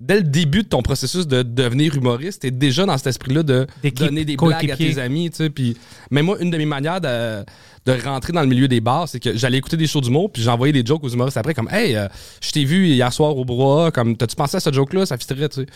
dès 0.00 0.16
le 0.16 0.22
début 0.22 0.62
de 0.62 0.68
ton 0.68 0.82
processus 0.82 1.26
de 1.28 1.42
devenir 1.42 1.94
humoriste, 1.94 2.42
t'es 2.42 2.50
déjà 2.50 2.86
dans 2.86 2.96
cet 2.96 3.08
esprit-là 3.08 3.42
de 3.42 3.66
donner 3.94 4.24
des 4.24 4.36
blagues 4.36 4.70
à 4.70 4.76
tes 4.76 4.98
amis. 4.98 5.30
Tu 5.30 5.36
sais, 5.36 5.50
puis, 5.50 5.76
mais 6.10 6.22
moi, 6.22 6.38
une 6.40 6.50
de 6.50 6.56
mes 6.56 6.64
manières 6.64 7.00
de, 7.02 7.44
de 7.84 8.02
rentrer 8.02 8.32
dans 8.32 8.40
le 8.40 8.46
milieu 8.48 8.66
des 8.66 8.80
bars, 8.80 9.08
c'est 9.08 9.20
que 9.20 9.36
j'allais 9.36 9.58
écouter 9.58 9.76
des 9.76 9.86
shows 9.86 10.00
d'humour, 10.00 10.32
puis 10.32 10.42
j'envoyais 10.42 10.72
des 10.72 10.84
jokes 10.84 11.04
aux 11.04 11.08
humoristes 11.10 11.36
après, 11.36 11.52
comme 11.54 11.68
Hey, 11.70 11.94
euh, 11.94 12.08
je 12.42 12.50
t'ai 12.50 12.64
vu 12.64 12.86
hier 12.86 13.12
soir 13.12 13.36
au 13.36 13.44
bras, 13.44 13.90
comme 13.90 14.16
t'as-tu 14.16 14.36
pensé 14.36 14.56
à 14.56 14.60
ce 14.60 14.72
joke-là? 14.72 15.04
Ça 15.04 15.18
fitterait, 15.18 15.50
tu 15.50 15.60
sais, 15.60 15.66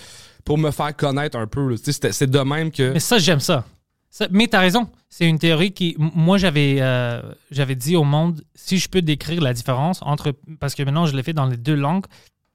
pour 0.45 0.57
me 0.59 0.71
faire 0.71 0.97
connaître 0.97 1.37
un 1.39 1.47
peu. 1.47 1.77
Tu 1.77 1.93
sais, 1.93 2.13
C'est 2.13 2.31
de 2.31 2.39
même 2.41 2.71
que. 2.71 2.93
Mais 2.95 3.01
ça, 3.01 3.19
j'aime 3.19 3.41
ça. 3.41 3.65
Ça- 4.11 4.29
mais 4.31 4.47
tu 4.47 4.57
as 4.57 4.61
raison. 4.61 4.89
C'est 5.11 5.27
une 5.29 5.39
théorie 5.39 5.73
qui. 5.73 5.97
Moi, 5.99 6.39
j'avais 6.39 6.77
euh, 6.81 7.21
j'avais 7.51 7.75
dit 7.75 7.95
au 7.97 8.05
monde 8.05 8.43
si 8.55 8.79
je 8.79 8.89
peux 8.89 9.03
décrire 9.03 9.41
la 9.41 9.53
différence 9.53 10.01
entre. 10.03 10.33
Parce 10.61 10.75
que 10.75 10.83
maintenant, 10.83 11.07
je 11.07 11.15
l'ai 11.17 11.23
fait 11.23 11.33
dans 11.33 11.47
les 11.47 11.57
deux 11.57 11.75
langues 11.75 12.07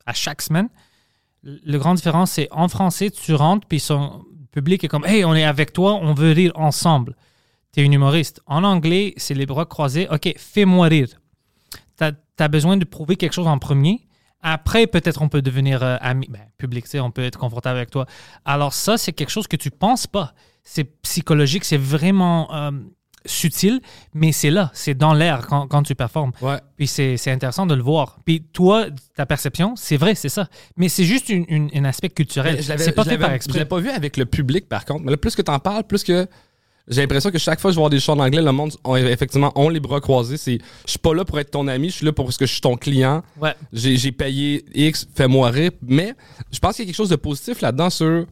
à 0.05 0.13
chaque 0.13 0.41
semaine. 0.41 0.67
Le 1.43 1.77
grand 1.77 1.93
différence, 1.93 2.31
c'est 2.31 2.47
en 2.51 2.67
français, 2.67 3.09
tu 3.11 3.33
rentres, 3.33 3.67
puis 3.67 3.79
son 3.79 4.25
public 4.51 4.83
est 4.83 4.87
comme 4.87 5.05
Hey, 5.05 5.23
on 5.25 5.35
est 5.35 5.43
avec 5.43 5.73
toi, 5.73 5.95
on 5.95 6.13
veut 6.13 6.31
rire 6.31 6.51
ensemble. 6.55 7.15
Tu 7.73 7.81
es 7.81 7.85
une 7.85 7.93
humoriste. 7.93 8.41
En 8.45 8.63
anglais, 8.63 9.13
c'est 9.17 9.33
les 9.33 9.45
bras 9.45 9.65
croisés. 9.65 10.07
OK, 10.11 10.33
fais-moi 10.37 10.87
rire. 10.87 11.09
Tu 11.97 12.03
as, 12.03 12.47
besoin 12.47 12.77
de 12.77 12.85
prouver 12.85 13.15
quelque 13.15 13.33
chose 13.33 13.47
en 13.47 13.59
premier. 13.59 14.07
Après, 14.41 14.87
peut-être 14.87 15.21
on 15.21 15.27
peut 15.27 15.41
devenir 15.41 15.83
euh, 15.83 15.97
ami, 15.99 16.27
ben, 16.29 16.41
public, 16.57 16.85
on 16.95 17.11
peut 17.11 17.23
être 17.23 17.37
confortable 17.37 17.77
avec 17.77 17.91
toi. 17.91 18.05
Alors 18.45 18.73
ça, 18.73 18.97
c'est 18.97 19.11
quelque 19.11 19.29
chose 19.29 19.47
que 19.47 19.57
tu 19.57 19.69
penses 19.69 20.07
pas. 20.07 20.33
C'est 20.63 20.85
psychologique, 21.01 21.65
c'est 21.65 21.77
vraiment 21.77 22.53
euh, 22.53 22.71
subtil, 23.25 23.81
mais 24.13 24.31
c'est 24.31 24.49
là, 24.49 24.71
c'est 24.73 24.93
dans 24.93 25.13
l'air 25.13 25.45
quand, 25.47 25.67
quand 25.67 25.83
tu 25.83 25.95
performes. 25.95 26.31
Ouais. 26.41 26.57
Puis 26.77 26.87
c'est 26.87 27.31
intéressant 27.31 27.65
de 27.65 27.75
le 27.75 27.81
voir. 27.83 28.19
Puis 28.25 28.41
toi, 28.53 28.85
ta 29.15 29.25
perception, 29.25 29.75
c'est 29.75 29.97
vrai, 29.97 30.15
c'est 30.15 30.29
ça. 30.29 30.47
Mais 30.77 30.89
c'est 30.89 31.03
juste 31.03 31.29
une- 31.29 31.45
une- 31.49 31.69
un 31.73 31.85
aspect 31.85 32.09
culturel. 32.09 32.63
C'est 32.63 32.91
pas 32.93 33.03
fait 33.03 33.17
par 33.17 33.29
Je 33.31 33.35
exprès. 33.35 33.59
l'ai 33.59 33.65
pas 33.65 33.79
vu 33.79 33.89
avec 33.89 34.17
le 34.17 34.25
public, 34.25 34.67
par 34.69 34.85
contre. 34.85 35.03
Mais 35.03 35.11
là, 35.11 35.17
plus 35.17 35.35
que 35.35 35.41
t'en 35.41 35.59
parles, 35.59 35.83
plus 35.83 36.03
que 36.03 36.27
j'ai 36.87 37.01
l'impression 37.01 37.29
que 37.29 37.37
chaque 37.37 37.59
fois 37.59 37.69
que 37.69 37.73
je 37.75 37.79
voir 37.79 37.91
des 37.91 37.99
shows 37.99 38.13
en 38.13 38.19
anglais, 38.19 38.41
le 38.41 38.51
monde, 38.51 38.71
effectivement, 38.95 39.51
ont 39.55 39.69
les 39.69 39.79
bras 39.79 39.99
croisés. 40.01 40.37
C'est, 40.37 40.57
je 40.85 40.89
suis 40.91 40.97
pas 40.99 41.13
là 41.13 41.23
pour 41.23 41.39
être 41.39 41.51
ton 41.51 41.67
ami, 41.67 41.89
je 41.91 41.95
suis 41.97 42.05
là 42.05 42.11
pour 42.13 42.25
parce 42.25 42.37
que 42.37 42.47
je 42.47 42.51
suis 42.53 42.61
ton 42.61 42.77
client. 42.77 43.21
Ouais. 43.39 43.53
J'ai 43.73 44.11
payé 44.11 44.65
X, 44.73 45.07
fais-moi 45.13 45.51
rire. 45.51 45.71
Mais 45.83 46.13
je 46.51 46.57
pense 46.57 46.75
qu'il 46.77 46.85
y 46.85 46.87
a 46.87 46.89
quelque 46.89 46.95
chose 46.97 47.09
de 47.09 47.15
positif 47.15 47.61
là-dedans 47.61 47.89
sur. 47.91 48.25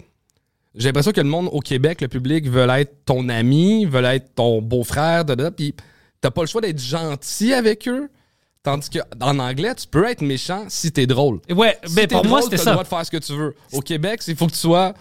J'ai 0.78 0.90
l'impression 0.90 1.12
que 1.12 1.22
le 1.22 1.28
monde 1.28 1.50
au 1.52 1.60
Québec, 1.60 2.02
le 2.02 2.08
public, 2.08 2.48
veut 2.48 2.68
être 2.70 3.04
ton 3.06 3.28
ami, 3.30 3.86
veut 3.86 4.04
être 4.06 4.36
ton 4.36 4.62
beau-frère, 4.62 5.26
puis 5.56 5.74
t'as 6.22 6.32
pas 6.32 6.42
le 6.42 6.48
choix 6.48 6.62
d'être 6.62 6.80
gentil 6.82 7.54
avec 7.54 7.88
eux. 7.88 8.10
Tandis 8.63 8.90
qu'en 8.90 9.40
anglais, 9.40 9.74
tu 9.76 9.88
peux 9.88 10.06
être 10.06 10.22
méchant 10.22 10.66
si 10.68 10.92
t'es 10.92 11.08
drôle. 11.08 11.40
Ouais, 11.50 11.78
Si 11.86 11.96
mais 11.96 12.06
t'es 12.08 12.16
pour 12.16 12.26
moi, 12.26 12.42
c'était 12.42 12.58
t'as 12.58 12.62
le 12.62 12.66
ça. 12.66 12.72
droit 12.74 12.84
de 12.84 12.88
faire 12.90 13.06
ce 13.06 13.12
que 13.12 13.18
tu 13.18 13.34
veux. 13.34 13.56
Au 13.72 13.80
Québec, 13.82 14.22
il 14.28 14.36
faut 14.36 14.46
que 14.46 14.52
tu 14.52 14.58
sois, 14.58 14.94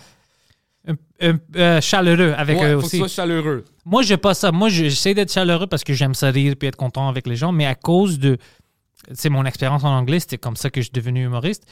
euh, 1.23 1.81
chaleureux 1.81 2.33
avec 2.37 2.59
ouais, 2.59 2.73
eux 2.75 2.81
faut 2.81 2.87
que 2.87 2.91
tu 2.91 2.99
sois 2.99 3.09
chaleureux. 3.09 3.65
Moi, 3.85 4.03
j'ai 4.03 4.17
pas 4.17 4.35
ça. 4.35 4.53
Moi, 4.53 4.69
je- 4.69 4.85
j'essaie 4.85 5.15
d'être 5.15 5.33
chaleureux 5.33 5.67
parce 5.67 5.83
que 5.85 5.93
j'aime 5.95 6.15
ça 6.15 6.31
rire 6.31 6.55
puis 6.59 6.69
être 6.69 6.77
content 6.77 7.09
avec 7.09 7.27
les 7.27 7.37
gens. 7.37 7.51
Mais 7.53 7.67
à 7.67 7.75
cause 7.75 8.19
de. 8.19 8.39
C'est 9.13 9.29
mon 9.31 9.45
expérience 9.45 9.85
en 9.85 9.97
anglais, 9.97 10.21
c'était 10.21 10.39
comme 10.39 10.57
ça 10.57 10.71
que 10.71 10.81
je 10.81 10.87
suis 10.87 10.93
devenu 10.93 11.25
humoriste. 11.25 11.65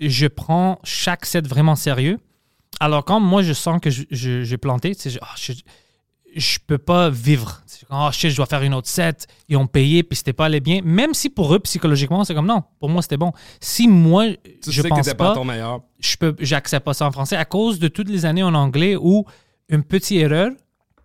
Je 0.00 0.26
prends 0.26 0.78
chaque 0.84 1.26
set 1.26 1.46
vraiment 1.46 1.76
sérieux. 1.76 2.18
Alors, 2.80 3.04
quand 3.04 3.20
moi, 3.20 3.42
je 3.42 3.52
sens 3.52 3.80
que 3.80 3.90
je- 3.90 4.04
je- 4.10 4.42
j'ai 4.42 4.56
planté, 4.58 4.94
je, 5.04 5.18
ah, 5.22 5.28
je, 5.36 5.52
je 6.34 6.58
peux 6.66 6.78
pas 6.78 7.10
vivre. 7.10 7.62
Oh 7.90 8.08
shit, 8.10 8.30
je 8.30 8.36
dois 8.36 8.46
faire 8.46 8.62
une 8.62 8.74
autre 8.74 8.88
set. 8.88 9.26
Ils 9.48 9.56
ont 9.56 9.66
payé, 9.66 10.02
puis 10.02 10.16
c'était 10.16 10.32
pas 10.32 10.46
allé 10.46 10.60
bien. 10.60 10.80
Même 10.82 11.14
si 11.14 11.28
pour 11.30 11.54
eux, 11.54 11.58
psychologiquement, 11.60 12.24
c'est 12.24 12.34
comme 12.34 12.46
non, 12.46 12.62
pour 12.80 12.88
moi, 12.88 13.02
c'était 13.02 13.18
bon. 13.18 13.32
Si 13.60 13.86
moi, 13.86 14.26
Tu 14.62 14.70
je 14.72 14.82
sais 14.82 14.88
que 14.88 14.94
pense 14.94 15.04
t'étais 15.04 15.16
pas, 15.16 15.28
pas 15.30 15.34
ton 15.34 15.44
meilleur. 15.44 15.80
je 16.00 16.16
peux 16.16 16.34
j'accepte 16.40 16.84
pas 16.86 16.94
ça 16.94 17.06
en 17.06 17.12
français 17.12 17.36
à 17.36 17.44
cause 17.44 17.78
de 17.78 17.88
toutes 17.88 18.08
les 18.08 18.24
années 18.24 18.42
en 18.42 18.54
anglais 18.54 18.96
où 18.96 19.24
une 19.68 19.84
petite 19.84 20.18
erreur 20.20 20.50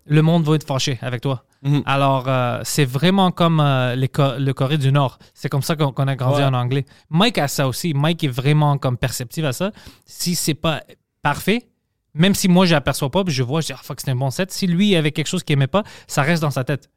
le 0.06 0.22
monde 0.22 0.44
va 0.44 0.54
être 0.54 0.66
fâché 0.66 0.98
avec 1.02 1.20
toi. 1.20 1.44
Mhm. 1.62 1.82
Alors, 1.84 2.24
euh, 2.28 2.60
c'est 2.64 2.84
vraiment 2.86 3.30
comme 3.30 3.60
euh, 3.60 3.94
les 3.96 4.08
Co- 4.08 4.38
le 4.38 4.52
Corée 4.54 4.78
du 4.78 4.90
Nord. 4.92 5.18
C'est 5.34 5.48
comme 5.50 5.60
ça 5.62 5.76
qu'on 5.76 5.90
a 5.90 6.16
grandi 6.16 6.38
Ouais. 6.38 6.44
en 6.44 6.54
anglais. 6.54 6.86
Mike 7.10 7.36
a 7.36 7.48
ça 7.48 7.68
aussi. 7.68 7.92
Mike 7.92 8.24
est 8.24 8.28
vraiment 8.28 8.78
comme 8.78 8.96
perceptif 8.96 9.44
à 9.44 9.52
ça. 9.52 9.72
Si 10.06 10.34
c'est 10.34 10.54
pas 10.54 10.82
parfait, 11.22 11.68
même 12.14 12.34
si 12.34 12.48
moi, 12.48 12.66
je 12.66 12.74
l'aperçois 12.74 13.10
pas, 13.10 13.22
je 13.26 13.42
vois, 13.42 13.60
je 13.60 13.66
dis, 13.68 13.72
ah, 13.74 13.80
fuck, 13.82 14.00
c'est 14.00 14.10
un 14.10 14.16
bon 14.16 14.30
set. 14.30 14.50
Si 14.50 14.66
lui 14.66 14.96
avait 14.96 15.12
quelque 15.12 15.26
chose 15.26 15.42
qu'il 15.44 15.54
aimait 15.54 15.66
pas, 15.66 15.84
ça 16.06 16.22
reste 16.22 16.42
dans 16.42 16.50
sa 16.50 16.64
tête. 16.64 16.90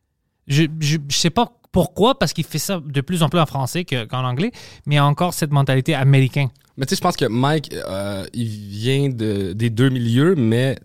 Je, 0.47 0.63
je 0.79 0.97
sais 1.09 1.29
pas 1.29 1.53
pourquoi, 1.71 2.17
parce 2.19 2.33
qu'il 2.33 2.43
fait 2.43 2.59
ça 2.59 2.81
de 2.83 3.01
plus 3.01 3.23
en 3.23 3.29
plus 3.29 3.39
en 3.39 3.45
français 3.45 3.85
que- 3.85 4.05
qu'en 4.05 4.25
anglais, 4.25 4.51
mais 4.85 4.95
il 4.95 4.97
y 4.97 4.99
a 4.99 5.05
encore 5.05 5.33
cette 5.33 5.51
mentalité 5.51 5.93
américaine. 5.93 6.49
Mais 6.77 6.85
tu 6.85 6.91
sais, 6.91 6.95
je 6.97 7.01
pense 7.01 7.15
que 7.15 7.25
Mike, 7.25 7.73
euh, 7.73 8.25
il 8.33 8.47
vient 8.47 9.09
de, 9.09 9.53
des 9.53 9.69
deux 9.69 9.89
milieux, 9.89 10.35
mais 10.35 10.75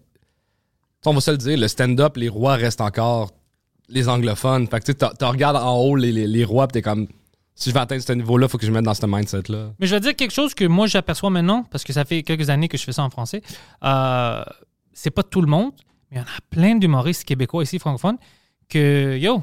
tu 1.03 1.09
on 1.09 1.15
va 1.15 1.21
se 1.21 1.31
le 1.31 1.39
dire, 1.39 1.57
le 1.59 1.69
stand-up, 1.69 2.17
les 2.17 2.29
rois 2.29 2.55
restent 2.57 2.81
encore 2.81 3.31
les 3.89 4.09
anglophones. 4.09 4.67
Fait 4.69 4.81
que 4.81 4.93
tu 4.93 5.25
regardes 5.25 5.57
en 5.57 5.77
haut 5.79 5.97
les, 5.97 6.13
les, 6.13 6.27
les 6.27 6.45
rois, 6.45 6.67
pis 6.69 6.75
t'es 6.75 6.83
comme, 6.83 7.07
si 7.57 7.71
je 7.71 7.75
veux 7.75 7.81
atteindre 7.81 8.03
ce 8.03 8.13
niveau-là, 8.13 8.49
faut 8.49 8.59
que 8.59 8.67
je 8.67 8.71
me 8.71 8.77
mette 8.77 8.85
dans 8.85 8.95
ce 8.95 9.07
mindset-là. 9.07 9.73
Mais 9.81 9.87
je 9.87 9.95
vais 9.95 10.01
dire 10.01 10.15
quelque 10.15 10.31
chose 10.31 10.55
que 10.55 10.67
moi 10.67 10.87
j'aperçois 10.87 11.31
maintenant, 11.31 11.65
parce 11.65 11.85
que 11.85 11.93
ça 11.95 12.05
fait 12.05 12.23
quelques 12.23 12.51
années 12.51 12.69
que 12.69 12.77
je 12.77 12.85
fais 12.85 12.93
ça 12.93 13.03
en 13.03 13.11
français. 13.11 13.43
Euh, 13.83 14.45
c'est 14.93 15.11
pas 15.11 15.23
tout 15.23 15.41
le 15.41 15.49
monde, 15.49 15.73
mais 16.11 16.19
il 16.19 16.21
y 16.21 16.23
en 16.23 16.25
a 16.25 16.41
plein 16.51 16.77
d'humoristes 16.77 17.25
québécois 17.25 17.63
ici, 17.63 17.79
francophones, 17.79 18.19
que 18.69 19.17
yo, 19.17 19.43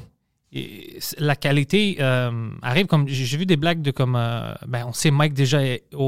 la 1.18 1.34
qualité 1.34 1.96
euh, 1.98 2.50
arrive 2.62 2.86
comme. 2.86 3.08
J'ai 3.08 3.36
vu 3.36 3.46
des 3.46 3.56
blagues 3.56 3.82
de 3.82 3.90
comme. 3.90 4.14
euh, 4.14 4.54
ben, 4.68 4.84
on 4.86 4.92
sait 4.92 5.10
Mike 5.10 5.34
déjà, 5.34 5.60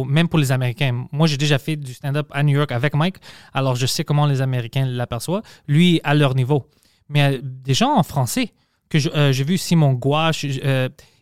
même 0.07 0.29
pour 0.29 0.39
les 0.39 0.53
Américains. 0.53 1.07
Moi, 1.11 1.27
j'ai 1.27 1.37
déjà 1.37 1.59
fait 1.59 1.75
du 1.75 1.93
stand-up 1.93 2.29
à 2.31 2.45
New 2.45 2.57
York 2.57 2.71
avec 2.71 2.95
Mike, 2.95 3.17
alors 3.53 3.75
je 3.75 3.87
sais 3.87 4.05
comment 4.05 4.27
les 4.27 4.43
Américains 4.43 4.87
l'aperçoivent. 4.87 5.43
Lui, 5.67 6.01
à 6.05 6.15
leur 6.15 6.37
niveau. 6.37 6.69
Mais 7.09 7.23
euh, 7.23 7.41
des 7.43 7.75
gens 7.75 7.97
en 7.97 8.05
français, 8.05 8.53
que 8.89 9.01
j'ai 9.01 9.45
vu 9.45 9.59
Simon 9.59 9.95
Gouache, 9.95 10.47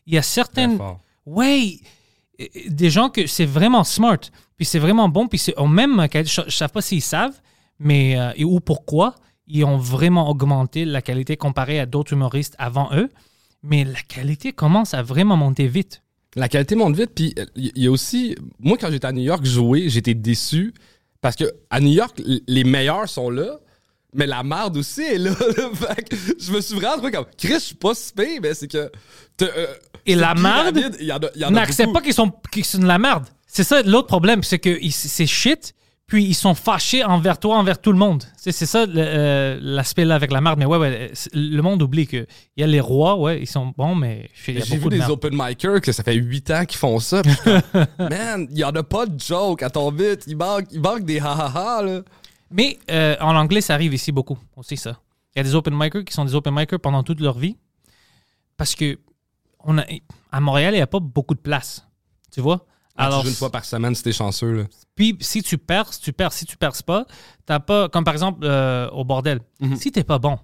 il 0.07 0.15
y 0.15 0.19
a 0.19 0.23
certaines. 0.23 0.79
Ouais, 1.27 1.79
euh, 2.41 2.47
des 2.69 2.91
gens 2.91 3.09
que 3.09 3.27
c'est 3.27 3.47
vraiment 3.47 3.85
smart, 3.85 4.19
puis 4.57 4.67
c'est 4.67 4.79
vraiment 4.79 5.09
bon, 5.09 5.27
puis 5.27 5.39
c'est 5.39 5.57
au 5.57 5.67
même. 5.67 6.07
Je 6.13 6.43
ne 6.43 6.51
sais 6.51 6.69
pas 6.69 6.83
s'ils 6.83 7.03
savent, 7.03 7.41
mais 7.79 8.19
euh, 8.19 8.33
et 8.37 8.45
ou 8.45 8.61
pourquoi 8.61 9.15
ils 9.47 9.65
ont 9.65 9.79
vraiment 9.79 10.29
augmenté 10.31 10.85
la 10.85 11.03
qualité 11.03 11.37
comparée 11.37 11.79
à 11.79 11.87
d'autres 11.87 12.13
humoristes 12.13 12.55
avant 12.59 12.89
eux, 12.95 13.11
mais 13.63 13.85
la 13.85 14.01
qualité 14.01 14.53
commence 14.53 14.95
à 14.95 15.03
vraiment 15.03 15.37
monter 15.37 15.67
vite. 15.67 16.03
La 16.37 16.49
qualité 16.49 16.75
monte 16.75 16.97
vite, 16.97 17.11
puis 17.15 17.35
il 17.55 17.73
y 17.77 17.87
a 17.87 17.91
aussi, 17.91 18.35
moi 18.59 18.77
quand 18.79 18.91
j'étais 18.91 19.07
à 19.07 19.13
New 19.13 19.23
York 19.23 19.45
jouer, 19.45 19.89
j'étais 19.89 20.15
déçu 20.15 20.75
parce 21.21 21.37
que 21.37 21.45
à 21.71 21.81
New 21.81 21.93
York, 21.93 22.21
les 22.47 22.65
meilleurs 22.65 23.09
sont 23.09 23.31
là, 23.31 23.61
mais 24.15 24.27
la 24.27 24.43
merde 24.43 24.77
aussi 24.77 25.03
est 25.03 25.19
là. 25.19 25.31
là. 25.57 25.71
Fait 25.75 26.03
que 26.03 26.17
je 26.39 26.53
me 26.53 26.61
suis 26.61 26.75
vraiment 26.75 26.97
trouvé 26.97 27.13
comme, 27.13 27.27
Chris, 27.37 27.55
je 27.55 27.59
suis 27.59 27.75
pas 27.75 27.95
si 27.95 28.13
mais 28.43 28.55
c'est 28.55 28.69
que. 28.69 28.91
Et 30.07 30.15
la 30.15 30.33
une 30.33 30.43
merde 30.43 30.75
pyramide, 30.75 30.97
il 31.01 31.07
y 31.07 31.13
en 31.13 31.17
a, 31.17 31.21
il 31.35 31.41
y 31.41 31.45
en 31.45 31.49
a 31.49 31.51
N'accepte 31.53 31.87
beaucoup. 31.89 31.99
pas 32.01 32.05
qu'ils 32.05 32.15
sont, 32.15 32.33
qu'ils 32.53 32.65
sont 32.65 32.79
de 32.79 32.87
la 32.87 32.99
merde. 32.99 33.25
C'est 33.47 33.65
ça 33.65 33.83
l'autre 33.83 34.09
problème, 34.09 34.43
c'est 34.43 34.59
que 34.59 34.79
c'est 34.91 35.27
shit, 35.27 35.75
puis 36.07 36.25
ils 36.25 36.35
sont 36.35 36.55
fâchés 36.55 37.03
envers 37.05 37.39
toi, 37.39 37.57
envers 37.57 37.81
tout 37.81 37.93
le 37.93 37.99
monde. 37.99 38.25
C'est 38.37 38.53
ça 38.53 38.81
euh, 38.83 39.59
l'aspect 39.63 40.05
là 40.05 40.17
avec 40.17 40.33
la 40.33 40.41
merde. 40.41 40.59
Mais 40.59 40.67
ouais, 40.67 40.77
ouais, 40.77 41.13
le 41.33 41.61
monde 41.63 41.81
oublie 41.83 42.07
que 42.07 42.27
il 42.57 42.61
y 42.61 42.63
a 42.63 42.67
les 42.67 42.81
rois, 42.81 43.17
ouais, 43.17 43.41
ils 43.41 43.47
sont 43.47 43.73
bons, 43.77 43.95
mais 43.95 44.29
il 44.49 44.59
y 44.59 44.63
a 44.63 44.65
J'ai 44.65 44.77
vu 44.77 44.85
de 44.85 44.91
des 44.91 45.09
open 45.09 45.33
micers 45.35 45.81
que 45.81 45.93
ça 45.93 46.03
fait 46.03 46.15
8 46.15 46.51
ans 46.51 46.65
qu'ils 46.67 46.79
font 46.79 46.99
ça. 46.99 47.23
comme, 47.23 47.87
Man, 48.11 48.47
il 48.51 48.59
y 48.59 48.65
en 48.65 48.71
a 48.73 48.83
pas 48.83 49.07
de 49.07 49.19
joke 49.19 49.63
à 49.63 49.71
ton 49.71 49.91
bit. 49.93 50.25
Il 50.27 50.37
manque, 50.37 50.67
il 50.73 50.81
manque 50.81 51.05
des 51.05 51.21
ha-ha-ha, 51.21 51.83
là. 51.83 52.01
Mais 52.51 52.79
euh, 52.91 53.17
en 53.21 53.35
anglais, 53.35 53.61
ça 53.63 53.75
arrive 53.75 53.95
ici 53.95 54.13
beaucoup 54.13 54.39
aussi, 54.57 54.77
ça. 54.77 54.99
Il 55.35 55.39
y 55.39 55.41
a 55.41 55.43
des 55.45 55.55
open 55.55 55.75
micers 55.77 56.05
qui 56.05 56.13
sont 56.13 56.25
des 56.25 56.35
open 56.35 56.55
micers 56.55 56.79
pendant 56.81 57.03
toute 57.03 57.21
leur 57.21 57.39
vie. 57.39 57.57
Parce 58.57 58.75
que 58.75 58.99
on 59.65 59.79
a, 59.79 59.85
à 60.33 60.41
Montréal, 60.41 60.75
il 60.75 60.79
n'y 60.79 60.83
a 60.83 60.87
pas 60.87 61.01
beaucoup 61.01 61.35
de 61.35 61.41
place. 61.41 61.87
Tu 62.33 62.41
vois? 62.41 62.67
Alors, 62.97 63.15
Alors, 63.21 63.27
une 63.27 63.35
fois 63.35 63.51
par 63.51 63.65
semaine 63.65 63.95
si 63.95 64.03
t'es 64.03 64.13
chanceux, 64.13 64.53
là. 64.53 64.65
puis 64.95 65.17
si 65.21 65.43
tu 65.43 65.59
perces, 65.59 66.01
tu 66.01 66.13
perds. 66.13 66.33
Si 66.33 66.45
tu 66.47 66.57
perces 66.57 66.83
pas, 66.83 67.07
t'as 67.45 67.59
pas. 67.61 67.89
Comme 67.89 68.05
par 68.05 68.15
exemple 68.15 68.41
euh, 68.45 68.89
au 68.91 69.05
bordel. 69.05 69.41
Mhm. 69.61 69.77
Si 69.77 69.91
t'es 69.91 70.05
pas 70.05 70.19
bon, 70.19 70.39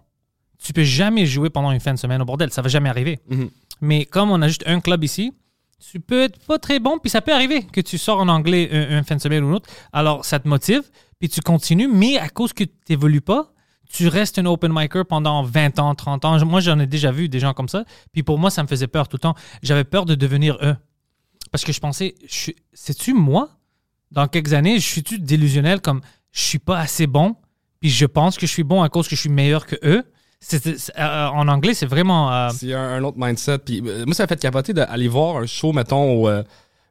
tu 0.58 0.72
peux 0.72 0.82
jamais 0.84 1.26
jouer 1.26 1.48
pendant 1.50 1.70
une 1.70 1.80
fin 1.80 1.94
de 1.94 1.98
semaine 1.98 2.20
au 2.20 2.24
bordel. 2.24 2.52
Ça 2.52 2.60
va 2.62 2.68
jamais 2.68 2.88
arriver. 2.88 3.20
Mhm. 3.28 3.50
Mais 3.80 4.04
comme 4.04 4.30
on 4.30 4.42
a 4.42 4.48
juste 4.48 4.64
un 4.66 4.80
club 4.80 5.04
ici, 5.04 5.32
tu 5.78 6.00
peux 6.00 6.24
être 6.24 6.38
pas 6.44 6.58
très 6.58 6.78
bon, 6.80 6.98
puis 6.98 7.08
ça 7.08 7.22
peut 7.22 7.32
arriver 7.32 7.62
que 7.62 7.80
tu 7.80 7.96
sors 7.98 8.18
en 8.18 8.28
anglais 8.28 8.68
un, 8.70 8.98
un 8.98 9.02
fin 9.02 9.16
de 9.16 9.20
semaine 9.20 9.44
ou 9.44 9.50
l'autre. 9.50 9.70
Alors 9.92 10.24
ça 10.24 10.38
te 10.38 10.46
motive, 10.48 10.82
puis 11.18 11.28
tu 11.28 11.40
continues, 11.40 11.88
mais 11.88 12.18
à 12.18 12.28
cause 12.28 12.52
que 12.52 12.64
tu 12.64 12.72
n'évolues 12.90 13.22
pas, 13.22 13.52
tu 13.92 14.08
restes 14.08 14.38
un 14.38 14.46
open 14.46 14.72
micer 14.72 15.04
pendant 15.04 15.42
20 15.42 15.78
ans, 15.78 15.94
30 15.94 16.24
ans. 16.24 16.44
Moi, 16.46 16.60
j'en 16.60 16.78
ai 16.78 16.86
déjà 16.86 17.10
vu 17.10 17.28
des 17.28 17.40
gens 17.40 17.52
comme 17.52 17.68
ça. 17.68 17.84
Puis 18.12 18.22
pour 18.22 18.38
moi, 18.38 18.50
ça 18.50 18.62
me 18.62 18.68
faisait 18.68 18.86
peur 18.86 19.08
tout 19.08 19.16
le 19.16 19.20
temps. 19.20 19.34
J'avais 19.62 19.84
peur 19.84 20.06
de 20.06 20.14
devenir 20.14 20.56
eux. 20.62 20.76
Parce 21.50 21.64
que 21.64 21.72
je 21.72 21.80
pensais, 21.80 22.14
c'est-tu 22.72 23.14
moi? 23.14 23.48
Dans 24.12 24.26
quelques 24.28 24.52
années, 24.52 24.78
je 24.78 24.86
suis-tu 24.86 25.18
délusionnel 25.18 25.80
comme 25.80 26.00
je 26.32 26.40
suis 26.40 26.58
pas 26.58 26.78
assez 26.78 27.06
bon, 27.06 27.36
puis 27.80 27.90
je 27.90 28.06
pense 28.06 28.36
que 28.36 28.46
je 28.46 28.52
suis 28.52 28.64
bon 28.64 28.82
à 28.82 28.88
cause 28.88 29.08
que 29.08 29.16
je 29.16 29.20
suis 29.20 29.30
meilleur 29.30 29.66
que 29.66 29.76
eux? 29.84 30.04
Euh, 30.98 31.26
en 31.26 31.48
anglais, 31.48 31.74
c'est 31.74 31.86
vraiment. 31.86 32.32
euh, 32.32 32.48
C'est 32.50 32.72
un, 32.72 33.02
autre 33.04 33.18
mindset. 33.18 33.58
Puis, 33.58 33.82
euh, 33.84 34.04
moi, 34.06 34.14
ça 34.14 34.22
m'a 34.22 34.28
fait 34.28 34.40
capoter 34.40 34.72
d'aller 34.72 35.08
voir 35.08 35.36
un 35.36 35.46
show, 35.46 35.72
mettons, 35.72 36.26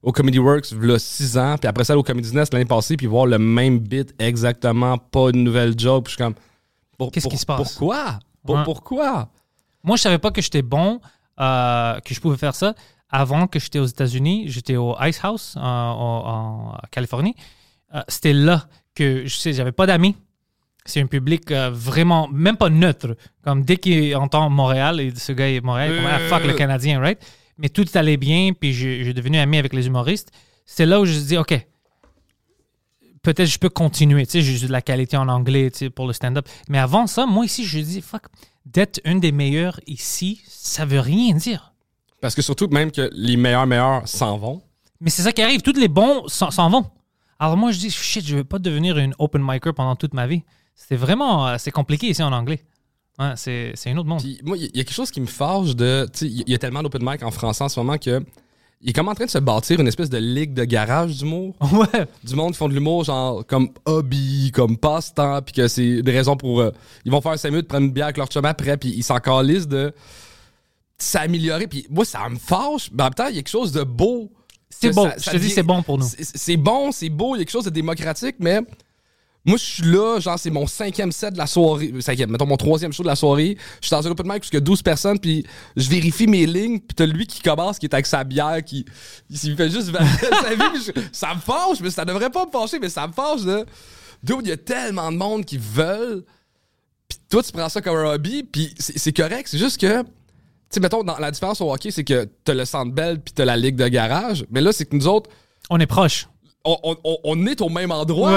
au, 0.04 0.12
Comedy 0.12 0.40
Works, 0.40 0.72
il 0.72 1.00
6 1.00 1.38
ans, 1.38 1.56
puis 1.60 1.68
après 1.68 1.84
ça, 1.84 1.98
au 1.98 2.04
Comedy 2.04 2.34
Nest 2.34 2.54
l'année 2.54 2.66
passée, 2.66 2.96
puis 2.96 3.08
voir 3.08 3.26
le 3.26 3.40
même 3.40 3.80
bit 3.80 4.14
exactement, 4.20 4.98
pas 4.98 5.30
une 5.34 5.44
nouvelle 5.44 5.78
joke. 5.78 6.06
Puis 6.06 6.12
je 6.12 6.16
suis 6.16 6.24
comme. 6.24 6.36
Qu'est-ce 7.12 7.28
qui 7.28 7.38
se 7.38 7.46
passe? 7.46 7.74
Pourquoi? 7.76 8.20
Pour- 8.46 8.56
Ouais. 8.56 8.64
Pourquoi? 8.64 9.30
Moi, 9.84 9.96
je 9.98 10.02
savais 10.02 10.18
pas 10.18 10.32
que 10.32 10.42
j'étais 10.42 10.62
bon, 10.62 11.00
euh, 11.40 12.00
que 12.02 12.14
je 12.14 12.20
pouvais 12.20 12.38
faire 12.38 12.56
ça. 12.56 12.74
Avant 13.10 13.48
que 13.48 13.60
j'étais 13.60 13.80
aux 13.80 13.86
États-Unis, 13.86 14.46
j'étais 14.48 14.76
au 14.76 14.96
Ice 15.02 15.20
House 15.24 15.56
euh, 15.58 15.62
en, 15.62 16.74
en 16.74 16.78
Californie. 16.92 17.36
Euh, 17.96 18.02
C'était 18.08 18.34
là 18.34 18.66
que 18.96 19.26
je 19.26 19.36
sais, 19.36 19.54
j'avais 19.54 19.72
pas 19.72 19.86
d'amis. 19.88 20.16
C'est 20.86 21.02
un 21.02 21.08
public 21.08 21.52
vraiment, 21.52 22.28
même 22.30 22.56
pas 22.58 22.70
neutre. 22.70 23.16
Comme 23.44 23.64
dès 23.64 23.78
qu'il 23.78 24.16
entend 24.16 24.50
Montréal, 24.50 25.00
et 25.00 25.14
ce 25.16 25.32
gars 25.32 25.50
est 25.50 25.62
Montréal, 25.62 25.96
comme, 25.96 26.06
ah, 26.06 26.20
fuck 26.30 26.46
le 26.46 26.54
Canadien, 26.54 27.00
right? 27.00 27.20
Mais 27.58 27.70
tout 27.70 27.86
allait 27.94 28.18
bien, 28.18 28.52
puis 28.54 28.74
j'ai 28.74 29.14
devenu 29.14 29.38
ami 29.38 29.58
avec 29.58 29.74
les 29.74 29.88
humoristes. 29.88 30.32
C'est 30.66 30.86
là 30.86 31.00
où 31.02 31.06
je 31.06 31.12
me 31.12 31.18
suis 31.18 31.26
dit, 31.28 31.38
OK, 31.38 31.68
peut-être 33.22 33.48
je 33.48 33.60
peux 33.60 33.70
continuer. 33.70 34.26
Tu 34.26 34.34
sais, 34.34 34.42
j'ai 34.42 34.68
de 34.68 34.72
la 34.72 34.82
qualité 34.82 35.18
en 35.18 35.28
anglais 35.28 35.72
tu 35.72 35.78
sais, 35.78 35.90
pour 35.90 36.08
le 36.08 36.14
stand-up. 36.14 36.48
Mais 36.68 36.78
avant 36.78 37.08
ça, 37.08 37.26
moi 37.26 37.46
ici, 37.46 37.66
je 37.66 37.80
dis, 37.80 38.02
fuck, 38.02 38.24
d'être 38.66 39.02
un 39.06 39.16
des 39.16 39.32
meilleurs 39.32 39.80
ici, 39.88 40.42
ça 40.48 40.86
veut 40.86 41.00
rien 41.00 41.34
dire. 41.36 41.74
Parce 42.22 42.36
que 42.36 42.42
surtout, 42.42 42.68
même 42.68 42.92
que 42.92 43.10
les 43.14 43.38
meilleurs 43.38 43.68
meilleurs 43.68 44.08
s'en 44.08 44.38
vont. 44.38 44.62
Mais 45.00 45.10
c'est 45.10 45.22
ça 45.22 45.32
qui 45.32 45.42
arrive. 45.42 45.62
Tous 45.62 45.78
les 45.78 45.88
bons 45.88 46.28
s'en 46.28 46.70
vont. 46.70 46.86
Alors 47.40 47.56
moi, 47.56 47.72
je 47.72 47.80
dis, 47.80 47.90
shit, 47.90 48.26
je 48.26 48.36
veux 48.36 48.44
pas 48.44 48.60
devenir 48.60 48.98
une 48.98 49.16
open 49.18 49.42
micer 49.42 49.74
pendant 49.74 49.96
toute 49.96 50.14
ma 50.14 50.28
vie. 50.28 50.44
C'est 50.76 50.98
vraiment, 50.98 51.48
euh, 51.48 51.56
c'est 51.58 51.72
compliqué 51.72 52.08
ici 52.08 52.22
en 52.22 52.34
anglais. 52.34 52.62
Ouais, 53.18 53.34
c'est 53.36 53.74
c'est 53.76 53.92
un 53.92 53.98
autre 53.98 54.08
monde. 54.08 54.22
Puis 54.22 54.40
moi, 54.44 54.58
il 54.58 54.64
y, 54.64 54.68
a 54.68 54.84
quelque 54.84 54.94
chose 54.94 55.12
qui 55.12 55.20
me 55.20 55.26
fâche 55.26 55.76
de. 55.76 56.08
Il 56.22 56.50
y 56.50 56.54
a 56.54 56.58
tellement 56.58 56.82
d'open 56.82 57.02
mic 57.04 57.22
en 57.24 57.32
français 57.32 57.64
en 57.64 57.70
ce 57.70 57.80
moment 57.80 57.98
que. 57.98 58.24
Il 58.82 58.92
est 58.92 58.94
comme 58.94 59.10
en 59.10 59.14
train 59.16 59.26
de 59.26 59.30
se 59.30 59.38
bâtir 59.40 59.80
une 59.82 59.88
espèce 59.90 60.10
de 60.10 60.18
ligue 60.18 60.54
de 60.54 60.64
garage 60.64 61.18
d'humour. 61.18 61.54
Ouais. 61.74 62.06
du 62.24 62.36
monde 62.36 62.54
qui 62.54 62.58
font 62.58 62.70
de 62.70 62.74
l'humour 62.74 63.04
genre 63.04 63.46
comme 63.46 63.70
hobby, 63.86 64.52
comme 64.54 64.78
passe-temps, 64.78 65.42
puis 65.42 65.54
que 65.54 65.68
c'est 65.68 65.86
une 65.86 66.10
raison 66.10 66.38
pour... 66.38 66.62
euh, 66.62 66.72
ils 67.04 67.12
vont 67.12 67.20
faire 67.22 67.38
5 67.38 67.50
minutes, 67.52 67.68
prendre 67.68 67.86
une 67.86 67.92
bière 67.92 68.06
avec 68.06 68.18
leur 68.18 68.28
chum 68.28 68.46
après, 68.46 68.78
puis 68.78 68.90
ils 68.96 69.04
s'en 69.04 69.18
calissent 69.20 69.68
de 69.68 69.94
s'améliorer. 70.98 71.68
Puis 71.68 71.86
moi, 71.90 72.06
ça 72.06 72.28
me 72.30 72.38
fâche, 72.38 72.90
mais 72.94 73.04
en 73.04 73.06
même 73.08 73.14
temps, 73.14 73.28
il 73.28 73.36
y 73.36 73.40
a 73.40 73.42
quelque 73.42 73.50
chose 73.50 73.72
de 73.72 73.84
beau. 73.84 74.32
C'est 74.70 74.94
beau. 74.94 75.04
ça- 75.08 75.16
Je 75.18 75.24
ça 75.24 75.32
te 75.32 75.38
dis, 75.38 75.50
c'est 75.50 75.64
bon 75.64 75.82
pour 75.84 75.98
nous. 75.98 76.06
C'est 76.06 76.24
c'est 76.24 76.58
bon, 76.58 76.92
c'est 76.92 77.10
beau, 77.10 77.36
il 77.36 77.40
y 77.40 77.42
a 77.42 77.46
quelque 77.46 77.52
chose 77.52 77.66
de 77.66 77.70
démocratique, 77.70 78.36
mais 78.40 78.62
moi, 79.46 79.58
je 79.58 79.64
suis 79.64 79.84
là, 79.84 80.20
genre, 80.20 80.38
c'est 80.38 80.50
mon 80.50 80.68
cinquième 80.68 81.12
set 81.12 81.34
de 81.34 81.38
la 81.38 81.48
soirée. 81.48 81.94
Cinquième, 82.02 82.30
mettons 82.30 82.46
mon 82.46 82.58
troisième 82.58 82.92
show 82.94 83.04
de 83.04 83.08
la 83.08 83.16
soirée. 83.16 83.58
Je 83.82 83.88
suis 83.88 83.96
dans 83.96 84.06
un 84.06 84.12
open 84.12 84.26
mic 84.28 84.40
parce 84.40 84.50
qu'il 84.50 84.58
y 84.58 84.62
a 84.62 84.66
12 84.66 84.82
personnes, 84.84 85.18
puis 85.20 85.46
je 85.78 85.90
vérifie 85.90 86.28
mes 86.28 86.46
lignes, 86.46 86.80
puis 86.80 86.94
t'as 86.96 87.06
lui 87.06 87.26
qui 87.26 87.42
commence, 87.42 87.80
qui 87.80 87.86
est 87.86 87.94
avec 87.94 88.06
sa 88.06 88.24
bière, 88.24 88.64
qui 88.64 88.86
il 89.30 89.56
fait 89.56 89.70
juste 89.70 89.92
sa 89.94 90.56
vie. 90.56 90.84
je- 90.86 91.02
ça 91.12 91.34
me 91.34 91.40
fâche, 91.40 91.80
mais 91.82 91.90
ça 91.90 92.04
devrait 92.06 92.30
pas 92.30 92.46
me 92.46 92.52
fâcher, 92.52 92.80
mais 92.80 92.90
ça 92.90 93.08
me 93.08 93.14
fâche, 93.14 93.44
là. 93.46 93.64
Dude, 94.22 94.42
il 94.44 94.50
y 94.50 94.52
a 94.52 94.58
tellement 94.58 95.12
de 95.12 95.18
monde 95.18 95.46
qui 95.46 95.58
veulent, 95.58 96.26
puis 97.08 97.18
toi, 97.30 97.42
tu 97.42 97.52
prends 97.54 97.70
ça 97.70 97.82
comme 97.82 97.96
un 97.98 98.14
hobby, 98.14 98.44
puis 98.44 98.74
c'est 98.78 99.00
c'est 99.00 99.14
correct, 99.14 99.48
c'est 99.50 99.58
juste 99.58 99.80
que. 99.80 100.02
Tu 100.04 100.76
sais, 100.76 100.80
mettons, 100.82 101.04
dans 101.04 101.18
la 101.18 101.32
différence 101.32 101.62
au 101.62 101.74
hockey, 101.74 101.90
c'est 101.90 102.04
que 102.04 102.30
t'as 102.44 102.54
le 102.54 102.64
centre 102.66 102.92
belle 102.94 103.20
puis 103.22 103.34
t'as 103.34 103.46
la 103.46 103.58
ligue 103.58 103.76
de 103.76 103.88
garage. 103.88 104.46
Mais 104.52 104.62
là, 104.62 104.72
c'est 104.72 104.86
que 104.86 104.96
nous 104.96 105.08
autres, 105.08 105.28
On 105.72 105.80
est 105.80 105.88
proche. 105.88 106.28
On, 106.66 106.78
on- 107.04 107.18
on- 107.24 107.46
est 107.46 107.62
au 107.62 107.70
même 107.70 107.92
endroit. 107.92 108.32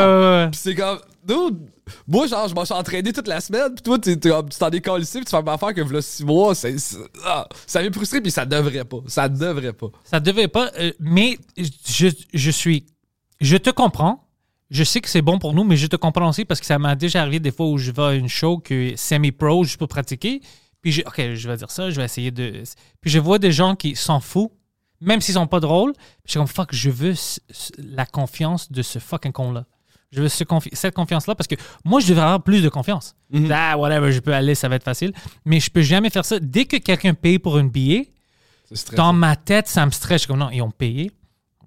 Ouais, 0.44 0.50
c'est 0.52 0.74
comme, 0.74 0.98
dude, 1.26 1.58
moi, 2.06 2.26
genre, 2.26 2.48
je 2.48 2.54
me 2.54 2.64
suis 2.64 2.74
entraîné 2.74 3.12
toute 3.12 3.28
la 3.28 3.40
semaine, 3.40 3.74
pis 3.74 3.82
toi, 3.82 3.98
tu 3.98 4.16
t'en 4.18 4.70
décolles 4.70 5.02
ici, 5.02 5.18
pis 5.18 5.24
tu 5.24 5.30
fais 5.30 5.42
ma 5.42 5.54
affaire 5.54 5.74
que 5.74 5.80
voilà 5.80 6.00
six 6.02 6.24
mois, 6.24 6.54
c'est, 6.54 6.78
c'est- 6.78 6.96
ah, 7.24 7.48
ça 7.66 7.82
m'est 7.82 7.92
frustré, 7.92 8.20
pis 8.20 8.30
ça 8.30 8.46
devrait 8.46 8.84
pas. 8.84 8.98
Ça 9.06 9.28
devrait 9.28 9.72
pas. 9.72 9.88
Ça 10.04 10.20
devait 10.20 10.48
pas, 10.48 10.70
euh, 10.78 10.92
mais 11.00 11.36
je, 11.56 12.08
je 12.32 12.50
suis. 12.50 12.86
Je 13.40 13.56
te 13.56 13.70
comprends. 13.70 14.24
je 14.70 14.84
sais 14.84 15.00
que 15.02 15.08
c'est 15.10 15.20
bon 15.20 15.38
pour 15.38 15.52
nous, 15.52 15.64
mais 15.64 15.76
je 15.76 15.86
te 15.86 15.96
comprends 15.96 16.28
aussi 16.30 16.44
parce 16.46 16.58
que 16.60 16.64
ça 16.66 16.78
m'a 16.78 16.94
déjà 16.94 17.20
arrivé 17.20 17.40
des 17.40 17.50
fois 17.52 17.66
où 17.66 17.76
je 17.76 17.90
vais 17.90 18.02
à 18.02 18.12
une 18.14 18.28
show 18.28 18.56
que 18.58 18.94
semi-pro 18.96 19.64
juste 19.64 19.76
pour 19.78 19.88
pratiquer. 19.88 20.40
Puis, 20.80 20.92
je, 20.92 21.02
OK, 21.02 21.20
je 21.34 21.48
vais 21.48 21.56
dire 21.58 21.70
ça, 21.70 21.90
je 21.90 21.96
vais 21.96 22.04
essayer 22.04 22.30
de. 22.30 22.62
Puis, 23.00 23.10
je 23.10 23.18
vois 23.18 23.38
des 23.38 23.52
gens 23.52 23.74
qui 23.76 23.94
s'en 23.96 24.18
foutent, 24.20 24.50
même 25.02 25.20
s'ils 25.20 25.34
sont 25.34 25.46
pas 25.46 25.60
drôles. 25.60 25.92
Je 26.24 26.32
suis 26.32 26.38
comme, 26.38 26.46
fuck, 26.46 26.74
je 26.74 26.90
veux 26.90 27.14
la 27.78 28.06
confiance 28.06 28.70
de 28.72 28.82
ce 28.82 28.98
fucking 28.98 29.32
con-là. 29.32 29.66
Je 30.10 30.20
veux 30.20 30.28
ce 30.28 30.44
confi- 30.44 30.74
cette 30.74 30.94
confiance-là 30.94 31.34
parce 31.34 31.46
que 31.48 31.54
moi, 31.84 32.00
je 32.00 32.08
devrais 32.08 32.24
avoir 32.24 32.42
plus 32.42 32.62
de 32.62 32.68
confiance. 32.68 33.14
Ah, 33.50 33.78
whatever, 33.78 34.12
je 34.12 34.20
peux 34.20 34.34
aller, 34.34 34.54
ça 34.54 34.68
va 34.68 34.76
être 34.76 34.84
facile. 34.84 35.12
Mais 35.46 35.58
je 35.58 35.70
peux 35.70 35.80
jamais 35.82 36.10
faire 36.10 36.24
ça. 36.24 36.38
Dès 36.38 36.66
que 36.66 36.76
quelqu'un 36.76 37.14
paye 37.14 37.38
pour 37.38 37.56
un 37.56 37.64
billet, 37.64 38.12
dans 38.96 39.12
ma 39.12 39.36
tête, 39.36 39.68
ça 39.68 39.84
me 39.86 39.90
stresse. 39.90 40.22
Je 40.22 40.24
suis 40.24 40.28
comme, 40.28 40.38
non, 40.38 40.50
ils 40.50 40.60
ont 40.62 40.70
payé. 40.70 41.10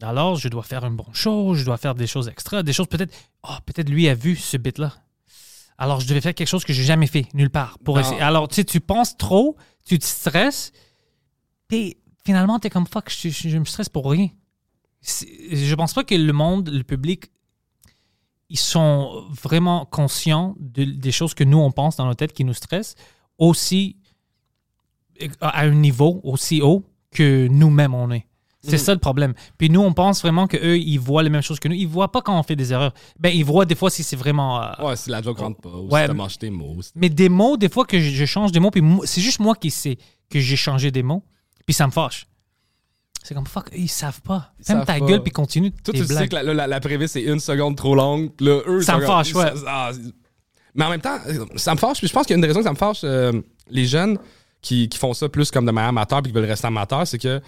Alors, 0.02 0.36
je 0.36 0.48
dois 0.50 0.62
faire 0.63 0.84
un 0.84 0.91
bon 0.91 1.08
show, 1.13 1.56
je 1.56 1.65
dois 1.65 1.78
faire 1.78 1.95
des 1.95 2.06
choses 2.06 2.28
extra, 2.28 2.62
des 2.62 2.74
choses 2.74 2.88
peut-être. 2.88 3.13
Oh, 3.43 3.54
peut-être 3.65 3.89
lui 3.89 4.08
a 4.10 4.13
vu 4.13 4.36
ce 4.36 4.58
bit-là. 4.58 4.93
Alors, 5.78 6.00
je 6.00 6.08
devais 6.08 6.21
faire 6.21 6.36
quelque 6.36 6.48
chose 6.48 6.63
que 6.65 6.74
j'ai 6.74 6.84
jamais 6.84 7.08
fait, 7.08 7.26
nulle 7.34 7.50
part. 7.50 7.80
Pour 7.84 8.00
essayer. 8.00 8.21
Alors, 8.21 8.48
tu 8.48 8.56
sais, 8.56 8.63
tu 8.63 8.80
penses 8.80 9.17
trop, 9.17 9.56
tu 9.86 9.98
te 9.98 10.06
stresses, 10.06 10.71
puis 11.67 11.98
finalement, 12.26 12.60
tu 12.60 12.68
es 12.68 12.70
comme 12.70 12.88
fuck, 12.88 13.10
je, 13.10 13.30
je- 13.30 13.50
je 13.50 13.58
me 13.58 13.66
stresse 13.66 13.90
pour 13.90 14.10
rien. 14.10 14.30
Je 15.02 15.76
pense 15.76 15.94
pas 15.94 16.04
que 16.04 16.16
le 16.16 16.34
monde, 16.34 16.70
le 16.70 16.84
public, 16.84 17.32
ils 18.50 18.60
sont 18.60 19.24
vraiment 19.30 19.86
conscients 19.86 20.56
de- 20.60 20.84
des 20.86 21.12
choses 21.12 21.34
que 21.34 21.44
nous, 21.44 21.58
on 21.60 21.72
pense 21.72 21.96
dans 21.96 22.06
nos 22.06 22.14
têtes 22.16 22.34
qui 22.34 22.44
nous 22.44 22.54
stressent, 22.54 22.96
aussi 23.38 23.98
à 25.42 25.62
un 25.62 25.72
niveau 25.72 26.20
aussi 26.24 26.62
haut 26.62 26.84
que 27.12 27.48
nous-mêmes 27.48 27.94
on 27.94 28.12
est. 28.12 28.26
C'est 28.68 28.80
ça 28.80 28.94
le 28.96 29.00
problème. 29.00 29.36
Puis 29.60 29.70
nous, 29.70 29.80
on 29.82 29.94
pense 29.94 30.24
vraiment 30.24 30.48
qu'eux, 30.48 30.80
ils 30.80 30.98
voient 31.00 31.22
les 31.22 31.30
mêmes 31.30 31.44
choses 31.44 31.60
que 31.60 31.68
nous. 31.68 31.76
Ils 31.76 31.88
voient 31.88 32.12
pas 32.12 32.24
quand 32.24 32.38
on 32.38 32.42
fait 32.42 32.56
des 32.56 32.74
erreurs. 32.74 32.96
Ben, 33.20 33.30
ils 33.30 33.46
voient 33.46 33.66
des 33.66 33.76
fois 33.76 33.92
si 33.92 34.02
c'est 34.02 34.16
vraiment. 34.16 34.60
euh, 34.60 34.72
Ouais, 34.88 34.96
si 34.96 35.12
la 35.12 35.22
joke 35.22 35.38
rentre 35.38 35.62
pas, 35.62 35.70
ou 35.70 35.88
Ouais, 35.92 36.08
si 36.08 36.08
t'as 36.08 36.28
tes 36.40 36.50
mots. 36.50 36.76
Mais 36.96 37.10
des 37.10 37.30
mots, 37.30 37.58
des 37.58 37.70
fois 37.70 37.86
que 37.86 38.00
je, 38.00 38.10
je 38.10 38.26
change 38.26 38.52
des 38.52 38.60
mots, 38.60 38.72
puis 38.72 38.82
c'est 39.04 39.22
juste 39.22 39.40
moi 39.40 39.54
qui 39.54 39.70
sais 39.70 40.00
que 40.32 40.40
j'ai 40.40 40.56
changé 40.56 40.90
des 40.90 41.04
mots, 41.04 41.24
puis 41.65 41.73
ça 41.73 41.88
me 41.88 41.91
fâche. 41.91 42.28
C'est 43.23 43.34
comme 43.34 43.47
fuck, 43.47 43.69
ils 43.75 43.88
savent 43.89 44.21
pas. 44.21 44.51
Ils 44.60 44.65
Ferme 44.65 44.86
ta 44.86 44.99
pas. 44.99 44.99
gueule, 44.99 45.23
puis 45.23 45.32
continue 45.32 45.71
Toi, 45.71 45.93
tes 45.93 45.99
tu 46.01 46.06
sais 46.06 46.13
blagues. 46.13 46.30
que 46.30 46.36
la, 46.36 46.54
la, 46.54 46.67
la 46.67 46.80
prévisse 46.80 47.15
est 47.15 47.23
une 47.23 47.39
seconde 47.39 47.75
trop 47.75 47.95
longue. 47.95 48.30
Là, 48.39 48.62
eux, 48.67 48.82
Ça 48.82 48.97
me 48.97 49.06
fâche, 49.06 49.34
ouais. 49.34 49.45
ça- 49.56 49.63
ah, 49.67 49.91
mais 50.75 50.86
en 50.86 50.89
même 50.91 51.01
temps, 51.01 51.17
ça 51.56 51.73
me 51.73 51.80
fâche. 51.80 51.97
Puis 51.99 52.08
je 52.08 52.13
pense 52.13 52.25
qu'il 52.28 52.34
y 52.34 52.36
a 52.36 52.38
une 52.38 52.41
des 52.41 52.47
raisons 52.47 52.60
que 52.60 52.65
ça 52.65 52.71
me 52.71 52.78
fâche, 52.78 53.01
euh, 53.04 53.41
les 53.69 53.86
jeunes 53.86 54.19
qui, 54.62 54.89
qui 54.89 54.97
font 54.99 55.13
ça 55.13 55.28
plus 55.28 55.49
comme 55.49 55.65
de 55.65 55.71
manière 55.71 55.89
amateur 55.89 56.21
puis 56.21 56.32
qui 56.32 56.36
veulent 56.36 56.45
rester 56.49 56.67
amateur, 56.67 57.08
c'est 57.08 57.17
que 57.17 57.41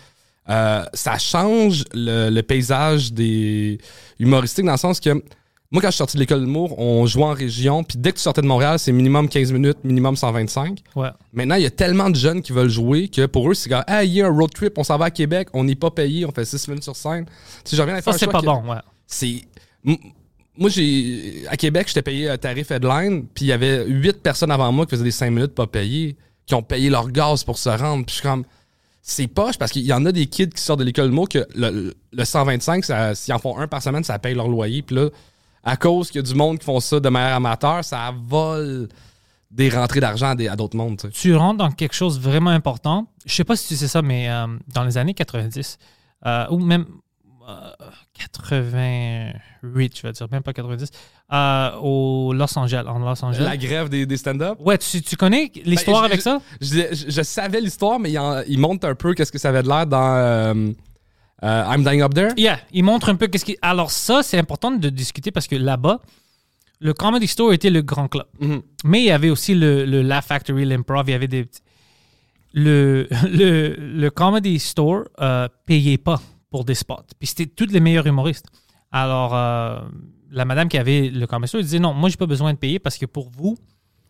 euh, 0.50 0.86
ça 0.94 1.18
change 1.20 1.84
le, 1.94 2.30
le 2.32 2.42
paysage 2.42 3.12
des 3.14 3.80
humoristiques 4.18 4.66
dans 4.66 4.72
le 4.72 4.78
sens 4.78 5.00
que 5.00 5.22
moi, 5.72 5.82
quand 5.82 5.88
je 5.90 5.92
suis 5.94 5.98
sorti 5.98 6.16
de 6.18 6.22
l'école 6.22 6.40
de 6.40 6.46
l'humour, 6.46 6.80
on 6.80 7.06
jouait 7.06 7.24
en 7.26 7.34
région. 7.34 7.84
Puis 7.84 7.98
dès 7.98 8.12
que 8.12 8.18
tu 8.18 8.22
sortais 8.24 8.42
de 8.42 8.48
Montréal, 8.48 8.80
c'est 8.80 8.92
minimum 8.94 9.28
15 9.28 9.52
minutes, 9.52 9.78
minimum 9.84 10.16
125. 10.16 10.80
Ouais. 10.96 11.10
Maintenant, 11.34 11.56
il 11.56 11.64
y 11.64 11.66
a 11.66 11.70
tellement 11.72 12.10
de 12.10 12.16
jeunes 12.16 12.42
qui 12.42 12.54
veulent 12.54 12.70
jouer 12.70 13.10
que 13.10 13.26
pour 13.26 13.50
eux, 13.50 13.54
c'est 13.54 13.70
comme, 13.70 13.84
ah, 13.88 14.04
il 14.04 14.14
y 14.14 14.22
a 14.22 14.28
un 14.28 14.32
road 14.32 14.52
trip, 14.54 14.78
on 14.78 14.84
s'en 14.84 14.98
va 14.98 15.06
à 15.06 15.12
Québec, 15.12 15.50
on 15.54 15.64
n'est 15.66 15.76
pas 15.76 15.92
payé, 15.92 16.26
on 16.26 16.32
fait 16.32 16.46
6 16.46 16.68
minutes 16.70 16.84
sur 16.84 16.96
scène. 16.96 17.26
Tu 17.66 17.76
sais, 17.76 17.84
Ça, 18.02 18.14
c'est 18.14 18.28
pas 18.28 18.40
que- 18.40 18.46
bon, 18.46 18.72
ouais. 18.72 18.78
C'est. 19.06 19.42
Moi, 20.58 20.70
j'ai. 20.70 21.44
À 21.50 21.58
Québec, 21.58 21.88
j'étais 21.88 22.02
payé 22.02 22.30
un 22.30 22.38
tarif 22.38 22.72
headline, 22.72 23.26
puis 23.34 23.46
il 23.46 23.48
y 23.50 23.52
avait 23.52 23.86
8 23.86 24.24
personnes 24.24 24.52
avant 24.52 24.72
moi 24.72 24.86
qui 24.86 24.92
faisaient 24.92 25.04
des 25.04 25.12
5 25.12 25.30
minutes 25.30 25.54
pas 25.54 25.68
payées, 25.68 26.16
qui 26.46 26.56
ont 26.56 26.64
payé 26.64 26.90
leur 26.90 27.12
gaz 27.12 27.44
pour 27.44 27.58
se 27.58 27.70
rendre. 27.70 28.06
Puis 28.06 28.16
je 28.16 28.20
suis 28.22 28.28
comme. 28.28 28.44
C'est 29.10 29.28
poche 29.28 29.58
parce 29.58 29.72
qu'il 29.72 29.84
y 29.84 29.94
en 29.94 30.06
a 30.06 30.12
des 30.12 30.26
kids 30.26 30.50
qui 30.50 30.62
sortent 30.62 30.80
de 30.80 30.84
l'école 30.84 31.06
de 31.06 31.14
mots 31.14 31.28
que 31.28 31.46
le, 31.56 31.94
le 32.12 32.26
125, 32.26 32.84
ça- 32.84 33.16
s'ils 33.16 33.34
en 33.34 33.40
font 33.40 33.58
un 33.58 33.66
par 33.68 33.82
semaine, 33.82 34.04
ça 34.04 34.20
paye 34.20 34.34
leur 34.36 34.50
loyer. 34.50 34.82
Puis 34.82 34.96
là, 34.98 35.10
à 35.68 35.78
cause 35.78 36.08
qu'il 36.10 36.18
y 36.18 36.24
a 36.24 36.28
du 36.28 36.34
monde 36.36 36.58
qui 36.60 36.66
font 36.66 36.80
ça 36.80 37.00
de 37.00 37.10
manière 37.10 37.36
amateur, 37.36 37.84
ça 37.84 38.14
vole 38.24 38.88
des 39.52 39.70
rentrées 39.70 40.00
d'argent 40.00 40.36
à, 40.38 40.56
d'autres 40.56 40.76
mondes. 40.78 40.98
tu 40.98 41.08
sais. 41.08 41.14
tu 41.14 41.36
rentres 41.36 41.58
dans 41.58 41.72
quelque 41.72 41.94
chose 41.96 42.18
de 42.20 42.24
vraiment 42.24 42.50
important. 42.50 43.08
Je 43.26 43.34
sais 43.34 43.44
pas 43.44 43.56
si 43.56 43.68
tu 43.70 43.76
sais 43.76 43.88
ça, 43.88 44.02
mais 44.02 44.30
euh, 44.30 44.46
dans 44.74 44.84
les 44.84 44.98
années 44.98 45.14
90, 45.14 45.78
euh, 46.26 46.46
ou 46.52 46.60
même 46.60 46.86
euh, 47.48 47.70
88, 48.18 49.98
je 49.98 50.02
vais 50.04 50.12
dire, 50.12 50.28
même 50.32 50.44
pas 50.44 50.54
90, 50.54 50.90
euh, 51.34 51.72
au 51.82 52.34
Los 52.34 52.58
Angeles, 52.58 52.84
en 52.88 53.00
Los 53.00 53.24
Angeles. 53.24 53.44
La 53.44 53.58
grève 53.58 53.90
des, 53.90 54.06
des 54.06 54.18
stand-up? 54.18 54.58
Ouais, 54.60 54.78
tu, 54.78 55.02
tu 55.02 55.16
connais 55.16 55.52
l'histoire 55.66 56.02
Ben, 56.02 56.08
je- 56.08 56.14
avec 56.14 56.22
ça? 56.22 56.42
Je, 56.62 56.68
je- 56.94 57.10
je 57.10 57.22
savais 57.22 57.62
l'histoire, 57.62 58.00
mais 58.00 58.12
il, 58.12 58.20
en- 58.20 58.42
il 58.48 58.60
montre 58.60 58.88
un 58.88 58.96
peu 58.96 59.14
qu'est-ce 59.14 59.32
que 59.32 59.38
ça 59.40 59.50
avait 59.50 59.64
de 59.64 59.68
l'air 59.70 59.86
dans 59.88 60.54
euh, 61.44 61.64
I'm 61.70 61.84
Dying 61.84 62.02
Up 62.02 62.14
There? 62.14 62.32
Yeah, 62.38 62.60
il 62.72 62.84
montre 62.84 63.10
un 63.10 63.16
peu 63.16 63.28
qu'est-ce 63.28 63.46
qui. 63.46 63.58
Alors, 63.62 63.92
ça, 63.92 64.24
c'est 64.24 64.38
important 64.38 64.72
de 64.72 64.90
discuter 64.90 65.32
parce 65.32 65.48
que 65.48 65.56
là-bas, 65.56 66.00
le 66.80 66.94
Comedy 66.94 67.28
Store 67.28 67.54
était 67.54 67.70
le 67.70 67.82
grand 67.82 68.08
club. 68.08 68.26
Mhm. 68.40 68.62
Mais 68.86 69.00
il 69.02 69.06
y 69.06 69.12
avait 69.12 69.30
aussi 69.30 69.54
le, 69.56 69.86
le 69.86 70.02
Laugh 70.02 70.24
Factory, 70.24 70.66
l'Improv, 70.66 71.08
il 71.08 71.12
y 71.12 71.16
avait 71.16 71.28
des. 71.28 71.48
Le, 72.54 73.08
le, 73.30 73.76
le 73.78 74.10
Comedy 74.10 74.58
Store 74.60 75.04
euh, 75.20 75.48
payait 75.66 75.98
pas 75.98 76.20
pour 76.50 76.66
des 76.66 76.76
spots. 76.76 77.04
Puis 77.20 77.28
c'était 77.28 77.46
tous 77.48 77.72
les 77.72 77.80
meilleurs 77.80 78.08
humoristes. 78.08 78.46
Alors, 78.92 79.36
euh, 79.36 79.80
la 80.32 80.46
madame 80.46 80.70
qui 80.70 80.78
avait 80.78 81.10
le 81.10 81.28
Comedy 81.28 81.50
Store 81.50 81.60
elle 81.60 81.66
disait 81.66 81.80
non, 81.80 81.94
moi, 81.94 82.10
j'ai 82.10 82.16
pas 82.18 82.26
besoin 82.26 82.54
de 82.54 82.58
payer 82.58 82.80
parce 82.80 82.98
que 82.98 83.06
pour 83.06 83.30
vous, 83.30 83.58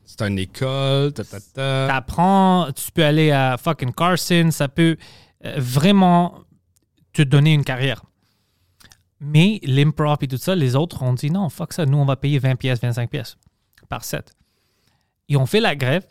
C'est 0.05 0.21
une 0.21 0.37
école. 0.39 1.11
ta, 1.13 1.23
ta, 1.23 1.39
ta. 1.39 1.87
t'apprends, 1.89 2.67
tu 2.73 2.91
peux 2.93 3.03
aller 3.03 3.31
à 3.31 3.57
fucking 3.57 3.91
Carson, 3.93 4.49
ça 4.51 4.67
peut 4.69 4.95
euh, 5.45 5.55
vraiment 5.57 6.39
te 7.23 7.29
donner 7.29 7.53
une 7.53 7.63
carrière. 7.63 8.03
Mais 9.19 9.59
l'improv 9.63 10.17
et 10.21 10.27
tout 10.27 10.37
ça, 10.37 10.55
les 10.55 10.75
autres 10.75 11.01
ont 11.03 11.13
dit 11.13 11.31
non, 11.31 11.49
fuck 11.49 11.73
ça, 11.73 11.85
nous 11.85 11.97
on 11.97 12.05
va 12.05 12.15
payer 12.15 12.37
20 12.39 12.55
pièces, 12.55 12.79
25 12.81 13.09
pièces 13.09 13.37
par 13.89 14.03
set. 14.03 14.33
Ils 15.27 15.37
ont 15.37 15.45
fait 15.47 15.59
la 15.59 15.75
grève, 15.75 16.05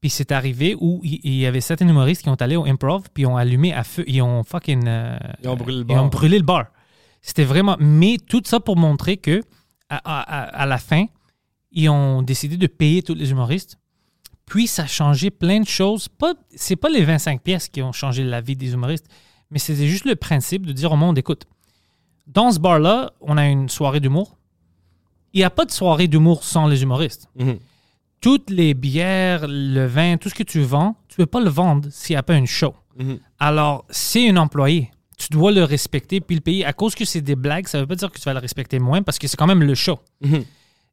puis 0.00 0.08
c'est 0.10 0.30
arrivé 0.30 0.76
où 0.78 1.00
il 1.02 1.34
y 1.34 1.46
avait 1.46 1.60
certains 1.60 1.88
humoristes 1.88 2.22
qui 2.22 2.28
ont 2.28 2.34
allé 2.36 2.54
au 2.56 2.64
improv, 2.64 3.08
puis 3.12 3.26
ont 3.26 3.36
allumé 3.36 3.72
à 3.72 3.82
feu, 3.82 4.04
ils 4.06 4.22
ont 4.22 4.44
fucking. 4.44 4.84
euh, 4.86 5.18
Ils 5.42 5.48
ont 5.48 5.56
brûlé 5.56 5.78
le 5.78 5.84
Ils 5.88 5.92
ont 5.94 6.02
bar. 6.02 6.10
brûlé 6.10 6.38
le 6.38 6.44
bar. 6.44 6.66
C'était 7.20 7.44
vraiment. 7.44 7.76
Mais 7.80 8.16
tout 8.18 8.42
ça 8.44 8.60
pour 8.60 8.76
montrer 8.76 9.16
que 9.16 9.42
à- 9.90 9.96
à 10.62 10.66
la 10.66 10.78
fin, 10.78 11.06
ils 11.72 11.88
ont 11.88 12.22
décidé 12.22 12.56
de 12.56 12.66
payer 12.68 13.02
tous 13.02 13.14
les 13.14 13.30
humoristes. 13.30 13.78
Puis 14.46 14.66
ça 14.66 14.82
a 14.84 14.86
changé 14.86 15.30
plein 15.30 15.60
de 15.60 15.66
choses. 15.66 16.08
Pas, 16.08 16.34
c'est 16.54 16.76
pas 16.76 16.88
les 16.88 17.04
25 17.04 17.42
pièces 17.42 17.68
qui 17.68 17.82
ont 17.82 17.92
changé 17.92 18.22
la 18.22 18.40
vie 18.40 18.54
des 18.56 18.72
humoristes, 18.74 19.06
mais 19.50 19.58
c'était 19.58 19.86
juste 19.86 20.04
le 20.04 20.16
principe 20.16 20.66
de 20.66 20.72
dire 20.72 20.92
au 20.92 20.96
monde, 20.96 21.18
écoute, 21.18 21.44
dans 22.26 22.52
ce 22.52 22.58
bar-là, 22.58 23.12
on 23.20 23.36
a 23.36 23.46
une 23.46 23.68
soirée 23.68 24.00
d'humour. 24.00 24.36
Il 25.32 25.38
n'y 25.38 25.44
a 25.44 25.50
pas 25.50 25.64
de 25.64 25.70
soirée 25.70 26.08
d'humour 26.08 26.44
sans 26.44 26.66
les 26.66 26.82
humoristes. 26.82 27.28
Mhm. 27.36 27.58
Toutes 28.20 28.50
les 28.50 28.74
bières, 28.74 29.46
le 29.48 29.86
vin, 29.86 30.16
tout 30.16 30.28
ce 30.28 30.34
que 30.34 30.42
tu 30.42 30.60
vends, 30.60 30.96
tu 31.08 31.20
ne 31.20 31.24
peux 31.24 31.30
pas 31.30 31.40
le 31.40 31.50
vendre 31.50 31.88
s'il 31.90 32.14
n'y 32.14 32.18
a 32.18 32.22
pas 32.22 32.36
une 32.36 32.46
show. 32.46 32.74
Mhm. 32.98 33.18
Alors, 33.38 33.84
c'est 33.90 34.28
un 34.28 34.36
employé. 34.36 34.90
Tu 35.16 35.28
dois 35.30 35.52
le 35.52 35.64
respecter 35.64 36.20
puis 36.20 36.36
le 36.36 36.40
payer. 36.42 36.64
À 36.64 36.72
cause 36.72 36.94
que 36.94 37.04
c'est 37.04 37.20
des 37.20 37.36
blagues, 37.36 37.66
ça 37.66 37.78
ne 37.78 37.82
veut 37.82 37.86
pas 37.86 37.94
dire 37.94 38.10
que 38.10 38.18
tu 38.18 38.24
vas 38.24 38.34
le 38.34 38.40
respecter 38.40 38.78
moins 38.78 39.02
parce 39.02 39.18
que 39.18 39.26
c'est 39.26 39.36
quand 39.36 39.46
même 39.46 39.62
le 39.62 39.74
show. 39.74 39.98
Mhm. 40.20 40.44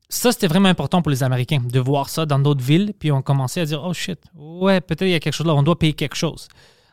Ça, 0.07 0.31
c'était 0.31 0.47
vraiment 0.47 0.69
important 0.69 1.01
pour 1.01 1.09
les 1.09 1.23
Américains 1.23 1.61
de 1.61 1.79
voir 1.79 2.09
ça 2.09 2.25
dans 2.25 2.39
d'autres 2.39 2.63
villes. 2.63 2.93
Puis 2.97 3.11
on 3.11 3.21
commençait 3.21 3.61
à 3.61 3.65
dire 3.65 3.83
Oh 3.83 3.93
shit, 3.93 4.19
ouais, 4.35 4.79
peut-être 4.79 5.01
il 5.01 5.11
y 5.11 5.15
a 5.15 5.19
quelque 5.19 5.33
chose 5.33 5.47
là, 5.47 5.55
on 5.55 5.63
doit 5.63 5.77
payer 5.77 5.93
quelque 5.93 6.15
chose. 6.15 6.47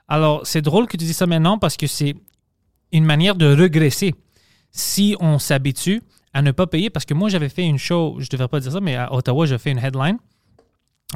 Alors, 0.08 0.46
c'est 0.46 0.62
drôle 0.62 0.86
que 0.86 0.96
tu 0.96 1.04
dis 1.04 1.14
ça 1.14 1.26
maintenant 1.26 1.58
parce 1.58 1.76
que 1.76 1.86
c'est 1.86 2.14
une 2.92 3.04
manière 3.04 3.34
de 3.34 3.46
regresser 3.46 4.14
si 4.70 5.16
on 5.20 5.38
s'habitue 5.38 6.02
à 6.34 6.42
ne 6.42 6.50
pas 6.50 6.66
payer. 6.66 6.90
Parce 6.90 7.04
que 7.04 7.14
moi, 7.14 7.28
j'avais 7.28 7.48
fait 7.48 7.64
une 7.64 7.78
show, 7.78 8.16
je 8.18 8.24
ne 8.24 8.28
devrais 8.30 8.48
pas 8.48 8.60
dire 8.60 8.72
ça, 8.72 8.80
mais 8.80 8.96
à 8.96 9.12
Ottawa, 9.12 9.46
j'ai 9.46 9.58
fait 9.58 9.70
une 9.70 9.78
headline 9.78 10.18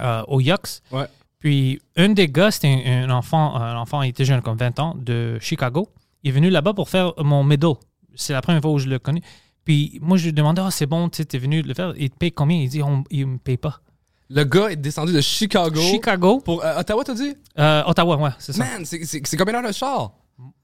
euh, 0.01 0.23
au 0.29 0.41
Yucks. 0.41 0.81
Ouais. 0.93 1.07
Puis 1.39 1.81
un 1.97 2.11
des 2.11 2.29
gars, 2.29 2.51
c'était 2.51 2.83
un, 2.87 3.09
un 3.09 3.11
enfant, 3.11 3.57
un 3.57 3.77
enfant, 3.77 4.03
il 4.03 4.11
était 4.11 4.25
jeune, 4.25 4.41
comme 4.43 4.57
20 4.57 4.79
ans, 4.81 4.95
de 4.99 5.39
Chicago. 5.41 5.89
Il 6.23 6.31
est 6.31 6.33
venu 6.33 6.51
là-bas 6.51 6.75
pour 6.75 6.89
faire 6.89 7.13
mon 7.19 7.45
middle. 7.45 7.75
C'est 8.15 8.33
la 8.33 8.43
première 8.43 8.63
fois 8.63 8.73
où 8.73 8.79
je 8.79 8.89
le 8.89 8.99
connais. 8.99 9.23
Puis 9.65 9.99
moi, 10.01 10.17
je 10.17 10.25
lui 10.25 10.33
demandais, 10.33 10.63
ah, 10.65 10.71
c'est 10.71 10.87
bon, 10.87 11.09
tu 11.09 11.25
t'es 11.27 11.39
venu 11.39 11.61
le 11.63 11.75
faire. 11.75 11.93
Il 11.97 12.11
te 12.11 12.17
paye 12.17 12.33
combien? 12.33 12.57
Il 12.57 12.69
dit, 12.69 12.83
on, 12.83 13.05
il 13.11 13.27
me 13.27 13.39
paye 13.39 13.57
pas. 13.57 13.81
Le 14.29 14.45
gars 14.45 14.69
est 14.71 14.77
descendu 14.77 15.13
de 15.13 15.21
Chicago. 15.21 15.81
Chicago, 15.81 16.41
Pour 16.41 16.65
euh, 16.65 16.81
Ottawa, 16.81 17.05
t'as 17.05 17.15
dit? 17.15 17.35
euh, 17.59 17.83
Ottawa, 17.87 18.17
ouais, 18.17 18.31
c'est 18.39 18.53
ça. 18.53 18.59
Man, 18.65 18.85
c'est- 18.85 19.37
combien 19.37 19.53
d'heures 19.61 19.69
de 19.71 19.73
char? 19.75 20.13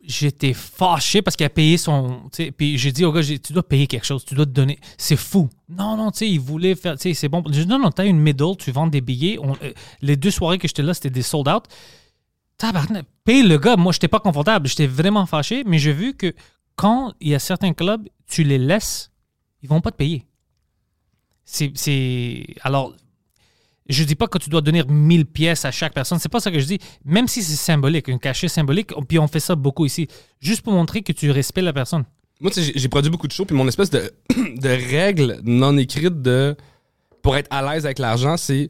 J'étais 0.03 0.53
fâché 0.53 1.23
parce 1.23 1.35
qu'il 1.37 1.47
a 1.47 1.51
payé 1.51 1.79
son. 1.79 2.23
Puis 2.59 2.77
j'ai 2.77 2.93
dit 2.93 3.05
au 3.05 3.13
gars, 3.13 3.23
tu 3.23 3.53
dois 3.53 3.63
payer 3.67 3.87
quelque 3.87 4.05
chose, 4.05 4.25
tu 4.25 4.35
dois 4.35 4.45
te 4.45 4.51
donner. 4.51 4.79
C'est 4.99 5.17
fou. 5.17 5.49
Non, 5.69 5.97
non, 5.97 6.11
tu 6.11 6.19
sais, 6.19 6.29
il 6.29 6.41
voulait 6.41 6.75
faire. 6.75 6.97
Tu 6.97 7.03
sais, 7.03 7.15
c'est 7.15 7.29
bon. 7.29 7.43
J'ai 7.51 7.63
dit, 7.65 7.71
non, 7.71 7.79
non, 7.79 7.91
t'as 7.91 8.05
une 8.05 8.19
middle, 8.19 8.57
tu 8.59 8.71
vends 8.73 8.87
des 8.89 9.01
billets. 9.01 9.39
On- 9.39 9.55
euh, 9.63 9.73
les 10.03 10.17
deux 10.17 10.31
soirées 10.33 10.59
que 10.59 10.69
j'étais 10.69 10.83
là, 10.83 10.93
c'était 10.93 11.09
des 11.09 11.23
sold 11.23 11.49
out. 11.49 11.65
Tabarnak, 12.59 13.07
paye 13.25 13.43
le 13.45 13.57
gars. 13.59 13.77
Moi, 13.77 13.93
j'étais 13.93 14.09
pas 14.09 14.21
confortable. 14.21 14.69
J'étais 14.69 14.87
vraiment 14.89 15.25
fâché, 15.25 15.63
mais 15.65 15.79
j'ai 15.79 15.93
vu 15.93 16.15
que 16.15 16.35
quand 16.77 17.15
il 17.21 17.29
y 17.29 17.35
a 17.35 17.39
certains 17.39 17.73
clubs, 17.73 18.07
tu 18.27 18.43
les 18.45 18.59
laisses, 18.59 19.11
ils 19.63 19.69
vont 19.71 19.81
pas 19.81 19.91
te 19.93 19.97
payer. 19.97 20.27
C'est. 21.45 21.73
c'est- 21.75 22.45
Alors, 22.63 22.95
je 23.93 24.05
dis 24.05 24.15
pas 24.15 24.27
que 24.27 24.39
tu 24.39 24.49
dois 24.51 24.61
donner 24.61 24.83
1000 24.85 25.27
pièces 25.27 25.65
à 25.65 25.71
chaque 25.71 25.93
personne. 25.95 26.19
C'est 26.19 26.29
pas 26.31 26.41
ça 26.41 26.51
que 26.51 26.59
je 26.59 26.67
dis. 26.67 26.79
Même 27.05 27.29
si 27.29 27.43
c'est 27.43 27.57
symbolique, 27.57 28.09
un 28.09 28.19
cachet 28.19 28.49
symbolique, 28.49 28.93
puis 29.09 29.19
on 29.19 29.29
fait 29.29 29.41
ça 29.41 29.55
beaucoup 29.55 29.87
ici, 29.87 30.09
juste 30.41 30.63
pour 30.63 30.73
montrer 30.73 31.03
que 31.03 31.13
tu 31.13 31.31
respectes 31.31 31.65
la 31.65 31.73
personne. 31.73 32.05
Moi, 32.41 32.51
tu 32.51 32.63
sais, 32.63 32.73
j'ai- 32.75 32.89
produit 32.89 33.11
beaucoup 33.11 33.29
de 33.29 33.33
shows, 33.33 33.45
puis 33.45 33.57
mon 33.57 33.69
espèce 33.69 33.91
de, 33.91 34.11
de 34.37 34.69
règle 34.69 35.41
non 35.45 35.77
écrite 35.77 36.23
de 36.23 36.57
pour 37.23 37.37
être 37.37 37.47
à 37.51 37.63
l'aise 37.63 37.85
avec 37.85 37.99
l'argent, 38.01 38.37
c'est 38.37 38.69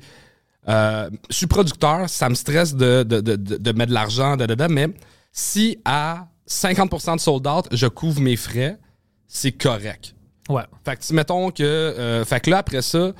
euh, 0.69 1.09
je 1.31 1.37
suis 1.37 1.47
producteur, 1.47 2.09
ça 2.09 2.29
me 2.29 2.35
stresse 2.35 2.75
de, 2.75 3.03
de, 3.03 3.21
de, 3.21 3.73
mettre 3.73 3.89
de 3.89 3.95
l'argent, 3.95 4.37
da, 4.37 4.47
da, 4.47 4.55
da, 4.55 4.69
mais 4.69 4.89
si 5.33 5.79
à 5.85 6.29
50% 6.49 7.17
de 7.17 7.21
sold 7.21 7.47
out, 7.47 7.67
je 7.73 7.87
couvre 7.87 8.21
mes 8.21 8.37
frais, 8.37 8.79
c'est 9.27 9.53
correct. 9.53 10.15
Ouais. 10.49 10.63
Fait 10.85 10.97
que, 10.97 11.15
mettons 11.15 11.51
que. 11.51 11.63
euh, 11.63 12.25
fait 12.27 12.41
que 12.41 12.51
là, 12.51 12.59
après 12.59 12.83
ça, 12.83 13.13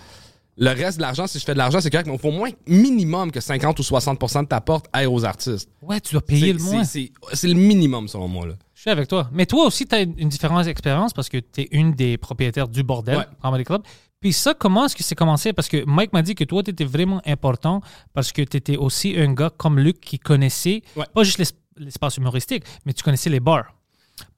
le 0.59 0.69
reste 0.71 0.99
de 0.99 1.03
l'argent, 1.03 1.27
si 1.27 1.39
je 1.39 1.45
fais 1.45 1.53
de 1.55 1.59
l'argent, 1.59 1.81
c'est 1.81 1.91
correct, 1.91 2.07
mais 2.07 2.15
il 2.15 2.19
faut 2.19 2.29
au 2.29 2.33
moins 2.33 2.51
minimum 2.67 3.31
que 3.33 3.41
50 3.41 3.79
ou 3.79 3.83
60% 3.83 4.43
de 4.43 4.49
ta 4.49 4.61
porte 4.61 4.87
aille 4.93 5.07
aux 5.07 5.25
artistes. 5.25 5.71
Ouais, 5.81 6.01
tu 6.01 6.13
dois 6.13 6.21
payer 6.21 6.53
le 6.53 6.59
moins. 6.59 6.85
c'est- 6.85 7.11
le 7.43 7.55
minimum, 7.55 8.07
selon 8.09 8.29
moi. 8.29 8.47
Là. 8.47 8.55
Je 8.75 8.81
suis 8.83 8.91
avec 8.91 9.09
toi. 9.09 9.29
Mais 9.33 9.47
toi 9.47 9.65
aussi, 9.67 9.87
tu 9.87 9.95
as 9.95 10.01
une 10.01 10.29
différente 10.29 10.67
expérience 10.67 11.13
parce 11.13 11.29
que 11.29 11.39
tu 11.39 11.63
es 11.63 11.69
une 11.73 11.93
des 11.93 12.19
propriétaires 12.19 12.69
du 12.69 12.83
bordel, 12.83 13.17
Ouais. 13.19 13.27
Comedy 13.41 13.65
Club. 13.65 13.83
Puis 14.21 14.33
ça, 14.33 14.55
comment 14.55 14.85
est-ce 14.85 14.95
que 14.95 15.03
c'est 15.03 15.15
commencé? 15.17 15.53
Parce 15.53 15.69
que 15.69 15.85
Mike 15.85 16.13
m'a 16.13 16.23
dit 16.23 16.35
que 16.37 16.45
toi, 16.45 16.63
tu 16.63 16.71
étais 16.71 16.85
vraiment 16.85 17.21
important 17.27 17.81
parce 18.13 18.31
que 18.31 18.43
tu 18.43 18.57
étais 18.57 18.77
aussi 18.77 19.15
un 19.19 19.33
gars 19.33 19.51
comme 19.57 19.79
Luc 19.81 20.01
qui 20.01 20.19
connaissait 20.19 20.83
Ouais. 20.97 21.07
pas 21.13 21.25
juste 21.25 21.39
l'es- 21.39 21.59
l'espace 21.79 22.19
humoristique, 22.19 22.63
mais 22.85 22.93
tu 22.93 23.03
connaissais 23.03 23.31
les 23.31 23.41
bars. 23.41 23.75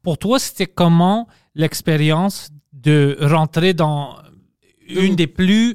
Pour 0.02 0.16
toi, 0.16 0.38
c'était 0.38 0.66
comment 0.66 1.26
l'expérience 1.54 2.48
de 2.72 3.16
rentrer 3.20 3.74
dans 3.74 4.16
une 4.88 5.16
des 5.16 5.26
plus 5.26 5.74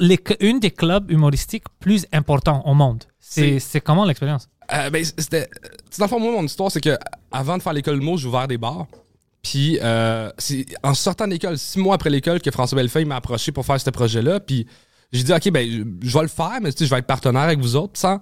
les- 0.00 0.18
une 0.40 0.58
des 0.60 0.70
clubs 0.70 1.10
humoristiques 1.10 1.64
plus 1.78 2.06
importants 2.12 2.62
au 2.66 2.74
monde? 2.74 3.04
C'est 3.18 3.80
comment 3.80 4.04
l'expérience? 4.04 4.48
Euh, 4.72 4.90
ben, 4.90 5.04
c'était. 5.04 5.48
Dans 5.98 6.04
le 6.04 6.08
fond, 6.08 6.20
moi, 6.20 6.32
mon 6.32 6.44
histoire, 6.44 6.70
c'est 6.70 6.80
que 6.80 6.96
avant 7.32 7.56
de 7.58 7.62
faire 7.62 7.72
l'école 7.72 7.98
de 7.98 8.04
mots, 8.04 8.16
j'ai 8.16 8.26
ouvert 8.28 8.46
des 8.48 8.58
bars. 8.58 8.86
Puis, 9.42 9.78
euh, 9.82 10.30
c'est 10.38 10.66
en 10.82 10.94
sortant 10.94 11.26
de 11.26 11.32
l'école, 11.32 11.56
six 11.58 11.78
mois 11.78 11.94
après 11.94 12.10
l'école, 12.10 12.40
que 12.40 12.50
François 12.50 12.76
Bellefeuille 12.76 13.04
m'a 13.06 13.16
approché 13.16 13.52
pour 13.52 13.64
faire 13.64 13.80
ce 13.80 13.88
projet-là. 13.90 14.38
Puis, 14.40 14.66
j'ai 15.12 15.22
dit, 15.24 15.32
OK, 15.32 15.50
ben, 15.50 15.66
je 16.02 16.12
vais 16.14 16.22
le 16.22 16.28
faire, 16.28 16.58
mais 16.62 16.70
tu 16.72 16.78
sais, 16.78 16.84
je 16.86 16.90
vais 16.90 16.98
être 16.98 17.06
partenaire 17.06 17.42
avec 17.42 17.58
vous 17.58 17.74
autres, 17.74 17.98
sans, 17.98 18.20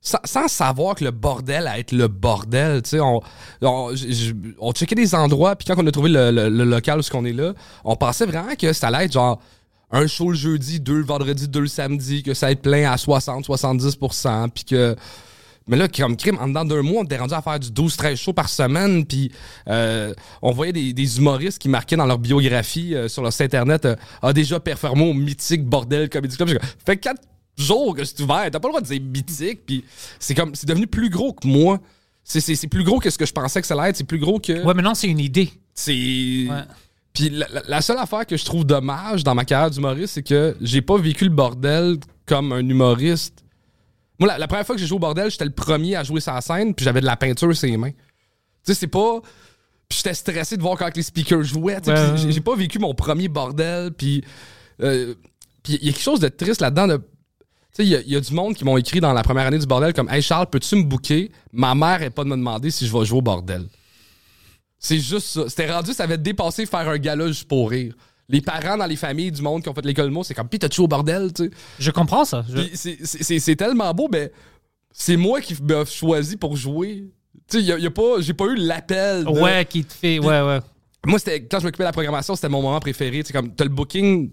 sans, 0.00 0.18
sans 0.24 0.48
savoir 0.48 0.94
que 0.96 1.04
le 1.04 1.10
bordel 1.10 1.66
à 1.68 1.78
être 1.78 1.92
le 1.92 2.08
bordel. 2.08 2.82
Tu 2.82 2.90
sais, 2.90 3.00
on, 3.00 3.20
on, 3.62 3.94
on 4.58 4.72
checkait 4.72 4.94
des 4.96 5.14
endroits, 5.14 5.54
puis 5.56 5.66
quand 5.66 5.80
on 5.82 5.86
a 5.86 5.92
trouvé 5.92 6.10
le, 6.10 6.30
le- 6.32 6.48
le 6.48 6.64
local 6.64 6.98
où 6.98 7.02
ce 7.02 7.10
qu'on 7.10 7.24
est 7.24 7.32
là, 7.32 7.54
on 7.84 7.94
pensait 7.96 8.26
vraiment 8.26 8.54
que 8.56 8.72
ça 8.72 8.88
allait 8.88 9.04
être 9.06 9.12
genre 9.12 9.40
un 9.90 10.06
show 10.06 10.30
le 10.30 10.36
jeudi, 10.36 10.80
deux 10.80 10.98
le 10.98 11.04
vendredi, 11.04 11.48
deux 11.48 11.60
le 11.60 11.66
samedi, 11.66 12.22
que 12.22 12.34
ça 12.34 12.50
être 12.50 12.62
plein 12.62 12.90
à 12.90 12.96
60-70%, 12.96 14.50
puis 14.50 14.64
que. 14.64 14.96
Mais 15.66 15.76
là, 15.76 15.86
comme 15.86 16.16
crime, 16.16 16.38
en 16.40 16.48
dedans 16.48 16.64
d'un 16.64 16.80
mois, 16.80 17.02
on 17.02 17.04
était 17.04 17.18
rendu 17.18 17.34
à 17.34 17.42
faire 17.42 17.60
du 17.60 17.68
12-13 17.68 18.16
shows 18.16 18.32
par 18.32 18.48
semaine, 18.48 19.04
puis 19.04 19.30
euh, 19.68 20.14
on 20.40 20.50
voyait 20.50 20.72
des, 20.72 20.94
des 20.94 21.18
humoristes 21.18 21.58
qui 21.58 21.68
marquaient 21.68 21.96
dans 21.96 22.06
leur 22.06 22.18
biographie 22.18 22.94
euh, 22.94 23.06
sur 23.06 23.22
leur 23.22 23.34
site 23.34 23.42
internet 23.42 23.84
euh, 23.84 23.94
a 24.22 24.32
déjà 24.32 24.60
performé 24.60 25.10
au 25.10 25.12
mythique 25.12 25.66
bordel 25.66 26.08
Comedy 26.08 26.36
Club. 26.38 26.58
Fait 26.86 26.96
quatre 26.96 27.20
jours 27.58 27.94
que 27.94 28.04
c'est 28.04 28.18
ouvert, 28.22 28.48
t'as 28.50 28.60
pas 28.60 28.68
le 28.68 28.72
droit 28.72 28.80
de 28.80 28.86
dire 28.86 29.02
mythique, 29.02 29.66
puis 29.66 29.84
c'est 30.18 30.34
comme 30.34 30.54
c'est 30.54 30.68
devenu 30.68 30.86
plus 30.86 31.10
gros 31.10 31.34
que 31.34 31.46
moi. 31.46 31.78
C'est, 32.24 32.40
c'est, 32.40 32.54
c'est 32.54 32.68
plus 32.68 32.84
gros 32.84 32.98
que 32.98 33.10
ce 33.10 33.18
que 33.18 33.26
je 33.26 33.32
pensais 33.32 33.60
que 33.60 33.66
ça 33.66 33.74
allait 33.74 33.90
être, 33.90 33.96
c'est 33.96 34.04
plus 34.04 34.18
gros 34.18 34.38
que. 34.38 34.52
Ouais, 34.64 34.74
maintenant, 34.74 34.94
c'est 34.94 35.08
une 35.08 35.18
idée. 35.18 35.50
C'est. 35.74 35.92
Ouais. 35.92 36.62
Puis 37.18 37.30
la, 37.66 37.80
seule 37.80 37.98
affaire 37.98 38.24
que 38.26 38.36
je 38.36 38.44
trouve 38.44 38.64
dommage 38.64 39.24
dans 39.24 39.34
ma 39.34 39.44
carrière 39.44 39.70
d'humoriste, 39.70 40.14
c'est 40.14 40.22
que 40.22 40.56
j'ai 40.60 40.82
pas 40.82 40.96
vécu 40.98 41.24
le 41.24 41.30
bordel 41.30 41.96
comme 42.26 42.52
un 42.52 42.60
humoriste. 42.60 43.42
Moi, 44.20 44.28
la, 44.28 44.38
la 44.38 44.46
première 44.46 44.64
fois 44.64 44.76
que 44.76 44.80
j'ai 44.80 44.86
joué 44.86 44.96
au 44.96 45.00
bordel, 45.00 45.28
j'étais 45.30 45.44
le 45.44 45.50
premier 45.50 45.96
à 45.96 46.04
jouer 46.04 46.20
sa 46.20 46.40
scène, 46.40 46.74
puis 46.74 46.84
j'avais 46.84 47.00
de 47.00 47.06
la 47.06 47.16
peinture 47.16 47.56
sur 47.56 47.66
les 47.68 47.76
mains. 47.76 47.90
Tu 47.90 47.96
sais, 48.62 48.74
c'est 48.74 48.86
pas. 48.86 49.20
Puis 49.88 49.96
j'étais 49.98 50.14
stressé 50.14 50.56
de 50.56 50.62
voir 50.62 50.76
quand 50.78 50.94
les 50.96 51.02
speakers 51.02 51.42
jouaient. 51.42 51.80
tu 51.80 51.90
sais, 51.92 52.10
Ouais, 52.26 52.32
j'ai- 52.32 52.40
pas 52.40 52.54
vécu 52.54 52.78
mon 52.78 52.94
premier 52.94 53.26
bordel, 53.28 53.90
puis. 53.92 54.22
euh, 54.82 55.14
puis 55.64 55.74
il 55.80 55.86
y 55.86 55.88
a 55.88 55.92
quelque 55.92 56.02
chose 56.02 56.20
de 56.20 56.28
triste 56.28 56.60
là-dedans. 56.60 56.86
de- 56.86 56.96
Tu 56.98 57.02
sais, 57.72 57.82
il 57.84 57.88
y, 57.88 57.96
a- 57.96 58.00
il 58.00 58.12
y 58.12 58.16
a 58.16 58.20
du 58.20 58.32
monde 58.32 58.54
qui 58.54 58.64
m'ont 58.64 58.76
écrit 58.76 59.00
dans 59.00 59.12
la 59.12 59.22
première 59.22 59.46
année 59.46 59.58
du 59.58 59.66
bordel 59.66 59.92
comme 59.92 60.08
Hey 60.08 60.22
Charles, 60.22 60.46
peux-tu 60.46 60.76
me 60.76 60.82
booker? 60.84 61.30
Ma 61.52 61.74
mère 61.74 62.02
est 62.02 62.10
pas 62.10 62.22
de 62.24 62.28
me 62.28 62.36
demander 62.36 62.70
si 62.70 62.86
je 62.86 62.96
vais 62.96 63.04
jouer 63.04 63.18
au 63.18 63.22
bordel. 63.22 63.66
C'est 64.78 64.98
juste 64.98 65.26
ça. 65.26 65.48
C'était 65.48 65.70
rendu, 65.72 65.92
ça 65.92 66.04
avait 66.04 66.18
dépassé 66.18 66.66
faire 66.66 66.88
un 66.88 66.98
gala 66.98 67.26
juste 67.28 67.48
pour 67.48 67.70
rire. 67.70 67.94
Les 68.28 68.40
parents 68.40 68.76
dans 68.76 68.86
les 68.86 68.96
familles 68.96 69.32
du 69.32 69.40
monde 69.42 69.62
qui 69.62 69.68
ont 69.68 69.74
fait 69.74 69.84
l'école 69.84 70.10
mot, 70.10 70.22
c'est 70.22 70.34
comme 70.34 70.48
pis 70.48 70.58
t'as-tu 70.58 70.80
au 70.82 70.86
bordel, 70.88 71.32
tu 71.32 71.44
sais? 71.44 71.50
Je 71.78 71.90
comprends 71.90 72.24
ça. 72.24 72.44
Je- 72.48 72.74
c'est- 72.74 72.98
c'est 73.02 73.22
c'est- 73.24 73.38
c'est 73.40 73.56
tellement 73.56 73.92
beau, 73.94 74.08
mais 74.12 74.30
c'est 74.92 75.16
moi 75.16 75.40
qui 75.40 75.56
m'a 75.62 75.84
choisi 75.86 76.36
pour 76.36 76.54
jouer. 76.56 77.06
Tu 77.50 77.58
sais, 77.58 77.64
y 77.64 77.72
a, 77.72 77.78
y 77.78 77.86
a 77.86 77.90
pas, 77.90 78.20
j'ai 78.20 78.34
pas 78.34 78.44
eu 78.46 78.56
l'appel. 78.56 79.24
de- 79.24 79.30
Ouais, 79.30 79.64
qui 79.64 79.82
te 79.84 79.92
fait. 79.94 80.18
Ouais, 80.18 80.42
ouais. 80.42 80.60
Moi, 81.06 81.18
c'était 81.18 81.42
quand 81.44 81.58
je 81.60 81.64
m'occupais 81.64 81.84
de 81.84 81.88
la 81.88 81.92
programmation, 81.92 82.34
c'était 82.34 82.48
mon 82.50 82.60
moment 82.60 82.80
préféré. 82.80 83.22
Tu 83.22 83.28
sais, 83.28 83.32
comme 83.32 83.54
t'as 83.54 83.64
le 83.64 83.70
booking 83.70 84.30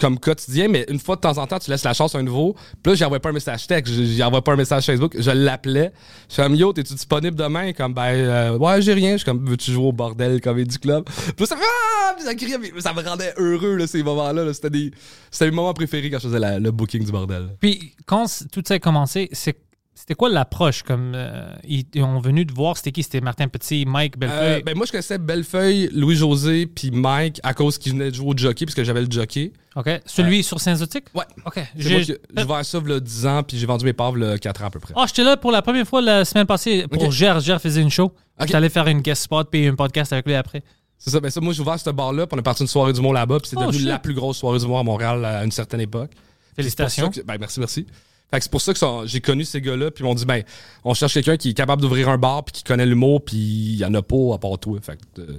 comme 0.00 0.18
quotidien, 0.18 0.68
mais 0.68 0.84
une 0.88 0.98
fois 0.98 1.16
de 1.16 1.20
temps 1.22 1.38
en 1.38 1.46
temps, 1.46 1.58
tu 1.58 1.70
laisses 1.70 1.84
la 1.84 1.94
chance 1.94 2.14
à 2.14 2.18
un 2.18 2.22
nouveau. 2.22 2.54
Puis 2.82 2.92
là, 2.92 2.94
j'y 2.94 3.04
envoie 3.04 3.20
pas 3.20 3.30
un 3.30 3.32
message 3.32 3.66
texte, 3.66 3.92
j'y 3.94 4.22
envoie 4.22 4.42
pas 4.42 4.52
un 4.52 4.56
message 4.56 4.84
Facebook, 4.86 5.16
je 5.18 5.30
l'appelais. 5.30 5.92
Je 6.28 6.34
suis 6.34 6.42
comme 6.42 6.54
yo, 6.54 6.72
t'es-tu 6.72 6.94
disponible 6.94 7.36
demain? 7.36 7.72
Comme 7.72 7.94
ben 7.94 8.12
euh, 8.14 8.58
ouais, 8.58 8.82
j'ai 8.82 8.92
rien. 8.94 9.12
Je 9.12 9.18
suis 9.18 9.24
comme 9.24 9.44
veux-tu 9.48 9.72
jouer 9.72 9.86
au 9.86 9.92
bordel 9.92 10.40
Comedy 10.40 10.78
Club? 10.78 11.04
Puis 11.36 11.46
ça 11.46 11.56
ah! 11.58 12.14
Ça 12.18 12.34
criait, 12.34 12.58
mais 12.58 12.72
ça 12.80 12.92
me 12.92 13.02
rendait 13.02 13.34
heureux 13.36 13.76
là, 13.76 13.86
ces 13.86 14.02
moments-là. 14.02 14.44
là. 14.44 14.52
C'était 14.54 14.70
des. 14.70 14.90
C'était 15.30 15.46
mes 15.46 15.56
moments 15.56 15.74
préférés 15.74 16.10
quand 16.10 16.18
je 16.18 16.28
faisais 16.28 16.58
le 16.58 16.70
booking 16.70 17.04
du 17.04 17.12
bordel. 17.12 17.48
Puis 17.60 17.92
quand 18.06 18.26
tout 18.50 18.62
ça 18.66 18.74
a 18.74 18.78
commencé, 18.78 19.28
c'est- 19.32 19.56
c'était 19.98 20.14
quoi 20.14 20.28
l'approche? 20.28 20.82
Comme 20.82 21.12
euh, 21.16 21.52
ils 21.66 21.84
ils 21.94 22.02
ont 22.02 22.20
venu 22.20 22.46
te 22.46 22.52
voir, 22.54 22.76
c'était 22.76 22.92
qui? 22.92 23.02
C'était 23.02 23.20
Martin 23.20 23.48
Petit, 23.48 23.84
Mike 23.86 24.18
Bellefeuille? 24.18 24.60
Euh, 24.60 24.62
ben 24.64 24.76
moi 24.76 24.86
je 24.86 24.92
connaissais 24.92 25.18
Bellefeuille, 25.18 25.88
Louis-José, 25.92 26.66
puis 26.66 26.90
Mike 26.92 27.40
à 27.42 27.54
cause 27.54 27.78
qu'ils 27.78 27.92
venaient 27.92 28.10
de 28.10 28.14
jouer 28.14 28.28
au 28.28 28.36
jockey, 28.36 28.66
parce 28.66 28.74
que 28.74 28.84
j'avais 28.84 29.00
le 29.02 29.10
jockey. 29.10 29.52
OK. 29.74 29.88
Celui 30.06 30.42
sur 30.42 30.60
Saint-Zotique? 30.60 31.06
Ouais. 31.14 31.24
OK. 31.44 31.58
J'ai- 31.76 32.18
ouvert 32.38 32.64
ça 32.64 32.78
il 32.86 33.00
10 33.00 33.26
ans, 33.26 33.42
puis 33.42 33.58
j'ai 33.58 33.66
vendu 33.66 33.84
mes 33.84 33.92
parts 33.92 34.12
il 34.16 34.38
4 34.38 34.62
ans 34.62 34.66
à 34.66 34.70
peu 34.70 34.78
près. 34.80 34.94
Ah, 34.96 35.04
j'étais 35.06 35.24
là 35.24 35.36
pour 35.36 35.50
la 35.50 35.62
première 35.62 35.86
fois 35.86 36.00
la 36.02 36.24
semaine 36.24 36.46
passée 36.46 36.86
pour 36.88 37.02
Ok. 37.02 37.10
Gère. 37.10 37.40
Gère 37.40 37.60
faisait 37.60 37.82
une 37.82 37.90
show. 37.90 38.12
Ok. 38.40 38.48
J'allais 38.48 38.68
faire 38.68 38.86
une 38.86 39.00
guest 39.00 39.22
spot 39.22 39.48
puis 39.50 39.66
un 39.66 39.74
podcast 39.74 40.12
avec 40.12 40.26
lui 40.26 40.34
après. 40.34 40.62
C'est 40.98 41.10
ça, 41.10 41.20
ben 41.20 41.30
ça, 41.30 41.40
moi 41.42 41.52
j'ai 41.52 41.60
ouvert 41.60 41.78
ce 41.78 41.90
bar-là, 41.90 42.26
puis 42.26 42.36
on 42.36 42.38
est 42.40 42.42
parti 42.42 42.62
une 42.62 42.68
soirée 42.68 42.92
du 42.94 43.00
monde 43.02 43.14
là-bas, 43.14 43.38
puis 43.40 43.50
c'est 43.50 43.56
Oh, 43.58 43.66
devenu 43.66 43.78
shit. 43.80 43.86
la 43.88 43.98
plus 43.98 44.14
grosse 44.14 44.38
soirée 44.38 44.58
du 44.58 44.66
monde 44.66 44.80
à 44.80 44.82
Montréal 44.82 45.22
à 45.26 45.44
une 45.44 45.50
certaine 45.52 45.80
époque. 45.82 46.10
Félicitations. 46.54 47.10
Que- 47.10 47.20
ben 47.20 47.36
merci, 47.38 47.60
merci. 47.60 47.86
Fait 48.30 48.38
que 48.38 48.44
c'est 48.44 48.50
pour 48.50 48.60
ça 48.60 48.74
que 48.74 49.06
j'ai 49.06 49.20
connu 49.20 49.44
ces 49.44 49.60
gars-là, 49.60 49.90
puis 49.90 50.02
ils 50.02 50.06
m'ont 50.06 50.14
dit, 50.14 50.24
ben, 50.24 50.42
on 50.84 50.94
cherche 50.94 51.14
quelqu'un 51.14 51.36
qui 51.36 51.50
est 51.50 51.54
capable 51.54 51.80
d'ouvrir 51.80 52.08
un 52.08 52.18
bar, 52.18 52.44
puis 52.44 52.52
qui 52.52 52.64
connaît 52.64 52.86
l'humour, 52.86 53.24
puis 53.24 53.36
il 53.36 53.76
y 53.76 53.84
en 53.84 53.94
a 53.94 54.02
pas 54.02 54.34
à 54.34 54.38
part 54.38 54.58
toi. 54.58 54.78
Fait 54.80 54.96
que, 54.96 55.22
euh, 55.22 55.38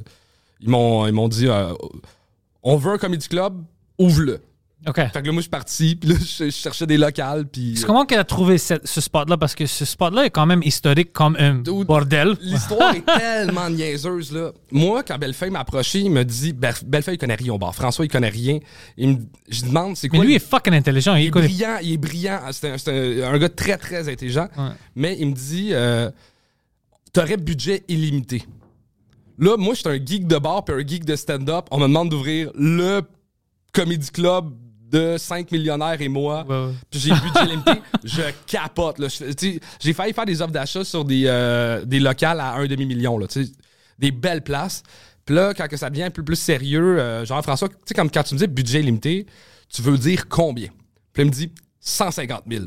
ils 0.61 0.69
m'ont 0.69 1.05
ils 1.05 1.13
m'ont 1.13 1.27
dit, 1.27 1.47
euh, 1.47 1.73
on 2.63 2.77
veut 2.77 2.93
un 2.93 2.97
comedy 2.97 3.27
club, 3.27 3.61
ouvre-le. 3.97 4.41
OK. 4.87 4.95
Fait 4.95 5.21
que 5.21 5.25
là, 5.27 5.31
moi, 5.31 5.35
je 5.35 5.41
suis 5.41 5.49
parti, 5.49 5.95
puis 5.99 6.09
là, 6.09 6.15
je, 6.19 6.45
je 6.45 6.49
cherchais 6.49 6.85
des 6.87 6.97
locales, 6.97 7.45
puis... 7.47 7.75
C'est 7.77 7.85
comment 7.85 8.05
qu'elle 8.05 8.19
a 8.19 8.23
trouvé 8.23 8.57
ce 8.57 8.75
spot-là? 8.85 9.37
Parce 9.37 9.53
que 9.55 9.65
ce 9.65 9.83
spot-là 9.85 10.25
est 10.25 10.29
quand 10.29 10.45
même 10.45 10.61
historique 10.63 11.11
comme 11.13 11.35
un 11.39 11.55
Dude, 11.55 11.85
bordel. 11.87 12.35
L'histoire 12.41 12.95
est 12.95 13.05
tellement 13.05 13.69
niaiseuse, 13.69 14.31
là. 14.31 14.51
Moi, 14.71 15.03
quand 15.03 15.17
Bellefeuille 15.17 15.49
m'a 15.51 15.59
approché, 15.59 15.99
il 15.99 16.11
me 16.11 16.23
dit, 16.23 16.53
Be- 16.53 16.83
Bellefeuille, 16.85 17.15
il 17.15 17.17
connaît 17.19 17.35
rien 17.35 17.53
au 17.53 17.57
bar. 17.57 17.75
François, 17.75 18.05
il 18.05 18.09
connaît 18.09 18.29
rien. 18.29 18.59
Il 18.97 19.09
me, 19.09 19.17
je 19.49 19.61
lui 19.63 19.67
demande, 19.69 19.97
c'est 19.97 20.11
Mais 20.11 20.17
quoi... 20.17 20.25
lui 20.25 20.33
le- 20.33 20.37
est 20.37 20.45
fucking 20.45 20.73
intelligent. 20.73 21.15
Il, 21.15 21.23
il 21.23 21.27
est 21.27 21.31
connaît- 21.31 21.47
brillant, 21.47 21.77
il 21.81 21.93
est 21.93 21.97
brillant. 21.97 22.39
C'est 22.51 22.71
un, 22.71 22.77
c'est 22.77 23.23
un- 23.23 23.33
un 23.33 23.37
gars 23.37 23.49
très, 23.49 23.77
très 23.77 24.07
intelligent. 24.09 24.47
Ouais. 24.57 24.69
Mais 24.95 25.17
il 25.19 25.27
me 25.27 25.33
dit, 25.33 25.69
euh, 25.71 26.09
t'aurais 27.13 27.37
budget 27.37 27.83
illimité. 27.87 28.43
Là, 29.39 29.55
moi, 29.57 29.73
je 29.75 29.79
suis 29.81 29.89
un 29.89 30.03
geek 30.03 30.27
de 30.27 30.37
bar 30.37 30.63
puis 30.63 30.75
un 30.75 30.87
geek 30.87 31.05
de 31.05 31.15
stand-up. 31.15 31.65
On 31.71 31.77
me 31.77 31.83
demande 31.83 32.09
d'ouvrir 32.09 32.51
le 32.55 33.01
comedy 33.73 34.09
club 34.09 34.51
de 34.89 35.17
5 35.17 35.51
millionnaires 35.51 36.01
et 36.01 36.07
moi. 36.07 36.45
Ouais, 36.47 36.55
ouais. 36.67 36.71
Puis 36.89 36.99
j'ai 36.99 37.11
budget 37.11 37.45
limité. 37.45 37.71
je 38.03 38.21
capote. 38.45 38.99
là. 38.99 39.07
Je- 39.09 39.59
J'ai 39.79 39.93
failli 39.93 40.13
faire 40.13 40.25
des 40.25 40.41
offres 40.41 40.51
d'achat 40.53 40.83
sur 40.83 41.03
des, 41.03 41.23
euh, 41.25 41.83
des 41.85 41.99
locales 41.99 42.39
à 42.39 42.53
un 42.53 42.65
demi-million. 42.67 43.17
là, 43.17 43.27
Des 43.99 44.11
belles 44.11 44.43
places. 44.43 44.83
Puis 45.25 45.35
là, 45.35 45.53
quand 45.53 45.67
que 45.67 45.75
ça 45.75 45.89
devient 45.89 46.03
un 46.03 46.09
peu 46.11 46.23
plus 46.23 46.37
sérieux, 46.37 46.99
euh, 46.99 47.25
Jean-François, 47.25 47.67
tu 47.67 47.75
sais, 47.85 47.93
comme 47.93 48.09
quand 48.09 48.23
tu 48.23 48.33
me 48.35 48.39
dis 48.39 48.47
budget 48.47 48.81
limité, 48.81 49.25
tu 49.67 49.81
veux 49.81 49.97
dire 49.97 50.29
combien? 50.29 50.69
Puis 51.11 51.23
il 51.23 51.25
me 51.25 51.31
dit 51.31 51.51
150 51.81 52.43
000. 52.49 52.65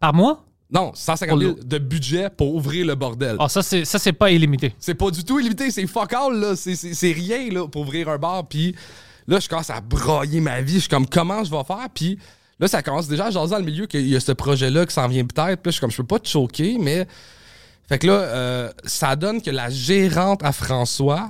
Par 0.00 0.12
mois? 0.12 0.44
Non, 0.70 0.92
150 0.94 1.38
000 1.40 1.54
de 1.64 1.78
budget 1.78 2.28
pour 2.30 2.54
ouvrir 2.54 2.84
le 2.86 2.94
bordel. 2.96 3.36
Ah, 3.38 3.48
ça, 3.48 3.62
c'est, 3.62 3.84
ça, 3.84 3.98
c'est 3.98 4.12
pas 4.12 4.30
illimité. 4.30 4.74
C'est 4.78 4.94
pas 4.94 5.10
du 5.10 5.24
tout 5.24 5.38
illimité, 5.38 5.70
c'est 5.70 5.86
fuck 5.86 6.12
all, 6.12 6.34
là. 6.38 6.56
C'est- 6.56 6.74
C'est 6.74 6.92
c'est 6.94 7.12
rien, 7.12 7.48
là, 7.50 7.66
pour 7.68 7.82
ouvrir 7.82 8.08
un 8.08 8.18
bar. 8.18 8.46
Puis 8.48 8.74
là, 9.26 9.40
je 9.40 9.48
commence 9.48 9.70
à 9.70 9.80
broyer 9.80 10.40
ma 10.40 10.60
vie. 10.60 10.74
Je 10.74 10.80
suis 10.80 10.88
comme, 10.88 11.06
comment 11.06 11.44
je 11.44 11.50
vais 11.50 11.64
faire? 11.64 11.88
Puis 11.94 12.18
là, 12.58 12.68
ça 12.68 12.82
commence 12.82 13.08
déjà 13.08 13.26
à 13.26 13.30
jaser 13.30 13.50
dans 13.50 13.58
le 13.58 13.64
milieu 13.64 13.86
qu'il 13.86 14.08
y 14.08 14.16
a 14.16 14.20
ce 14.20 14.32
projet-là 14.32 14.86
qui 14.86 14.94
s'en 14.94 15.08
vient 15.08 15.24
peut-être. 15.24 15.60
Puis 15.60 15.68
là, 15.68 15.70
je 15.70 15.70
suis 15.70 15.80
comme, 15.80 15.90
je 15.90 15.96
peux 15.98 16.04
pas 16.04 16.18
te 16.18 16.28
choquer, 16.28 16.76
mais. 16.78 17.06
Fait 17.86 17.98
que 17.98 18.06
là, 18.06 18.12
euh, 18.14 18.72
ça 18.84 19.14
donne 19.14 19.42
que 19.42 19.50
la 19.50 19.68
gérante 19.68 20.42
à 20.42 20.52
François, 20.52 21.28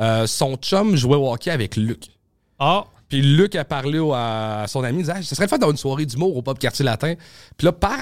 euh, 0.00 0.26
son 0.26 0.56
chum 0.56 0.94
jouait 0.94 1.16
au 1.16 1.32
hockey 1.32 1.50
avec 1.50 1.76
Luc. 1.76 2.10
Ah, 2.58 2.84
Puis 3.08 3.22
Luc 3.22 3.54
a 3.54 3.64
parlé 3.64 3.98
à 4.14 4.64
son 4.68 4.82
ami, 4.82 4.98
il 4.98 5.02
disait, 5.02 5.14
Ah, 5.16 5.22
ce 5.22 5.34
serait 5.34 5.44
le 5.46 5.48
fun 5.48 5.58
d'avoir 5.58 5.70
une 5.70 5.76
soirée 5.76 6.06
d'humour 6.06 6.36
au 6.36 6.42
pub 6.42 6.58
quartier 6.58 6.84
latin. 6.84 7.14
Puis 7.56 7.64
là, 7.64 7.72
par, 7.72 7.98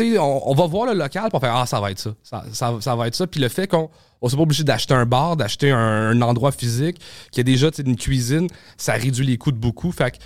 euh, 0.00 0.18
on, 0.18 0.54
va 0.54 0.66
voir 0.66 0.86
le 0.92 0.98
local, 0.98 1.28
on 1.32 1.40
fait, 1.40 1.48
ah, 1.50 1.64
ça 1.66 1.80
va 1.80 1.90
être 1.90 1.98
ça. 2.00 2.10
Ça, 2.22 2.44
ça- 2.52 2.76
ça 2.80 2.96
va 2.96 3.06
être 3.06 3.14
ça. 3.14 3.26
Puis 3.26 3.40
le 3.40 3.48
fait 3.48 3.66
qu'on 3.68 3.88
on 4.20 4.28
soit 4.28 4.36
pas 4.36 4.42
obligé 4.42 4.64
d'acheter 4.64 4.94
un 4.94 5.06
bar, 5.06 5.36
d'acheter 5.36 5.70
un, 5.70 5.78
un 6.10 6.20
endroit 6.22 6.50
physique, 6.52 6.98
qui 7.30 7.40
a 7.40 7.42
déjà 7.42 7.70
une 7.78 7.96
cuisine, 7.96 8.48
ça 8.76 8.94
réduit 8.94 9.26
les 9.26 9.38
coûts 9.38 9.52
de 9.52 9.58
beaucoup. 9.58 9.92
Fait 9.92 10.10
que 10.12 10.16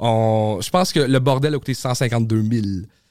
je 0.00 0.70
pense 0.70 0.92
que 0.92 1.00
le 1.00 1.18
bordel 1.18 1.54
a 1.54 1.58
coûté 1.58 1.74
152 1.74 2.42
000. 2.42 2.66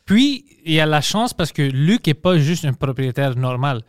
Puis, 0.06 0.46
il 0.66 0.74
y 0.74 0.80
a 0.80 0.86
la 0.86 1.02
chance 1.02 1.34
parce 1.34 1.52
que 1.52 1.62
Luc 1.62 2.08
n'est 2.08 2.14
pas 2.14 2.38
juste 2.38 2.66
un 2.66 2.74
propriétaire 2.74 3.38
normal. 3.38 3.82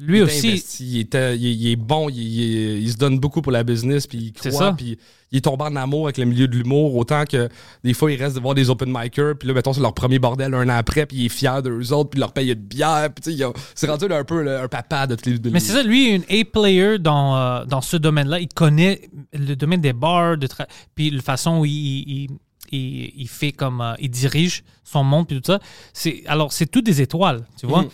Lui 0.00 0.18
Il 0.18 0.22
aussi, 0.22 0.48
investi, 0.48 0.86
il, 0.88 1.00
était- 1.00 1.36
il 1.36 1.46
est, 1.46 1.54
il 1.54 1.72
est 1.72 1.76
bon, 1.76 2.08
il, 2.08 2.90
se 2.90 2.96
donne 2.96 3.18
beaucoup 3.20 3.42
pour 3.42 3.52
la 3.52 3.62
business, 3.62 4.06
puis 4.06 4.18
il 4.18 4.32
croit, 4.32 4.72
puis 4.76 4.98
il 5.30 5.38
est 5.38 5.40
tombé 5.42 5.64
en 5.64 5.76
amour 5.76 6.06
avec 6.06 6.16
le 6.16 6.24
milieu 6.24 6.48
de 6.48 6.56
l'humour, 6.56 6.96
autant 6.96 7.24
que 7.24 7.48
des 7.84 7.92
fois, 7.92 8.10
il 8.10 8.20
reste 8.20 8.34
de 8.34 8.40
voir 8.40 8.54
des 8.54 8.70
open 8.70 8.88
micers, 8.90 9.34
puis 9.38 9.46
là, 9.46 9.54
mettons, 9.54 9.72
c'est 9.74 9.80
leur 9.82 9.92
premier 9.92 10.18
bordel 10.18 10.54
un 10.54 10.68
an 10.68 10.76
après, 10.78 11.04
puis 11.06 11.18
il 11.18 11.26
est 11.26 11.28
fier 11.28 11.62
d'eux 11.62 11.92
autres, 11.92 12.10
puis 12.10 12.18
il 12.18 12.20
leur 12.20 12.32
paye 12.32 12.48
de 12.48 12.54
bière, 12.54 13.10
puis 13.14 13.32
tu 13.32 13.38
sais, 13.38 13.44
c'est 13.74 13.86
rendu 13.88 14.08
là, 14.08 14.16
un 14.18 14.24
peu 14.24 14.60
un 14.60 14.68
papa 14.68 15.06
de 15.06 15.14
tous 15.16 15.28
les... 15.28 15.38
de 15.38 15.50
Mais 15.50 15.60
c'est 15.60 15.72
ça, 15.74 15.82
lui, 15.82 16.08
est 16.08 16.14
un 16.16 16.40
A-player 16.40 16.98
dans, 16.98 17.36
euh, 17.36 17.64
dans 17.66 17.82
ce 17.82 17.96
domaine-là. 17.98 18.40
Il 18.40 18.48
connaît 18.48 19.02
le 19.34 19.54
domaine 19.54 19.80
des 19.82 19.92
bars, 19.92 20.38
de 20.38 20.48
puis 20.94 21.10
la 21.10 21.20
façon 21.22 21.58
où 21.60 21.64
il, 21.66 21.72
il, 21.72 22.30
il- 22.72 23.12
il 23.16 23.28
fait 23.28 23.52
comme. 23.52 23.80
euh, 23.80 23.94
il 24.00 24.10
dirige 24.10 24.64
son 24.84 25.04
monde, 25.04 25.26
puis 25.26 25.36
tout 25.40 25.52
ça. 25.52 25.60
C'est, 25.92 26.22
alors, 26.26 26.52
c'est 26.52 26.66
tout 26.70 26.80
des 26.82 27.00
étoiles, 27.02 27.44
tu 27.58 27.66
vois. 27.66 27.82
Mm. 27.82 27.88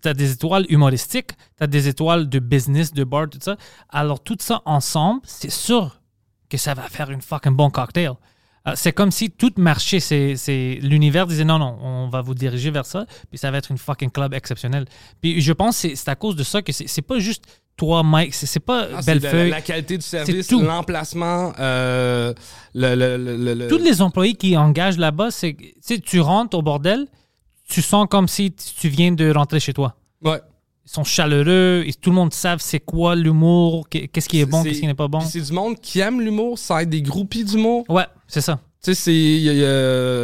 Tu 0.00 0.08
as 0.08 0.14
des 0.14 0.32
étoiles 0.32 0.66
humoristiques, 0.68 1.32
tu 1.58 1.64
as 1.64 1.66
des 1.66 1.88
étoiles 1.88 2.28
de 2.28 2.38
business, 2.38 2.92
de 2.92 3.04
bar, 3.04 3.28
tout 3.28 3.38
ça. 3.42 3.56
Alors, 3.90 4.20
tout 4.22 4.36
ça 4.40 4.62
ensemble, 4.64 5.20
c'est 5.24 5.50
sûr 5.50 6.00
que 6.48 6.56
ça 6.56 6.74
va 6.74 6.82
faire 6.84 7.10
une 7.10 7.20
fucking 7.22 7.52
bon 7.54 7.70
cocktail. 7.70 8.12
Euh, 8.68 8.72
c'est 8.76 8.92
comme 8.92 9.10
si 9.10 9.30
tout 9.30 9.52
marchait. 9.56 9.98
C'est, 10.00 10.36
c'est- 10.36 10.78
l'univers 10.82 11.26
disait 11.26 11.44
non, 11.44 11.58
non, 11.58 11.76
on 11.82 12.08
va 12.08 12.20
vous 12.22 12.34
diriger 12.34 12.70
vers 12.70 12.86
ça, 12.86 13.06
puis 13.28 13.36
ça 13.38 13.50
va 13.50 13.58
être 13.58 13.70
une 13.72 13.78
fucking 13.78 14.10
club 14.10 14.32
exceptionnelle. 14.34 14.84
Puis 15.20 15.40
je 15.40 15.52
pense 15.52 15.74
que 15.82 15.88
c'est, 15.88 15.96
c'est 15.96 16.08
à 16.10 16.14
cause 16.14 16.36
de 16.36 16.44
ça 16.44 16.62
que 16.62 16.70
c'est, 16.72 16.86
c'est 16.86 17.02
pas 17.02 17.18
juste 17.18 17.44
toi, 17.76 18.02
Mike, 18.04 18.34
c'est, 18.34 18.46
c'est 18.46 18.60
pas 18.60 18.86
Ah, 18.94 19.02
c'est 19.02 19.14
Bellefeuille. 19.18 19.50
la, 19.50 19.56
la 19.56 19.62
qualité 19.62 19.96
du 19.96 20.04
service, 20.04 20.46
tout. 20.46 20.60
l'emplacement, 20.62 21.52
euh, 21.58 22.32
le, 22.74 22.94
le, 22.94 23.16
le, 23.36 23.54
le- 23.54 23.68
Tous 23.68 23.78
les 23.78 24.00
employés 24.02 24.34
qui 24.34 24.56
engagent 24.56 24.98
là-bas, 24.98 25.30
c'est 25.30 25.56
tu 26.04 26.20
rentres 26.20 26.56
au 26.56 26.62
bordel, 26.62 27.06
tu 27.72 27.82
sens 27.82 28.06
comme 28.10 28.28
si 28.28 28.52
tu 28.52 28.88
viens 28.88 29.12
de 29.12 29.30
rentrer 29.32 29.60
chez 29.60 29.72
toi. 29.72 29.94
Ouais. 30.22 30.40
Ils 30.84 30.90
sont 30.90 31.04
chaleureux, 31.04 31.84
et 31.86 31.92
tout 31.94 32.10
le 32.10 32.16
monde 32.16 32.32
savent 32.34 32.60
c'est 32.60 32.80
quoi 32.80 33.14
l'humour, 33.14 33.88
qu'est- 33.88 34.08
qu'est-ce 34.08 34.28
qui 34.28 34.40
est 34.40 34.46
bon, 34.46 34.62
qu'est-ce 34.64 34.80
qui 34.80 34.86
n'est 34.86 34.94
pas 34.94 35.08
bon. 35.08 35.20
C'est 35.20 35.40
du 35.40 35.52
monde 35.52 35.76
qui 35.80 36.00
aime 36.00 36.20
l'humour, 36.20 36.58
ça 36.58 36.82
aide 36.82 36.90
des 36.90 37.02
groupies 37.02 37.44
d'humour. 37.44 37.84
Ouais, 37.88 38.06
c'est 38.26 38.40
ça. 38.40 38.58
Tu 38.82 38.92
sais, 38.92 38.94
c'est. 38.94 39.14
il 39.14 39.46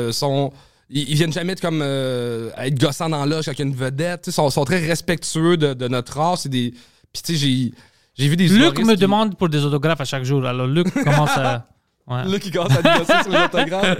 il 0.08 0.12
sont- 0.12 0.52
ils, 0.90 1.14
viennent 1.14 1.32
jamais 1.32 1.52
être 1.52 1.60
comme 1.60 1.80
euh, 1.82 2.50
être 2.56 2.78
gossants 2.80 3.08
dans 3.08 3.24
l'âge 3.24 3.46
avec 3.46 3.60
une 3.60 3.74
vedette. 3.74 4.24
Ils 4.26 4.32
sont, 4.32 4.50
sont 4.50 4.64
très 4.64 4.84
respectueux 4.84 5.56
de, 5.56 5.74
de 5.74 5.86
notre 5.88 6.18
art. 6.18 6.38
C'est 6.38 6.48
des. 6.48 6.72
Puis 7.12 7.22
tu 7.22 7.32
sais, 7.34 7.38
j'ai, 7.38 7.72
j'ai 8.16 8.28
vu 8.28 8.36
des 8.36 8.48
Luc 8.48 8.78
me 8.80 8.94
qui- 8.94 9.00
demande 9.00 9.36
pour 9.38 9.48
des 9.48 9.62
autographes 9.64 10.00
à 10.00 10.04
chaque 10.04 10.24
jour. 10.24 10.44
Alors 10.44 10.66
Luc 10.66 10.92
commence 10.92 11.36
à. 11.36 11.66
Ouais. 12.10 12.24
Luc 12.26 12.40
qui 12.42 12.50
commence 12.50 12.72
à 12.72 12.80
gosser 12.80 13.12
sur 13.22 13.30
les 13.32 13.44
autographes. 13.52 13.98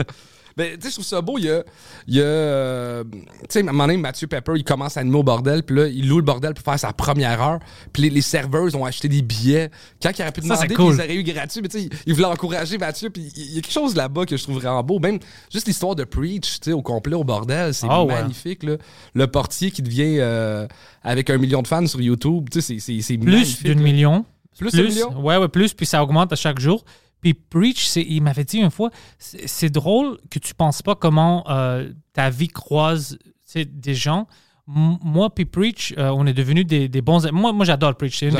Ben, 0.58 0.74
tu 0.76 0.82
sais, 0.82 0.88
je 0.88 0.94
trouve 0.96 1.04
ça 1.06 1.20
beau. 1.22 1.38
Il 1.38 1.44
y 1.44 1.50
a. 1.50 1.62
Il 2.08 2.16
y 2.16 2.20
a 2.20 2.24
euh, 2.24 3.04
tu 3.04 3.20
sais, 3.48 3.58
à 3.60 3.62
un 3.62 3.66
moment 3.66 3.86
donné, 3.86 3.96
Mathieu 3.96 4.26
Pepper, 4.26 4.52
il 4.56 4.64
commence 4.64 4.96
à 4.96 5.00
animer 5.00 5.16
au 5.18 5.22
bordel. 5.22 5.62
Puis 5.62 5.76
là, 5.76 5.86
il 5.86 6.08
loue 6.08 6.16
le 6.16 6.22
bordel 6.24 6.52
pour 6.54 6.64
faire 6.64 6.78
sa 6.78 6.92
première 6.92 7.40
heure. 7.40 7.60
Puis 7.92 8.02
les, 8.02 8.10
les 8.10 8.20
serveuses 8.22 8.74
ont 8.74 8.84
acheté 8.84 9.08
des 9.08 9.22
billets. 9.22 9.70
Quand 10.02 10.10
il 10.18 10.22
aurait 10.22 10.32
pu 10.32 10.40
demander, 10.40 10.74
cool. 10.74 10.94
ils 10.94 11.00
auraient 11.00 11.14
eu 11.14 11.22
gratuit. 11.22 11.62
Mais 11.62 11.68
tu 11.68 11.78
sais, 11.78 11.84
il- 11.84 11.90
il 12.06 12.14
voulait 12.14 12.26
encourager 12.26 12.76
Mathieu. 12.76 13.08
Puis 13.10 13.30
il 13.36 13.54
y 13.54 13.58
a 13.58 13.60
quelque 13.62 13.72
chose 13.72 13.94
là-bas 13.94 14.26
que 14.26 14.36
je 14.36 14.42
trouve 14.42 14.56
vraiment 14.58 14.82
beau. 14.82 14.98
Même 14.98 15.18
juste 15.52 15.66
l'histoire 15.68 15.94
de 15.94 16.04
Preach, 16.04 16.58
tu 16.60 16.70
sais, 16.70 16.72
au 16.72 16.82
complet, 16.82 17.14
au 17.14 17.24
bordel. 17.24 17.72
C'est 17.72 17.86
Ah 17.88 18.02
ouais. 18.04 18.14
magnifique, 18.14 18.64
là. 18.64 18.76
Le 19.14 19.26
portier 19.28 19.70
qui 19.70 19.82
devient 19.82 20.16
euh, 20.18 20.66
avec 21.02 21.30
un 21.30 21.38
million 21.38 21.62
de 21.62 21.68
fans 21.68 21.86
sur 21.86 22.00
YouTube. 22.00 22.48
Tu 22.50 22.60
sais, 22.60 22.78
c'est- 22.80 23.00
c'est 23.00 23.16
Plus 23.16 23.30
magnifique, 23.30 23.62
d'une 23.64 23.80
million. 23.80 24.24
Plus 24.58 24.72
d'un 24.72 24.82
million? 24.82 25.20
Ouais, 25.22 25.36
ouais, 25.36 25.46
plus. 25.48 25.72
Puis 25.72 25.86
ça 25.86 26.02
augmente 26.02 26.32
à 26.32 26.36
chaque 26.36 26.58
jour. 26.58 26.84
Puis 27.20 27.34
Preach, 27.34 27.96
il 27.96 28.22
m'avait 28.22 28.44
dit 28.44 28.58
une 28.58 28.70
fois, 28.70 28.90
c'est 29.18 29.70
drôle 29.70 30.18
que 30.30 30.38
tu 30.38 30.54
penses 30.54 30.82
pas 30.82 30.94
comment 30.94 31.44
euh, 31.50 31.90
ta 32.12 32.30
vie 32.30 32.48
croise 32.48 33.18
des 33.54 33.94
gens. 33.94 34.26
M- 34.68 34.98
moi 35.02 35.34
puis 35.34 35.44
Preach, 35.46 35.94
euh, 35.98 36.10
on 36.10 36.26
est 36.26 36.34
devenus 36.34 36.66
des, 36.66 36.88
des 36.88 37.00
bons 37.02 37.26
amis. 37.26 37.40
Moi, 37.40 37.52
moi 37.52 37.64
j'adore 37.64 37.94
Preach. 37.96 38.18
C'est 38.18 38.26
une, 38.26 38.36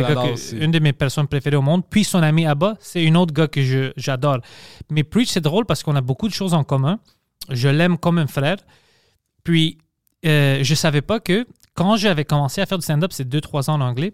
une 0.63 0.71
de 0.71 0.79
mes 0.79 0.93
personnes 0.93 1.27
préférées 1.27 1.57
au 1.57 1.63
monde. 1.63 1.83
Puis 1.89 2.05
son 2.05 2.23
ami 2.23 2.47
Abba, 2.47 2.77
c'est 2.81 3.03
une 3.03 3.17
autre 3.17 3.33
gars 3.33 3.49
que 3.49 3.63
je- 3.63 3.93
j'adore. 3.97 4.39
Mais 4.91 5.03
Preach, 5.05 5.29
c'est 5.29 5.41
drôle 5.41 5.65
parce 5.65 5.83
qu'on 5.83 5.97
a 5.97 6.01
beaucoup 6.03 6.29
de 6.29 6.35
choses 6.35 6.55
en 6.55 6.65
commun. 6.65 7.01
Je 7.51 7.69
l'aime 7.69 7.97
comme 7.99 8.19
un 8.19 8.27
frère. 8.27 8.59
Puis, 9.43 9.79
euh, 10.27 10.61
je 10.63 10.75
savais 10.75 11.01
pas 11.03 11.19
que 11.21 11.47
quand 11.75 11.97
j'avais 11.97 12.25
commencé 12.25 12.61
à 12.61 12.67
faire 12.67 12.79
du 12.79 12.85
stand-up, 12.85 13.13
c'est 13.13 13.27
2-3 13.29 13.71
ans 13.71 13.75
en 13.75 13.81
anglais, 13.81 14.13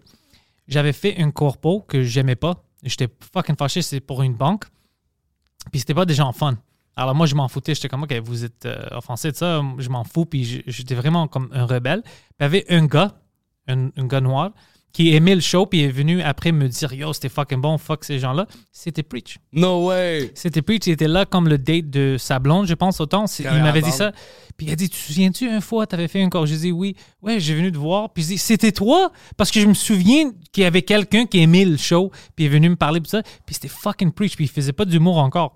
j'avais 0.67 0.93
fait 0.93 1.19
un 1.21 1.31
corpo 1.31 1.81
que 1.81 2.03
j'aimais 2.03 2.35
pas. 2.35 2.63
J'étais 2.85 3.07
fucking 3.33 3.55
fâché, 3.57 3.81
c'est 3.81 3.99
pour 3.99 4.21
une 4.21 4.35
banque. 4.35 4.65
Puis 5.71 5.79
c'était 5.79 5.93
pas 5.93 6.05
des 6.05 6.13
gens 6.13 6.31
fun. 6.31 6.57
Alors 6.95 7.15
moi, 7.15 7.25
je 7.25 7.35
m'en 7.35 7.47
foutais. 7.47 7.75
J'étais 7.75 7.89
comme, 7.89 8.03
OK, 8.03 8.13
vous 8.23 8.45
êtes 8.45 8.65
euh, 8.65 8.87
offensé 8.91 9.31
de 9.31 9.35
ça, 9.35 9.61
je 9.77 9.89
m'en 9.89 10.03
fous. 10.03 10.25
Puis 10.25 10.63
j'étais 10.65 10.95
vraiment 10.95 11.27
comme 11.27 11.49
un 11.51 11.65
rebelle. 11.65 12.03
Puis 12.03 12.11
il 12.39 12.43
y 12.43 12.45
avait 12.45 12.65
un 12.69 12.85
gars, 12.85 13.15
un 13.67 13.89
gars 14.05 14.21
noir, 14.21 14.51
qui 14.95 15.13
aimait 15.13 15.35
le 15.35 15.41
show, 15.41 15.65
puis 15.65 15.81
est 15.81 15.89
venu 15.89 16.21
après 16.21 16.53
me 16.53 16.69
dire, 16.69 16.93
yo, 16.93 17.11
c'était 17.11 17.27
fucking 17.27 17.59
bon, 17.59 17.77
fuck 17.77 18.05
ces 18.05 18.17
gens-là. 18.17 18.47
C'était 18.71 19.03
Preach. 19.03 19.39
No 19.51 19.87
way! 19.87 20.31
C'était 20.35 20.61
Preach, 20.61 20.87
il 20.87 20.93
était 20.93 21.09
là 21.09 21.25
comme 21.25 21.49
le 21.49 21.57
date 21.57 21.89
de 21.89 22.15
sa 22.17 22.39
blonde, 22.39 22.65
je 22.65 22.75
pense, 22.75 23.01
autant. 23.01 23.25
Il 23.39 23.61
m'avait 23.61 23.81
dit 23.81 23.91
ça. 23.91 24.13
Puis 24.55 24.67
il 24.67 24.71
a 24.71 24.75
dit, 24.77 24.87
tu 24.87 24.95
te 24.95 25.05
souviens-tu, 25.05 25.53
une 25.53 25.59
fois, 25.59 25.85
t'avais 25.85 26.07
fait 26.07 26.23
un 26.23 26.29
corps? 26.29 26.45
J'ai 26.45 26.55
dit, 26.55 26.71
oui. 26.71 26.95
Ouais, 27.21 27.41
j'ai 27.41 27.55
venu 27.55 27.73
te 27.73 27.77
voir. 27.77 28.13
Puis 28.13 28.23
il 28.23 28.27
dit, 28.27 28.37
c'était 28.37 28.71
toi? 28.71 29.11
Parce 29.35 29.51
que 29.51 29.59
je 29.59 29.67
me 29.67 29.73
souviens 29.73 30.31
qu'il 30.53 30.63
y 30.63 30.65
avait 30.65 30.83
quelqu'un 30.83 31.25
qui 31.25 31.41
aimait 31.41 31.65
le 31.65 31.75
show, 31.75 32.09
puis 32.37 32.45
est 32.45 32.49
venu 32.49 32.69
me 32.69 32.77
parler 32.77 33.01
de 33.01 33.07
ça. 33.07 33.21
Puis 33.45 33.55
c'était 33.55 33.67
fucking 33.67 34.13
Preach, 34.13 34.37
puis 34.37 34.45
il 34.45 34.49
faisait 34.49 34.71
pas 34.71 34.85
d'humour 34.85 35.17
encore. 35.17 35.55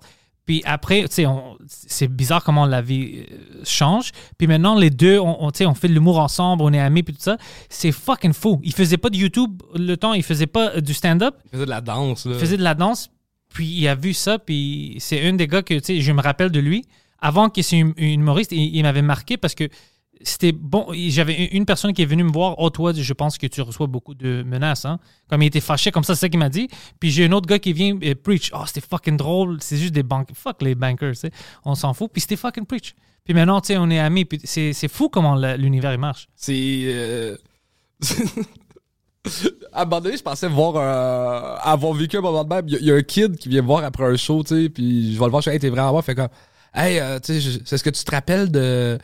Puis 0.50 0.62
après, 0.64 1.02
tu 1.02 1.14
sais, 1.14 1.26
c'est 1.68 2.08
bizarre 2.08 2.42
comment 2.42 2.66
la 2.66 2.82
vie 2.82 3.20
euh, 3.20 3.62
change. 3.64 4.10
Puis 4.36 4.48
maintenant, 4.48 4.74
les 4.74 4.90
deux, 4.90 5.16
on, 5.20 5.46
on, 5.46 5.52
on 5.64 5.74
fait 5.74 5.86
de 5.86 5.92
l'humour 5.92 6.18
ensemble, 6.18 6.64
on 6.64 6.72
est 6.72 6.80
amis, 6.80 7.04
puis 7.04 7.14
tout 7.14 7.20
ça. 7.22 7.36
C'est 7.68 7.92
fucking 7.92 8.32
fou. 8.32 8.58
Il 8.64 8.72
faisait 8.74 8.96
pas 8.96 9.10
de 9.10 9.16
YouTube 9.16 9.62
le 9.76 9.94
temps, 9.94 10.12
il 10.12 10.24
faisait 10.24 10.48
pas 10.48 10.70
euh, 10.70 10.80
du 10.80 10.92
stand-up 10.92 11.36
Il 11.44 11.50
faisait 11.50 11.66
de 11.66 11.70
la 11.70 11.80
danse, 11.80 12.26
là. 12.26 12.32
il 12.34 12.40
faisait 12.40 12.56
de 12.56 12.64
la 12.64 12.74
danse, 12.74 13.10
puis 13.54 13.64
il 13.64 13.86
a 13.86 13.94
vu 13.94 14.12
ça, 14.12 14.40
puis 14.40 14.96
c'est 14.98 15.24
un 15.24 15.34
des 15.34 15.46
gars 15.46 15.62
que, 15.62 15.74
tu 15.74 15.84
sais, 15.84 16.00
je 16.00 16.10
me 16.10 16.20
rappelle 16.20 16.50
de 16.50 16.58
lui. 16.58 16.84
Avant 17.20 17.48
qu'il 17.48 17.62
soit 17.62 17.78
hum- 17.78 17.94
humoriste, 17.96 18.50
il, 18.50 18.74
il 18.74 18.82
m'avait 18.82 19.02
marqué 19.02 19.36
parce 19.36 19.54
que 19.54 19.68
c'était 20.22 20.52
bon. 20.52 20.86
J'avais 21.08 21.46
une 21.46 21.64
personne 21.64 21.92
qui 21.92 22.02
est 22.02 22.06
venue 22.06 22.24
me 22.24 22.30
voir. 22.32 22.56
Oh, 22.58 22.70
toi, 22.70 22.92
je 22.94 23.12
pense 23.12 23.38
que 23.38 23.46
tu 23.46 23.60
reçois 23.62 23.86
beaucoup 23.86 24.14
de 24.14 24.42
menaces. 24.42 24.84
Hein? 24.84 24.98
Comme 25.28 25.42
il 25.42 25.46
était 25.46 25.60
fâché, 25.60 25.90
comme 25.90 26.04
ça, 26.04 26.14
c'est 26.14 26.20
ça 26.22 26.28
qu'il 26.28 26.38
m'a 26.38 26.48
dit. 26.48 26.68
Puis 26.98 27.10
j'ai 27.10 27.24
un 27.26 27.32
autre 27.32 27.46
gars 27.46 27.58
qui 27.58 27.72
vient 27.72 27.96
et 28.02 28.14
preach. 28.14 28.50
Oh, 28.54 28.62
c'était 28.66 28.80
fucking 28.86 29.16
drôle. 29.16 29.58
C'est 29.60 29.76
juste 29.76 29.94
des 29.94 30.02
banques. 30.02 30.28
Fuck 30.34 30.62
les 30.62 30.74
bankers, 30.74 31.12
tu 31.12 31.20
sais. 31.20 31.30
On 31.64 31.74
s'en 31.74 31.94
fout. 31.94 32.10
Puis 32.12 32.20
c'était 32.20 32.36
fucking 32.36 32.66
preach. 32.66 32.94
Puis 33.24 33.34
maintenant, 33.34 33.60
tu 33.60 33.68
sais, 33.68 33.78
on 33.78 33.88
est 33.90 33.98
amis. 33.98 34.24
Puis 34.24 34.40
c'est 34.44 34.88
fou 34.88 35.08
comment 35.08 35.34
l'univers 35.56 35.96
marche. 35.98 36.28
C'est. 36.36 36.82
euh, 36.86 37.36
à 39.72 39.82
un 39.82 39.84
moment 39.84 40.00
donné, 40.00 40.16
je 40.16 40.22
pensais 40.22 40.48
voir 40.48 40.76
euh, 40.76 41.56
avoir 41.62 41.92
vécu 41.92 42.16
un 42.16 42.20
moment 42.22 42.44
de 42.44 42.48
même. 42.54 42.64
Il 42.68 42.84
y, 42.84 42.90
a- 42.90 42.94
un 42.94 43.02
kid 43.02 43.36
qui 43.36 43.48
vient 43.48 43.62
me 43.62 43.66
voir 43.66 43.84
après 43.84 44.04
un 44.04 44.16
show, 44.16 44.42
tu 44.42 44.64
sais, 44.64 44.68
puis 44.68 45.14
je 45.14 45.18
vais 45.18 45.24
le 45.26 45.30
voir, 45.30 45.42
je 45.42 45.50
fais, 45.50 45.54
hey, 45.54 45.60
t'es 45.60 45.68
vraiment. 45.68 46.00
Fait 46.02 46.14
comme, 46.14 46.28
hey, 46.74 46.98
euh, 46.98 47.18
tu 47.20 47.40
sais, 47.40 47.60
c'est 47.64 47.76
ce 47.78 47.84
que 47.84 47.90
tu 47.90 48.02
te 48.02 48.10
rappelles 48.10 48.50
de. 48.50 48.98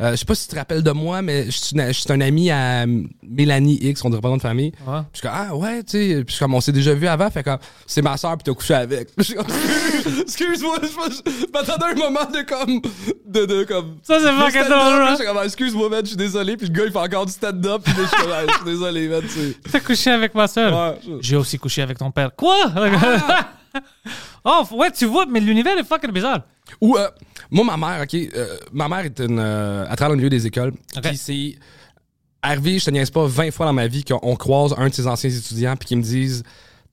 Euh, 0.00 0.12
je 0.12 0.16
sais 0.16 0.24
pas 0.24 0.34
si 0.34 0.46
tu 0.46 0.52
te 0.54 0.56
rappelles 0.58 0.82
de 0.82 0.90
moi, 0.92 1.22
mais 1.22 1.46
je 1.46 1.50
suis 1.50 1.74
une- 1.76 1.86
je 1.88 1.92
suis 1.92 2.12
un 2.12 2.20
ami 2.20 2.50
à 2.50 2.86
Mélanie 3.22 3.78
X, 3.82 4.04
on 4.04 4.10
dirait 4.10 4.22
pas 4.22 4.28
notre 4.28 4.42
famille. 4.42 4.72
Ouais. 4.86 5.00
Puis 5.12 5.14
je 5.14 5.18
suis 5.18 5.28
comme, 5.28 5.36
ah 5.36 5.56
ouais, 5.56 5.82
tu 5.82 5.90
sais. 5.90 6.14
Puis 6.16 6.24
je 6.28 6.32
suis 6.34 6.38
comme, 6.40 6.54
on 6.54 6.60
s'est 6.60 6.72
déjà 6.72 6.94
vu 6.94 7.06
avant, 7.08 7.30
fait 7.30 7.42
comme, 7.42 7.58
c'est 7.86 8.02
ma 8.02 8.16
soeur, 8.16 8.36
puis 8.36 8.44
t'as 8.44 8.54
couché 8.54 8.74
avec. 8.74 9.08
Je 9.18 9.22
suis 9.24 9.34
comme, 9.34 9.46
excuse-moi, 10.22 10.76
je, 10.82 10.86
je, 10.86 11.30
je 11.40 11.46
m'attendais 11.52 11.84
à 11.84 11.88
un 11.88 11.94
moment 11.94 12.24
de 12.32 12.42
comme. 12.42 12.80
De, 13.26 13.44
de 13.46 13.64
comme. 13.64 13.96
Ça, 14.02 14.18
c'est 14.20 14.24
drôle, 14.26 14.50
puis 14.50 14.58
hein? 14.60 15.08
Je 15.10 15.14
suis 15.16 15.26
comme, 15.26 15.38
Ah, 15.38 15.44
excuse-moi, 15.44 15.88
man, 15.88 16.00
je 16.02 16.08
suis 16.08 16.16
désolé. 16.16 16.56
Puis 16.56 16.66
le 16.68 16.72
gars, 16.72 16.84
il 16.86 16.92
fait 16.92 16.98
encore 16.98 17.26
du 17.26 17.32
stand-up, 17.32 17.82
puis 17.84 17.92
je 17.96 18.02
suis 18.06 18.16
comme, 18.22 18.32
Ah, 18.32 18.42
je 18.48 18.54
suis 18.54 18.64
désolé, 18.64 19.08
man, 19.08 19.22
tu 19.22 19.28
sais. 19.28 19.56
T'as 19.70 19.80
couché 19.80 20.10
avec 20.10 20.34
ma 20.34 20.46
soeur. 20.48 20.72
Ouais, 21.06 21.16
J'ai 21.20 21.36
aussi 21.36 21.58
couché 21.58 21.82
avec 21.82 21.98
ton 21.98 22.10
père. 22.10 22.30
Quoi? 22.36 22.54
oh, 24.44 24.64
ouais, 24.72 24.90
tu 24.90 25.04
vois, 25.06 25.26
mais 25.26 25.40
l'univers 25.40 25.76
est 25.78 25.84
fucking 25.84 26.10
bizarre. 26.10 26.42
Ou, 26.80 26.96
euh, 26.96 27.08
moi, 27.50 27.64
ma 27.64 27.76
mère, 27.76 28.02
OK, 28.02 28.14
euh, 28.14 28.56
ma 28.72 28.88
mère 28.88 29.00
est 29.00 29.20
une. 29.20 29.38
Euh, 29.38 29.86
elle 29.88 29.96
travaille 29.96 30.14
au 30.14 30.16
milieu 30.16 30.30
des 30.30 30.46
écoles. 30.46 30.72
OK. 30.96 31.02
Puis 31.02 31.16
c'est. 31.16 31.54
Arrivé, 32.40 32.78
je 32.78 32.84
te 32.84 32.90
niaise 32.90 33.10
pas, 33.10 33.26
20 33.26 33.50
fois 33.50 33.66
dans 33.66 33.72
ma 33.72 33.88
vie 33.88 34.04
qu'on 34.04 34.36
croise 34.36 34.72
un 34.78 34.88
de 34.88 34.94
ses 34.94 35.08
anciens 35.08 35.28
étudiants, 35.28 35.74
puis 35.76 35.88
qu'ils 35.88 35.98
me 35.98 36.02
disent 36.04 36.44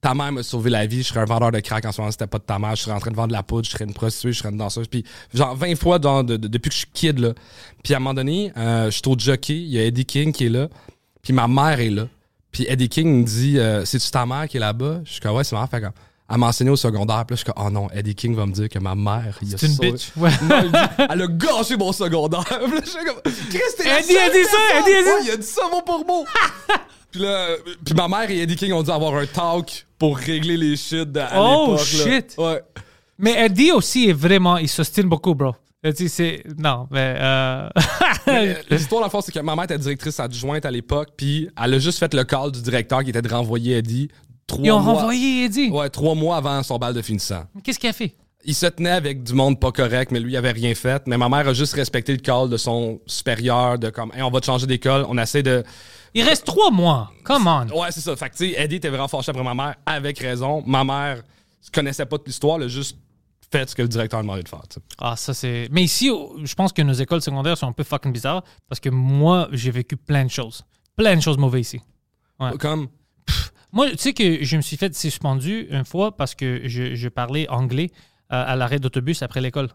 Ta 0.02 0.14
mère 0.16 0.32
m'a 0.32 0.42
sauvé 0.44 0.70
la 0.72 0.86
vie, 0.88 1.04
je 1.04 1.08
serais 1.10 1.20
un 1.20 1.26
vendeur 1.26 1.52
de 1.52 1.60
crack 1.60 1.86
en 1.86 1.92
ce 1.92 2.02
moment, 2.02 2.12
c'était 2.12 2.26
pas 2.28 2.40
de 2.40 2.44
ta 2.44 2.58
mère, 2.58 2.76
je 2.76 2.82
serais 2.84 2.96
en 2.96 3.00
train 3.00 3.12
de 3.12 3.16
vendre 3.16 3.28
de 3.30 3.34
la 3.34 3.44
poudre, 3.44 3.66
je 3.66 3.72
serais 3.72 3.86
une 3.86 3.94
prostituée, 3.94 4.34
je 4.34 4.40
serais 4.40 4.50
une 4.50 4.58
danseuse. 4.58 4.88
Puis, 4.88 5.04
genre, 5.34 5.56
20 5.56 5.76
fois 5.76 6.00
dans- 6.00 6.24
de- 6.24 6.38
de- 6.38 6.48
depuis 6.48 6.70
que 6.70 6.74
je 6.74 6.80
suis 6.80 6.90
kid, 6.94 7.20
là. 7.20 7.34
Puis 7.84 7.94
à 7.94 7.98
un 7.98 8.00
moment 8.00 8.14
donné, 8.16 8.52
euh, 8.58 8.86
je 8.86 8.92
suis 8.92 9.02
au 9.08 9.16
jockey, 9.18 9.54
il 9.56 9.68
y 9.70 9.78
a 9.80 9.84
Eddie 9.86 10.06
King 10.06 10.32
qui 10.32 10.48
est 10.48 10.50
là, 10.50 10.68
puis 11.22 11.32
ma 11.34 11.48
mère 11.48 11.80
est 11.80 11.90
là. 11.92 12.08
Puis 12.52 12.66
Eddie 12.68 12.90
King 12.90 13.20
me 13.20 13.24
dit 13.24 13.60
euh, 13.60 13.84
C'est-tu 13.86 14.10
ta 14.12 14.26
mère 14.26 14.48
qui 14.48 14.58
est 14.58 14.60
là-bas 14.62 15.02
Je 15.06 15.12
suis 15.14 15.22
comme 15.22 15.36
Ouais, 15.36 15.44
c'est 15.44 15.56
ma 15.56 15.62
mère. 15.62 15.70
Fait 15.70 15.82
comme 15.82 15.92
Elle 16.30 16.38
m'a 16.38 16.48
enseigné 16.48 16.72
au 16.72 16.76
secondaire. 16.76 17.24
Puis 17.26 17.36
là, 17.36 17.36
je 17.36 17.44
suis 17.44 17.46
comme, 17.54 17.66
oh 17.68 17.70
non, 17.70 17.88
Eddie 17.92 18.16
King 18.16 18.36
va 18.36 18.46
me 18.48 18.52
dire 18.52 18.68
que 18.68 18.80
ma 18.80 18.96
mère, 18.96 19.38
C'est 19.42 19.68
une 19.68 19.74
sauvé- 19.74 19.92
bitch. 19.92 20.12
Ouais. 20.18 20.32
Non, 20.50 20.56
il 20.64 20.72
dit, 20.72 20.78
elle 21.10 21.22
a 21.22 21.28
gâché 21.28 21.78
mon 21.78 21.92
secondaire. 21.92 22.44
Puis 22.46 22.72
là, 22.74 22.82
je 22.84 22.90
suis 22.90 23.06
comme, 23.06 23.22
Eddie 23.26 24.18
a 24.18 24.30
dit 24.32 24.44
ça. 24.44 24.80
Eddie 24.80 24.94
a 24.96 25.02
dit 25.22 25.26
il 25.28 25.32
a 25.32 25.38
dit 25.38 25.44
ça 25.46 25.62
mot 25.72 25.82
pour 25.86 26.06
mot. 26.06 26.26
puis 27.12 27.22
là, 27.22 27.48
puis 27.86 27.94
ma 27.94 28.08
mère 28.08 28.30
et 28.30 28.42
Eddie 28.42 28.56
King 28.56 28.74
ont 28.74 28.84
dû 28.84 28.92
avoir 28.92 29.16
un 29.16 29.26
talk 29.26 29.86
pour 30.00 30.18
régler 30.18 30.58
les 30.58 30.76
shit 30.76 31.12
de- 31.12 31.20
à 31.20 31.30
Oh, 31.42 31.76
là. 31.76 31.84
shit. 31.84 32.34
Ouais. 32.38 32.62
Mais 33.20 33.46
Eddie 33.46 33.72
aussi 33.72 34.10
est 34.10 34.14
vraiment. 34.14 34.58
Il 34.58 34.68
s'ostine 34.68 35.08
beaucoup, 35.08 35.36
bro. 35.36 35.54
Eddie, 35.84 36.10
c'est. 36.10 36.44
Non, 36.58 36.88
mais. 36.92 37.16
Euh... 37.20 37.70
Euh, 38.28 38.56
L'histoire, 38.72 39.02
dans 39.02 39.06
le 39.08 39.12
fond, 39.12 39.22
c'est 39.22 39.32
que 39.32 39.40
ma 39.40 39.54
mère 39.56 39.66
était 39.66 39.78
directrice 39.78 40.20
adjointe 40.20 40.66
à 40.66 40.72
l'époque, 40.72 41.10
puis 41.16 41.48
elle 41.64 41.76
a 41.76 41.80
juste 41.80 42.00
fait 42.00 42.12
le 42.12 42.24
call 42.24 42.52
du 42.52 42.60
directeur 42.64 43.04
qui 43.04 43.12
était 43.12 43.22
de 43.22 43.30
renvoyer 43.32 43.78
Eddie 43.78 44.10
trois 44.56 44.66
Ils 44.66 44.72
ont 44.72 44.80
mois. 44.80 44.94
renvoyé 44.94 45.46
Eddie. 45.46 45.70
Ouais, 45.70 45.90
trois 45.90 46.16
mois 46.16 46.38
avant 46.38 46.62
son 46.64 46.78
bal 46.78 46.94
de 46.94 47.02
finissant. 47.02 47.44
Mais 47.54 47.62
Qu'est-ce 47.62 47.80
qu'il 47.80 47.90
a 47.90 47.94
fait? 47.94 48.16
Il 48.48 48.54
se 48.54 48.68
tenait 48.68 48.92
avec 48.92 49.24
du 49.24 49.34
monde 49.34 49.60
pas 49.60 49.72
correct, 49.72 50.12
mais 50.12 50.20
lui, 50.20 50.34
il 50.34 50.38
avait 50.38 50.52
rien 50.52 50.76
fait. 50.76 51.02
Mais 51.08 51.18
ma 51.18 51.28
mère 51.30 51.48
a 51.48 51.54
juste 51.54 51.74
respecté 51.74 52.12
le 52.12 52.20
call 52.20 52.50
de 52.50 52.58
son 52.58 53.00
supérieur, 53.08 53.80
de 53.80 53.90
comme, 53.90 54.12
hey, 54.14 54.22
on 54.22 54.30
va 54.30 54.40
te 54.40 54.46
changer 54.46 54.68
d'école. 54.68 55.06
On 55.10 55.18
essaie 55.18 55.42
de. 55.42 55.64
Il 56.14 56.22
reste 56.24 56.46
trois 56.46 56.70
mois. 56.72 57.12
Come 57.24 57.48
on. 57.48 57.68
Ouais, 57.82 57.92
c'est 57.92 58.02
ça. 58.02 58.16
Fait 58.16 58.30
que, 58.30 58.36
tu 58.38 58.52
sais, 58.52 58.62
Eddie 58.62 58.76
était 58.76 58.90
vraiment 58.90 59.08
fâché 59.08 59.32
après 59.32 59.44
ma 59.44 59.56
mère, 59.56 59.76
avec 59.86 60.20
raison. 60.20 60.64
Ma 60.66 60.84
mère 60.84 61.24
connaissait 61.74 62.06
pas 62.06 62.18
toute 62.20 62.28
l'histoire, 62.28 62.58
elle 62.58 62.64
a 62.64 62.68
juste 62.68 62.98
fait 63.52 63.68
ce 63.70 63.76
que 63.76 63.82
le 63.82 63.88
directeur 63.88 64.20
lui 64.20 64.26
demandait 64.28 64.44
de 64.44 64.50
faire. 64.50 64.62
Ah, 65.00 65.16
ça, 65.16 65.34
c'est. 65.34 65.68
Mais 65.72 65.84
ici, 65.84 66.10
oh, 66.12 66.36
je 66.44 66.54
pense 66.54 66.72
que 66.72 66.82
nos 66.84 66.94
écoles 66.94 67.22
secondaires 67.22 67.58
sont 67.58 67.68
un 67.68 67.72
peu 67.74 67.84
fucking 67.84 68.12
bizarres 68.14 68.44
parce 68.70 68.80
que 68.80 68.90
moi, 68.90 69.48
j'ai 69.52 69.72
vécu 69.72 69.98
plein 69.98 70.24
de 70.24 70.30
choses. 70.30 70.64
Plein 70.96 71.16
de 71.16 71.22
choses 71.22 71.38
mauvaises 71.38 71.68
ici. 71.68 71.82
Ouais. 72.40 72.52
Comme? 72.60 72.88
Moi, 73.76 73.92
tu 73.92 73.98
sais 73.98 74.14
que 74.14 74.44
je 74.44 74.58
me 74.58 74.62
suis 74.62 74.78
fait 74.78 74.96
suspendu 74.96 75.68
une 75.70 75.86
fois 75.86 76.16
parce 76.16 76.34
que 76.34 76.62
je, 76.66 76.96
je 76.96 77.10
parlais 77.10 77.48
anglais 77.50 77.92
euh, 78.34 78.44
à 78.48 78.56
l'arrêt 78.56 78.80
d'autobus 78.80 79.22
après 79.22 79.42
l'école. 79.42 79.70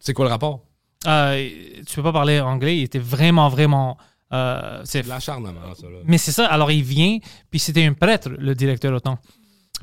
C'est 0.00 0.14
quoi 0.14 0.24
le 0.24 0.30
rapport? 0.30 0.64
Euh, 1.06 1.48
tu 1.86 1.94
peux 1.96 2.02
pas 2.02 2.12
parler 2.12 2.40
anglais. 2.40 2.78
Il 2.78 2.82
était 2.82 2.98
vraiment, 2.98 3.48
vraiment. 3.50 3.98
euh, 4.32 4.80
c'est 4.84 5.06
l'acharnement, 5.06 5.74
ça, 5.78 5.86
là. 5.88 5.98
Mais 6.06 6.16
c'est 6.18 6.32
ça. 6.32 6.46
Alors, 6.46 6.70
il 6.72 6.82
vient, 6.82 7.18
puis 7.50 7.60
c'était 7.60 7.84
un 7.84 7.92
prêtre, 7.92 8.30
le 8.30 8.54
directeur 8.54 8.92
autant. 8.94 9.18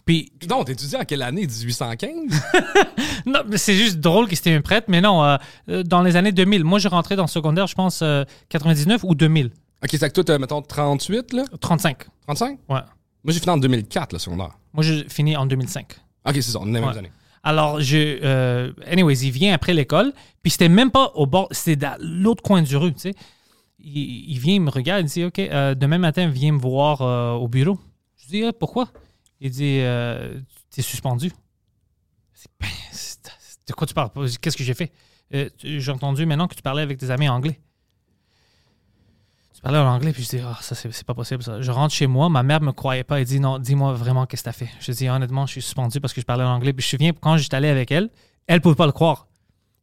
Puis, 0.05 0.31
Non, 0.49 0.63
t'étudies 0.63 0.95
en 0.95 1.05
quelle 1.05 1.21
année? 1.21 1.45
1815? 1.45 2.11
non, 3.27 3.41
mais 3.47 3.57
c'est 3.57 3.75
juste 3.75 3.99
drôle 3.99 4.27
que 4.27 4.35
c'était 4.35 4.53
un 4.55 4.61
prêtre, 4.61 4.87
mais 4.89 4.99
non, 5.01 5.23
euh, 5.23 5.37
dans 5.83 6.01
les 6.01 6.15
années 6.15 6.31
2000. 6.31 6.63
Moi, 6.63 6.79
je 6.79 6.87
rentrais 6.87 7.15
dans 7.15 7.23
le 7.25 7.27
secondaire, 7.29 7.67
je 7.67 7.75
pense, 7.75 8.01
euh, 8.01 8.23
99 8.49 9.03
ou 9.03 9.13
2000. 9.13 9.47
ok, 9.83 9.89
c'est 9.91 9.99
que 10.09 10.13
toi, 10.13 10.23
t'as, 10.23 10.39
mettons, 10.39 10.63
38, 10.63 11.33
là? 11.33 11.43
35. 11.59 12.07
35? 12.25 12.57
Ouais. 12.69 12.79
Moi, 13.23 13.33
j'ai 13.33 13.39
fini 13.39 13.51
en 13.51 13.57
2004, 13.57 14.13
le 14.13 14.19
secondaire. 14.19 14.57
Moi, 14.73 14.83
je 14.83 15.03
finis 15.07 15.35
en 15.37 15.45
2005. 15.45 15.93
Ok, 16.25 16.33
c'est 16.35 16.41
ça, 16.43 16.59
on 16.59 16.63
est 16.63 16.73
les 16.73 16.79
mêmes 16.79 16.89
Ouais. 16.89 16.97
années. 16.97 17.11
Alors, 17.43 17.81
je. 17.81 18.19
euh, 18.23 18.71
anyways, 18.85 19.15
il 19.25 19.31
vient 19.31 19.53
après 19.53 19.73
l'école, 19.73 20.13
puis 20.43 20.51
c'était 20.51 20.69
même 20.69 20.91
pas 20.91 21.11
au 21.15 21.25
bord, 21.25 21.47
c'était 21.51 21.75
dans 21.75 21.97
l'autre 21.99 22.43
coin 22.43 22.61
du 22.61 22.77
rue, 22.77 22.93
tu 22.93 22.99
sais. 22.99 23.13
Il, 23.79 24.29
il 24.31 24.37
vient, 24.39 24.53
il 24.55 24.61
me 24.61 24.69
regarde, 24.69 25.01
il 25.01 25.05
dit 25.09 25.23
Ok, 25.25 25.39
euh, 25.39 25.73
demain 25.73 25.97
matin, 25.97 26.27
viens 26.27 26.51
me 26.51 26.59
voir 26.59 27.01
euh, 27.01 27.33
au 27.33 27.47
bureau. 27.47 27.79
Je 28.17 28.27
dis 28.27 28.43
Ah, 28.45 28.53
Pourquoi? 28.53 28.89
Il 29.39 29.49
dit 29.49 29.79
euh, 29.81 30.39
Tu 30.71 30.81
es 30.81 30.83
suspendu. 30.83 31.31
Ben, 32.59 32.67
de 33.67 33.73
quoi 33.73 33.87
tu 33.87 33.93
parles 33.95 34.09
Qu'est-ce 34.39 34.57
que 34.57 34.63
j'ai 34.63 34.73
fait? 34.75 34.91
J'ai 35.63 35.91
entendu 35.91 36.25
maintenant 36.25 36.47
que 36.47 36.55
tu 36.55 36.61
parlais 36.61 36.81
avec 36.83 36.97
tes 36.99 37.09
amis 37.09 37.29
anglais. 37.29 37.59
Tu 39.61 39.65
parlais 39.65 39.77
en 39.77 39.93
anglais, 39.93 40.11
puis 40.11 40.23
je 40.23 40.29
dis, 40.29 40.39
ah, 40.43 40.57
ça, 40.59 40.73
c'est 40.73 41.03
pas 41.03 41.13
possible, 41.13 41.43
ça. 41.43 41.61
Je 41.61 41.69
rentre 41.69 41.93
chez 41.93 42.07
moi, 42.07 42.29
ma 42.29 42.41
mère 42.41 42.61
me 42.61 42.71
croyait 42.71 43.03
pas. 43.03 43.19
Elle 43.19 43.27
dit, 43.27 43.39
non, 43.39 43.59
dis-moi 43.59 43.93
vraiment 43.93 44.25
qu'est-ce 44.25 44.41
que 44.41 44.45
t'as 44.45 44.53
fait. 44.53 44.69
Je 44.79 44.91
dis, 44.91 45.07
honnêtement, 45.07 45.45
je 45.45 45.51
suis 45.51 45.61
suspendu 45.61 46.01
parce 46.01 46.15
que 46.15 46.21
je 46.21 46.25
parlais 46.25 46.43
en 46.43 46.55
anglais. 46.55 46.73
Puis 46.73 46.81
je 46.81 46.95
me 46.95 46.97
souviens, 46.97 47.11
quand 47.13 47.37
j'étais 47.37 47.57
allé 47.57 47.67
avec 47.67 47.91
elle, 47.91 48.09
elle 48.47 48.59
pouvait 48.59 48.73
pas 48.73 48.87
le 48.87 48.91
croire. 48.91 49.27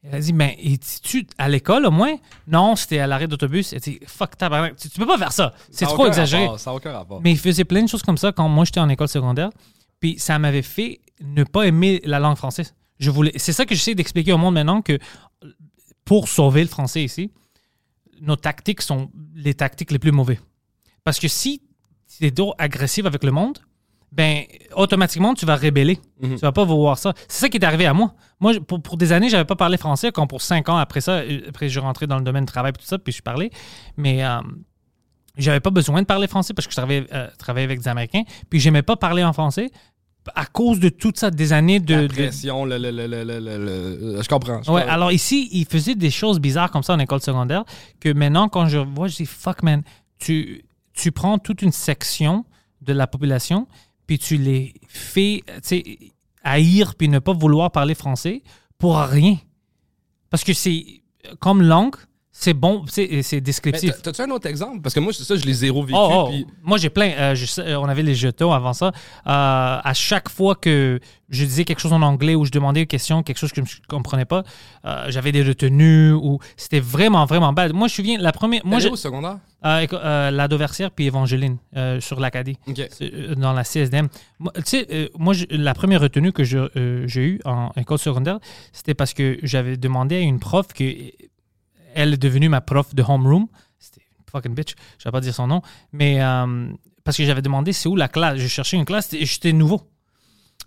Elle 0.03 0.17
a 0.17 0.19
dit, 0.19 0.33
mais 0.33 0.59
es-tu 0.61 1.29
à 1.39 1.49
l'école 1.49 1.87
au 1.87 1.93
moins? 1.93 2.17
Non, 2.49 2.75
c'était 2.75 2.99
à 2.99 3.07
l'arrêt 3.07 3.29
d'autobus. 3.29 3.73
Elle 3.73 3.79
dit, 3.79 4.01
fuck, 4.05 4.37
tabarnak, 4.37 4.75
tu, 4.75 4.91
tu 4.91 4.99
peux 4.99 5.07
pas 5.07 5.17
faire 5.17 5.31
ça. 5.31 5.55
C'est 5.71 5.85
trop 5.85 6.09
exagéré. 6.09 6.47
rapport, 6.47 6.59
ça 6.59 6.71
n'a 6.71 6.77
aucun 6.77 6.93
rapport. 6.93 7.21
Mais 7.23 7.31
il 7.31 7.39
faisait 7.39 7.65
plein 7.65 7.85
de 7.85 7.89
choses 7.89 8.03
comme 8.03 8.19
ça 8.19 8.33
quand 8.33 8.49
moi 8.49 8.65
j'étais 8.65 8.81
en 8.81 8.89
école 8.89 9.09
secondaire. 9.09 9.51
Puis 10.01 10.19
ça 10.19 10.41
m'avait 10.41 10.63
fait 10.63 11.03
ne 11.21 11.45
pas 11.45 11.69
aimer 11.69 12.01
la 12.05 12.19
langue 12.19 12.37
française. 12.37 12.75
Je 12.99 13.11
voulais, 13.13 13.31
c'est 13.37 13.53
ça 13.53 13.65
que 13.65 13.77
j'essaie 13.77 13.95
d'expliquer 13.95 14.33
au 14.33 14.39
monde 14.39 14.55
maintenant 14.55 14.83
que 14.83 14.99
pour 16.05 16.27
sauver 16.27 16.63
le 16.63 16.69
français 16.69 17.05
ici, 17.05 17.31
nos 18.21 18.37
tactiques 18.37 18.83
sont 18.83 19.11
les 19.35 19.55
tactiques 19.55 19.91
les 19.91 19.99
plus 19.99 20.13
mauvaises. 20.13 20.43
Parce 21.05 21.19
que 21.19 21.29
si 21.29 21.63
tu 22.19 22.27
es 22.27 22.31
trop 22.31 22.55
agressif 22.59 23.07
avec 23.07 23.25
le 23.25 23.31
monde, 23.31 23.59
ben 24.11 24.45
automatiquement 24.75 25.35
tu 25.35 25.47
vas 25.47 25.57
rébeller. 25.57 25.99
Mhm. 26.21 26.37
Tu 26.37 26.41
vas 26.41 26.53
pas 26.53 26.65
vouloir 26.65 26.99
ça. 26.99 27.13
C'est 27.29 27.41
ça 27.41 27.49
qui 27.49 27.59
est 27.59 27.65
arrivé 27.65 27.87
à 27.87 27.93
moi. 27.93 28.15
Moi, 28.41 28.55
pour, 28.67 28.81
pour 28.83 28.97
des 28.97 29.13
années, 29.13 29.29
j'avais 29.29 29.45
pas 29.45 29.57
parlé 29.57 29.77
français. 29.77 30.13
Quand 30.13 30.27
pour 30.27 30.43
cinq 30.43 30.69
ans 30.69 30.77
après 30.77 31.01
ça, 31.01 31.19
euh, 31.19 31.43
après 31.49 31.69
je 31.69 31.81
rentrais 31.81 32.07
dans 32.07 32.19
le 32.19 32.25
domaine 32.25 32.45
du 32.45 32.53
travail 32.53 32.71
et 32.71 32.79
tout 32.79 32.87
ça, 32.87 32.99
puis 32.99 33.13
je 33.13 33.23
parlais. 33.23 33.51
Mais 33.97 34.25
euh, 34.25 34.41
j'avais 35.37 35.61
pas 35.61 35.71
besoin 35.71 36.01
de 36.01 36.07
parler 36.07 36.27
français 36.27 36.55
parce 36.55 36.67
que 36.67 36.73
je 36.73 36.77
travaillais, 36.77 37.07
euh, 37.13 37.29
travaillais 37.39 37.65
avec 37.67 37.81
des 37.81 37.89
Américains. 37.89 38.23
Puis 38.49 38.61
j'aimais 38.61 38.83
pas 38.83 38.97
parler 38.97 39.25
en 39.25 39.33
français 39.33 39.71
à 40.35 40.47
cause 40.47 40.81
de 40.81 40.89
toute 40.89 41.19
ça, 41.19 41.31
des 41.31 41.53
années 41.53 41.81
de. 41.81 41.95
La 41.95 42.03
de- 42.03 42.07
pression, 42.09 42.65
le, 42.65 42.79
le, 42.79 42.91
le, 42.91 43.07
le, 43.07 44.23
Je 44.23 44.29
comprends. 44.29 44.63
je 44.63 44.71
Ouais, 44.71 44.83
alors 44.83 45.13
ici, 45.13 45.49
il 45.53 45.65
faisait 45.67 45.95
des 45.95 46.11
choses 46.11 46.39
bizarres 46.41 46.71
comme 46.71 46.83
ça 46.83 46.95
en 46.95 46.99
école 46.99 47.21
secondaire 47.21 47.65
que 48.01 48.13
maintenant, 48.13 48.49
quand 48.49 48.69
je 48.69 48.79
vois, 48.79 49.09
je 49.09 49.17
dis 49.17 49.27
fuck 49.27 49.63
man, 49.63 49.83
tu, 50.19 50.65
tu 50.93 51.13
prends 51.13 51.39
toute 51.39 51.63
une 51.63 51.73
section 51.73 52.45
de 52.83 52.93
la 52.93 53.07
population 53.07 53.67
puis 54.07 54.19
tu 54.19 54.37
les 54.39 54.73
fais 54.89 55.43
haïr 56.43 56.95
puis 56.95 57.09
ne 57.09 57.19
pas 57.19 57.33
vouloir 57.33 57.71
parler 57.71 57.95
français 57.95 58.43
pour 58.79 58.97
rien. 58.99 59.37
Parce 60.31 60.45
que 60.45 60.53
c'est 60.53 60.85
comme 61.41 61.63
langue, 61.63 61.97
c'est 62.41 62.55
bon, 62.55 62.85
c'est 62.89 63.41
descriptif. 63.41 63.91
t'as- 63.97 64.13
T'as-tu 64.13 64.23
un 64.23 64.31
autre 64.31 64.47
exemple? 64.47 64.81
Parce 64.81 64.95
que 64.95 65.01
moi, 65.01 65.13
c'est 65.13 65.25
ça, 65.25 65.35
je 65.35 65.45
l'ai 65.45 65.53
zéro 65.53 65.83
vécu. 65.83 65.99
Oh, 66.01 66.09
oh, 66.13 66.29
puis- 66.31 66.47
Moi, 66.63 66.79
j'ai 66.79 66.89
plein. 66.89 67.11
euh, 67.11 67.35
je 67.35 67.61
euh, 67.61 67.81
on 67.81 67.87
avait 67.89 68.03
les 68.05 68.15
jetons 68.15 68.53
avant 68.53 68.73
ça. 68.73 68.87
Euh, 68.87 68.91
à 69.27 69.93
chaque 69.95 70.29
fois 70.29 70.55
que 70.55 71.01
je 71.31 71.45
disais 71.45 71.65
quelque 71.65 71.81
chose 71.81 71.93
en 71.93 72.01
anglais 72.01 72.37
ou 72.37 72.45
je 72.45 72.51
demandais 72.53 72.83
une 72.83 72.87
question, 72.87 73.23
quelque 73.25 73.39
chose 73.39 73.51
que 73.51 73.57
je 73.65 73.77
ne 73.81 73.87
comprenais 73.89 74.25
pas, 74.25 74.45
euh, 74.85 75.07
j'avais 75.09 75.33
des 75.33 75.43
retenues 75.43 76.13
ou 76.13 76.39
c'était 76.57 76.79
vraiment, 76.81 77.25
vraiment 77.27 77.53
bad. 77.53 77.73
Moi, 77.73 77.89
je 77.89 77.93
me 77.95 77.97
souviens, 77.97 78.19
la 78.19 78.31
première. 78.33 78.65
Moi, 78.65 78.79
je, 78.79 78.89
au 78.89 78.97
secondaire? 78.97 79.39
la 79.65 80.47
Dauversière 80.49 80.91
puis 80.93 81.07
Évangeline 81.07 81.57
sur 81.99 82.21
l'Acadie. 82.21 82.57
Dans 83.37 83.53
la 83.53 83.65
CSDM. 83.65 84.07
Moi, 84.39 84.53
Tu 84.57 84.63
sais, 84.65 85.11
moi, 85.19 85.35
je- 85.35 85.47
la 85.51 85.75
première 85.75 86.01
retenue 86.01 86.33
que 86.33 86.45
j'ai 86.45 87.21
eue 87.21 87.41
en 87.45 87.71
école 87.77 87.99
secondaire, 87.99 88.39
c'était 88.73 88.95
parce 88.95 89.13
que 89.13 89.39
j'avais 89.43 89.77
demandé 89.77 90.17
à 90.17 90.21
une 90.21 90.39
prof 90.39 90.69
que 90.73 90.85
elle 91.95 92.15
est 92.15 92.19
devenue 92.23 92.49
ma 92.49 92.61
prof 92.61 92.95
de 92.95 93.03
homeroom. 93.03 93.47
C'était 93.79 94.01
une 94.19 94.25
fucking 94.31 94.55
bitch, 94.55 94.75
je 94.99 95.05
vais 95.05 95.11
pas 95.13 95.21
dire 95.21 95.35
son 95.35 95.47
nom, 95.47 95.63
mais 95.93 96.21
euh, 96.23 96.71
parce 97.05 97.17
que 97.17 97.25
j'avais 97.25 97.43
demandé 97.43 97.73
c'est 97.73 97.89
où 97.89 97.97
la 97.97 98.09
classe. 98.09 98.39
Je 98.39 98.47
cherchais 98.49 98.77
une 98.77 98.85
classe 98.85 99.13
et 99.15 99.25
j'étais 99.25 99.53
nouveau. 99.53 99.83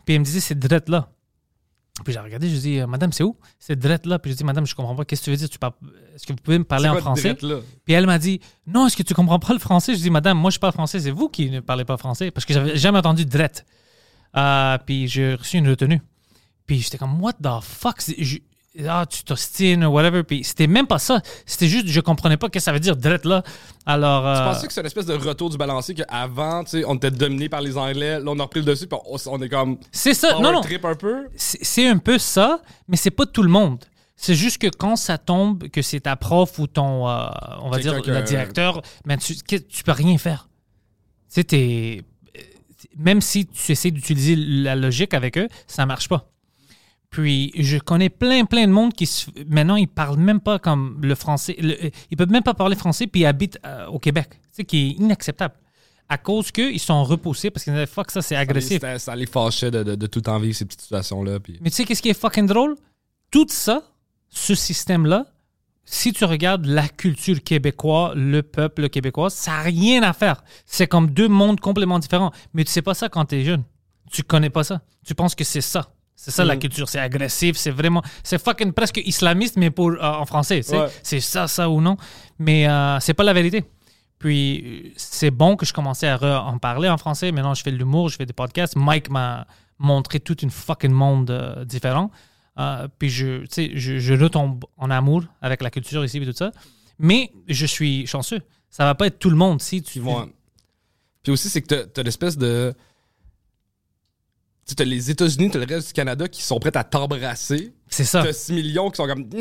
Puis 0.06 0.16
elle 0.16 0.22
me 0.22 0.26
disait 0.26 0.40
c'est 0.40 0.58
drette 0.58 0.90
là. 0.90 1.10
Puis 2.04 2.14
j'ai 2.14 2.20
regardé, 2.20 2.50
je 2.50 2.56
dis 2.58 2.80
madame 2.88 3.12
c'est 3.12 3.24
où? 3.24 3.36
C'est 3.60 3.78
drette 3.78 4.06
là. 4.08 4.18
Puis 4.18 4.32
je 4.32 4.38
dis 4.38 4.44
madame 4.44 4.66
je 4.66 4.74
comprends 4.74 4.96
pas. 4.96 5.06
Qu'est-ce 5.06 5.22
que 5.22 5.26
tu 5.26 5.32
veux 5.32 5.38
dire? 5.38 5.50
Tu 5.50 5.60
parles- 5.60 5.74
Est-ce 6.16 6.26
que 6.26 6.34
vous 6.34 6.40
pouvez 6.42 6.58
me 6.58 6.64
parler 6.64 6.86
en 6.90 6.94
français? 7.02 7.30
là? 7.44 7.60
puis 7.86 7.94
elle 7.94 8.06
m'a 8.08 8.18
dit 8.18 8.40
Non, 8.66 8.88
est-ce 8.88 8.98
que 8.98 9.04
tu 9.04 9.14
comprends 9.14 9.38
pas 9.40 9.54
le 9.54 9.60
français? 9.60 9.94
Je 9.94 10.00
dis 10.00 10.10
Madame, 10.10 10.38
moi 10.40 10.50
je 10.50 10.58
parle 10.58 10.74
français, 10.74 11.00
c'est 11.00 11.12
vous 11.12 11.30
qui 11.30 11.50
ne 11.52 11.60
parlez 11.60 11.86
pas 11.86 11.98
français. 11.98 12.32
Parce 12.32 12.46
que 12.46 12.54
j'avais 12.54 12.76
jamais 12.78 12.98
entendu 12.98 13.26
drette. 13.26 13.66
Euh, 14.36 14.78
puis 14.84 15.08
j'ai 15.08 15.36
reçu 15.36 15.58
une 15.58 15.70
retenue. 15.70 16.02
Puis 16.66 16.80
j'étais 16.80 16.98
comme 16.98 17.22
What 17.22 17.34
the 17.34 17.62
fuck? 17.62 18.02
Je- 18.18 18.40
Ah, 18.88 19.06
tu 19.10 19.24
t'ostines, 19.24 19.86
whatever. 19.86 20.24
Puis 20.24 20.44
c'était 20.46 20.68
même 20.68 20.88
pas 20.88 20.98
ça. 21.00 21.22
C'était 21.46 21.68
juste, 21.68 21.88
je 21.88 22.00
comprenais 22.00 22.38
pas 22.38 22.48
ce 22.48 22.52
que 22.52 22.60
ça 22.62 22.72
veut 22.72 22.80
dire 22.80 22.96
drette 22.96 23.26
là. 23.26 23.44
Alors. 23.86 24.24
Tu 24.24 24.42
euh, 24.42 24.46
pensais 24.54 24.68
que 24.68 24.74
c'est 24.74 24.80
une 24.82 24.88
espèce 24.88 25.06
de 25.06 25.14
retour 25.14 25.50
du 25.50 25.58
balancier 25.58 25.94
qu'avant, 25.94 26.64
tu 26.64 26.72
sais, 26.72 26.86
on 26.86 26.96
était 26.96 27.12
dominé 27.12 27.50
par 27.50 27.60
les 27.62 27.78
Anglais, 27.78 28.20
là, 28.20 28.26
on 28.28 28.40
a 28.40 28.44
repris 28.44 28.62
le 28.62 28.66
dessus, 28.68 28.88
puis 28.88 28.98
on, 29.06 29.18
on 29.30 29.42
est 29.42 29.50
comme. 29.50 29.78
c'est 29.92 30.14
ça. 30.14 30.40
Non, 30.40 30.54
non. 30.54 30.62
trip 30.62 30.86
un 30.86 30.96
peu. 30.96 31.28
C'est 31.36 31.88
un 31.88 31.98
peu 31.98 32.18
ça, 32.18 32.62
mais 32.88 32.96
c'est 32.96 33.12
pas 33.12 33.26
tout 33.26 33.44
le 33.44 33.50
monde. 33.50 33.84
C'est 34.16 34.36
juste 34.36 34.60
que 34.60 34.68
quand 34.68 34.96
ça 34.96 35.18
tombe, 35.18 35.68
que 35.70 35.82
c'est 35.82 36.02
ta 36.02 36.16
prof 36.16 36.58
ou 36.60 36.68
ton, 36.68 37.10
euh, 37.10 37.26
on 37.64 37.70
va 37.72 37.80
dire, 37.80 37.94
Quelqu'un 37.96 38.14
le 38.14 38.22
que- 38.22 38.28
directeur, 38.28 38.82
ben 39.04 39.18
tu, 39.18 39.36
que- 39.36 39.56
tu 39.56 39.84
peux 39.84 39.92
rien 39.94 40.18
faire. 40.18 40.48
Tu 41.28 41.36
sais, 41.36 41.44
t'es- 41.44 42.04
même 42.98 43.20
si 43.22 43.48
tu 43.48 43.72
essaies 43.72 43.92
d'utiliser 43.92 44.36
la 44.36 44.76
logique 44.76 45.14
avec 45.14 45.38
eux, 45.38 45.48
ça 45.68 45.86
marche 45.86 46.08
pas. 46.08 46.31
Puis, 47.12 47.52
je 47.58 47.78
connais 47.78 48.10
plein, 48.10 48.46
plein 48.46 48.66
de 48.66 48.72
monde 48.72 48.94
qui, 48.94 49.06
se- 49.06 49.30
maintenant, 49.48 49.76
ils 49.76 49.88
parlent 49.88 50.18
même 50.18 50.40
pas 50.40 50.60
comme 50.60 50.98
le 51.04 51.14
français. 51.14 51.56
le- 51.60 51.92
ils 52.10 52.16
peuvent 52.18 52.32
même 52.32 52.42
pas 52.44 52.54
parler 52.54 52.76
français, 52.76 53.06
puis 53.06 53.22
ils 53.22 53.26
habitent 53.26 53.60
euh, 53.66 53.86
au 53.88 54.00
Québec. 54.00 54.40
Sais, 54.52 54.64
qui 54.64 54.78
est 54.78 54.90
inacceptable. 54.92 55.54
À 56.08 56.18
cause 56.18 56.52
qu'ils 56.52 56.80
sont 56.80 57.04
repoussés, 57.04 57.52
parce 57.52 57.64
qu'ils 57.66 57.74
disaient, 57.74 57.86
fuck, 57.86 58.12
ça, 58.12 58.22
c'est 58.22 58.36
agressif. 58.38 58.80
Ça, 58.82 58.94
les- 58.94 59.00
ça 59.00 59.16
les 59.16 59.26
fâchait 59.26 59.72
de, 59.72 59.84
de, 59.84 59.96
de 59.96 60.08
tout 60.08 60.22
temps 60.22 60.40
vivre 60.40 60.56
ces 60.56 60.64
petites 60.66 60.82
situations-là. 60.82 61.40
Puis... 61.42 61.58
Mais 61.62 61.70
tu 61.70 61.76
sais, 61.76 61.84
qu'est-ce 61.86 62.02
qui 62.02 62.10
est 62.10 62.14
fucking 62.20 62.48
drôle? 62.48 62.76
Tout 63.30 63.46
ça, 63.50 63.84
ce 64.30 64.56
système-là, 64.56 65.26
si 65.84 66.14
tu 66.14 66.24
regardes 66.24 66.66
la 66.66 66.88
culture 66.88 67.44
québécoise, 67.44 68.14
le 68.16 68.42
peuple 68.42 68.88
québécois, 68.88 69.30
ça 69.30 69.52
n'a 69.52 69.62
rien 69.64 70.02
à 70.04 70.14
faire. 70.14 70.44
C'est 70.66 70.88
comme 70.88 71.10
deux 71.10 71.28
mondes 71.28 71.60
complètement 71.60 72.00
différents. 72.00 72.32
Mais 72.54 72.64
tu 72.64 72.72
sais 72.72 72.82
pas 72.82 72.94
ça 72.94 73.10
quand 73.10 73.26
tu 73.26 73.36
es 73.36 73.44
jeune. 73.44 73.64
Tu 74.12 74.24
connais 74.24 74.50
pas 74.50 74.64
ça. 74.64 74.82
Tu 75.06 75.14
penses 75.16 75.36
que 75.36 75.44
c'est 75.44 75.60
ça. 75.62 75.94
C'est 76.24 76.32
ça 76.32 76.46
la 76.46 76.56
culture. 76.58 76.88
C'est 76.88 77.00
agressif. 77.00 77.58
C'est 77.58 77.72
vraiment. 77.72 78.04
C'est 78.24 78.42
fucking 78.42 78.74
presque 78.74 79.02
islamiste, 79.04 79.58
mais 79.58 79.72
pour, 79.72 79.90
euh, 79.92 79.98
en 80.02 80.26
français. 80.26 80.62
tu. 80.64 80.76
Ouais. 80.76 80.88
C'est 81.04 81.20
ça, 81.20 81.48
ça 81.48 81.70
ou 81.70 81.82
non. 81.82 81.98
Mais 82.38 82.68
euh, 82.68 83.00
c'est 83.00 83.14
pas 83.16 83.24
la 83.24 83.34
vérité. 83.34 83.64
Puis 84.20 84.94
c'est 84.98 85.32
bon 85.32 85.56
que 85.56 85.66
je 85.66 85.74
commençais 85.74 86.08
à 86.08 86.44
en 86.44 86.58
parler 86.60 86.90
en 86.90 86.98
français. 86.98 87.32
Maintenant, 87.32 87.54
je 87.56 87.64
fais 87.64 87.72
de 87.72 87.78
l'humour, 87.78 88.10
je 88.10 88.18
fais 88.18 88.26
des 88.26 88.34
podcasts. 88.34 88.76
Mike 88.76 89.10
m'a 89.10 89.48
montré 89.80 90.20
toute 90.20 90.44
une 90.44 90.52
fucking 90.52 90.92
monde 90.92 91.32
euh, 91.32 91.66
différent. 91.66 92.12
Euh, 92.60 92.88
puis 93.00 93.10
je, 93.10 93.42
tu 93.42 93.48
sais, 93.50 93.72
je, 93.74 93.98
je 93.98 94.14
retombe 94.14 94.64
en 94.78 94.92
amour 94.92 95.24
avec 95.42 95.64
la 95.64 95.72
culture 95.72 96.06
ici 96.06 96.18
et 96.18 96.26
tout 96.26 96.34
ça. 96.34 96.52
Mais 97.00 97.32
je 97.48 97.66
suis 97.66 98.06
chanceux. 98.06 98.42
Ça 98.70 98.86
va 98.86 98.94
pas 98.94 99.08
être 99.08 99.18
tout 99.18 99.32
le 99.32 99.36
monde 99.38 99.60
si 99.62 99.82
tu 99.82 100.00
Puis, 101.24 101.32
aussi, 101.32 101.50
c'est 101.50 101.62
que 101.62 101.68
t'as- 101.68 101.86
t'as 101.88 102.04
l'espèce 102.04 102.38
de. 102.38 102.74
Tu 104.72 104.76
t'as 104.76 104.86
les 104.86 105.12
États-Unis, 105.12 105.50
t'as 105.52 105.60
le 105.60 105.66
reste 105.66 105.88
du 105.88 105.94
Canada 105.94 106.30
qui 106.30 106.42
sont 106.42 106.58
prêts 106.58 106.76
à 106.78 106.84
t'embrasser. 106.86 107.74
C'est 107.90 108.06
ça. 108.06 108.24
T'as 108.24 108.32
6 108.32 108.54
millions 108.54 108.90
qui 108.90 108.96
sont 108.96 109.06
comme. 109.06 109.28
Tu 109.28 109.38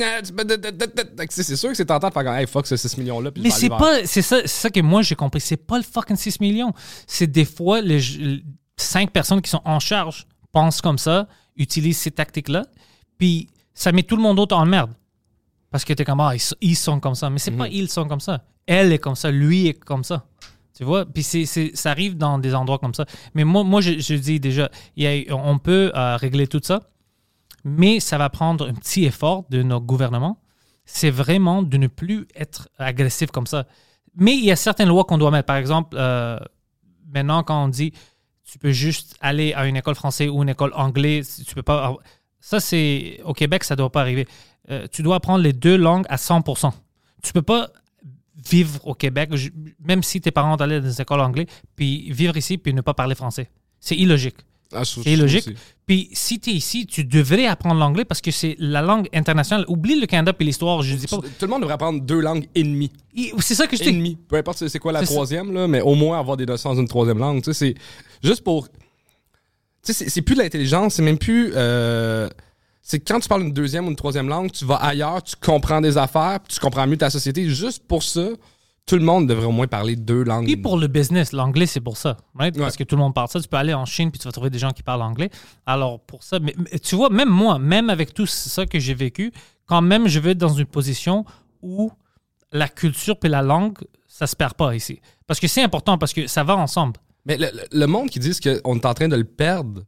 Tu 1.29 1.43
C'est 1.45 1.55
sûr 1.55 1.69
que 1.69 1.77
c'est 1.77 1.85
tentant 1.85 2.09
de 2.09 2.13
faire 2.13 2.25
comme. 2.25 2.35
Hey, 2.35 2.49
fuck 2.49 2.67
ce 2.67 2.77
6 2.77 2.99
millions-là. 2.99 3.31
Mais 3.37 3.51
c'est 3.51 3.69
pas, 3.79 4.05
c'est 4.07 4.23
ça, 4.23 4.45
ça 4.45 4.71
que 4.71 4.81
moi 4.81 5.03
j'ai 5.03 5.15
compris. 5.15 5.41
C'est 5.41 5.57
pas 5.57 5.77
le 5.79 5.85
fucking 5.85 6.17
6 6.17 6.41
millions. 6.41 6.73
C'est 7.07 7.29
des 7.29 7.45
fois 7.45 7.81
les 7.81 8.43
5 8.77 9.13
personnes 9.13 9.41
qui 9.41 9.51
sont 9.51 9.63
en 9.65 9.79
charge 9.79 10.27
pensent 10.51 10.81
comme 10.81 10.99
ça, 10.99 11.29
utilisent 11.57 11.99
ces 11.99 12.11
tactiques-là, 12.11 12.67
puis 13.17 13.49
ça 13.73 13.93
met 13.93 14.03
tout 14.03 14.17
le 14.17 14.23
monde 14.23 14.37
d'autre 14.37 14.57
en 14.57 14.67
merde. 14.67 14.91
Parce 15.71 15.85
que 15.85 15.93
t'es 15.93 16.05
comme, 16.05 16.19
ah, 16.19 16.35
ils, 16.35 16.41
sont- 16.41 16.57
ils 16.61 16.75
sont 16.75 16.99
comme 16.99 17.15
ça. 17.15 17.31
Mais 17.31 17.39
c'est 17.39 17.53
pas 17.53 17.69
ils 17.69 17.89
sont 17.89 18.09
comme 18.09 18.19
ça. 18.19 18.43
Elle 18.67 18.93
est 18.93 18.99
comme 18.99 19.15
ça, 19.15 19.31
lui 19.31 19.69
est 19.69 19.75
comme 19.75 20.03
ça. 20.03 20.27
Tu 20.81 20.87
vois? 20.87 21.05
Puis 21.05 21.23
c'est, 21.23 21.45
ça 21.45 21.91
arrive 21.91 22.17
dans 22.17 22.39
des 22.39 22.55
endroits 22.55 22.79
comme 22.79 22.95
ça. 22.95 23.05
Mais 23.35 23.45
moi, 23.45 23.63
moi 23.65 23.81
je, 23.83 24.15
dis 24.15 24.41
déjà, 24.41 24.71
y 24.97 25.07
a- 25.07 25.37
on 25.37 25.59
peut 25.59 25.93
euh, 25.95 26.17
régler 26.17 26.47
tout 26.47 26.61
ça, 26.63 26.81
mais 27.65 28.01
ça 28.01 28.17
va 28.17 28.31
prendre 28.31 28.67
un 28.67 28.73
petit 28.73 29.05
effort 29.05 29.45
de 29.51 29.63
nos 29.63 29.81
gouvernements 29.81 30.39
c'est 30.93 31.11
vraiment 31.11 31.63
de 31.63 31.77
ne 31.77 31.87
plus 31.87 32.27
être 32.35 32.69
agressif 32.79 33.31
comme 33.31 33.47
ça. 33.47 33.67
Mais 34.17 34.37
il 34.37 34.45
y 34.45 34.51
a 34.51 34.57
certaines 34.57 34.89
lois 34.89 35.05
qu'on 35.05 35.19
doit 35.19 35.31
mettre. 35.31 35.47
Par 35.47 35.57
exemple, 35.57 35.97
euh, 35.97 36.39
maintenant, 37.13 37.45
quand 37.45 37.65
on 37.65 37.69
dit 37.69 37.93
tu 38.45 38.59
peux 38.59 38.73
juste 38.73 39.15
aller 39.21 39.53
à 39.53 39.67
une 39.67 39.77
école 39.77 39.95
française 39.95 40.29
ou 40.29 40.43
une 40.43 40.49
école 40.49 40.73
anglaise, 40.75 41.45
tu 41.47 41.55
peux 41.55 41.63
pas. 41.63 41.97
Ça, 42.41 42.59
c'est. 42.59 43.21
Au 43.25 43.33
Québec, 43.33 43.63
ça 43.63 43.75
ne 43.75 43.79
doit 43.79 43.93
pas 43.93 44.01
arriver. 44.01 44.27
Euh, 44.71 44.89
tu 44.91 45.03
dois 45.03 45.17
apprendre 45.17 45.45
les 45.45 45.53
deux 45.53 45.77
langues 45.77 46.07
à 46.09 46.17
100 46.19 46.43
Tu 47.23 47.33
peux 47.33 47.43
pas 47.43 47.71
vivre 48.49 48.79
au 48.87 48.95
Québec, 48.95 49.31
même 49.85 50.03
si 50.03 50.21
tes 50.21 50.31
parents 50.31 50.57
allaient 50.57 50.81
dans 50.81 50.87
des 50.87 51.01
écoles 51.01 51.21
anglaises, 51.21 51.47
puis 51.77 52.11
vivre 52.13 52.37
ici, 52.37 52.59
puis 52.59 52.73
ne 52.75 52.81
pas 52.81 52.95
parler 52.95 53.15
français. 53.15 53.51
C'est 53.81 53.97
illogique. 53.97 54.37
Ah, 54.73 54.85
C'est 54.85 55.01
illogique. 55.13 55.49
aussi. 55.49 55.57
Puis 55.85 56.09
si 56.13 56.39
tu 56.39 56.51
es 56.51 56.53
ici, 56.53 56.87
tu 56.87 57.03
devrais 57.05 57.47
apprendre 57.47 57.81
l'anglais 57.81 58.05
parce 58.05 58.21
que 58.21 58.31
c'est 58.31 58.55
la 58.61 58.81
langue 58.83 59.09
internationale. 59.13 59.65
Oublie 59.67 59.99
le 59.99 60.07
Canada 60.07 60.33
et 60.39 60.45
l'histoire, 60.45 60.83
je 60.83 60.95
dis 60.95 61.09
pas. 61.09 61.17
Tout 61.17 61.25
le 61.43 61.47
monde 61.49 61.63
devrait 61.63 61.75
apprendre 61.75 62.01
deux 62.01 62.21
langues. 62.21 62.47
Il- 62.55 62.89
C'est 63.41 63.57
ça 63.57 63.67
que 63.67 63.77
je 63.77 63.83
dis. 63.83 63.89
Ennemi. 63.89 64.17
Peu 64.29 64.37
importe 64.37 64.69
c'est 64.69 64.79
quoi 64.79 64.93
la 64.93 65.01
ça. 65.01 65.07
troisième, 65.07 65.53
là, 65.53 65.67
mais 65.67 65.81
au 65.81 65.97
moins 65.97 66.21
avoir 66.21 66.37
des 66.37 66.47
notions 66.47 66.73
dans 66.73 66.81
une 66.81 66.87
troisième 66.87 67.19
langue. 67.19 67.43
Tu 67.43 67.53
sais, 67.53 67.75
c'est 67.75 67.75
juste 68.23 68.45
pour. 68.45 68.69
Tu 68.69 68.77
sais, 69.83 69.93
c'est- 69.93 70.09
c'est 70.09 70.23
plus 70.23 70.37
de 70.37 70.41
l'intelligence, 70.43 70.95
c'est 70.95 71.03
même 71.03 71.19
plus. 71.19 71.51
euh, 71.57 72.29
C'est 72.91 72.99
quand 72.99 73.21
tu 73.21 73.29
parles 73.29 73.43
une 73.43 73.53
deuxième 73.53 73.87
ou 73.87 73.91
une 73.91 73.97
troisième 73.97 74.29
langue, 74.29 74.51
tu 74.51 74.65
vas 74.65 74.75
ailleurs, 74.77 75.23
tu 75.23 75.37
comprends 75.37 75.81
des 75.81 75.97
affaires, 75.97 76.41
puis 76.41 76.55
tu 76.55 76.61
comprends 76.61 76.87
mieux 76.89 76.97
ta 76.97 77.09
société. 77.09 77.49
Juste 77.49 77.87
pour 77.87 78.03
ça, 78.03 78.27
tout 78.85 78.97
le 78.97 79.05
monde 79.05 79.29
devrait 79.29 79.47
au 79.47 79.53
moins 79.53 79.69
parler 79.69 79.95
deux 79.95 80.25
langues. 80.25 80.47
Puis 80.47 80.57
pour 80.57 80.77
le 80.77 80.89
business, 80.89 81.31
l'anglais, 81.33 81.67
c'est 81.67 81.81
pour 81.81 81.97
ça. 81.97 82.17
right? 82.35 82.57
Ouais. 82.57 82.63
Parce 82.63 82.77
que 82.77 82.83
tout 82.83 82.97
le 82.97 83.01
monde 83.03 83.15
parle 83.15 83.29
ça. 83.29 83.39
Tu 83.41 83.47
peux 83.47 83.59
aller 83.59 83.75
en 83.75 83.85
Chine 83.85 84.11
puis 84.11 84.19
tu 84.19 84.27
vas 84.27 84.33
trouver 84.33 84.51
des 84.51 84.59
gens 84.59 84.73
qui 84.73 84.83
parlent 84.83 85.03
anglais. 85.03 85.31
Alors, 85.67 86.01
pour 86.01 86.25
ça, 86.25 86.41
mais, 86.41 86.53
mais 86.59 86.81
tu 86.81 86.97
vois, 86.97 87.11
même 87.11 87.29
moi, 87.29 87.61
même 87.61 87.91
avec 87.91 88.13
tout 88.13 88.27
ça 88.27 88.67
que 88.67 88.81
j'ai 88.81 88.95
vécu, 88.95 89.33
quand 89.67 89.83
même, 89.83 90.09
je 90.09 90.19
vais 90.19 90.33
être 90.33 90.39
dans 90.39 90.49
une 90.55 90.67
position 90.67 91.25
où 91.63 91.93
la 92.51 92.67
culture 92.67 93.17
puis 93.21 93.31
la 93.31 93.43
langue, 93.43 93.79
ça 94.09 94.27
se 94.27 94.35
perd 94.35 94.55
pas 94.55 94.75
ici. 94.75 95.01
Parce 95.29 95.39
que 95.39 95.47
c'est 95.47 95.63
important, 95.63 95.97
parce 95.97 96.13
que 96.13 96.27
ça 96.27 96.43
va 96.43 96.57
ensemble. 96.57 96.95
Mais 97.25 97.37
le, 97.37 97.47
le- 97.53 97.69
le 97.71 97.87
monde 97.87 98.11
qui 98.11 98.19
dit 98.19 98.33
qu'on 98.41 98.75
est 98.75 98.87
en 98.87 98.95
train 98.95 99.07
de 99.07 99.15
le 99.15 99.23
perdre, 99.25 99.83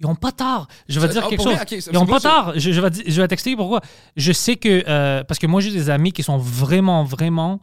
Ils 0.00 0.06
ont 0.06 0.14
pas 0.16 0.32
tard. 0.32 0.66
Je 0.88 0.98
vais 1.00 1.08
dire 1.08 1.22
ah, 1.24 1.28
quelque 1.28 1.42
chose. 1.42 1.54
vrai? 1.54 1.66
Ils 1.92 1.98
ont 1.98 2.06
pas 2.06 2.20
tard. 2.20 2.52
Je, 2.56 2.72
je 2.72 2.80
vais, 2.80 2.90
je 3.06 3.20
vais 3.22 3.28
t'expliquer 3.28 3.56
pourquoi. 3.56 3.80
Je 4.16 4.32
sais 4.32 4.56
que. 4.56 4.82
euh, 4.88 5.22
parce 5.24 5.38
que 5.38 5.46
moi, 5.46 5.60
j'ai 5.60 5.70
des 5.70 5.88
amis 5.88 6.12
qui 6.12 6.22
sont 6.22 6.36
vraiment, 6.38 7.04
vraiment. 7.04 7.60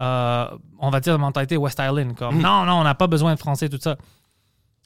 euh, 0.00 0.46
on 0.78 0.90
va 0.90 1.00
dire 1.00 1.12
de 1.14 1.18
mentalité 1.18 1.56
West 1.56 1.78
Island. 1.80 2.14
Comme 2.14 2.36
Mm. 2.38 2.42
non, 2.42 2.64
non, 2.64 2.72
on 2.80 2.84
n'a 2.84 2.94
pas 2.94 3.06
besoin 3.08 3.34
de 3.34 3.38
français, 3.38 3.68
tout 3.68 3.78
ça. 3.80 3.96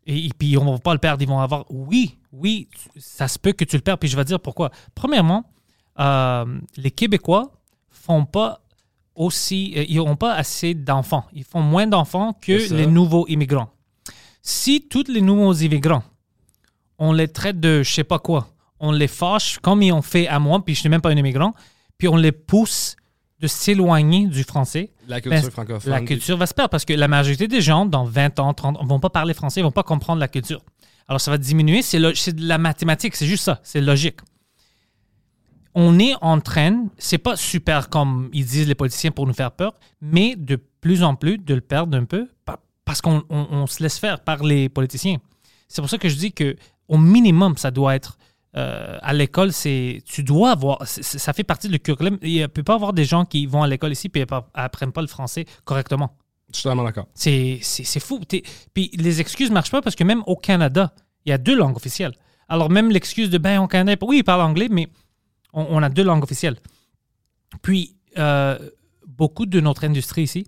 Et, 0.06 0.26
et 0.26 0.30
puis, 0.36 0.48
ils 0.48 0.58
vont 0.58 0.78
pas 0.78 0.92
le 0.94 0.98
perdre. 0.98 1.22
Ils 1.22 1.28
vont 1.28 1.38
avoir. 1.40 1.64
Oui, 1.70 2.18
oui, 2.32 2.68
ça 2.96 3.28
se 3.28 3.38
peut 3.38 3.52
que 3.52 3.64
tu 3.64 3.76
le 3.76 3.82
perds. 3.82 3.98
Puis 3.98 4.08
je 4.08 4.16
vais 4.16 4.24
dire 4.24 4.40
pourquoi. 4.40 4.70
Premièrement, 4.94 5.44
euh, 6.00 6.44
les 6.76 6.90
Québécois 6.90 7.52
font 7.90 8.24
pas 8.24 8.60
aussi. 9.14 9.72
ils 9.88 9.98
n'ont 9.98 10.16
pas 10.16 10.34
assez 10.34 10.74
d'enfants. 10.74 11.26
Ils 11.34 11.44
font 11.44 11.60
moins 11.62 11.86
d'enfants 11.86 12.32
que 12.40 12.74
les 12.74 12.86
nouveaux 12.86 13.26
immigrants. 13.28 13.68
Si 14.42 14.88
tous 14.88 15.04
les 15.08 15.20
nouveaux 15.20 15.54
immigrants 15.54 16.02
on 16.98 17.12
les 17.12 17.28
traite 17.28 17.60
de 17.60 17.82
je 17.82 17.92
sais 17.92 18.04
pas 18.04 18.18
quoi. 18.18 18.48
On 18.80 18.92
les 18.92 19.08
fâche 19.08 19.58
comme 19.60 19.82
ils 19.82 19.92
ont 19.92 20.02
fait 20.02 20.26
à 20.28 20.38
moi, 20.38 20.62
puis 20.64 20.74
je 20.74 20.80
suis 20.80 20.88
même 20.88 21.00
pas 21.00 21.10
un 21.10 21.16
immigrant, 21.16 21.54
puis 21.98 22.08
on 22.08 22.16
les 22.16 22.32
pousse 22.32 22.96
de 23.40 23.46
s'éloigner 23.46 24.26
du 24.26 24.42
français. 24.44 24.92
la 25.06 25.20
culture 25.20 25.42
Ben, 25.42 25.50
francophone. 25.50 25.90
La 25.92 26.00
culture 26.00 26.36
va 26.36 26.46
se 26.46 26.54
perdre 26.54 26.70
parce 26.70 26.84
que 26.84 26.92
la 26.94 27.08
majorité 27.08 27.46
des 27.48 27.60
gens, 27.60 27.84
dans 27.84 28.04
20 28.04 28.38
ans, 28.40 28.54
30 28.54 28.76
ans, 28.78 28.84
vont 28.84 29.00
pas 29.00 29.10
parler 29.10 29.34
français, 29.34 29.60
ils 29.60 29.64
vont 29.64 29.70
pas 29.72 29.82
comprendre 29.82 30.18
la 30.20 30.28
culture. 30.28 30.62
Alors 31.08 31.20
ça 31.20 31.30
va 31.30 31.36
diminuer, 31.38 31.82
c'est 31.82 31.98
de 31.98 32.48
la 32.48 32.56
mathématique, 32.58 33.14
c'est 33.16 33.26
juste 33.26 33.44
ça, 33.44 33.60
c'est 33.62 33.80
logique. 33.82 34.20
On 35.74 35.98
est 35.98 36.14
en 36.20 36.40
train, 36.40 36.86
c'est 36.98 37.18
pas 37.18 37.36
super 37.36 37.88
comme 37.90 38.30
ils 38.32 38.44
disent 38.46 38.68
les 38.68 38.76
politiciens 38.76 39.10
pour 39.10 39.26
nous 39.26 39.32
faire 39.34 39.50
peur, 39.50 39.74
mais 40.00 40.36
de 40.36 40.56
plus 40.80 41.02
en 41.02 41.16
plus 41.16 41.36
de 41.38 41.52
le 41.54 41.60
perdre 41.60 41.98
un 41.98 42.04
peu 42.04 42.28
pa- 42.44 42.60
parce 42.84 43.00
qu'on 43.00 43.24
on- 43.28 43.46
on 43.50 43.66
se 43.66 43.82
laisse 43.82 43.98
faire 43.98 44.20
par 44.20 44.44
les 44.44 44.68
politiciens. 44.68 45.16
C'est 45.66 45.82
pour 45.82 45.90
ça 45.90 45.98
que 45.98 46.08
je 46.08 46.14
dis 46.14 46.32
que 46.32 46.56
au 46.88 46.98
minimum, 46.98 47.56
ça 47.56 47.70
doit 47.70 47.94
être 47.94 48.18
euh, 48.56 48.98
à 49.02 49.12
l'école, 49.12 49.52
c'est 49.52 50.02
tu 50.04 50.22
dois 50.22 50.52
avoir, 50.52 50.86
ça 50.86 51.32
fait 51.32 51.42
partie 51.42 51.68
du 51.68 51.80
curriculum. 51.80 52.18
Il 52.22 52.40
ne 52.40 52.46
peut 52.46 52.62
pas 52.62 52.74
avoir 52.74 52.92
des 52.92 53.04
gens 53.04 53.24
qui 53.24 53.46
vont 53.46 53.62
à 53.62 53.66
l'école 53.66 53.92
ici 53.92 54.10
et 54.14 54.24
apprennent 54.54 54.92
pas 54.92 55.00
le 55.00 55.08
français 55.08 55.44
correctement. 55.64 56.16
Je 56.52 56.58
suis 56.58 56.62
totalement 56.64 56.84
d'accord. 56.84 57.08
C'est 57.14 57.60
fou. 58.00 58.20
Puis 58.74 58.90
les 58.94 59.20
excuses 59.20 59.50
marchent 59.50 59.72
pas 59.72 59.82
parce 59.82 59.96
que 59.96 60.04
même 60.04 60.22
au 60.26 60.36
Canada, 60.36 60.94
il 61.24 61.30
y 61.30 61.32
a 61.32 61.38
deux 61.38 61.56
langues 61.56 61.76
officielles. 61.76 62.14
Alors 62.48 62.70
même 62.70 62.90
l'excuse 62.90 63.30
de 63.30 63.38
ben 63.38 63.60
au 63.60 63.66
Canada, 63.66 63.98
oui, 64.06 64.18
ils 64.18 64.24
parlent 64.24 64.42
anglais, 64.42 64.68
mais 64.70 64.88
on, 65.52 65.66
on 65.68 65.82
a 65.82 65.88
deux 65.88 66.04
langues 66.04 66.22
officielles. 66.22 66.58
Puis 67.62 67.96
euh, 68.18 68.56
beaucoup 69.06 69.46
de 69.46 69.60
notre 69.60 69.84
industrie 69.84 70.22
ici, 70.22 70.46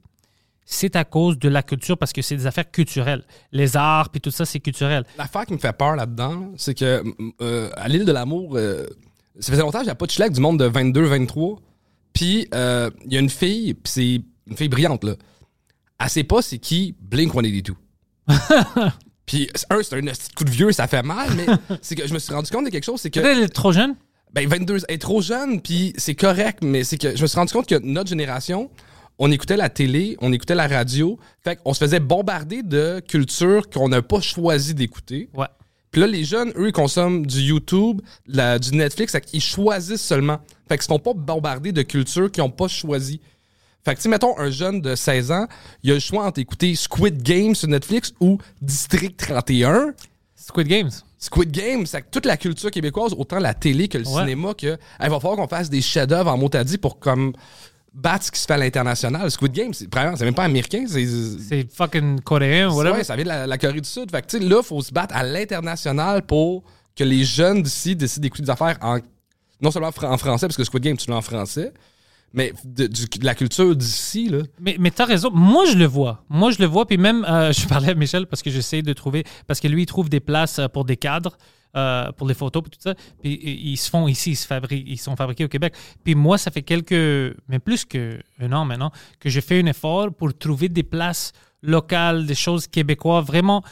c'est 0.67 0.97
à 0.97 1.05
cause 1.05 1.39
de 1.39 1.49
la 1.49 1.63
culture 1.63 1.97
parce 1.97 2.13
que 2.13 2.21
c'est 2.21 2.37
des 2.37 2.47
affaires 2.47 2.71
culturelles. 2.71 3.25
Les 3.53 3.77
arts 3.77 4.11
puis 4.11 4.21
tout 4.21 4.33
ça, 4.33 4.45
c'est 4.45 4.61
culturel. 4.61 5.05
L'affaire 5.17 5.47
qui 5.47 5.53
me 5.53 5.59
fait 5.59 5.73
peur 5.73 5.95
là-dedans, 5.95 6.53
c'est 6.57 6.75
que 6.75 7.03
euh, 7.41 7.71
à 7.77 7.89
l'île 7.89 8.05
de 8.05 8.13
l'amour, 8.13 8.57
euh, 8.57 8.87
ça 9.39 9.53
faisait 9.53 9.63
longtemps 9.63 9.79
que 9.79 9.85
j'avais 9.85 9.97
pas 9.97 10.07
de 10.07 10.11
schlag 10.11 10.33
du 10.33 10.41
monde 10.41 10.59
de 10.59 10.69
22-23. 10.69 11.59
Puis 12.13 12.49
euh, 12.53 12.91
il 13.07 13.13
y 13.13 13.17
a 13.17 13.21
une 13.21 13.31
fille, 13.31 13.75
puis 13.75 13.93
c'est 13.93 14.21
une 14.51 14.57
fille 14.57 14.69
brillante, 14.69 15.05
là. 15.05 15.15
Elle 15.99 16.11
sait 16.11 16.25
pas 16.25 16.43
c'est 16.43 16.59
qui 16.59 16.95
Blink 17.01 17.33
182. 17.33 17.75
puis 19.25 19.49
un, 19.71 19.83
c'est 19.83 19.97
un 19.97 20.01
petit 20.01 20.33
coup 20.35 20.45
de 20.45 20.51
vieux, 20.51 20.73
ça 20.73 20.89
fait 20.89 21.03
mal, 21.03 21.31
mais 21.37 21.47
c'est 21.81 21.95
que 21.95 22.07
je 22.07 22.13
me 22.13 22.19
suis 22.19 22.35
rendu 22.35 22.51
compte 22.51 22.67
de 22.67 22.71
quelque 22.71 22.85
chose, 22.85 23.01
c'est 23.01 23.11
que 23.11 23.21
elle 23.21 23.45
est 23.45 23.49
trop 23.49 23.73
jeune? 23.73 23.95
ben 24.33 24.47
22 24.49 24.79
elle 24.89 24.95
est 24.97 24.99
trop 24.99 25.23
jeune 25.23 25.63
puis 25.63 25.95
c'est 25.97 26.17
correct 26.17 26.59
mais 26.63 26.85
c'est 26.85 26.99
que 26.99 27.17
je 27.17 27.23
me 27.23 27.27
suis 27.27 27.39
rendu 27.39 27.53
compte 27.53 27.69
que 27.69 27.79
notre 27.79 28.11
génération 28.11 28.71
on 29.19 29.31
écoutait 29.31 29.57
la 29.57 29.69
télé, 29.71 30.17
on 30.21 30.33
écoutait 30.33 30.55
la 30.55 30.67
radio, 30.69 31.19
fait 31.43 31.57
qu'on 31.57 31.73
se 31.75 31.79
faisait 31.85 32.01
bombarder 32.01 32.63
de 32.63 33.01
culture 33.07 33.69
qu'on 33.71 33.89
n'a 33.89 34.03
pas 34.03 34.21
choisi 34.21 34.75
d'écouter. 34.75 35.29
Ouais. 35.35 35.47
Puis 35.91 36.01
là 36.01 36.07
les 36.07 36.25
jeunes 36.25 36.53
eux 36.57 36.69
ils 36.69 36.73
consomment 36.73 37.25
du 37.25 37.41
YouTube, 37.41 38.03
la- 38.27 38.59
du 38.59 38.73
Netflix, 38.77 39.13
fait 39.13 39.21
qu'ils 39.23 39.41
choisissent 39.41 40.05
seulement. 40.05 40.39
Fait 40.69 40.77
qu'ils 40.77 40.83
se 40.83 40.89
font 40.89 40.99
pas 40.99 41.15
bombarder 41.15 41.73
de 41.73 41.83
culture 41.83 42.31
qu'ils 42.31 42.43
ont 42.43 42.51
pas 42.51 42.69
choisi. 42.69 43.21
Fait 43.85 43.95
que, 43.95 44.01
tu 44.01 44.09
mettons, 44.09 44.37
un 44.37 44.51
jeune 44.51 44.81
de 44.81 44.97
16 44.97 45.31
ans, 45.31 45.47
il 45.85 45.93
a 45.93 45.95
le 45.95 46.01
choix 46.01 46.27
entre 46.27 46.41
écouter 46.41 46.75
Squid 46.75 47.23
Game 47.23 47.55
sur 47.55 47.69
Netflix 47.69 48.13
ou 48.19 48.37
District 48.61 49.17
31. 49.17 49.93
Squid 50.35 50.67
Games. 50.67 50.91
Squid 51.19 51.53
Game, 51.53 51.87
c'est 51.87 52.03
que 52.03 52.09
toute 52.11 52.27
la 52.27 52.37
culture 52.37 52.73
québécoise, 52.73 53.15
autant 53.17 53.39
la 53.39 53.55
télé 53.55 53.87
que 53.87 53.97
le 53.99 54.07
Ouais. 54.09 54.21
cinéma, 54.23 54.55
que 54.55 54.77
il 55.01 55.09
va 55.09 55.21
falloir 55.21 55.37
qu'on 55.37 55.47
fasse 55.47 55.71
des 55.71 55.81
chefs-d'œuvre 55.81 56.33
en 56.33 56.37
motadis 56.37 56.79
pour 56.79 56.99
comme 56.99 57.33
battre 57.97 58.27
ce 58.27 58.31
qui 58.31 58.39
se 58.39 58.47
fait 58.47 58.53
à 58.53 58.59
l'international. 58.59 59.31
Squid 59.31 59.53
Game, 59.53 59.75
c'est 59.75 59.89
premièrement, 59.89 60.17
c'est 60.17 60.25
même 60.25 60.35
pas 60.35 60.45
américain, 60.45 60.85
c'est 60.87 61.07
C'est 61.49 61.67
fucking 61.73 62.21
coréen, 62.21 62.71
whatever. 62.71 62.99
ouais, 62.99 63.05
ça 63.05 63.17
vient 63.17 63.25
de 63.25 63.29
la, 63.29 63.47
la 63.47 63.59
Corée 63.59 63.81
du 63.81 63.89
Sud. 63.89 64.11
Fait 64.11 64.25
que 64.25 64.37
là, 64.37 64.63
faut 64.63 64.83
se 64.83 64.93
battre 64.93 65.17
à 65.17 65.23
l'international 65.25 66.23
pour 66.23 66.63
que 66.95 67.05
les 67.05 67.25
jeunes 67.25 67.63
d'ici 67.63 67.97
décident 67.97 68.23
d'écouter 68.23 68.45
des 68.45 68.51
affaires 68.51 68.79
en 68.81 68.99
non 69.61 69.71
seulement 69.71 69.89
en 69.89 70.19
français 70.19 70.47
parce 70.47 70.57
que 70.57 70.65
Squid 70.65 70.83
Game 70.83 70.97
tu 70.97 71.11
l'as 71.11 71.17
en 71.17 71.23
français, 71.23 71.73
mais 72.33 72.53
de, 72.65 72.89
la 73.23 73.35
culture 73.35 73.75
d'ici, 73.75 74.29
là. 74.29 74.41
Mais, 74.61 74.77
mais 74.79 74.91
tu 74.91 75.01
as 75.01 75.07
raison. 75.07 75.31
Moi, 75.33 75.65
je 75.67 75.77
le 75.77 75.87
vois. 75.87 76.23
Moi, 76.29 76.51
je 76.51 76.59
le 76.59 76.67
vois. 76.67 76.87
Puis 76.87 76.99
même, 76.99 77.25
euh, 77.25 77.53
je 77.57 77.67
parlais 77.67 77.91
à 77.91 77.95
Michel 77.95 78.27
parce 78.27 78.43
que 78.43 78.51
j'essaie 78.51 78.83
de 78.83 78.93
trouver. 78.93 79.25
Parce 79.47 79.61
que 79.61 79.69
lui, 79.69 79.83
il 79.83 79.87
trouve 79.87 80.11
des 80.11 80.21
places 80.21 80.59
euh, 80.59 80.69
pour 80.69 80.85
des 80.85 80.97
cadres, 80.99 81.39
euh, 81.75 82.13
pour 82.13 82.27
les 82.29 82.35
photos, 82.35 82.63
puis 82.63 82.71
tout 82.71 82.81
ça. 82.83 82.95
Puis 83.23 83.35
ils 83.43 83.77
se 83.77 83.91
font 83.91 84.07
ici, 84.09 84.31
ils, 84.33 84.37
se 84.37 84.47
fabriquent, 84.47 84.85
ils 84.87 84.99
sont 84.99 85.17
fabriqués 85.17 85.45
au 85.45 85.49
Québec. 85.49 85.75
Puis 86.05 86.15
moi, 86.15 86.39
ça 86.39 86.51
fait 86.51 86.63
quelques. 86.63 87.37
Mais 87.49 87.59
plus 87.59 87.85
qu'un 87.85 88.53
an 88.53 88.65
maintenant, 88.65 88.93
que 89.21 89.29
je 89.29 89.41
fais 89.41 89.61
un 89.61 89.67
effort 89.67 90.13
pour 90.13 90.37
trouver 90.37 90.69
des 90.69 90.83
places 90.83 91.33
locales, 91.63 92.27
des 92.27 92.35
choses 92.35 92.67
québécoises. 92.67 93.25
Vraiment, 93.27 93.63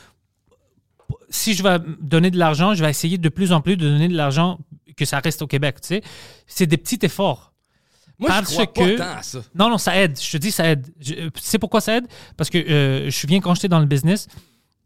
si 1.30 1.54
je 1.54 1.62
vais 1.62 1.78
donner 2.00 2.30
de 2.30 2.38
l'argent, 2.38 2.74
je 2.74 2.84
vais 2.84 2.90
essayer 2.90 3.18
de 3.18 3.28
plus 3.28 3.52
en 3.52 3.60
plus 3.60 3.76
de 3.76 3.88
donner 3.88 4.08
de 4.08 4.16
l'argent 4.16 4.58
que 4.96 5.04
ça 5.04 5.18
reste 5.20 5.42
au 5.42 5.46
Québec. 5.46 5.80
Tu 5.80 5.88
sais, 5.88 6.02
c'est 6.46 6.66
des 6.66 6.76
petits 6.76 6.98
efforts. 7.02 7.52
Moi, 8.18 8.30
je 8.30 8.34
Parce 8.36 8.52
crois 8.52 8.66
que- 8.68 8.96
pas 8.96 9.04
tant 9.12 9.18
à 9.18 9.22
ça. 9.22 9.40
Non, 9.54 9.68
non, 9.70 9.78
ça 9.78 9.96
aide. 10.00 10.18
Je 10.20 10.30
te 10.30 10.36
dis, 10.36 10.52
ça 10.52 10.70
aide. 10.70 10.86
Je- 11.00 11.14
euh, 11.14 11.30
Tu 11.34 11.42
sais 11.42 11.58
pourquoi 11.58 11.80
ça 11.80 11.96
aide? 11.96 12.06
Parce 12.36 12.48
que 12.48 12.58
euh, 12.58 13.00
je 13.00 13.04
me 13.06 13.10
souviens 13.10 13.40
quand 13.40 13.54
j'étais 13.56 13.66
dans 13.68 13.80
le 13.80 13.86
business, 13.86 14.28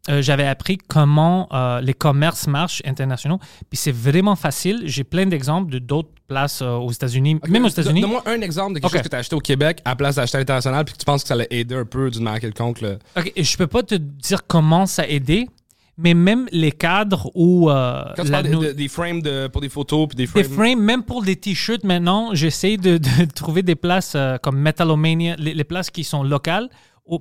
euh, 0.08 0.22
j'avais 0.22 0.46
appris 0.46 0.78
comment 0.78 1.48
euh, 1.52 1.80
les 1.80 1.94
commerces 1.94 2.46
marchent 2.46 2.82
internationaux. 2.84 3.38
Puis 3.68 3.76
c'est 3.78 3.92
vraiment 3.92 4.36
facile. 4.36 4.82
J'ai 4.86 5.04
plein 5.04 5.26
d'exemples 5.26 5.70
de 5.70 5.78
d'autres 5.78 6.08
places 6.26 6.62
euh, 6.62 6.76
aux 6.76 6.90
États-Unis, 6.92 7.38
même 7.48 7.64
aux 7.64 7.68
États-Unis. 7.68 8.00
Donne-moi 8.00 8.22
un 8.26 8.40
exemple 8.40 8.74
de 8.74 8.78
quelque 8.80 8.92
chose 8.92 9.02
que 9.02 9.08
tu 9.08 9.16
as 9.16 9.18
acheté 9.20 9.36
au 9.36 9.40
Québec 9.40 9.80
à 9.84 9.90
la 9.90 9.96
place 9.96 10.16
d'acheter 10.16 10.36
à 10.36 10.40
l'international 10.40 10.84
puis 10.84 10.94
que 10.94 10.98
tu 10.98 11.04
penses 11.04 11.22
que 11.22 11.28
ça 11.28 11.34
allait 11.34 11.48
aider 11.50 11.74
un 11.74 11.84
peu 11.84 12.10
d'une 12.10 12.22
manière 12.22 12.40
quelconque. 12.40 12.80
Là. 12.80 12.96
Ok, 13.16 13.32
je 13.36 13.56
peux 13.56 13.66
pas 13.66 13.82
te 13.82 13.94
dire 13.94 14.46
comment 14.46 14.86
ça 14.86 15.02
a 15.02 15.06
aidé, 15.06 15.48
mais 15.96 16.14
même 16.14 16.48
les 16.52 16.72
cadres 16.72 17.30
ou 17.34 17.66
Quand 17.66 18.12
tu 18.16 18.30
la 18.30 18.30
parles 18.30 18.44
de- 18.48 18.52
nou- 18.54 18.64
de- 18.64 18.72
des 18.72 18.88
frames 18.88 19.20
de, 19.20 19.48
pour 19.48 19.60
des 19.60 19.68
photos 19.68 20.06
puis 20.08 20.16
des 20.16 20.24
des 20.26 20.44
frames. 20.44 20.44
frames, 20.56 20.80
même 20.80 21.02
pour 21.02 21.22
des 21.22 21.36
t-shirts 21.36 21.84
maintenant, 21.84 22.30
j'essaie 22.34 22.76
de, 22.76 22.98
trouver 23.34 23.62
des 23.62 23.74
places 23.74 24.16
comme 24.42 24.58
Metalomania, 24.58 25.36
les, 25.38 25.54
les 25.54 25.64
places 25.64 25.90
qui 25.90 26.04
sont 26.04 26.22
locales. 26.22 26.68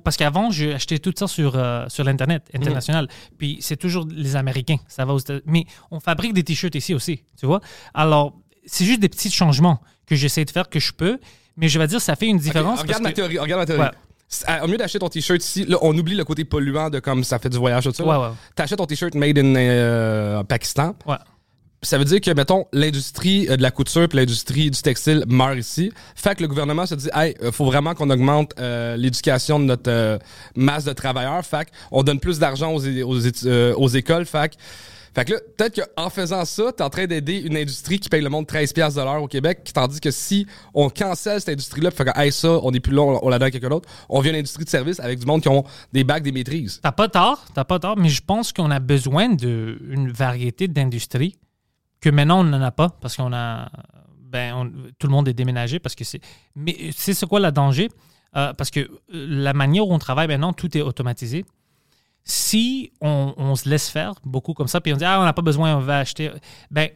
Parce 0.04 0.16
qu'avant, 0.16 0.50
j'ai 0.50 0.74
acheté 0.74 0.98
tout 0.98 1.14
ça 1.16 1.26
sur, 1.26 1.54
euh, 1.56 1.86
sur 1.88 2.04
l'Internet 2.04 2.42
international. 2.54 3.08
Puis 3.38 3.58
c'est 3.60 3.76
toujours 3.76 4.06
les 4.10 4.36
Américains. 4.36 4.76
Ça 4.88 5.04
va 5.04 5.14
aux 5.14 5.20
Mais 5.46 5.64
on 5.90 6.00
fabrique 6.00 6.34
des 6.34 6.44
t-shirts 6.44 6.74
ici 6.74 6.92
aussi, 6.94 7.22
tu 7.38 7.46
vois. 7.46 7.60
Alors, 7.94 8.34
c'est 8.66 8.84
juste 8.84 9.00
des 9.00 9.08
petits 9.08 9.30
changements 9.30 9.80
que 10.06 10.14
j'essaie 10.16 10.44
de 10.44 10.50
faire 10.50 10.68
que 10.68 10.78
je 10.80 10.92
peux. 10.92 11.18
Mais 11.56 11.68
je 11.68 11.78
vais 11.78 11.86
dire, 11.86 12.00
ça 12.00 12.14
fait 12.16 12.26
une 12.26 12.38
différence. 12.38 12.80
regarde, 12.82 12.88
parce 12.88 13.00
ma 13.02 13.10
que- 13.10 13.16
théorie, 13.16 13.38
regarde 13.38 13.60
ma 13.60 13.66
théorie. 13.66 13.82
Ouais. 13.82 13.90
C'est- 14.28 14.46
à- 14.46 14.62
Au 14.64 14.68
mieux 14.68 14.76
d'acheter 14.76 14.98
ton 14.98 15.08
t-shirt 15.08 15.42
ici, 15.42 15.64
là, 15.64 15.78
on 15.80 15.96
oublie 15.96 16.14
le 16.14 16.24
côté 16.24 16.44
polluant 16.44 16.90
de 16.90 16.98
comme 17.00 17.24
ça 17.24 17.38
fait 17.38 17.48
du 17.48 17.56
voyage, 17.56 17.84
tout 17.84 17.92
ça. 17.92 18.04
Ouais, 18.04 18.16
ouais. 18.16 18.32
T'achètes 18.54 18.76
ton 18.78 18.84
t-shirt 18.86 19.14
made 19.14 19.38
in 19.38 19.54
euh, 19.56 20.44
Pakistan. 20.44 20.94
Ouais. 21.06 21.16
Ça 21.82 21.96
veut 21.96 22.04
dire 22.04 22.20
que, 22.20 22.32
mettons, 22.32 22.66
l'industrie 22.72 23.46
euh, 23.48 23.56
de 23.56 23.62
la 23.62 23.70
couture 23.70 24.08
puis 24.08 24.18
l'industrie 24.18 24.68
du 24.70 24.82
textile 24.82 25.24
meurt 25.28 25.56
ici. 25.56 25.92
Fait 26.16 26.34
que 26.34 26.42
le 26.42 26.48
gouvernement 26.48 26.86
se 26.86 26.96
dit, 26.96 27.08
hey, 27.14 27.34
euh, 27.40 27.52
faut 27.52 27.66
vraiment 27.66 27.94
qu'on 27.94 28.10
augmente 28.10 28.52
euh, 28.58 28.96
l'éducation 28.96 29.60
de 29.60 29.64
notre 29.64 30.18
masse 30.56 30.84
de 30.84 30.92
travailleurs. 30.92 31.44
Fait 31.46 31.68
on 31.92 32.02
donne 32.02 32.18
plus 32.18 32.40
d'argent 32.40 32.74
aux, 32.74 33.88
écoles. 33.88 34.26
Fait 34.26 34.50
que, 35.24 35.32
là, 35.32 35.38
peut-être 35.56 35.80
qu'en 35.96 36.10
faisant 36.10 36.44
ça, 36.44 36.72
t'es 36.72 36.82
en 36.82 36.90
train 36.90 37.06
d'aider 37.06 37.38
une 37.38 37.56
industrie 37.56 38.00
qui 38.00 38.08
paye 38.08 38.22
le 38.22 38.28
monde 38.28 38.46
13$ 38.46 38.72
piastres 38.72 38.98
de 38.98 39.04
l'heure 39.04 39.22
au 39.22 39.28
Québec, 39.28 39.70
tandis 39.72 40.00
que 40.00 40.10
si 40.10 40.46
on 40.74 40.90
cancelle 40.90 41.38
cette 41.38 41.50
industrie-là, 41.50 41.92
fait 41.92 42.06
que, 42.06 42.20
hey, 42.20 42.32
ça, 42.32 42.58
on 42.62 42.72
est 42.72 42.80
plus 42.80 42.92
là, 42.92 43.02
on, 43.02 43.20
on 43.24 43.28
la 43.28 43.38
donne 43.38 43.48
à 43.48 43.50
quelqu'un 43.52 43.68
d'autre, 43.68 43.88
on 44.08 44.20
vient 44.20 44.32
une 44.32 44.40
industrie 44.40 44.64
de 44.64 44.70
service 44.70 44.98
avec 44.98 45.20
du 45.20 45.26
monde 45.26 45.42
qui 45.42 45.48
ont 45.48 45.64
des 45.92 46.02
bacs, 46.02 46.24
des 46.24 46.32
maîtrises. 46.32 46.80
T'as 46.82 46.92
pas 46.92 47.08
tort, 47.08 47.44
t'as 47.54 47.64
pas 47.64 47.78
tort, 47.78 47.96
mais 47.96 48.08
je 48.08 48.22
pense 48.22 48.52
qu'on 48.52 48.70
a 48.72 48.80
besoin 48.80 49.28
d'une 49.28 50.10
variété 50.10 50.66
d'industries 50.66 51.36
que 52.00 52.10
maintenant 52.10 52.40
on 52.40 52.44
n'en 52.44 52.62
a 52.62 52.70
pas 52.70 52.88
parce 52.88 53.16
qu'on 53.16 53.32
a. 53.32 53.70
Ben, 54.20 54.54
on- 54.54 54.70
tout 54.98 55.06
le 55.06 55.12
monde 55.12 55.26
est 55.28 55.32
déménagé 55.34 55.78
parce 55.78 55.94
que 55.94 56.04
c'est. 56.04 56.20
Mais 56.54 56.90
c'est 56.94 57.14
ce 57.14 57.24
quoi 57.26 57.40
le 57.40 57.50
danger? 57.50 57.88
Euh, 58.36 58.52
parce 58.52 58.70
que 58.70 58.80
euh, 58.80 58.88
la 59.10 59.54
manière 59.54 59.86
où 59.88 59.92
on 59.92 59.98
travaille 59.98 60.28
maintenant, 60.28 60.52
tout 60.52 60.76
est 60.76 60.82
automatisé. 60.82 61.44
Si 62.24 62.92
on, 63.00 63.32
on 63.38 63.56
se 63.56 63.68
laisse 63.68 63.88
faire 63.88 64.14
beaucoup 64.24 64.52
comme 64.52 64.68
ça, 64.68 64.80
puis 64.82 64.92
on 64.92 64.96
dit, 64.96 65.04
ah, 65.04 65.18
on 65.20 65.24
n'a 65.24 65.32
pas 65.32 65.40
besoin, 65.42 65.76
on 65.76 65.80
va 65.80 65.98
acheter. 66.00 66.30
Ben, 66.70 66.90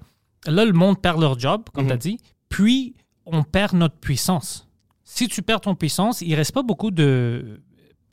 là, 0.47 0.65
le 0.67 0.73
monde 0.73 1.01
perd 1.01 1.19
leur 1.21 1.39
job, 1.39 1.63
comme 1.73 1.87
tu 1.87 1.93
as 1.93 1.97
dit, 1.97 2.19
puis 2.51 2.95
on 3.25 3.43
perd 3.43 3.73
notre 3.75 3.97
puissance. 3.97 4.69
Si 5.05 5.29
tu 5.29 5.41
perds 5.43 5.63
ton 5.63 5.75
puissance, 5.75 6.21
il 6.21 6.35
reste 6.35 6.53
pas 6.53 6.63
beaucoup 6.63 6.91
de 6.91 7.63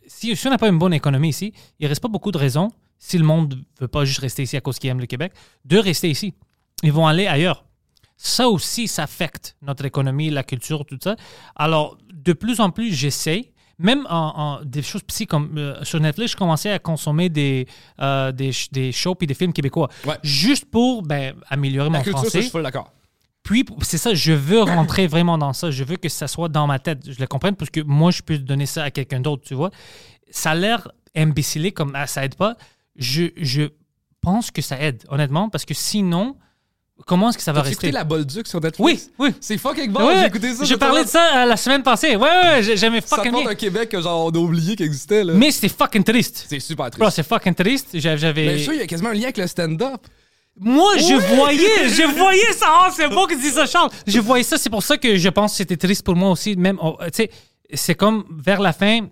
si, 0.08 0.36
si 0.36 0.48
on 0.48 0.50
n'a 0.50 0.58
pas 0.58 0.70
une 0.70 0.80
bonne 0.80 0.94
économie 0.94 1.30
ici, 1.30 1.54
il 1.80 1.84
ne 1.84 1.90
reste 1.90 2.02
pas 2.02 2.08
beaucoup 2.08 2.32
de 2.32 2.38
raisons, 2.38 2.70
si 2.98 3.18
le 3.18 3.24
monde 3.26 3.54
ne 3.56 3.82
veut 3.82 3.88
pas 3.88 4.06
juste 4.06 4.20
rester 4.20 4.44
ici 4.44 4.56
à 4.58 4.62
cause 4.62 4.80
qu'il 4.80 4.90
aime 4.90 5.00
le 5.00 5.06
Québec, 5.06 5.34
de 5.66 5.78
rester 5.78 6.10
ici. 6.10 6.34
Ils 6.84 6.92
vont 6.92 7.08
aller 7.08 7.28
ailleurs. 7.28 7.66
Ça 8.18 8.50
aussi, 8.50 8.88
ça 8.88 9.04
affecte 9.04 9.56
notre 9.62 9.86
économie, 9.86 10.30
la 10.30 10.44
culture, 10.44 10.86
tout 10.86 10.98
ça. 11.02 11.16
Alors, 11.56 11.98
de 12.14 12.34
plus 12.34 12.60
en 12.60 12.70
plus, 12.70 12.94
j'essaie, 12.94 13.54
même 13.78 14.06
en, 14.10 14.60
en- 14.60 14.66
des 14.66 14.82
choses 14.82 15.04
psy 15.04 15.26
comme 15.26 15.58
euh, 15.58 15.82
sur 15.86 16.00
Netflix, 16.02 16.32
je 16.32 16.38
commençais 16.38 16.70
à 16.72 16.80
consommer 16.80 17.30
des, 17.30 17.66
euh, 18.02 18.32
des, 18.34 18.52
des 18.74 18.92
shows 18.92 19.16
et 19.22 19.26
des 19.26 19.34
films 19.34 19.54
québécois. 19.54 19.88
Ouais. 20.06 20.18
Juste 20.22 20.66
pour 20.66 21.02
ben, 21.02 21.34
améliorer 21.50 21.90
La 21.90 21.98
mon 22.00 22.04
culture, 22.04 22.20
ça, 22.20 22.26
je 22.26 22.30
français. 22.32 22.50
suis 22.50 22.64
d'accord. 22.64 22.92
Puis, 23.42 23.66
c'est 23.82 23.98
ça, 23.98 24.14
je 24.14 24.34
veux 24.34 24.62
rentrer 24.64 25.08
vraiment 25.08 25.38
dans 25.38 25.54
ça. 25.54 25.72
Je 25.72 25.84
veux 25.86 25.96
que 25.96 26.10
ça 26.10 26.28
soit 26.28 26.50
dans 26.50 26.68
ma 26.68 26.78
tête. 26.78 27.10
Je 27.10 27.20
le 27.20 27.26
comprenne 27.26 27.56
parce 27.56 27.72
que 27.72 27.80
moi, 27.80 28.12
je 28.12 28.22
peux 28.22 28.38
donner 28.38 28.66
ça 28.66 28.84
à 28.84 28.92
quelqu'un 28.92 29.22
d'autre, 29.22 29.44
tu 29.46 29.54
vois. 29.54 29.72
Ça 30.30 30.52
a 30.52 30.56
l'air 30.56 30.90
imbécilé 31.16 31.72
comme 31.72 31.94
ah, 31.96 32.06
ça 32.06 32.26
aide 32.26 32.36
pas. 32.36 32.58
Je, 32.98 33.28
je 33.38 33.64
pense 34.20 34.52
que 34.52 34.62
ça 34.62 34.78
aide, 34.82 35.04
honnêtement, 35.08 35.50
parce 35.50 35.64
que 35.64 35.74
sinon, 35.74 36.36
comment 37.06 37.30
est-ce 37.30 37.38
que 37.38 37.44
ça 37.44 37.52
va 37.52 37.62
T'as 37.62 37.70
écouté 37.70 37.88
rester? 37.88 37.92
La 37.98 38.04
Bolduc 38.04 38.48
sur 38.48 38.62
Netflix? 38.62 39.10
Oui, 39.18 39.28
oui. 39.28 39.34
C'est 39.42 39.58
fucking 39.58 39.92
bon, 39.92 40.06
Ouais, 40.08 40.16
j'ai 40.22 40.26
écouté 40.28 40.54
ça. 40.54 40.64
J'ai 40.64 40.78
parlé 40.78 41.04
de 41.04 41.10
ça 41.10 41.44
euh, 41.44 41.46
la 41.46 41.58
semaine 41.58 41.84
passée. 41.84 42.16
Ouais, 42.16 42.22
ouais, 42.30 42.30
ouais, 42.30 42.64
j'ai- 42.64 42.78
j'aimais 42.78 43.02
Ça 43.02 43.16
fucking 43.18 43.32
bien. 43.32 43.48
un 43.48 43.56
Québec 43.56 43.90
que 43.90 44.02
genre 44.02 44.26
on 44.26 44.30
a 44.30 44.38
oublié 44.38 44.76
qu'il 44.76 44.86
existait 44.86 45.24
là. 45.24 45.34
Mais 45.34 45.52
c'était 45.52 45.70
fucking 45.70 46.04
triste. 46.04 46.46
c'est 46.50 46.60
super 46.60 46.90
Bro, 46.92 47.00
triste. 47.06 47.16
c'est 47.16 47.28
fucking 47.28 47.56
triste. 47.56 47.88
J'avais. 47.94 48.46
Mais 48.46 48.64
ça, 48.64 48.74
il 48.74 48.80
y 48.80 48.82
a 48.84 48.88
quasiment 48.88 49.10
un 49.10 49.14
lien 49.14 49.24
avec 49.24 49.38
le 49.38 49.48
stand-up. 49.48 50.02
Moi, 50.62 50.98
je 50.98 51.36
voyais, 51.36 51.88
je 51.90 52.04
voyais 52.18 52.52
ça. 52.54 52.68
Oh, 52.70 52.92
c'est 52.94 53.08
beau 53.08 53.26
que 53.28 53.34
tu 53.34 53.40
dis 53.42 53.50
ça, 53.50 53.66
Charles. 53.66 53.90
Je 54.06 54.20
voyais 54.20 54.44
ça. 54.44 54.58
C'est 54.58 54.70
pour 54.70 54.84
ça 54.84 54.98
que 54.98 55.16
je 55.18 55.30
pense 55.30 55.52
que 55.52 55.58
c'était 55.58 55.78
triste 55.78 56.04
pour 56.04 56.16
moi 56.16 56.32
aussi. 56.32 56.56
Même, 56.58 56.78
oh, 56.82 56.98
tu 57.06 57.10
sais, 57.14 57.30
c'est 57.74 57.96
comme 57.96 58.26
vers 58.30 58.60
la 58.60 58.74
fin, 58.74 59.08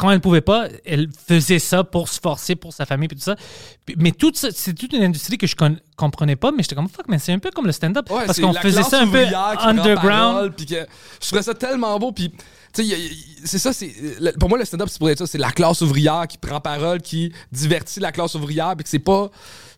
quand 0.00 0.10
elle 0.10 0.20
pouvait 0.20 0.40
pas, 0.40 0.66
elle 0.84 1.08
faisait 1.28 1.58
ça 1.58 1.84
pour 1.84 2.08
se 2.08 2.18
forcer 2.18 2.56
pour 2.56 2.72
sa 2.72 2.86
famille 2.86 3.06
et 3.10 3.14
tout 3.14 3.20
ça. 3.20 3.36
Puis- 3.84 3.94
Mais 3.98 4.12
tout 4.12 4.32
c'est 4.34 4.72
toute 4.74 4.92
une 4.94 5.02
industrie 5.02 5.36
que 5.38 5.46
je 5.46 5.54
con- 5.54 5.76
comprenais 5.96 6.36
pas. 6.36 6.50
Mais 6.52 6.62
j'étais 6.62 6.74
comme 6.74 6.88
fuck, 6.88 7.06
mais 7.08 7.18
c'est 7.18 7.32
un 7.32 7.38
peu 7.38 7.50
comme 7.50 7.66
le 7.66 7.72
stand-up 7.72 8.08
Ouais, 8.10 8.24
parce 8.26 8.40
qu'on 8.40 8.52
faisait 8.54 8.82
ça 8.82 9.00
un 9.02 9.06
peu 9.08 9.24
underground. 9.68 10.52
puis 10.56 10.66
que 10.66 10.86
je 11.20 11.26
trouvais 11.26 11.42
ça 11.42 11.54
tellement 11.54 11.98
beau. 11.98 12.12
Puis, 12.12 12.32
c'est 12.72 13.58
ça, 13.58 13.72
c'est. 13.72 13.92
Pour 14.38 14.48
moi, 14.48 14.58
le 14.58 14.64
stand-up, 14.64 14.88
c'est 14.90 14.98
pour 14.98 15.10
être 15.10 15.18
ça. 15.18 15.26
C'est 15.26 15.38
la 15.38 15.50
classe 15.50 15.80
ouvrière 15.80 16.26
qui 16.28 16.38
prend 16.38 16.60
parole, 16.60 17.00
qui 17.00 17.32
divertit 17.52 18.00
la 18.00 18.12
classe 18.12 18.34
ouvrière, 18.34 18.74
puis 18.76 18.84
que 18.84 18.90
c'est 18.90 18.98
pas. 18.98 19.30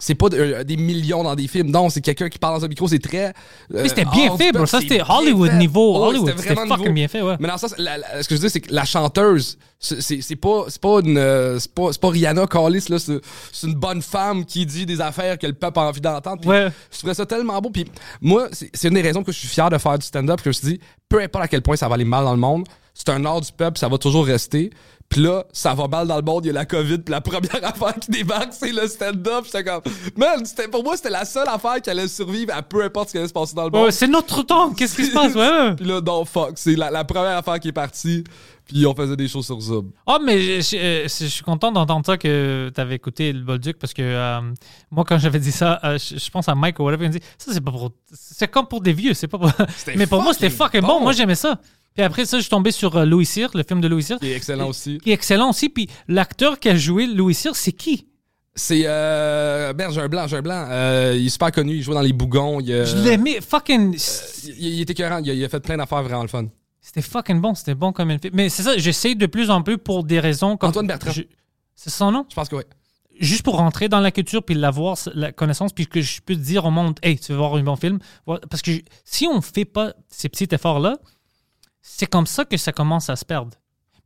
C'est 0.05 0.17
pas 0.17 0.29
de- 0.29 0.37
euh, 0.37 0.65
des 0.65 0.77
millions 0.77 1.23
dans 1.23 1.37
des 1.37 1.47
films. 1.47 1.71
Non, 1.71 1.89
c'est 1.89 2.01
quelqu'un 2.01 2.29
qui 2.29 2.37
parle 2.37 2.59
dans 2.59 2.65
un 2.65 2.69
micro, 2.69 2.89
c'est 2.89 2.99
très. 2.99 3.27
euh, 3.27 3.33
Mais 3.71 3.89
c'était 3.89 4.05
bien 4.05 4.37
fait, 4.37 4.51
bro. 4.51 4.67
Ça, 4.67 4.81
c'était 4.81 5.01
Hollywood 5.01 5.53
niveau 5.53 5.95
Hollywood. 5.95 6.35
c'était 6.39 6.55
fucking 6.57 6.77
niveau. 6.79 6.93
bien 6.93 7.07
fait, 7.07 7.23
ouais. 7.23 7.37
Mais 7.39 7.47
dans 7.47 7.55
le 7.55 7.59
sens, 7.61 7.73
la- 7.79 7.99
la- 7.99 8.21
ce 8.21 8.29
que 8.29 8.35
je 8.35 8.41
veux 8.41 8.49
dire, 8.49 8.51
c'est 8.51 8.61
que 8.63 8.75
la 8.75 8.85
chanteuse, 8.85 9.59
c'est- 9.79 10.35
pas, 10.35 10.65
pas 10.81 10.99
une, 11.05 11.17
euh, 11.19 11.61
c'est 11.61 11.73
pas, 11.73 11.91
pas 12.01 12.09
Rihanna 12.11 12.49
Callis, 12.49 12.87
là, 12.89 12.99
c'est 12.99 13.67
une 13.67 13.75
bonne 13.77 14.03
femme 14.03 14.45
qui 14.45 14.67
dit 14.67 14.87
des 14.87 15.01
affaires 15.01 15.39
que 15.39 15.47
le 15.47 15.53
peuple 15.53 15.79
a 15.79 15.83
envie 15.83 16.01
d'entendre. 16.01 16.45
Ouais. 16.49 16.67
Je 16.91 16.99
trouvais 16.99 17.15
ça 17.15 17.25
tellement 17.25 17.61
beau. 17.61 17.71
Puis 17.71 17.85
moi, 18.21 18.49
c'est 18.51 18.71
c'est 18.75 18.89
une 18.89 18.95
des 18.95 19.03
raisons 19.03 19.23
que 19.23 19.31
je 19.31 19.39
suis 19.39 19.47
fier 19.49 19.71
de 19.71 19.79
faire 19.79 19.97
du 19.99 20.05
stand-up, 20.05 20.39
que 20.39 20.45
je 20.45 20.49
me 20.49 20.53
suis 20.55 20.67
dit, 20.79 20.81
peu 21.09 21.21
importe 21.23 21.45
à 21.45 21.49
quel 21.49 21.63
point 21.63 21.77
ça 21.77 21.87
va 21.87 21.95
aller 21.95 22.05
mal 22.05 22.25
dans 22.25 22.33
le 22.33 22.41
monde, 22.41 22.67
c'est 22.93 23.09
un 23.09 23.25
art 23.25 23.41
du 23.41 23.53
peuple, 23.53 23.79
ça 23.79 23.89
va 23.89 23.99
toujours 23.99 24.27
rester. 24.27 24.71
Puis 25.13 25.21
là, 25.21 25.45
ça 25.53 25.75
va 25.75 25.89
mal 25.89 26.07
dans 26.09 26.17
le 26.17 26.23
monde, 26.23 26.45
il 26.45 26.49
y 26.49 26.51
a 26.51 26.55
la 26.55 26.65
COVID, 26.65 26.99
puis 26.99 27.13
la 27.13 27.21
première 27.21 27.51
affaire 27.63 27.95
qui 28.01 28.11
débarque, 28.11 28.53
c'est 28.53 28.73
le 28.73 28.87
stand-up. 28.89 29.45
J'étais 29.45 29.63
comme, 29.63 29.83
man, 30.17 30.43
c'était- 30.45 30.69
pour 30.69 30.83
moi, 30.83 30.97
c'était 30.97 31.11
la 31.11 31.25
seule 31.27 31.49
affaire 31.49 31.83
qui 31.83 31.91
allait 31.91 32.09
survivre 32.09 32.55
à 32.57 32.63
peu 32.63 32.83
importe 32.83 33.09
ce 33.09 33.13
qui 33.13 33.19
allait 33.19 33.29
se 33.29 33.33
passer 33.33 33.55
dans 33.55 33.65
le 33.65 33.71
monde. 33.71 33.85
Ouais, 33.85 33.93
c'est 33.93 34.09
notre 34.09 34.43
temps. 34.43 34.73
Qu'est-ce 34.73 34.97
qui 34.97 35.05
se 35.05 35.13
passe? 35.13 35.35
Ouais, 35.35 35.41
ouais. 35.49 35.75
Puis 35.77 35.85
là, 35.85 36.01
non, 36.01 36.25
fuck. 36.25 36.53
C'est 36.57 36.77
la, 36.77 36.91
la 36.91 37.05
première 37.05 37.37
affaire 37.37 37.61
qui 37.61 37.69
est 37.69 37.73
partie. 37.73 38.25
Puis 38.65 38.87
on 38.87 38.95
faisait 38.95 39.17
des 39.17 39.27
choses 39.29 39.45
sur 39.45 39.61
Zoom. 39.61 39.91
Oh, 40.07 40.19
mais 40.25 40.41
je, 40.41 40.61
je- 40.61 40.77
euh, 40.77 41.03
je 41.09 41.27
suis 41.27 41.43
content 41.43 41.73
d'entendre 41.73 42.07
ça 42.07 42.17
que 42.17 42.71
tu 42.75 42.81
avais 42.81 42.95
écouté 42.95 43.33
le 43.33 43.41
Bolduc 43.41 43.77
parce 43.79 43.93
que 43.93 44.01
euh, 44.03 44.41
moi, 44.91 45.05
quand 45.07 45.19
j'avais 45.19 45.41
dit 45.41 45.51
ça, 45.53 45.81
euh, 45.85 45.99
je, 45.99 46.17
je 46.17 46.31
pense 46.31 46.49
à 46.49 46.55
Mike 46.55 46.79
ou 46.79 46.85
whatever, 46.85 47.05
il 47.05 47.09
me 47.09 47.19
dit 47.19 47.25
Ça, 47.39 47.53
c'est 47.53 47.61
pas 47.61 47.73
pour. 47.73 47.91
C'est 48.13 48.49
comme 48.49 48.67
pour 48.69 48.81
des 48.81 48.93
vieux, 48.93 49.15
c'est 49.15 49.27
pas 49.29 49.37
pour. 49.39 49.51
Mais 49.97 50.07
pour 50.07 50.23
moi, 50.23 50.33
c'était 50.33 50.49
fucking 50.49 50.81
fucking 50.81 50.89
bon. 50.89 50.99
bon. 50.99 51.03
Moi, 51.03 51.13
j'aimais 51.13 51.35
ça. 51.35 51.59
Puis 51.95 52.03
après 52.05 52.25
ça, 52.25 52.39
je 52.39 52.43
suis 52.43 52.51
tombé 52.51 52.71
sur 52.71 52.97
euh, 52.97 53.05
Louis 53.05 53.27
Cyr, 53.27 53.51
le 53.55 53.63
film 53.63 53.81
de 53.81 53.89
Louis 53.89 54.03
Cyr, 54.03 54.19
Qui 54.19 54.29
est 54.33 54.37
excellent 54.37 54.69
aussi. 54.69 54.99
qui 54.99 55.11
est 55.11 55.15
excellent 55.15 55.51
aussi. 55.51 55.69
Puis 55.69 55.89
l'acteur 56.09 56.59
qui 56.59 56.69
a 56.71 56.77
joué 56.77 57.07
Louis 57.07 57.35
Cyr, 57.35 57.55
c'est 57.57 57.73
qui? 57.73 58.07
C'est. 58.55 58.83
Euh, 58.85 59.73
merde, 59.75 59.93
j'ai 59.93 60.01
un 60.01 60.09
blanc, 60.09 60.27
j'ai 60.27 60.37
un 60.37 60.43
blanc. 60.43 60.67
Euh, 60.71 61.15
il 61.19 61.27
est 61.27 61.31
super 61.31 61.51
connu, 61.53 61.75
il 61.77 61.83
joue 61.83 61.95
dans 61.95 62.01
les 62.03 62.13
bougons. 62.13 62.61
Il, 62.61 62.71
euh, 62.73 62.85
Je 62.85 62.97
l'aimais. 62.97 63.41
Fucking. 63.41 63.97
il, 64.45 64.67
il 64.69 64.81
était 64.83 64.93
écœurant, 64.93 65.19
il, 65.25 65.31
a- 65.31 65.35
il 65.35 65.45
a 65.45 65.49
fait 65.49 65.61
plein 65.61 65.77
d'affaires 65.77 66.03
vraiment 66.03 66.23
le 66.23 66.29
fun. 66.29 66.47
C'était 66.81 67.01
fucking 67.03 67.41
bon. 67.41 67.55
C'était 67.55 67.75
bon 67.75 67.93
comme 67.93 68.11
une 68.11 68.19
film. 68.19 68.35
Mais 68.37 68.49
c'est 68.49 68.63
ça, 68.63 68.77
j'essaie 68.77 69.15
de 69.15 69.27
plus 69.27 69.51
en 69.51 69.63
plus 69.63 69.79
pour 69.79 70.05
des 70.05 70.21
raisons 70.21 70.57
comme. 70.57 70.71
Antoine 70.71 70.87
Bertrand. 70.87 71.13
Je- 71.13 71.23
C'est 71.75 71.91
son 71.91 72.11
nom? 72.11 72.27
Je 72.29 72.35
pense 72.35 72.49
que 72.51 72.57
oui. 72.57 72.63
juste 73.21 73.43
pour 73.43 73.57
rentrer 73.57 73.89
dans 73.89 74.01
la 74.01 74.11
culture 74.11 74.43
puis 74.43 74.55
l'avoir 74.55 74.97
la 75.15 75.33
connaissance 75.33 75.73
puis 75.73 75.87
que 75.87 76.01
je 76.03 76.21
peux 76.21 76.35
dire 76.35 76.65
au 76.67 76.71
monde 76.71 76.99
hey 77.03 77.19
tu 77.19 77.33
veux 77.33 77.39
voir 77.39 77.55
un 77.55 77.63
bon 77.63 77.77
film? 77.77 77.99
Parce 78.51 78.61
que 78.63 78.73
je- 78.73 78.81
si 79.05 79.27
on 79.27 79.41
fait 79.41 79.65
pas 79.65 79.95
ces 80.09 80.29
petits 80.29 80.49
efforts 80.51 80.81
là 80.81 80.99
c'est 81.83 82.07
comme 82.07 82.27
ça 82.27 82.45
que 82.47 82.57
ça 82.57 82.73
commence 82.73 83.11
à 83.11 83.17
se 83.17 83.25
perdre. 83.25 83.51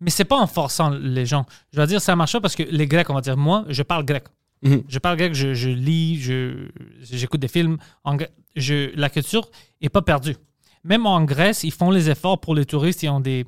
Mais 0.01 0.11
c'est 0.11 0.25
pas 0.25 0.37
en 0.39 0.47
forçant 0.47 0.91
les 0.91 1.25
gens. 1.27 1.47
Je 1.73 1.81
vais 1.81 1.87
dire, 1.87 2.01
ça 2.03 2.17
marche 2.17 2.33
pas 2.33 2.41
parce 2.41 2.57
que 2.57 2.63
les 2.65 2.87
Grecs, 2.87 3.09
on 3.09 3.15
va 3.15 3.21
dire, 3.21 3.37
moi, 3.37 3.65
je 3.69 3.83
parle 3.83 4.05
grec. 4.05 4.25
Mhm. 4.63 4.83
Je 4.89 4.99
parle 4.99 5.17
grec, 5.17 5.35
je, 5.35 5.55
je 5.55 5.69
lis, 5.69 6.21
je- 6.21 6.69
j'écoute 7.01 7.41
des 7.41 7.49
films. 7.49 7.79
En, 8.05 8.17
je, 8.57 8.91
la 8.97 9.09
culture 9.11 9.49
est 9.81 9.89
pas 9.89 10.03
perdue. 10.03 10.37
Même 10.85 11.05
en 11.07 11.23
Grèce, 11.25 11.65
ils 11.65 11.73
font 11.73 11.91
les 11.91 12.11
efforts 12.11 12.41
pour 12.41 12.55
les 12.55 12.65
touristes. 12.65 13.03
Ils 13.03 13.09
ont 13.09 13.21
des, 13.21 13.45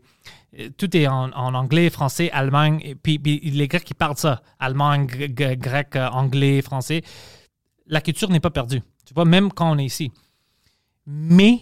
euh, 0.59 0.69
tout 0.77 0.95
est 0.97 1.07
en, 1.07 1.31
en 1.33 1.55
anglais, 1.55 1.89
français, 1.91 2.31
allemagne. 2.33 2.81
Et 2.83 2.95
puis, 2.95 3.19
puis 3.19 3.39
les 3.41 3.69
Grecs, 3.69 3.89
ils 3.91 3.95
parlent 3.95 4.17
ça. 4.17 4.43
Allemand, 4.59 4.97
gr- 5.05 5.33
gr- 5.33 5.57
grec, 5.57 5.97
euh, 5.97 6.09
anglais, 6.09 6.63
français. 6.63 7.03
La 7.87 8.01
culture 8.01 8.29
n'est 8.31 8.41
pas 8.41 8.51
perdue. 8.51 8.81
Tu 9.07 9.15
vois, 9.15 9.25
même 9.25 9.53
quand 9.53 9.71
on 9.71 9.79
est 9.79 9.85
ici. 9.85 10.11
Mais 11.07 11.61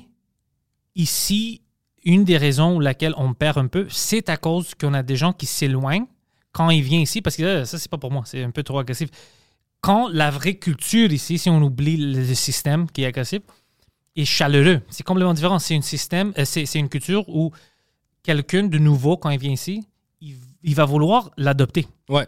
ici, 0.94 1.62
une 2.06 2.24
des 2.24 2.38
raisons 2.38 2.72
pour 2.72 2.80
laquelle 2.80 3.12
on 3.18 3.34
perd 3.34 3.58
un 3.58 3.66
peu, 3.66 3.86
c'est 3.90 4.30
à 4.30 4.38
cause 4.38 4.74
qu'on 4.74 4.94
a 4.94 5.02
des 5.02 5.16
gens 5.16 5.32
qui 5.34 5.44
s'éloignent 5.44 6.06
quand 6.52 6.70
ils 6.70 6.82
viennent 6.82 7.02
ici, 7.02 7.20
parce 7.20 7.36
que 7.36 7.42
euh, 7.42 7.64
ça, 7.66 7.78
c'est 7.78 7.90
pas 7.90 7.98
pour 7.98 8.10
moi, 8.10 8.22
c'est 8.24 8.42
un 8.42 8.50
peu 8.50 8.62
trop 8.62 8.78
agressif. 8.78 9.10
Quand 9.82 10.08
la 10.08 10.30
vraie 10.30 10.54
culture 10.54 11.12
ici, 11.12 11.36
si 11.36 11.50
on 11.50 11.60
oublie 11.62 11.98
le 11.98 12.34
système 12.34 12.90
qui 12.90 13.02
est 13.02 13.06
agressif, 13.06 13.42
est 14.16 14.24
chaleureux. 14.24 14.80
C'est 14.88 15.02
complètement 15.02 15.34
différent. 15.34 15.58
C'est 15.58 15.76
un 15.76 15.82
système, 15.82 16.32
euh, 16.38 16.46
c'est 16.46 16.64
c'est 16.64 16.78
une 16.78 16.88
culture 16.88 17.28
où 17.28 17.50
quelqu'un 18.22 18.62
de 18.64 18.78
nouveau, 18.78 19.18
quand 19.18 19.28
il 19.28 19.38
vient 19.38 19.52
ici, 19.52 19.86
il, 20.22 20.36
il 20.62 20.74
va 20.74 20.86
vouloir 20.86 21.30
l'adopter 21.36 21.86
Ouais. 22.08 22.26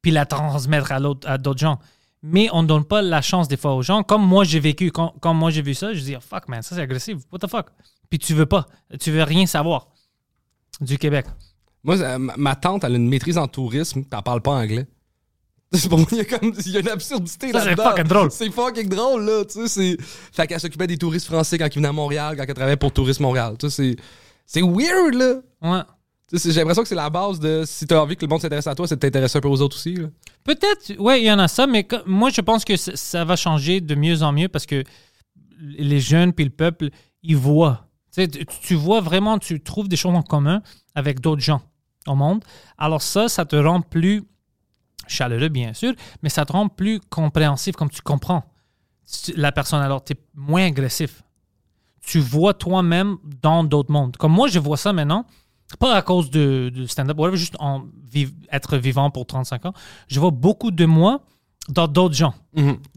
puis 0.00 0.12
la 0.12 0.24
transmettre 0.26 0.92
à 0.92 1.00
à 1.26 1.38
d'autres 1.38 1.58
gens. 1.58 1.78
Mais 2.22 2.48
on 2.52 2.62
ne 2.62 2.68
donne 2.68 2.84
pas 2.84 3.02
la 3.02 3.20
chance 3.22 3.48
des 3.48 3.56
fois 3.56 3.74
aux 3.74 3.82
gens. 3.82 4.02
Comme 4.04 4.24
moi, 4.26 4.44
j'ai 4.44 4.60
vécu, 4.60 4.90
quand, 4.92 5.14
quand 5.20 5.34
moi 5.34 5.50
j'ai 5.50 5.62
vu 5.62 5.74
ça, 5.74 5.92
je 5.94 6.00
dis, 6.00 6.14
oh, 6.16 6.20
fuck 6.20 6.48
man, 6.48 6.62
ça 6.62 6.74
c'est 6.76 6.82
agressif. 6.82 7.18
What 7.32 7.38
the 7.40 7.48
fuck? 7.48 7.66
Puis 8.10 8.18
tu 8.18 8.34
veux 8.34 8.46
pas. 8.46 8.66
Tu 9.00 9.10
veux 9.10 9.22
rien 9.22 9.46
savoir 9.46 9.88
du 10.80 10.98
Québec. 10.98 11.26
Moi, 11.84 11.96
euh, 12.00 12.18
ma 12.18 12.56
tante, 12.56 12.84
elle 12.84 12.94
a 12.94 12.96
une 12.96 13.08
maîtrise 13.08 13.38
en 13.38 13.46
tourisme, 13.48 14.04
elle 14.10 14.22
parle 14.22 14.42
pas 14.42 14.52
anglais. 14.52 14.86
C'est 15.72 15.88
pour 15.88 15.98
moi, 15.98 16.08
il 16.12 16.18
y 16.18 16.20
a 16.20 16.24
comme 16.24 16.52
il 16.64 16.72
y 16.72 16.76
a 16.76 16.80
une 16.80 16.88
absurdité 16.88 17.52
Ça, 17.52 17.60
c'est 17.60 17.66
là-dedans. 17.66 17.90
fucking 17.90 18.04
drôle. 18.04 18.30
C'est 18.30 18.50
fucking 18.50 18.88
drôle, 18.88 19.24
là. 19.24 19.44
Tu 19.44 19.68
sais. 19.68 19.98
Fait 20.32 20.46
qu'elle 20.46 20.60
s'occupait 20.60 20.86
des 20.86 20.96
touristes 20.96 21.26
français 21.26 21.58
quand 21.58 21.66
ils 21.66 21.74
venaient 21.76 21.88
à 21.88 21.92
Montréal, 21.92 22.36
quand 22.38 22.44
elle 22.48 22.54
travaillait 22.54 22.76
pour 22.78 22.90
Tourisme 22.92 23.24
Montréal. 23.24 23.54
Tu 23.58 23.68
sais, 23.68 23.96
c'est. 23.96 24.02
C'est 24.46 24.62
weird, 24.62 25.12
là. 25.12 25.34
Ouais. 25.60 25.82
Tu 26.30 26.38
J'ai 26.38 26.60
l'impression 26.60 26.82
que 26.82 26.88
c'est 26.88 26.94
la 26.94 27.10
base 27.10 27.38
de 27.38 27.64
si 27.66 27.86
t'as 27.86 28.00
envie 28.00 28.16
que 28.16 28.24
le 28.24 28.30
monde 28.30 28.40
s'intéresse 28.40 28.66
à 28.66 28.74
toi, 28.74 28.88
c'est 28.88 28.94
de 28.96 29.00
t'intéresser 29.00 29.36
un 29.36 29.40
peu 29.42 29.48
aux 29.48 29.60
autres 29.60 29.76
aussi. 29.76 29.94
Peut-être, 30.42 30.98
ouais, 30.98 31.20
il 31.20 31.26
y 31.26 31.32
en 31.32 31.38
a 31.38 31.48
ça, 31.48 31.66
mais 31.66 31.86
moi, 32.06 32.30
je 32.30 32.40
pense 32.40 32.64
que 32.64 32.76
ça, 32.76 32.92
ça 32.96 33.24
va 33.26 33.36
changer 33.36 33.82
de 33.82 33.94
mieux 33.94 34.22
en 34.22 34.32
mieux 34.32 34.48
parce 34.48 34.64
que 34.64 34.84
les 35.60 36.00
jeunes 36.00 36.32
puis 36.32 36.46
le 36.46 36.50
peuple, 36.50 36.88
ils 37.22 37.36
voient. 37.36 37.87
Tu, 38.12 38.74
vois 38.74 39.00
vraiment, 39.00 39.38
tu 39.38 39.60
trouves 39.62 39.88
des 39.88 39.96
choses 39.96 40.14
en 40.14 40.22
commun 40.22 40.62
avec 40.94 41.20
d'autres 41.20 41.42
gens 41.42 41.60
au 42.06 42.14
monde. 42.14 42.42
Alors 42.78 43.02
ça, 43.02 43.28
ça 43.28 43.44
te 43.44 43.54
rend 43.56 43.80
plus 43.80 44.24
chaleureux, 45.06 45.48
bien 45.48 45.72
sûr, 45.74 45.94
mais 46.22 46.28
ça 46.28 46.44
te 46.44 46.52
rend 46.52 46.68
plus 46.68 47.00
compréhensif, 47.00 47.76
comme 47.76 47.90
tu 47.90 48.02
comprends 48.02 48.44
la 49.36 49.52
personne. 49.52 49.80
Alors, 49.80 50.02
tu 50.04 50.12
es 50.14 50.16
moins 50.34 50.64
agressif. 50.66 51.22
Tu 52.00 52.18
vois 52.20 52.54
toi-même 52.54 53.16
dans 53.42 53.64
d'autres 53.64 53.92
mondes. 53.92 54.16
Comme 54.16 54.32
moi, 54.32 54.48
je 54.48 54.58
vois 54.58 54.76
ça 54.76 54.92
maintenant, 54.92 55.24
pas 55.78 55.94
à 55.94 56.02
cause 56.02 56.30
de, 56.30 56.70
de 56.74 56.86
stand-up, 56.86 57.18
whatever, 57.18 57.36
juste 57.36 57.56
en 57.58 57.84
viv- 58.10 58.32
être 58.50 58.76
vivant 58.78 59.10
pour 59.10 59.26
35 59.26 59.66
ans. 59.66 59.72
Je 60.08 60.18
vois 60.18 60.30
beaucoup 60.30 60.70
de 60.70 60.84
moi 60.86 61.22
dans 61.68 61.86
d'autres 61.88 62.14
gens. 62.14 62.34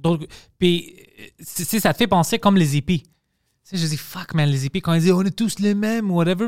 D'autres- 0.01 0.25
Puis, 0.57 0.95
c'est- 1.39 1.79
ça 1.79 1.93
te 1.93 1.97
fait 1.97 2.07
penser 2.07 2.39
comme 2.39 2.55
les 2.57 2.77
hippies. 2.77 3.03
Sais, 3.71 3.77
je 3.77 3.87
dis, 3.87 3.97
fuck, 3.97 4.33
man, 4.33 4.49
les 4.49 4.65
hippies, 4.65 4.81
quand 4.81 4.93
ils 4.93 5.01
disent, 5.01 5.11
on 5.13 5.21
est 5.23 5.35
tous 5.35 5.59
les 5.59 5.73
mêmes, 5.73 6.11
ou 6.11 6.15
whatever, 6.15 6.47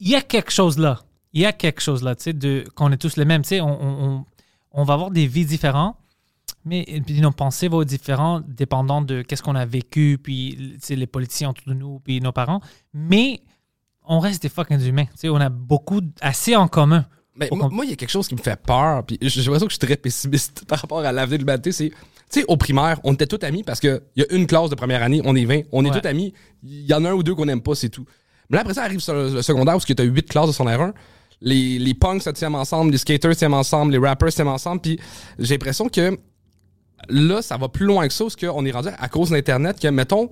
il 0.00 0.08
y 0.08 0.14
a 0.14 0.20
quelque 0.20 0.50
chose 0.52 0.78
là. 0.78 1.00
Il 1.32 1.40
y 1.40 1.46
a 1.46 1.52
quelque 1.52 1.80
chose 1.80 2.02
là, 2.02 2.14
tu 2.14 2.24
sais, 2.24 2.32
de, 2.32 2.64
qu'on 2.74 2.92
est 2.92 2.96
tous 2.96 3.16
les 3.16 3.24
mêmes. 3.24 3.42
Tu 3.42 3.48
sais, 3.48 3.60
on, 3.60 3.82
on, 3.82 4.24
on- 4.72 4.84
va 4.84 4.94
avoir 4.94 5.10
des 5.10 5.26
vies 5.26 5.44
différentes, 5.46 5.96
mais 6.64 6.84
nos 7.08 7.30
pensées 7.30 7.68
vont 7.68 7.82
être 7.82 7.88
différentes 7.88 8.44
dépendant 8.48 9.00
de 9.02 9.22
qu'est-ce 9.22 9.42
qu'on 9.42 9.54
a 9.54 9.64
vécu, 9.66 10.18
puis 10.22 10.56
tu 10.74 10.78
sais, 10.80 10.96
les 10.96 11.06
politiciens 11.06 11.50
autour 11.50 11.68
de 11.68 11.74
nous, 11.74 12.00
puis 12.00 12.20
nos 12.20 12.32
parents. 12.32 12.60
Mais 12.92 13.40
on 14.04 14.18
reste 14.20 14.42
des 14.42 14.48
fucking 14.48 14.80
humains. 14.80 15.04
Tu 15.06 15.10
sais, 15.16 15.28
on 15.28 15.36
a 15.36 15.48
beaucoup, 15.48 16.00
assez 16.20 16.54
en 16.56 16.68
commun. 16.68 17.06
Mais 17.34 17.48
moi, 17.52 17.84
il 17.84 17.90
y 17.90 17.92
a 17.92 17.96
quelque 17.96 18.10
chose 18.10 18.28
qui 18.28 18.34
me 18.34 18.40
fait 18.40 18.56
peur. 18.60 19.04
Puis 19.04 19.18
j'ai 19.20 19.42
l'impression 19.42 19.66
que 19.66 19.72
je 19.72 19.78
suis 19.78 19.86
très 19.86 19.96
pessimiste 19.96 20.64
par 20.68 20.78
rapport 20.80 21.00
à 21.00 21.12
l'avenir 21.12 21.38
de 21.38 21.42
l'humanité. 21.42 21.72
C'est, 21.72 21.92
tu 22.30 22.40
sais, 22.40 22.44
au 22.48 22.56
primaire, 22.56 22.98
on 23.04 23.14
était 23.14 23.26
tous 23.26 23.44
amis 23.44 23.62
parce 23.62 23.78
qu'il 23.80 24.00
y 24.16 24.22
a 24.22 24.26
une 24.30 24.46
classe 24.46 24.70
de 24.70 24.74
première 24.74 25.02
année, 25.02 25.20
on 25.24 25.34
est 25.36 25.44
20, 25.44 25.62
on 25.72 25.84
est 25.84 25.90
Ouais. 25.90 26.00
tous 26.00 26.08
amis. 26.08 26.32
Il 26.64 26.86
y 26.86 26.92
en 26.94 27.04
a 27.04 27.10
un 27.10 27.14
ou 27.14 27.22
deux 27.22 27.34
qu'on 27.34 27.46
n'aime 27.46 27.62
pas, 27.62 27.74
c'est 27.74 27.88
tout. 27.88 28.04
Mais 28.50 28.56
là, 28.56 28.62
après 28.62 28.74
ça, 28.74 28.82
arrive 28.82 29.00
sur 29.00 29.14
le 29.14 29.42
secondaire 29.42 29.76
où 29.76 29.80
tu 29.80 29.94
as 29.96 30.02
8 30.04 30.28
classes 30.28 30.48
de 30.48 30.52
son 30.52 30.64
R1. 30.66 30.92
Les, 31.40 31.78
les 31.78 31.94
punks 31.94 32.22
se 32.22 32.30
tiennent 32.30 32.54
ensemble, 32.54 32.92
les 32.92 32.98
skaters 32.98 33.32
se 33.34 33.38
tiennent 33.38 33.54
ensemble, 33.54 33.92
les 33.92 33.98
rappers 33.98 34.30
se 34.30 34.36
tiennent 34.36 34.48
ensemble. 34.48 34.80
Puis 34.80 34.98
j'ai 35.38 35.54
l'impression 35.54 35.88
que 35.88 36.18
là, 37.08 37.42
ça 37.42 37.56
va 37.56 37.68
plus 37.68 37.86
loin 37.86 38.06
que 38.08 38.12
ça, 38.14 38.24
parce 38.24 38.36
qu'on 38.36 38.64
est 38.64 38.70
rendu 38.70 38.88
à 38.98 39.08
cause 39.08 39.30
d'Internet, 39.30 39.78
que, 39.78 39.88
mettons, 39.88 40.28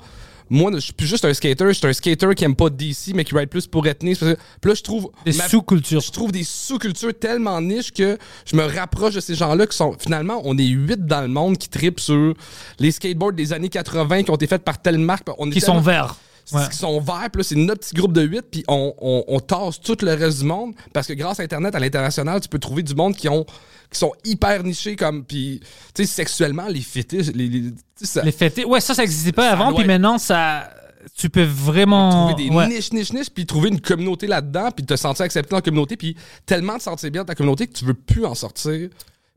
moi, 0.50 0.70
je 0.74 0.78
suis 0.80 0.92
plus 0.92 1.06
juste 1.06 1.24
un 1.24 1.32
skater, 1.34 1.66
je 1.68 1.72
suis 1.72 1.86
un 1.86 1.92
skater 1.92 2.34
qui 2.34 2.44
aime 2.44 2.54
pas 2.54 2.68
DC, 2.70 3.12
mais 3.14 3.24
qui 3.24 3.34
ride 3.34 3.48
plus 3.48 3.66
pour 3.66 3.86
ethnie. 3.86 4.14
Puis 4.14 4.26
là, 4.64 4.74
je 4.74 4.82
trouve. 4.82 5.10
Des 5.24 5.32
sous-cultures. 5.32 6.00
Je 6.00 6.10
trouve 6.12 6.32
des 6.32 6.44
sous-cultures 6.44 7.18
tellement 7.18 7.60
niches 7.60 7.92
que 7.92 8.18
je 8.44 8.56
me 8.56 8.64
rapproche 8.64 9.14
de 9.14 9.20
ces 9.20 9.34
gens-là 9.34 9.66
qui 9.66 9.76
sont. 9.76 9.96
Finalement, 9.98 10.40
on 10.44 10.56
est 10.58 10.66
huit 10.66 11.04
dans 11.06 11.22
le 11.22 11.28
monde 11.28 11.56
qui 11.58 11.68
tripent 11.68 12.00
sur 12.00 12.34
les 12.78 12.90
skateboards 12.90 13.32
des 13.32 13.52
années 13.52 13.68
80 13.68 14.24
qui 14.24 14.30
ont 14.30 14.36
été 14.36 14.46
faites 14.46 14.64
par 14.64 14.80
telle 14.80 14.98
marque. 14.98 15.28
On 15.38 15.48
est 15.50 15.54
Qui 15.54 15.60
sont 15.60 15.80
tellement- 15.82 16.08
Ouais. 16.52 16.68
qui 16.70 16.76
sont 16.76 17.00
verts, 17.00 17.28
puis 17.32 17.42
c'est 17.44 17.54
notre 17.56 17.80
petit 17.80 17.94
groupe 17.94 18.12
de 18.12 18.22
8, 18.22 18.42
puis 18.50 18.64
on, 18.68 18.92
on, 19.00 19.24
on 19.28 19.40
tasse 19.40 19.80
tout 19.80 19.96
le 20.02 20.12
reste 20.14 20.40
du 20.40 20.44
monde, 20.44 20.74
parce 20.92 21.06
que 21.06 21.12
grâce 21.14 21.40
à 21.40 21.42
Internet, 21.42 21.74
à 21.74 21.78
l'international, 21.80 22.40
tu 22.40 22.48
peux 22.48 22.58
trouver 22.58 22.82
du 22.82 22.94
monde 22.94 23.14
qui 23.16 23.28
ont 23.28 23.46
qui 23.90 23.98
sont 24.00 24.12
hyper 24.24 24.64
nichés, 24.64 24.96
comme, 24.96 25.24
puis, 25.24 25.60
tu 25.94 26.04
sais, 26.04 26.10
sexuellement, 26.12 26.66
les 26.66 26.80
fétiches, 26.80 27.28
les... 27.28 27.46
les- 27.48 27.70
ça- 28.02 28.22
Les 28.24 28.32
fêtés. 28.32 28.64
Ouais, 28.64 28.80
ça, 28.80 28.92
ça 28.92 29.02
n'existait 29.02 29.30
pas 29.32 29.50
avant. 29.50 29.72
Puis 29.72 29.84
maintenant, 29.86 30.18
ça. 30.18 30.68
Tu 31.16 31.30
peux 31.30 31.44
vraiment. 31.44 32.26
trouver 32.28 32.48
des 32.48 32.54
ouais. 32.54 32.66
niches, 32.66 32.92
niches, 32.92 33.12
niches, 33.12 33.30
puis 33.30 33.46
trouver 33.46 33.68
une 33.68 33.80
communauté 33.80 34.26
là-dedans, 34.26 34.70
puis 34.74 34.84
te 34.84 34.96
sentir 34.96 35.24
accepté 35.26 35.50
dans 35.50 35.58
la 35.58 35.62
communauté, 35.62 35.96
puis 35.96 36.16
tellement 36.44 36.76
te 36.78 36.82
sentir 36.82 37.10
bien 37.10 37.22
dans 37.22 37.26
ta 37.26 37.34
communauté 37.36 37.66
que 37.68 37.72
tu 37.74 37.84
veux 37.84 37.94
plus 37.94 38.24
en 38.24 38.34
sortir. 38.34 38.88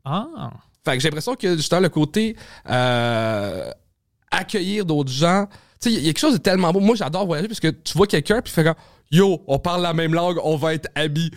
Ah. 0.04 0.26
Fait 0.84 0.94
que 0.96 1.00
j'ai 1.00 1.08
l'impression 1.08 1.34
que 1.36 1.56
justement 1.56 1.82
le 1.82 1.88
côté 1.90 2.34
euh, 2.68 3.70
accueillir 4.30 4.84
d'autres 4.86 5.12
gens, 5.12 5.46
tu 5.80 5.90
sais, 5.90 5.96
il 5.96 6.00
y 6.00 6.08
a 6.08 6.12
quelque 6.12 6.18
chose 6.18 6.34
de 6.34 6.38
tellement 6.38 6.72
beau. 6.72 6.80
Moi, 6.80 6.96
j'adore 6.96 7.26
voyager 7.26 7.48
parce 7.48 7.60
que 7.60 7.68
tu 7.68 7.96
vois 7.96 8.06
quelqu'un 8.06 8.42
puis 8.42 8.50
tu 8.50 8.54
fais 8.54 8.64
comme 8.64 8.74
yo, 9.10 9.42
on 9.46 9.58
parle 9.58 9.82
la 9.82 9.94
même 9.94 10.14
langue, 10.14 10.38
on 10.42 10.56
va 10.56 10.74
être 10.74 10.88
amis. 10.94 11.30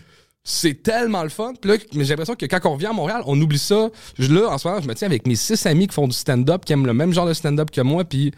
C'est 0.43 0.81
tellement 0.81 1.21
le 1.21 1.29
fun. 1.29 1.53
Puis 1.61 1.69
là, 1.69 1.77
mais 1.93 2.03
j'ai 2.03 2.09
l'impression 2.09 2.35
que 2.35 2.45
quand 2.47 2.59
on 2.65 2.73
revient 2.73 2.87
à 2.87 2.93
Montréal, 2.93 3.21
on 3.27 3.39
oublie 3.39 3.59
ça. 3.59 3.89
Là, 4.17 4.47
en 4.49 4.57
ce 4.57 4.67
moment, 4.67 4.81
je 4.81 4.87
me 4.87 4.95
tiens 4.95 5.07
avec 5.07 5.27
mes 5.27 5.35
six 5.35 5.63
amis 5.67 5.87
qui 5.87 5.93
font 5.93 6.07
du 6.07 6.15
stand-up, 6.15 6.65
qui 6.65 6.73
aiment 6.73 6.87
le 6.87 6.93
même 6.93 7.13
genre 7.13 7.27
de 7.27 7.33
stand-up 7.33 7.69
que 7.69 7.81
moi, 7.81 8.03
puis 8.05 8.31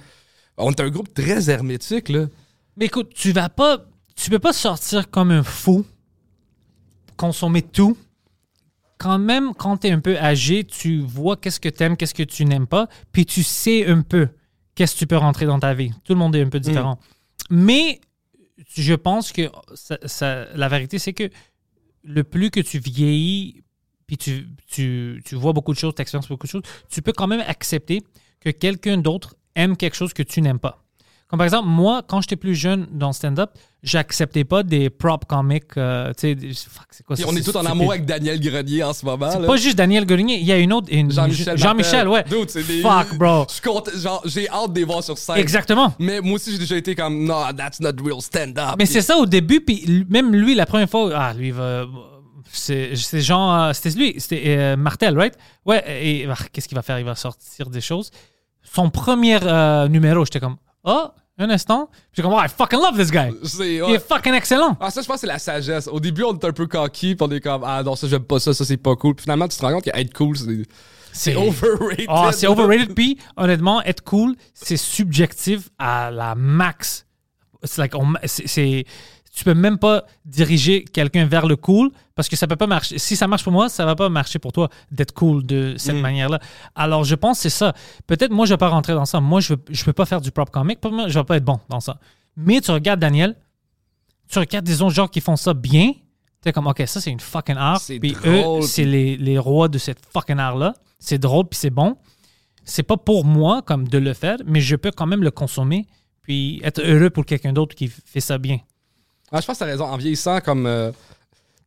on 0.57 0.71
est 0.71 0.81
un 0.81 0.89
groupe 0.89 1.13
très 1.13 1.49
hermétique, 1.49 2.09
là. 2.09 2.27
Mais 2.75 2.85
écoute, 2.85 3.13
tu 3.13 3.31
vas 3.31 3.49
pas. 3.49 3.85
Tu 4.15 4.29
peux 4.29 4.39
pas 4.39 4.53
sortir 4.53 5.09
comme 5.09 5.31
un 5.31 5.43
fou, 5.43 5.85
consommer 7.15 7.61
tout. 7.61 7.97
Quand 8.97 9.17
même, 9.17 9.53
quand 9.53 9.77
tu 9.77 9.87
es 9.87 9.91
un 9.91 9.99
peu 9.99 10.17
âgé, 10.17 10.63
tu 10.65 10.99
vois 10.99 11.35
qu'est-ce 11.37 11.59
que 11.59 11.69
tu 11.69 11.83
aimes, 11.83 11.97
qu'est-ce 11.97 12.13
que 12.13 12.23
tu 12.23 12.45
n'aimes 12.45 12.67
pas, 12.67 12.87
puis 13.11 13.25
tu 13.25 13.43
sais 13.43 13.87
un 13.87 14.01
peu 14.01 14.27
qu'est-ce 14.76 14.93
que 14.95 14.99
tu 14.99 15.07
peux 15.07 15.17
rentrer 15.17 15.45
dans 15.45 15.59
ta 15.59 15.74
vie? 15.74 15.91
Tout 16.03 16.13
le 16.13 16.19
monde 16.19 16.36
est 16.36 16.41
un 16.41 16.49
peu 16.49 16.59
différent. 16.59 16.99
Mais 17.49 17.99
je 18.76 18.93
pense 18.93 19.32
que 19.32 19.49
ça- 19.76 19.97
ça- 20.05 20.45
la 20.55 20.67
vérité, 20.69 20.99
c'est 20.99 21.13
que 21.13 21.30
le 22.03 22.24
plus 22.24 22.49
que 22.51 22.59
tu 22.59 22.80
vieillis, 22.80 23.63
puis 24.07 24.17
tu, 24.17 24.47
tu, 24.67 25.21
tu 25.26 25.36
vois 25.36 25.53
beaucoup 25.53 25.74
de 25.74 25.78
choses, 25.80 25.93
tu 25.95 26.01
expériences 26.01 26.28
beaucoup 26.28 26.47
de 26.47 26.51
choses, 26.51 26.63
tu 26.89 27.01
peux 27.01 27.13
quand 27.13 27.28
même 27.28 27.43
accepter 27.47 28.03
que 28.39 28.49
quelqu'un 28.49 28.97
d'autre 28.97 29.36
aime 29.55 29.78
quelque 29.78 29.95
chose 29.95 30.13
que 30.13 30.24
tu 30.24 30.41
n'aimes 30.41 30.59
pas. 30.59 30.82
Comme 31.34 31.39
par 31.39 31.45
exemple, 31.45 31.67
moi, 31.67 32.03
quand 32.07 32.21
j'étais 32.21 32.36
plus 32.36 32.53
jeune 32.53 32.86
dans 32.91 33.07
le 33.07 33.13
stand-up, 33.13 33.49
j'acceptais 33.81 34.43
pas 34.43 34.61
des 34.61 34.91
prop 34.91 35.25
comics. 35.25 35.63
euh, 35.77 36.13
tu 36.15 36.38
sais, 36.53 36.69
c'est 36.91 37.03
quoi 37.03 37.15
on 37.27 37.36
est 37.36 37.41
c'est 37.41 37.51
tous 37.51 37.57
en 37.57 37.65
amour 37.65 37.91
avec 37.91 38.05
Daniel 38.05 38.39
Grenier 38.39 38.84
en 38.84 38.93
ce 38.93 39.03
moment. 39.03 39.31
C'est 39.31 39.43
pas 39.43 39.55
juste 39.55 39.75
Daniel 39.75 40.05
Grenier, 40.05 40.36
il 40.38 40.45
y 40.45 40.51
a 40.51 40.59
une 40.59 40.71
autre. 40.71 40.89
une- 40.91 41.11
Jean-Michel. 41.11 41.57
Jean-Michel, 41.57 42.07
ouais. 42.07 42.23
Dude, 42.25 42.51
des- 42.67 42.81
Fuck, 42.84 43.17
bro. 43.17 43.47
J'ai 44.25 44.47
hâte 44.47 44.73
de 44.73 44.79
les 44.79 44.86
voir 44.86 45.03
sur 45.03 45.17
scène. 45.17 45.38
Exactement. 45.38 45.95
Mais 45.97 46.21
moi 46.21 46.36
aussi, 46.36 46.51
j'ai 46.51 46.59
déjà 46.59 46.77
été 46.77 46.93
comme, 46.93 47.25
no, 47.25 47.34
that's 47.57 47.79
not 47.79 47.93
real 48.05 48.21
stand-up. 48.21 48.75
Mais 48.77 48.86
c'est 48.86 49.01
ça 49.01 49.17
au 49.17 49.25
début, 49.25 49.59
puis 49.59 50.05
même 50.09 50.36
lui, 50.36 50.53
la 50.53 50.67
première 50.67 50.88
fois, 50.88 51.09
ah, 51.15 51.34
lui, 51.34 51.49
va. 51.49 51.86
C'est 52.51 52.93
Jean. 53.21 53.55
euh, 53.69 53.73
C'était 53.73 53.97
lui, 53.97 54.13
c'était 54.19 54.43
euh, 54.49 54.75
Martel, 54.77 55.17
right? 55.17 55.34
Ouais, 55.65 55.84
et 55.88 56.27
ah, 56.29 56.36
qu'est-ce 56.51 56.67
qu'il 56.67 56.75
va 56.75 56.84
faire? 56.84 56.99
Il 56.99 57.05
va 57.05 57.15
sortir 57.15 57.71
des 57.71 57.81
choses. 57.81 58.11
Son 58.61 58.91
premier 58.91 59.39
euh, 59.41 59.88
numéro, 59.88 60.23
j'étais 60.25 60.39
comme, 60.39 60.57
oh, 60.84 61.07
un 61.38 61.49
instant. 61.49 61.89
J'étais 62.11 62.21
comme, 62.27 62.38
oh, 62.38 62.41
I 62.43 62.47
fucking 62.47 62.79
love 62.79 62.97
this 62.97 63.11
guy. 63.11 63.31
C'est- 63.43 63.75
Il 63.75 63.84
ouais. 63.84 63.93
est 63.93 64.07
fucking 64.07 64.34
excellent. 64.34 64.77
Ah, 64.79 64.91
ça, 64.91 65.01
je 65.01 65.07
pense 65.07 65.15
que 65.15 65.21
c'est 65.21 65.27
la 65.27 65.39
sagesse. 65.39 65.88
Au 65.88 65.99
début, 65.99 66.23
on 66.23 66.34
est 66.34 66.45
un 66.45 66.51
peu 66.51 66.67
cocky, 66.67 67.15
puis 67.15 67.27
on 67.27 67.31
est 67.31 67.39
comme, 67.41 67.63
ah 67.65 67.81
non, 67.84 67.95
ça, 67.95 68.07
j'aime 68.07 68.23
pas 68.23 68.39
ça, 68.39 68.53
ça, 68.53 68.63
c'est 68.65 68.77
pas 68.77 68.95
cool. 68.95 69.15
Puis 69.15 69.23
finalement, 69.23 69.47
tu 69.47 69.57
te 69.57 69.65
rends 69.65 69.73
compte 69.73 69.84
qu'être 69.84 70.13
cool, 70.13 70.38
c'est. 70.38 70.63
C'est 71.15 71.36
overrated. 71.36 72.05
Ah, 72.09 72.31
c'est 72.34 72.47
overrated. 72.47 72.95
Puis, 72.95 73.17
honnêtement, 73.38 73.81
être 73.84 74.03
cool, 74.03 74.36
c'est 74.53 74.77
subjectif 74.77 75.69
à 75.77 76.09
la 76.11 76.34
max. 76.36 77.05
C'est 77.63 77.77
like, 77.81 77.95
on- 77.95 78.13
c'est- 78.25 78.47
c'est- 78.47 78.86
tu 79.34 79.43
peux 79.43 79.55
même 79.55 79.79
pas 79.79 80.05
diriger 80.25 80.84
quelqu'un 80.84 81.25
vers 81.25 81.47
le 81.47 81.55
cool 81.55 81.89
parce 82.13 82.29
que 82.29 82.36
ça 82.36 82.45
peut 82.45 82.55
pas 82.55 82.67
marcher. 82.67 82.99
Si 82.99 83.15
ça 83.15 83.27
marche 83.27 83.43
pour 83.43 83.51
moi, 83.51 83.67
ça 83.67 83.84
va 83.84 83.95
pas 83.95 84.07
marcher 84.07 84.38
pour 84.38 84.53
toi 84.53 84.69
d'être 84.91 85.11
cool 85.11 85.43
de 85.43 85.73
cette 85.77 85.95
manière-là. 85.95 86.39
Alors, 86.75 87.03
je 87.03 87.15
pense 87.15 87.38
que 87.38 87.43
c'est 87.43 87.57
ça. 87.57 87.73
Peut-être 88.05 88.31
moi, 88.31 88.45
je 88.45 88.53
vais 88.53 88.57
pas 88.57 88.69
rentrer 88.69 88.93
dans 88.93 89.05
ça. 89.05 89.19
Moi, 89.19 89.41
je 89.41 89.55
je 89.69 89.84
peux 89.84 89.93
pas 89.93 90.05
faire 90.05 90.21
du 90.21 90.31
prop 90.31 90.51
comic. 90.51 90.79
Pour 90.79 90.91
moi, 90.91 91.07
je 91.07 91.17
vais 91.17 91.25
pas 91.25 91.38
être 91.38 91.43
bon 91.43 91.59
dans 91.67 91.79
ça. 91.79 91.97
Mais 92.38 92.61
tu 92.61 92.69
regardes 92.69 92.99
Daniel, 92.99 93.36
tu 94.29 94.38
regardes 94.38 94.65
des 94.65 94.84
autres 94.84 94.93
gens 94.93 95.07
qui 95.07 95.19
font 95.19 95.36
ça 95.36 95.55
bien. 95.55 95.93
Tu 96.43 96.49
es 96.49 96.53
comme, 96.53 96.67
OK, 96.67 96.84
ça, 96.86 97.01
c'est 97.01 97.11
une 97.11 97.19
fucking 97.19 97.57
art. 97.57 97.81
Puis 97.88 98.15
eux, 98.25 98.61
c'est 98.61 98.86
les, 98.86 99.17
les 99.17 99.39
rois 99.39 99.67
de 99.67 99.79
cette 99.79 100.05
fucking 100.11 100.38
art-là. 100.38 100.75
C'est 100.99 101.17
drôle, 101.17 101.47
puis 101.47 101.57
c'est 101.57 101.71
bon. 101.71 101.97
C'est 102.65 102.84
pas 102.84 102.97
pour 102.97 103.25
moi, 103.25 103.63
comme 103.63 103.88
de 103.88 103.97
le 103.97 104.13
faire, 104.13 104.38
mais 104.45 104.61
je 104.61 104.75
peux 104.75 104.91
quand 104.91 105.07
même 105.07 105.23
le 105.23 105.31
consommer, 105.31 105.88
puis 106.21 106.61
être 106.63 106.81
heureux 106.81 107.09
pour 107.09 107.25
quelqu'un 107.25 107.51
d'autre 107.51 107.75
qui 107.75 107.88
fait 107.88 108.21
ça 108.21 108.38
bien. 108.38 108.59
Ah, 109.34 109.41
je 109.41 109.45
pense 109.47 109.55
que 109.55 109.59
t'as 109.59 109.65
raison. 109.71 109.86
En 109.86 109.97
vieillissant, 109.97 110.39
comme. 110.39 110.65
euh, 110.65 110.91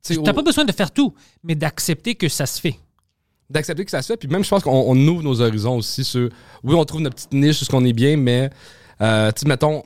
T'as 0.03 0.15
au- 0.15 0.23
pas 0.23 0.43
besoin 0.43 0.65
de 0.65 0.71
faire 0.73 0.93
tout, 0.93 1.13
mais 1.43 1.55
d'accepter 1.57 2.15
que 2.15 2.29
ça 2.29 2.47
se 2.47 2.61
fait. 2.61 2.77
d'accepter 3.51 3.85
que 3.85 3.91
ça 3.91 4.03
se 4.03 4.07
fait. 4.13 4.17
Puis 4.17 4.29
même, 4.29 4.43
je 4.45 4.49
pense 4.49 4.63
qu'on 4.63 4.71
on 4.89 4.97
ouvre 5.09 5.23
nos 5.23 5.41
horizons 5.41 5.77
aussi 5.77 6.05
sur. 6.05 6.29
Oui, 6.63 6.75
on 6.75 6.85
trouve 6.85 7.01
notre 7.01 7.17
petite 7.17 7.33
niche, 7.35 7.57
sur 7.57 7.67
ce 7.67 7.71
qu'on 7.71 7.85
est 7.85 7.93
bien, 7.93 8.17
mais, 8.17 8.51
euh, 9.01 9.31
tu 9.33 9.47
mettons, 9.47 9.83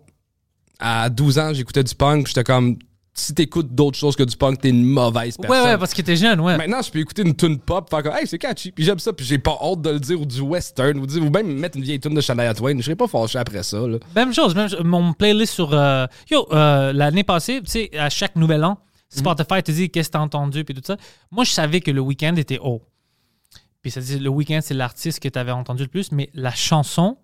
à 0.79 1.09
12 1.11 1.39
ans, 1.39 1.53
j'écoutais 1.55 1.83
du 1.85 1.95
punk, 1.95 2.27
j'étais 2.27 2.45
comme. 2.45 2.77
Si 3.13 3.35
t'écoutes 3.35 3.75
d'autres 3.75 3.99
choses 3.99 4.15
que 4.15 4.23
du 4.23 4.37
punk, 4.37 4.61
t'es 4.61 4.71
une 4.71 4.85
mauvaise 4.85 5.37
personne. 5.37 5.65
Ouais, 5.65 5.73
ouais, 5.73 5.79
parce 5.79 5.93
que 5.93 6.01
t'es 6.01 6.17
jeune, 6.17 6.41
ouais. 6.41 6.57
Maintenant, 6.57 6.81
je 6.81 6.91
peux 6.91 7.01
écouter 7.01 7.23
une 7.23 7.35
tune 7.35 7.59
pop, 7.59 7.91
faire 7.91 8.03
comme, 8.03 8.15
hey, 8.15 8.27
c'est 8.27 8.39
catchy, 8.39 8.71
puis 8.71 8.85
j'aime 8.85 9.01
ça, 9.01 9.13
puis 9.13 9.27
j'ai 9.27 9.39
pas 9.39 9.59
hâte 9.61 9.83
de 9.83 9.91
le 9.91 10.01
dire, 10.01 10.21
ou 10.21 10.25
du 10.25 10.41
western, 10.41 10.99
ou, 10.99 11.07
dire, 11.07 11.23
ou 11.23 11.29
même 11.29 11.59
mettre 11.59 11.77
une 11.77 11.83
vieille 11.83 12.01
tune 12.01 12.15
de 12.15 12.21
Shania 12.21 12.55
Twain. 12.55 12.77
Je 12.79 12.83
serais 12.83 12.97
pas 12.97 13.09
fâché 13.09 13.39
après 13.39 13.63
ça, 13.63 13.79
là. 13.79 13.99
Même 14.15 14.33
chose, 14.33 14.55
même 14.55 14.69
chose. 14.69 14.83
Mon 14.85 15.13
playlist 15.13 15.55
sur. 15.55 15.75
euh, 15.75 16.07
yo, 16.31 16.47
euh, 16.53 16.93
l'année 16.93 17.25
passée, 17.25 17.61
tu 17.65 17.71
sais, 17.71 17.91
à 17.99 18.09
chaque 18.11 18.37
nouvel 18.37 18.65
an, 18.65 18.79
Spotify 19.09 19.63
te 19.63 19.73
dit 19.73 19.91
qu'est-ce 19.91 20.09
que 20.09 20.13
t'as 20.13 20.21
entendu, 20.21 20.65
puis 20.65 20.75
tout 20.75 20.83
ça. 20.87 20.97
Moi, 21.33 21.45
je 21.45 21.51
savais 21.51 21.81
que 21.81 21.91
le 21.91 22.01
week-end 22.01 22.37
était 22.37 22.61
haut. 22.63 22.83
Puis 23.83 23.91
ça 23.91 24.01
dit, 24.01 24.19
le 24.19 24.31
week-end, 24.31 24.61
c'est 24.63 24.75
l'artiste 24.75 25.21
que 25.21 25.29
t'avais 25.29 25.51
entendu 25.53 25.83
le 25.83 25.89
plus, 25.89 26.13
mais 26.13 26.31
la 26.35 26.53
chanson 26.53 27.17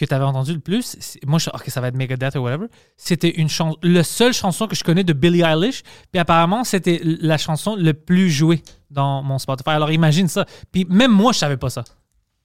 que 0.00 0.04
t'avais 0.06 0.24
entendu 0.24 0.54
le 0.54 0.60
plus, 0.60 0.96
moi, 1.26 1.38
je 1.38 1.50
ok, 1.50 1.64
ça 1.68 1.80
va 1.80 1.88
être 1.88 1.96
Megadeth 1.96 2.34
ou 2.36 2.40
whatever. 2.40 2.66
C'était 2.96 3.30
une 3.30 3.48
chanson, 3.48 3.76
la 3.82 4.02
seule 4.02 4.32
chanson 4.32 4.66
que 4.66 4.74
je 4.74 4.82
connais 4.82 5.04
de 5.04 5.12
Billie 5.12 5.42
Eilish. 5.42 5.82
Puis 6.10 6.18
apparemment, 6.18 6.64
c'était 6.64 7.00
la 7.04 7.38
chanson 7.38 7.76
le 7.76 7.94
plus 7.94 8.30
jouée 8.30 8.62
dans 8.90 9.22
mon 9.22 9.38
Spotify. 9.38 9.70
Alors 9.70 9.90
imagine 9.92 10.28
ça. 10.28 10.46
Puis 10.72 10.86
même 10.88 11.12
moi, 11.12 11.32
je 11.32 11.38
savais 11.38 11.56
pas 11.56 11.70
ça 11.70 11.84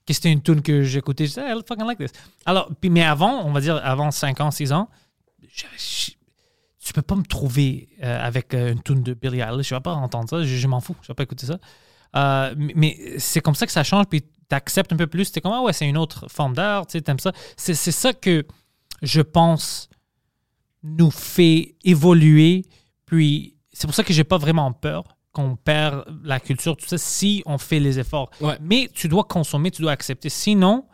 que 0.05 0.13
c'était 0.13 0.31
une 0.31 0.41
tune 0.41 0.61
que 0.61 0.83
j'écoutais. 0.83 1.25
Je 1.25 1.29
disais, 1.29 1.49
I 1.49 1.61
fucking 1.67 1.85
like 1.85 1.97
this. 1.97 2.11
Alors, 2.45 2.69
puis, 2.79 2.89
mais 2.89 3.03
avant, 3.03 3.43
on 3.43 3.51
va 3.51 3.61
dire 3.61 3.79
avant 3.83 4.11
5 4.11 4.39
ans, 4.41 4.51
6 4.51 4.71
ans, 4.71 4.89
tu 5.41 6.93
peux 6.93 7.01
pas 7.01 7.15
me 7.15 7.23
trouver 7.23 7.89
euh, 8.03 8.23
avec 8.23 8.53
euh, 8.53 8.73
une 8.73 8.81
tune 8.83 9.01
de 9.01 9.13
Billie 9.13 9.39
Eilish. 9.39 9.69
Je 9.69 9.75
vais 9.75 9.81
pas 9.81 9.93
entendre 9.93 10.29
ça. 10.29 10.43
Je 10.43 10.67
m'en 10.67 10.79
fous. 10.79 10.95
Je 11.01 11.07
vais 11.07 11.15
pas 11.15 11.23
écouter 11.23 11.47
ça. 11.47 11.57
Euh, 12.15 12.53
mais 12.57 12.97
c'est 13.17 13.41
comme 13.41 13.55
ça 13.55 13.65
que 13.65 13.71
ça 13.71 13.83
change. 13.83 14.05
Puis 14.05 14.23
t'acceptes 14.47 14.93
un 14.93 14.97
peu 14.97 15.07
plus. 15.07 15.31
T'es 15.31 15.41
comme, 15.41 15.53
ah 15.53 15.61
ouais, 15.61 15.73
c'est 15.73 15.87
une 15.87 15.97
autre 15.97 16.25
forme 16.29 16.53
d'art. 16.53 16.87
Tu 16.87 16.93
sais, 16.93 17.01
t'aimes 17.01 17.19
ça. 17.19 17.31
C'est 17.57 17.73
c'est 17.73 17.91
ça 17.91 18.13
que 18.13 18.45
je 19.01 19.21
pense 19.21 19.89
nous 20.83 21.11
fait 21.11 21.75
évoluer. 21.83 22.65
Puis 23.05 23.55
c'est 23.73 23.87
pour 23.87 23.95
ça 23.95 24.03
que 24.03 24.13
j'ai 24.13 24.23
pas 24.23 24.37
vraiment 24.37 24.71
peur 24.71 25.03
qu'on 25.31 25.57
perd 25.57 26.05
la 26.23 26.39
culture, 26.39 26.77
tout 26.77 26.87
ça, 26.87 26.97
si 26.97 27.43
on 27.45 27.57
fait 27.57 27.79
les 27.79 27.99
efforts. 27.99 28.31
Ouais. 28.39 28.57
Mais 28.61 28.89
tu 28.93 29.09
dois 29.09 29.25
consommer, 29.25 29.69
tu 29.69 29.81
dois 29.81 29.91
accepter. 29.91 30.29
Sinon, 30.29 30.85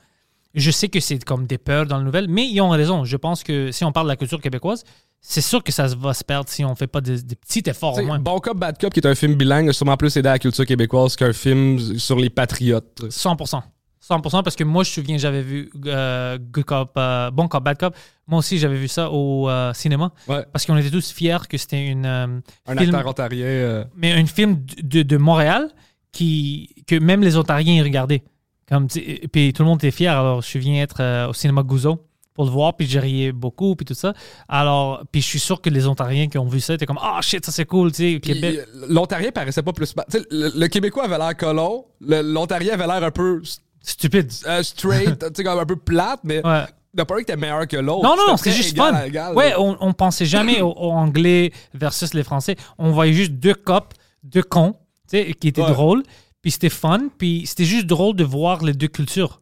je 0.55 0.71
sais 0.71 0.89
que 0.89 0.99
c'est 0.99 1.23
comme 1.23 1.45
des 1.45 1.59
peurs 1.59 1.85
dans 1.85 1.97
la 1.97 2.03
nouvelle, 2.03 2.27
mais 2.27 2.47
ils 2.49 2.59
ont 2.59 2.69
raison. 2.69 3.05
Je 3.05 3.17
pense 3.17 3.43
que 3.43 3.71
si 3.71 3.85
on 3.85 3.91
parle 3.91 4.07
de 4.07 4.11
la 4.11 4.15
culture 4.15 4.41
québécoise, 4.41 4.83
c'est 5.23 5.41
sûr 5.41 5.63
que 5.63 5.71
ça 5.71 5.87
va 5.87 6.13
se 6.13 6.23
perdre 6.23 6.49
si 6.49 6.65
on 6.65 6.73
fait 6.75 6.87
pas 6.87 6.99
des, 6.99 7.21
des 7.21 7.35
petits 7.35 7.61
efforts 7.67 7.97
au 7.97 8.01
moins. 8.03 8.19
Bon 8.19 8.39
Cop, 8.39 8.57
Bad 8.57 8.77
Cop, 8.79 8.91
qui 8.93 8.99
est 8.99 9.07
un 9.07 9.15
film 9.15 9.35
bilingue, 9.35 9.69
a 9.69 9.73
sûrement 9.73 9.95
plus 9.95 10.17
aidé 10.17 10.27
à 10.29 10.33
la 10.33 10.39
culture 10.39 10.65
québécoise 10.65 11.15
qu'un 11.15 11.31
film 11.33 11.77
sur 11.99 12.17
les 12.19 12.29
patriotes. 12.29 13.01
100%. 13.07 13.61
100% 14.03 14.43
parce 14.43 14.55
que 14.55 14.63
moi, 14.63 14.83
je 14.83 14.89
me 14.89 14.93
souviens, 14.95 15.17
j'avais 15.19 15.43
vu 15.43 15.69
euh, 15.85 16.39
Good 16.39 16.65
Cop, 16.65 16.91
euh, 16.97 17.29
Bon 17.29 17.47
Cop, 17.47 17.63
Bad 17.63 17.77
Cop. 17.77 17.95
Moi 18.25 18.39
aussi, 18.39 18.57
j'avais 18.57 18.75
vu 18.77 18.87
ça 18.87 19.11
au 19.11 19.47
euh, 19.47 19.71
cinéma 19.73 20.11
Ouais. 20.27 20.43
parce 20.51 20.65
qu'on 20.65 20.75
était 20.75 20.89
tous 20.89 21.11
fiers 21.11 21.37
que 21.47 21.55
c'était 21.57 21.85
une 21.87 22.05
euh, 22.07 22.39
Un 22.65 22.75
film, 22.77 22.95
acteur 22.95 23.11
ontarien. 23.11 23.85
mais 23.95 24.13
un 24.13 24.25
film 24.25 24.65
de, 24.81 25.03
de 25.03 25.17
Montréal 25.17 25.69
qui 26.11 26.83
que 26.87 26.95
même 26.95 27.21
les 27.21 27.37
Ontariens 27.37 27.83
regardaient. 27.83 28.23
Comme 28.67 28.87
puis 28.87 29.53
tout 29.53 29.61
le 29.63 29.69
monde 29.69 29.77
était 29.83 29.91
fier. 29.91 30.11
Alors, 30.17 30.41
je 30.41 30.57
viens 30.57 30.81
être 30.81 31.29
au 31.29 31.33
cinéma 31.33 31.61
Gouzeau 31.61 32.07
pour 32.33 32.45
le 32.45 32.51
voir, 32.51 32.75
puis 32.77 32.87
j'ai 32.87 32.99
riais 32.99 33.31
beaucoup, 33.31 33.75
puis 33.75 33.85
tout 33.85 33.93
ça. 33.93 34.13
Alors, 34.47 35.03
puis 35.11 35.21
je 35.21 35.27
suis 35.27 35.39
sûr 35.39 35.61
que 35.61 35.69
les 35.69 35.87
Ontariens 35.87 36.27
qui 36.27 36.37
ont 36.37 36.45
vu 36.47 36.59
ça 36.59 36.73
étaient 36.73 36.85
comme 36.85 36.99
ah 37.01 37.19
shit, 37.21 37.45
ça 37.45 37.51
c'est 37.51 37.65
cool, 37.65 37.91
tu 37.91 38.13
sais, 38.13 38.19
Québec. 38.19 38.59
euh, 38.59 38.85
L'Ontarien 38.89 39.31
paraissait 39.31 39.63
pas 39.63 39.73
plus. 39.73 39.93
Le, 40.29 40.51
le 40.57 40.67
Québécois 40.67 41.03
avait 41.05 41.17
l'air 41.17 41.35
colon, 41.35 41.85
le- 41.99 42.21
l'Ontarien 42.21 42.73
avait 42.73 42.87
l'air 42.87 43.03
un 43.03 43.11
peu 43.11 43.41
Stupide. 43.81 44.31
euh, 44.47 44.61
straight, 44.63 45.33
t'sais, 45.33 45.43
comme 45.43 45.59
un 45.59 45.65
peu 45.65 45.75
plate, 45.75 46.19
mais 46.23 46.45
Ouais. 46.45 46.63
n'a 46.93 47.05
pas 47.05 47.17
que 47.19 47.23
t'es 47.25 47.35
meilleur 47.35 47.67
que 47.67 47.77
l'autre. 47.77 48.03
Non, 48.03 48.15
non, 48.15 48.37
c'est 48.37 48.51
juste 48.51 48.77
fun. 48.77 49.03
égal, 49.05 49.35
ouais, 49.35 49.53
on, 49.57 49.75
on 49.81 49.91
pensait 49.93 50.25
jamais 50.25 50.61
aux, 50.61 50.71
aux 50.71 50.91
Anglais 50.91 51.51
versus 51.73 52.13
les 52.13 52.23
Français. 52.23 52.55
On 52.77 52.91
voyait 52.91 53.13
juste 53.13 53.31
deux 53.33 53.55
copes, 53.55 53.93
deux 54.23 54.43
cons, 54.43 54.73
tu 55.09 55.17
sais, 55.17 55.33
qui 55.33 55.47
étaient 55.47 55.63
Ouais. 55.63 55.71
drôles. 55.71 56.03
Puis 56.43 56.51
c'était 56.51 56.69
fun. 56.69 57.09
Puis 57.17 57.43
c'était 57.45 57.65
juste 57.65 57.85
drôle 57.87 58.15
de 58.15 58.23
voir 58.23 58.63
les 58.63 58.73
deux 58.73 58.87
cultures 58.87 59.40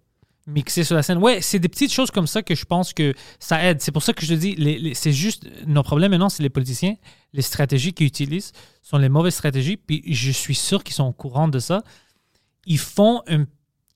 mixées 0.49 0.83
sur 0.83 0.95
la 0.95 1.03
scène. 1.03 1.17
Ouais, 1.19 1.41
c'est 1.41 1.59
des 1.59 1.69
petites 1.69 1.91
choses 1.93 2.11
comme 2.11 2.27
ça 2.27 2.41
que 2.41 2.55
je 2.55 2.65
pense 2.65 2.93
que 2.93 3.13
ça 3.39 3.63
aide. 3.63 3.81
C'est 3.81 3.91
pour 3.91 4.03
ça 4.03 4.13
que 4.13 4.25
je 4.25 4.33
te 4.33 4.39
dis, 4.39 4.55
les- 4.55 4.77
les- 4.79 4.93
c'est 4.93 5.11
juste 5.13 5.47
nos 5.67 5.83
problèmes 5.83 6.11
maintenant, 6.11 6.29
c'est 6.29 6.43
les 6.43 6.49
politiciens. 6.49 6.95
Les 7.33 7.41
stratégies 7.41 7.93
qu'ils 7.93 8.07
utilisent 8.07 8.51
sont 8.81 8.97
les 8.97 9.09
mauvaises 9.09 9.35
stratégies. 9.35 9.77
Puis 9.77 10.01
je 10.07 10.31
suis 10.31 10.55
sûr 10.55 10.83
qu'ils 10.83 10.95
sont 10.95 11.05
au 11.05 11.13
courant 11.13 11.47
de 11.47 11.59
ça. 11.59 11.83
Ils 12.65 12.79
font 12.79 13.21
un, 13.27 13.45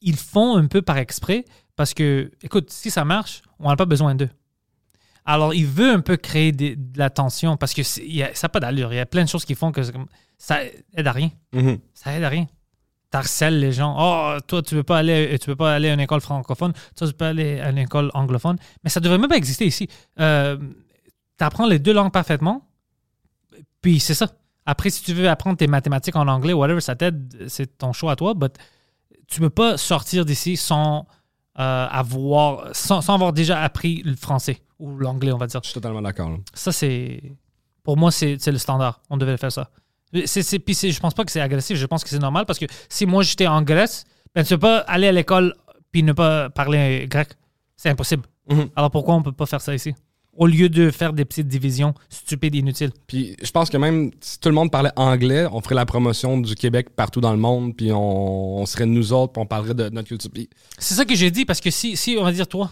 ils 0.01 0.15
font 0.17 0.55
un 0.57 0.67
peu 0.67 0.81
par 0.81 0.97
exprès 0.97 1.45
parce 1.75 1.93
que, 1.93 2.31
écoute, 2.41 2.69
si 2.69 2.91
ça 2.91 3.03
marche, 3.05 3.41
on 3.59 3.69
n'a 3.69 3.75
pas 3.75 3.85
besoin 3.85 4.15
d'eux. 4.15 4.29
Alors, 5.25 5.53
il 5.53 5.65
veut 5.65 5.89
un 5.89 6.01
peu 6.01 6.17
créer 6.17 6.51
des- 6.51 6.75
de 6.75 6.97
la 6.99 7.09
tension 7.09 7.55
parce 7.57 7.73
que 7.73 7.81
y 8.05 8.21
a- 8.23 8.35
ça 8.35 8.45
n'a 8.45 8.49
pas 8.49 8.59
d'allure. 8.59 8.91
Il 8.93 8.97
y 8.97 8.99
a 8.99 9.05
plein 9.05 9.23
de 9.23 9.29
choses 9.29 9.45
qui 9.45 9.55
font 9.55 9.71
que 9.71 9.81
ça 10.37 10.59
aide 10.93 11.07
à 11.07 11.11
rien. 11.13 11.31
Mhm. 11.53 11.79
Ça 11.93 12.13
aide 12.15 12.23
à 12.23 12.29
rien. 12.29 12.47
T'harcèles 13.13 13.59
les 13.59 13.71
gens. 13.71 13.95
Oh, 13.99 14.39
toi, 14.47 14.63
tu 14.63 14.73
veux 14.73 14.81
pas 14.81 14.97
aller, 14.97 15.37
tu 15.37 15.51
veux 15.51 15.55
pas 15.55 15.75
aller 15.75 15.87
à 15.87 15.93
une 15.93 15.99
école 15.99 16.19
francophone. 16.19 16.73
Toi, 16.95 17.07
tu 17.07 17.13
peux 17.13 17.25
aller 17.25 17.59
à 17.59 17.69
une 17.69 17.77
école 17.77 18.09
anglophone. 18.15 18.57
Mais 18.83 18.89
ça 18.89 18.99
devrait 18.99 19.19
même 19.19 19.29
pas 19.29 19.37
exister 19.37 19.67
ici. 19.67 19.87
Euh, 20.19 20.57
tu 21.37 21.43
apprends 21.45 21.67
les 21.67 21.77
deux 21.77 21.93
langues 21.93 22.11
parfaitement. 22.11 22.67
Puis 23.83 23.99
c'est 23.99 24.15
ça. 24.15 24.29
Après, 24.65 24.89
si 24.89 25.03
tu 25.03 25.13
veux 25.13 25.29
apprendre 25.29 25.57
tes 25.57 25.67
mathématiques 25.67 26.15
en 26.15 26.27
anglais, 26.27 26.53
whatever, 26.53 26.81
ça 26.81 26.95
t'aide. 26.95 27.45
C'est 27.49 27.77
ton 27.77 27.93
choix 27.93 28.13
à 28.13 28.15
toi. 28.15 28.33
But 28.33 28.55
tu 29.27 29.41
peux 29.41 29.51
pas 29.51 29.77
sortir 29.77 30.25
d'ici 30.25 30.57
sans 30.57 31.05
euh, 31.59 31.87
avoir, 31.91 32.75
sans, 32.75 33.01
sans 33.01 33.13
avoir 33.13 33.31
déjà 33.31 33.61
appris 33.61 34.01
le 34.01 34.15
français 34.15 34.63
ou 34.79 34.97
l'anglais, 34.97 35.31
on 35.31 35.37
va 35.37 35.45
dire. 35.45 35.59
Je 35.61 35.67
suis 35.67 35.75
totalement 35.75 36.01
d'accord. 36.01 36.31
Ça, 36.55 36.71
c'est. 36.71 37.21
Pour 37.83 37.95
moi, 37.95 38.09
c'est 38.11 38.37
c'est 38.39 38.51
le 38.51 38.57
standard. 38.57 39.03
On 39.11 39.17
devait 39.17 39.37
faire 39.37 39.51
ça. 39.51 39.69
C'est, 40.25 40.43
c'est- 40.43 40.59
puis 40.59 40.75
c'est- 40.75 40.91
je 40.91 40.99
pense 40.99 41.13
pas 41.13 41.23
que 41.25 41.31
c'est 41.31 41.41
agressif. 41.41 41.77
Je 41.77 41.85
pense 41.85 42.03
que 42.03 42.09
c'est 42.09 42.19
normal 42.19 42.45
parce 42.45 42.59
que 42.59 42.65
si 42.89 43.05
moi 43.05 43.23
j'étais 43.23 43.47
en 43.47 43.61
Grèce, 43.61 44.03
ben, 44.35 44.43
tu 44.43 44.53
peux 44.55 44.59
pas 44.59 44.77
aller 44.79 45.07
à 45.07 45.11
l'école 45.11 45.53
puis 45.91 46.03
ne 46.03 46.13
pas 46.13 46.49
parler 46.49 47.05
grec. 47.09 47.29
C'est 47.75 47.89
impossible. 47.89 48.23
Mhm. 48.49 48.69
Alors 48.75 48.91
pourquoi 48.91 49.15
on 49.15 49.21
peut 49.23 49.31
pas 49.31 49.45
faire 49.45 49.61
ça 49.61 49.73
ici? 49.73 49.93
Au 50.35 50.47
lieu 50.47 50.67
de 50.67 50.89
faire 50.89 51.13
des 51.13 51.25
petites 51.25 51.47
divisions 51.47 51.93
stupides 52.09 52.55
et 52.55 52.57
inutiles. 52.59 52.91
Puis 53.05 53.35
je 53.43 53.51
pense 53.51 53.69
que 53.69 53.77
même 53.77 54.09
si 54.19 54.39
tout 54.39 54.49
le 54.49 54.55
monde 54.55 54.71
parlait 54.71 54.89
anglais, 54.95 55.45
on 55.51 55.61
ferait 55.61 55.75
la 55.75 55.85
promotion 55.85 56.39
du 56.39 56.55
Québec 56.55 56.89
partout 56.95 57.21
dans 57.21 57.31
le 57.31 57.37
monde, 57.37 57.75
puis 57.77 57.91
on, 57.91 58.57
on 58.57 58.65
serait 58.65 58.87
nous 58.87 59.13
autres, 59.13 59.33
puis 59.33 59.41
on 59.41 59.45
parlerait 59.45 59.75
de 59.75 59.89
notre 59.89 60.07
culture. 60.07 60.31
C'est 60.79 60.95
ça 60.95 61.05
que 61.05 61.13
j'ai 61.13 61.29
dit 61.29 61.45
parce 61.45 61.61
que 61.61 61.69
si, 61.69 61.95
si, 61.95 62.15
on 62.19 62.23
va 62.23 62.31
dire, 62.31 62.47
toi, 62.47 62.71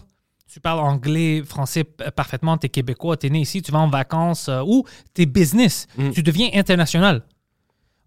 tu 0.51 0.59
parles 0.59 0.79
anglais, 0.79 1.43
français 1.45 1.83
parfaitement, 1.83 2.57
tu 2.57 2.65
es 2.65 2.69
québécois, 2.69 3.15
tu 3.15 3.27
es 3.27 3.29
né 3.29 3.41
ici, 3.41 3.61
tu 3.61 3.71
vas 3.71 3.79
en 3.79 3.89
vacances 3.89 4.49
euh, 4.49 4.63
ou 4.65 4.83
tu 5.13 5.21
es 5.21 5.25
business, 5.27 5.87
tu 6.13 6.23
deviens 6.23 6.49
international. 6.55 7.21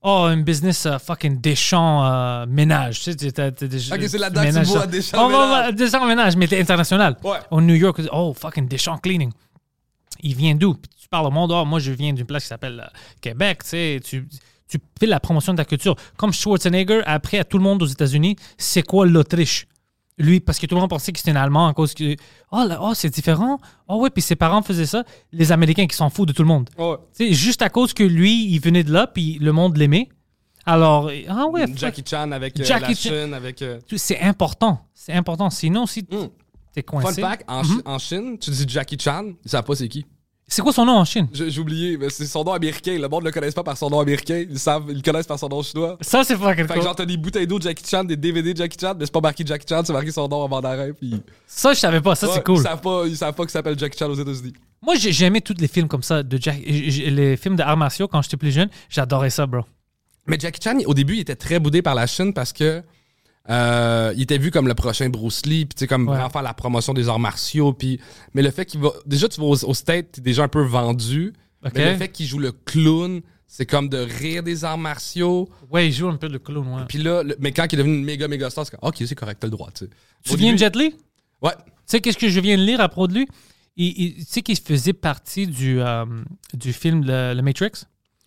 Oh, 0.07 0.25
un 0.29 0.37
business 0.43 0.85
euh, 0.85 0.99
fucking 0.99 1.41
Deschamps 1.41 2.05
euh, 2.05 2.45
ménage. 2.47 3.01
Tu 3.01 3.13
sais, 3.13 3.15
des- 3.15 3.29
Ok, 3.31 3.41
c'est 4.03 4.09
tu 4.11 4.19
là-dedans 4.19 4.43
que 4.43 4.49
tu 4.49 4.65
vois. 4.65 4.87
Deschamps 4.87 5.19
Oh, 5.27 5.29
va- 5.31 5.47
ménage. 5.63 5.75
Deschamps 5.77 6.07
ménage, 6.07 6.37
mais 6.37 6.47
t'es 6.47 6.61
international. 6.61 7.17
Ouais. 7.25 7.39
Au 7.51 7.61
New 7.63 7.75
York, 7.75 8.01
oh, 8.13 8.35
fucking 8.39 8.69
Deschamps 8.69 8.99
cleaning. 8.99 9.33
Il 10.21 10.35
vient 10.37 10.55
d'où? 10.55 10.75
Tu 11.01 11.09
parles 11.09 11.27
au 11.27 11.31
monde, 11.31 11.53
oh, 11.53 11.65
moi 11.65 11.79
je 11.81 11.91
viens 11.93 12.13
d'une 12.13 12.27
place 12.27 12.43
qui 12.43 12.49
s'appelle 12.49 12.81
euh, 12.87 12.99
Québec, 13.21 13.63
tu 13.63 13.69
sais, 13.71 14.01
tu, 14.05 14.29
tu 14.69 14.79
fais 15.01 15.07
la 15.07 15.21
promotion 15.21 15.53
de 15.53 15.59
ta 15.59 15.65
culture. 15.65 15.97
Comme 16.17 16.33
Schwarzenegger, 16.33 17.01
après 17.07 17.39
à 17.39 17.45
tout 17.45 17.57
le 17.59 17.65
monde 17.65 17.83
aux 17.83 17.87
États-Unis, 17.87 18.37
c'est 18.59 18.83
quoi 18.83 19.07
l'Autriche? 19.07 19.67
Lui, 20.17 20.39
parce 20.41 20.59
que 20.61 20.67
tout 20.67 20.77
le 20.77 20.81
monde 20.81 20.91
pensait 20.91 21.11
que 21.13 21.19
c'était 21.19 21.33
un 21.33 21.37
Allemand 21.37 21.67
à 21.67 21.75
cause 21.75 21.93
que, 21.93 22.15
oh, 22.53 22.65
là, 22.69 22.79
oh 22.81 22.93
c'est 22.95 23.11
différent. 23.11 23.59
Oh, 23.89 23.97
ouais, 23.97 24.11
puis 24.11 24.23
ses 24.23 24.37
parents 24.37 24.63
faisaient 24.63 24.87
ça. 24.87 25.03
Les 25.33 25.51
Américains 25.51 25.87
qui 25.89 25.97
s'en 25.97 26.09
foutent 26.09 26.29
de 26.29 26.33
tout 26.33 26.43
le 26.43 26.49
monde. 26.49 26.71
Tu 26.77 26.85
sais, 27.13 27.33
juste 27.33 27.63
à 27.63 27.69
cause 27.69 27.93
que 27.93 28.05
lui, 28.05 28.47
il 28.47 28.61
venait 28.61 28.85
de 28.85 28.93
là, 28.93 29.09
puis 29.09 29.39
le 29.41 29.51
monde 29.53 29.77
l'aimait. 29.77 30.09
Alors, 30.67 31.11
ah 31.29 31.47
ouais, 31.49 31.67
Jackie 31.77 32.05
Chan 32.09 32.31
avec 32.31 32.59
euh, 32.61 32.65
Jackie 32.65 32.89
la 32.93 32.95
Chan. 32.95 33.11
Chine, 33.11 33.35
avec. 33.35 33.61
euh, 33.63 33.81
c'est 33.97 34.21
important. 34.21 34.79
C'est 34.95 35.13
important. 35.13 35.51
Sinon, 35.51 35.85
si 35.87 36.03
Mm. 36.03 36.29
t'es 36.73 36.83
Fun 36.89 37.01
coincé. 37.01 37.21
fact, 37.21 37.45
en, 37.49 37.63
Chi- 37.65 37.81
en 37.85 37.99
Chine, 37.99 38.39
tu 38.39 38.51
dis 38.51 38.65
Jackie 38.69 38.97
Chan, 38.99 39.25
ils 39.45 39.51
savent 39.51 39.65
pas 39.65 39.75
c'est 39.75 39.89
qui. 39.89 40.07
C'est 40.47 40.61
quoi 40.63 40.73
son 40.73 40.85
nom 40.85 40.93
en 40.99 41.05
Chine? 41.07 41.27
J'ai 41.33 41.59
oublié, 41.59 41.97
mais 41.97 42.11
c'est 42.11 42.27
son 42.27 42.45
nom 42.45 42.53
américain. 42.53 42.99
Le 43.01 43.09
monde 43.09 43.23
ne 43.23 43.29
le 43.29 43.33
connaît 43.33 43.51
pas 43.51 43.63
par 43.63 43.77
son 43.79 43.89
nom 43.89 43.99
américain. 44.01 44.45
Ils, 44.49 44.59
savent, 44.59 44.85
ils 44.91 44.97
le 44.97 45.03
connaissent 45.03 45.27
par 45.27 45.39
son 45.39 45.49
nom 45.49 45.63
chinois. 45.63 45.97
Ça, 46.03 46.23
c'est 46.23 46.37
fucking 46.37 46.67
Fait 46.69 46.75
que 46.75 46.83
genre, 46.83 46.95
t'as 46.95 47.07
des 47.07 47.17
bouteilles 47.17 47.47
d'eau 47.47 47.59
de 47.59 47.63
Jackie 47.65 47.85
Chan, 47.89 48.05
des 48.05 48.17
DVD 48.17 48.53
de 48.53 48.59
Jackie 48.59 48.77
Chan, 48.79 48.95
mais 48.99 49.07
c'est 49.07 49.13
pas 49.13 49.21
marqué 49.23 49.43
Jackie 49.47 49.65
Chan, 49.69 49.81
c'est 49.85 49.93
marqué 49.95 50.13
son 50.13 50.29
nom 50.29 50.43
en 50.43 50.49
mandarin. 50.49 50.93
Puis... 50.93 51.21
Ça, 51.47 51.73
je 51.73 51.79
savais 51.81 52.01
pas. 52.03 52.15
Ça, 52.15 52.27
Ouais, 52.27 52.35
c'est 52.35 52.45
cool. 52.45 52.59
Ils 52.59 52.63
savent 52.63 52.81
pas, 52.81 53.03
ils 53.07 53.17
savent 53.17 53.35
pas 53.35 53.43
qu'il 53.45 53.51
s'appelle 53.53 53.79
Jackie 53.79 53.99
Chan 53.99 54.09
aux 54.11 54.15
États-Unis. 54.15 54.53
Moi, 54.83 54.97
j'ai 54.97 55.13
j'ai 55.13 55.25
aimé 55.25 55.41
tous 55.41 55.55
les 55.59 55.67
films 55.69 55.89
comme 55.89 56.03
ça 56.03 56.23
de 56.23 56.39
Jack. 56.41 56.61
j- 56.67 57.11
Les 57.11 57.37
films 57.39 57.57
d'arts 57.57 57.77
martiaux 57.79 58.07
quand 58.07 58.21
j'étais 58.21 58.37
plus 58.37 58.53
jeune. 58.53 58.69
J'adorais 58.91 59.31
ça, 59.31 59.47
bro. 59.47 59.63
Mais 60.27 60.39
Jackie 60.39 60.61
Chan, 60.63 60.79
au 60.85 60.93
début, 60.95 61.15
il 61.15 61.21
était 61.21 61.37
très 61.37 61.59
boudé 61.59 61.81
par 61.81 61.95
la 61.95 62.07
Chine 62.07 62.35
parce 62.35 62.53
que 62.53 62.83
euh, 63.51 64.13
il 64.17 64.23
était 64.23 64.39
vu 64.39 64.51
comme 64.51 64.69
le 64.69 64.75
prochain 64.75 65.09
Bruce 65.11 65.45
Lee, 65.47 65.67
puis 65.67 65.75
tu 65.75 65.81
sais, 65.81 65.87
comme 65.87 66.09
Ouais. 66.09 66.15
vraiment 66.15 66.31
faire 66.31 66.43
la 66.43 66.55
promotion 66.55 66.95
des 66.95 67.09
arts 67.09 67.19
martiaux. 67.19 67.73
Puis, 67.73 68.01
mais 68.33 68.43
le 68.43 68.51
fait 68.51 68.65
qu'il 68.65 68.81
va. 68.81 68.91
Déjà, 69.07 69.29
tu 69.29 69.41
vas 69.41 69.47
au, 69.47 69.65
au 69.65 69.75
State, 69.75 70.13
t'es 70.13 70.21
déjà 70.21 70.45
un 70.45 70.49
peu 70.49 70.63
vendu. 70.63 71.33
Mais 71.75 71.93
le 71.93 71.97
fait 71.99 72.09
qu'il 72.09 72.27
joue 72.27 72.39
le 72.39 72.53
clown, 72.53 73.23
c'est 73.47 73.65
comme 73.67 73.89
de 73.89 73.97
rire 73.99 74.43
des 74.43 74.65
arts 74.65 74.77
martiaux. 74.79 75.49
Ouais, 75.71 75.89
il 75.89 75.93
joue 75.93 76.09
un 76.09 76.17
peu 76.17 76.29
le 76.29 76.39
clown, 76.39 76.67
ouais. 76.69 76.83
Puis 76.89 76.99
là, 76.99 77.23
le- 77.23 77.37
mais 77.39 77.53
quand 77.53 77.65
il 77.71 77.75
est 77.75 77.79
devenu 77.79 77.95
une 77.99 78.05
méga 78.05 78.29
méga 78.29 78.51
star, 78.51 78.67
c'est 78.67 78.77
comme, 78.77 78.87
ok, 78.89 78.97
c'est 79.07 79.15
correct, 79.15 79.39
t'as 79.41 79.47
le 79.47 79.51
droit, 79.53 79.71
tu 79.75 79.85
sais. 79.87 79.91
Tu 80.25 80.37
viens 80.37 80.53
de 80.53 80.59
Jet 80.59 80.75
Li? 80.77 80.95
Ouais. 81.43 81.53
Tu 81.57 81.63
sais, 81.87 82.01
qu'est-ce 82.01 82.19
que 82.19 82.29
je 82.29 82.41
viens 82.41 82.57
de 82.59 82.63
lire 82.63 82.81
à 82.81 82.89
propos 82.89 83.09
de 83.09 83.15
lui? 83.15 83.29
Il, 83.77 83.87
il- 83.99 84.15
tu 84.17 84.25
sais 84.27 84.43
qu'il 84.43 84.59
faisait 84.59 84.93
partie 84.93 85.47
du, 85.47 85.81
euh, 85.81 86.05
du 86.55 86.73
film 86.73 87.03
le, 87.05 87.35
le 87.35 87.43
Matrix? 87.43 87.71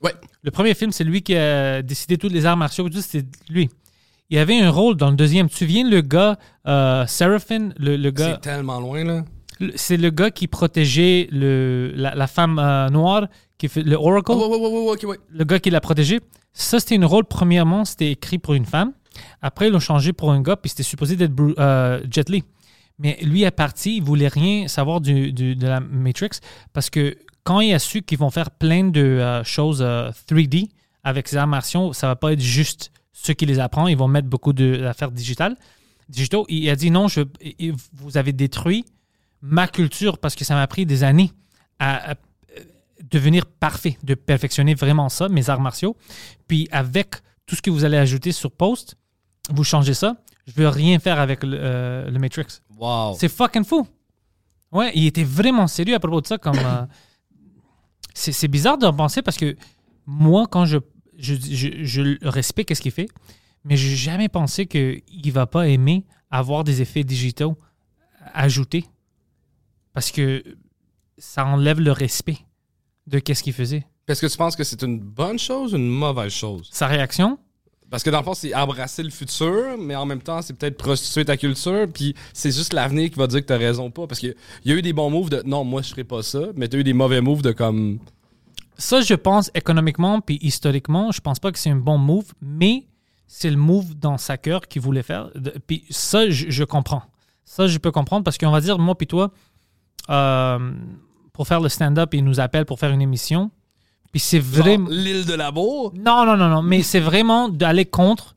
Ouais. 0.03 0.13
Le 0.43 0.51
premier 0.51 0.73
film, 0.73 0.91
c'est 0.91 1.03
lui 1.03 1.21
qui 1.23 1.35
a 1.35 1.81
décidé 1.81 2.17
tous 2.17 2.29
les 2.29 2.45
arts 2.45 2.57
martiaux. 2.57 2.87
tout, 2.89 3.01
C'était 3.01 3.25
lui. 3.49 3.69
Il 4.29 4.37
avait 4.37 4.59
un 4.59 4.69
rôle 4.69 4.95
dans 4.97 5.09
le 5.09 5.15
deuxième. 5.15 5.49
Tu 5.49 5.65
viens 5.65 5.89
le 5.89 6.01
gars, 6.01 6.37
euh, 6.67 7.05
Seraphin, 7.07 7.69
le, 7.77 7.95
le 7.95 8.11
gars. 8.11 8.33
C'est 8.35 8.41
tellement 8.49 8.79
loin, 8.79 9.03
là. 9.03 9.23
C'est 9.75 9.97
le 9.97 10.09
gars 10.09 10.29
qui 10.31 10.47
protégeait 10.47 11.27
le, 11.31 11.91
la, 11.95 12.13
la 12.13 12.27
femme 12.27 12.59
euh, 12.59 12.89
noire, 12.89 13.27
qui 13.57 13.67
fait 13.69 13.81
le 13.83 13.95
Oracle. 13.95 14.33
Oh, 14.33 14.35
ouais, 14.49 14.57
ouais, 14.57 14.67
ouais, 14.67 14.85
ouais, 14.85 14.91
ok, 14.93 15.03
ouais. 15.09 15.17
le 15.29 15.43
gars 15.45 15.59
qui 15.59 15.69
l'a 15.69 15.81
protégé. 15.81 16.19
Ça, 16.53 16.79
c'était 16.79 16.95
une 16.95 17.05
rôle, 17.05 17.25
premièrement, 17.25 17.85
c'était 17.85 18.11
écrit 18.11 18.37
pour 18.37 18.53
une 18.53 18.65
femme. 18.65 18.91
Après, 19.41 19.67
ils 19.67 19.71
l'ont 19.73 19.79
changé 19.79 20.13
pour 20.13 20.31
un 20.31 20.41
gars, 20.41 20.57
puis 20.57 20.69
c'était 20.69 20.83
supposé 20.83 21.15
d'être 21.15 21.33
euh, 21.57 22.01
Jet 22.11 22.29
Li. 22.29 22.43
Mais 22.99 23.17
lui 23.21 23.43
est 23.43 23.51
parti, 23.51 23.97
il 23.97 24.03
voulait 24.03 24.27
rien 24.27 24.67
savoir 24.67 25.01
du, 25.01 25.31
du- 25.31 25.55
de 25.55 25.67
la 25.67 25.79
Matrix, 25.79 26.29
parce 26.73 26.89
que 26.89 27.15
quand 27.43 27.59
il 27.61 27.73
a 27.73 27.79
su 27.79 28.01
qu'ils 28.01 28.17
vont 28.17 28.29
faire 28.31 28.51
plein 28.51 28.85
de 28.85 29.01
euh, 29.01 29.43
choses 29.43 29.81
euh, 29.81 30.11
3D 30.29 30.67
avec 31.03 31.27
ces 31.27 31.37
arts 31.37 31.47
martiaux, 31.47 31.93
ça 31.93 32.07
va 32.07 32.15
pas 32.15 32.33
être 32.33 32.41
juste 32.41 32.91
ceux 33.23 33.33
qui 33.33 33.45
les 33.45 33.59
apprend, 33.59 33.87
ils 33.87 33.97
vont 33.97 34.07
mettre 34.07 34.27
beaucoup 34.27 34.53
d'affaires 34.53 35.11
digitales. 35.11 35.55
Digitaux, 36.07 36.45
il 36.49 36.69
a 36.69 36.75
dit 36.75 36.91
non, 36.91 37.07
je, 37.07 37.21
vous 37.93 38.17
avez 38.17 38.31
détruit 38.31 38.85
ma 39.41 39.67
culture 39.67 40.19
parce 40.19 40.35
que 40.35 40.45
ça 40.45 40.53
m'a 40.53 40.67
pris 40.67 40.85
des 40.85 41.03
années 41.03 41.31
à, 41.79 42.11
à 42.11 42.15
devenir 43.09 43.45
parfait, 43.45 43.97
de 44.03 44.13
perfectionner 44.13 44.75
vraiment 44.75 45.09
ça, 45.09 45.29
mes 45.29 45.49
arts 45.49 45.61
martiaux. 45.61 45.97
Puis 46.47 46.67
avec 46.71 47.15
tout 47.47 47.55
ce 47.55 47.61
que 47.61 47.71
vous 47.71 47.85
allez 47.85 47.97
ajouter 47.97 48.31
sur 48.31 48.51
Post, 48.51 48.95
vous 49.49 49.63
changez 49.63 49.93
ça. 49.95 50.15
Je 50.45 50.53
veux 50.53 50.67
rien 50.69 50.99
faire 50.99 51.19
avec 51.19 51.43
le, 51.43 51.57
euh, 51.59 52.09
le 52.09 52.19
Matrix. 52.19 52.61
Wow. 52.77 53.15
C'est 53.19 53.29
fucking 53.29 53.65
fou. 53.65 53.87
Ouais, 54.71 54.91
il 54.93 55.05
était 55.07 55.23
vraiment 55.23 55.67
sérieux 55.67 55.95
à 55.95 55.99
propos 55.99 56.21
de 56.21 56.27
ça. 56.27 56.37
Comme 56.37 56.57
euh, 56.57 56.85
c'est 58.13 58.31
c'est 58.31 58.47
bizarre 58.47 58.77
d'en 58.77 58.93
penser 58.93 59.21
parce 59.21 59.37
que 59.37 59.55
moi, 60.05 60.45
quand 60.49 60.65
je 60.65 60.77
je, 61.17 61.35
je, 61.35 61.83
je 61.83 62.01
le 62.01 62.17
respecte 62.23 62.73
ce 62.73 62.81
qu'il 62.81 62.91
fait, 62.91 63.09
mais 63.63 63.75
j'ai 63.77 63.95
jamais 63.95 64.29
pensé 64.29 64.65
qu'il 64.65 65.31
va 65.31 65.45
pas 65.45 65.67
aimer 65.67 66.05
avoir 66.31 66.63
des 66.63 66.81
effets 66.81 67.03
digitaux 67.03 67.57
ajoutés 68.33 68.85
parce 69.93 70.11
que 70.11 70.43
ça 71.17 71.45
enlève 71.45 71.79
le 71.79 71.91
respect 71.91 72.37
de 73.07 73.19
qu'est-ce 73.19 73.41
qu'il 73.43 73.53
faisait. 73.53 73.85
Est-ce 74.07 74.21
que 74.21 74.27
tu 74.27 74.37
penses 74.37 74.55
que 74.55 74.63
c'est 74.63 74.83
une 74.83 74.99
bonne 74.99 75.39
chose 75.39 75.73
ou 75.73 75.77
une 75.77 75.89
mauvaise 75.89 76.31
chose? 76.31 76.69
Sa 76.71 76.87
réaction, 76.87 77.37
Parce 77.89 78.03
que 78.03 78.09
dans 78.09 78.19
le 78.19 78.23
fond, 78.23 78.33
c'est 78.33 78.53
embrasser 78.53 79.01
le 79.01 79.09
futur, 79.09 79.77
mais 79.79 79.95
en 79.95 80.05
même 80.05 80.21
temps, 80.21 80.41
c'est 80.41 80.53
peut-être 80.53 80.77
prostituer 80.77 81.23
ta 81.25 81.37
culture, 81.37 81.87
puis 81.93 82.13
c'est 82.33 82.51
juste 82.51 82.73
l'avenir 82.73 83.09
qui 83.09 83.15
va 83.17 83.27
dire 83.27 83.39
que 83.39 83.45
t'as 83.45 83.57
raison 83.57 83.87
ou 83.87 83.89
pas. 83.89 84.07
Parce 84.07 84.19
qu'il 84.19 84.35
y 84.65 84.71
a 84.71 84.75
eu 84.75 84.81
des 84.81 84.93
bons 84.93 85.09
moves 85.09 85.29
de 85.29 85.41
non, 85.45 85.63
moi 85.63 85.81
je 85.81 85.89
ferai 85.89 86.03
pas 86.03 86.21
ça, 86.21 86.41
mais 86.55 86.67
t'as 86.67 86.77
eu 86.77 86.83
des 86.83 86.93
mauvais 86.93 87.21
moves 87.21 87.41
de 87.41 87.53
comme. 87.53 87.99
Ça, 88.77 89.01
je 89.01 89.13
pense 89.15 89.49
économiquement 89.53 90.21
puis 90.21 90.37
historiquement, 90.41 91.11
je 91.11 91.21
pense 91.21 91.39
pas 91.39 91.51
que 91.51 91.59
c'est 91.59 91.69
un 91.71 91.75
bon 91.77 91.97
move, 91.97 92.33
mais 92.41 92.87
c'est 93.27 93.49
le 93.49 93.57
move 93.57 93.95
dans 93.95 94.17
sa 94.17 94.37
cœur 94.37 94.61
qu'il 94.67 94.81
voulait 94.81 95.03
faire. 95.03 95.29
Puis 95.65 95.83
ça, 95.89 96.29
je, 96.29 96.49
je 96.49 96.63
comprends. 96.63 97.03
Ça, 97.43 97.67
je 97.67 97.77
peux 97.77 97.91
comprendre 97.91 98.23
parce 98.23 98.37
qu'on 98.37 98.51
va 98.51 98.61
dire, 98.61 98.77
moi 98.77 98.95
puis 98.97 99.07
toi, 99.07 99.31
euh, 100.09 100.71
pour 101.33 101.47
faire 101.47 101.59
le 101.59 101.69
stand-up, 101.69 102.13
il 102.13 102.23
nous 102.23 102.39
appelle 102.39 102.65
pour 102.65 102.79
faire 102.79 102.91
une 102.91 103.01
émission. 103.01 103.51
Puis 104.11 104.19
c'est 104.19 104.39
vraiment. 104.39 104.89
L'île 104.89 105.25
de 105.25 105.33
l'amour? 105.33 105.93
Non, 105.95 106.25
non, 106.25 106.37
non, 106.37 106.47
non, 106.49 106.61
mais 106.61 106.81
c'est 106.83 106.99
vraiment 106.99 107.49
d'aller 107.49 107.85
contre 107.85 108.35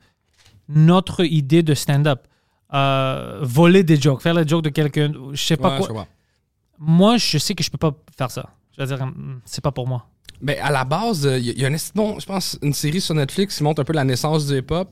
notre 0.67 1.23
idée 1.25 1.63
de 1.63 1.73
stand-up. 1.73 2.27
Euh, 2.73 3.39
voler 3.41 3.83
des 3.83 3.99
jokes, 3.99 4.21
faire 4.21 4.33
les 4.33 4.47
jokes 4.47 4.63
de 4.63 4.69
quelqu'un, 4.69 5.11
je 5.33 5.43
sais 5.43 5.57
pas 5.57 5.77
Ouais, 5.79 5.87
quoi. 5.87 6.07
je. 6.07 6.83
Moi, 6.85 7.17
je 7.17 7.37
sais 7.37 7.53
que 7.53 7.63
je 7.63 7.69
peux 7.69 7.77
pas 7.77 7.91
faire 8.17 8.31
ça. 8.31 8.49
Je 8.77 8.81
veux 8.81 8.87
dire, 8.87 9.01
hum, 9.01 9.41
c'est 9.45 9.61
pas 9.61 9.71
pour 9.71 9.87
moi. 9.87 10.07
Mais 10.41 10.57
à 10.59 10.71
la 10.71 10.83
base, 10.83 11.29
il 11.39 11.59
y, 11.59 11.65
a 11.65 11.67
un 11.67 11.73
esti- 11.73 11.91
bon, 11.95 12.19
je 12.19 12.25
pense, 12.25 12.57
une 12.61 12.73
série 12.73 13.01
sur 13.01 13.13
Netflix 13.15 13.57
qui 13.57 13.63
montre 13.63 13.81
un 13.81 13.85
peu 13.85 13.93
la 13.93 14.03
naissance 14.03 14.47
du 14.47 14.57
hip-hop. 14.57 14.89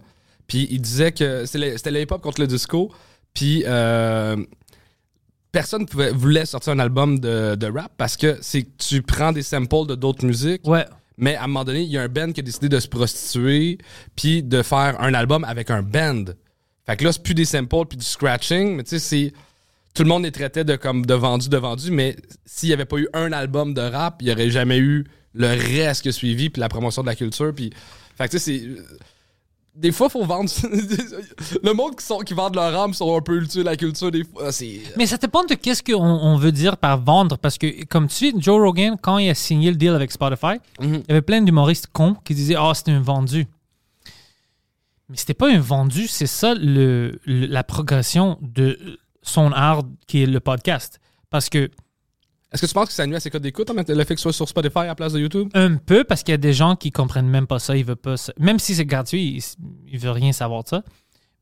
Puis 0.47 0.67
il 0.71 0.81
disait 0.81 1.11
que 1.11 1.45
c'était 1.45 1.91
le- 1.91 2.01
hip-hop 2.01 2.21
contre 2.21 2.41
le 2.41 2.47
disco. 2.47 2.91
Puis 3.33 3.63
euh, 3.67 4.35
personne 5.51 5.85
pouvait, 5.85 6.11
voulait 6.11 6.45
sortir 6.45 6.73
un 6.73 6.79
album 6.79 7.19
de, 7.19 7.55
de 7.55 7.67
rap 7.67 7.91
parce 7.97 8.17
que 8.17 8.37
c'est 8.41 8.63
que 8.63 8.69
tu 8.77 9.01
prends 9.01 9.31
des 9.31 9.41
samples 9.43 9.87
de 9.87 9.95
d'autres 9.95 10.25
musiques. 10.25 10.67
Ouais. 10.67 10.85
Mais 11.17 11.35
à 11.35 11.43
un 11.43 11.47
moment 11.47 11.65
donné, 11.65 11.81
il 11.81 11.89
y 11.89 11.97
a 11.97 12.01
un 12.01 12.07
band 12.07 12.31
qui 12.31 12.39
a 12.39 12.43
décidé 12.43 12.69
de 12.69 12.79
se 12.79 12.87
prostituer 12.87 13.77
puis 14.15 14.41
de 14.43 14.61
faire 14.61 14.99
un 15.01 15.13
album 15.13 15.43
avec 15.43 15.69
un 15.69 15.81
band. 15.81 16.25
Fait 16.85 16.95
que 16.97 17.03
là, 17.03 17.11
c'est 17.11 17.21
plus 17.23 17.33
des 17.35 17.45
samples 17.45 17.85
puis 17.89 17.97
du 17.97 18.05
scratching, 18.05 18.75
mais 18.75 18.83
tu 18.83 18.91
sais, 18.91 18.99
c'est 18.99 19.33
tout 19.93 20.03
le 20.03 20.09
monde 20.09 20.23
les 20.23 20.31
traitait 20.31 20.63
de 20.63 20.75
comme 20.75 21.05
de 21.05 21.13
vendu 21.13 21.49
de 21.49 21.57
vendu, 21.57 21.91
mais 21.91 22.15
s'il 22.45 22.69
n'y 22.69 22.73
avait 22.73 22.85
pas 22.85 22.97
eu 22.97 23.07
un 23.13 23.31
album 23.33 23.73
de 23.73 23.81
rap, 23.81 24.21
il 24.21 24.25
n'y 24.27 24.31
aurait 24.31 24.49
jamais 24.49 24.77
eu 24.77 25.05
le 25.39 25.47
reste 25.47 26.03
qui 26.03 26.09
a 26.09 26.11
suivi 26.11 26.49
puis 26.51 26.59
la 26.59 26.69
promotion 26.69 27.01
de 27.01 27.07
la 27.07 27.15
culture 27.15 27.51
puis 27.55 27.71
fait 28.15 28.25
que 28.27 28.31
tu 28.33 28.39
sais 28.39 28.59
c'est 28.59 28.83
des 29.75 29.91
fois 29.93 30.09
faut 30.09 30.25
vendre 30.25 30.49
le 31.63 31.73
monde 31.73 31.95
qui 31.95 32.05
sont 32.05 32.19
qui 32.19 32.33
vendent 32.33 32.55
leur 32.55 32.75
âme 32.75 32.93
sont 32.93 33.15
un 33.15 33.21
peu 33.21 33.37
ultra 33.37 33.63
la 33.63 33.77
culture 33.77 34.11
des 34.11 34.25
fois 34.25 34.51
c'est 34.51 34.81
Mais 34.97 35.05
ça 35.07 35.15
dépend 35.17 35.45
de 35.45 35.53
qu'est-ce 35.53 35.81
qu'on 35.81 35.95
on 36.03 36.35
veut 36.37 36.51
dire 36.51 36.75
par 36.75 36.99
vendre. 37.01 37.37
Parce 37.37 37.57
que, 37.57 37.85
comme 37.85 38.07
tu 38.09 38.15
sais, 38.15 38.33
Joe 38.37 38.59
Rogan, 38.61 38.97
quand 39.01 39.19
il 39.19 39.29
a 39.29 39.35
signé 39.35 39.69
le 39.69 39.77
deal 39.77 39.91
avec 39.91 40.11
Spotify, 40.11 40.55
Mhm. 40.81 40.95
il 40.95 41.05
y 41.07 41.11
avait 41.11 41.21
plein 41.21 41.41
d'humoristes 41.41 41.87
cons 41.93 42.15
qui 42.25 42.35
disaient 42.35 42.55
Ah, 42.57 42.73
c'était 42.75 42.91
un 42.91 42.99
vendu. 42.99 43.47
Mais 45.07 45.15
c'était 45.17 45.33
pas 45.33 45.49
un 45.51 45.59
vendu, 45.59 46.07
c'est 46.07 46.27
ça 46.27 46.53
le, 46.55 47.19
le- 47.25 47.45
la 47.47 47.63
progression 47.63 48.37
de 48.41 48.77
son 49.21 49.51
art 49.53 49.83
qui 50.07 50.23
est 50.23 50.25
le 50.27 50.39
podcast. 50.39 50.99
Parce 51.29 51.47
que, 51.49 51.69
est-ce 52.51 52.61
que 52.63 52.67
tu 52.67 52.73
penses 52.73 52.87
que 52.87 52.93
ça 52.93 53.05
nuit 53.05 53.15
à 53.15 53.19
ses 53.19 53.29
codes 53.29 53.43
d'écoute 53.43 53.69
hein, 53.69 53.83
le 53.87 54.03
fait 54.03 54.15
que 54.15 54.19
ce 54.19 54.23
soit 54.23 54.33
sur 54.33 54.49
Spotify 54.49 54.79
à 54.79 54.85
la 54.85 54.95
place 54.95 55.13
de 55.13 55.19
YouTube? 55.19 55.49
Un 55.53 55.75
peu, 55.75 56.03
parce 56.03 56.23
qu'il 56.23 56.31
y 56.31 56.35
a 56.35 56.37
des 56.37 56.53
gens 56.53 56.75
qui 56.75 56.91
comprennent 56.91 57.27
même 57.27 57.45
pas 57.47 57.59
ça, 57.59 57.77
ils 57.77 57.85
veulent 57.85 57.95
pas 57.95 58.17
ça. 58.17 58.33
Même 58.39 58.57
si 58.57 58.73
c'est 58.75 58.85
gratuit, 58.85 59.37
ils, 59.37 59.43
ils 59.87 59.99
veulent 59.99 60.11
rien 60.11 60.31
savoir 60.31 60.63
de 60.63 60.69
ça. 60.69 60.83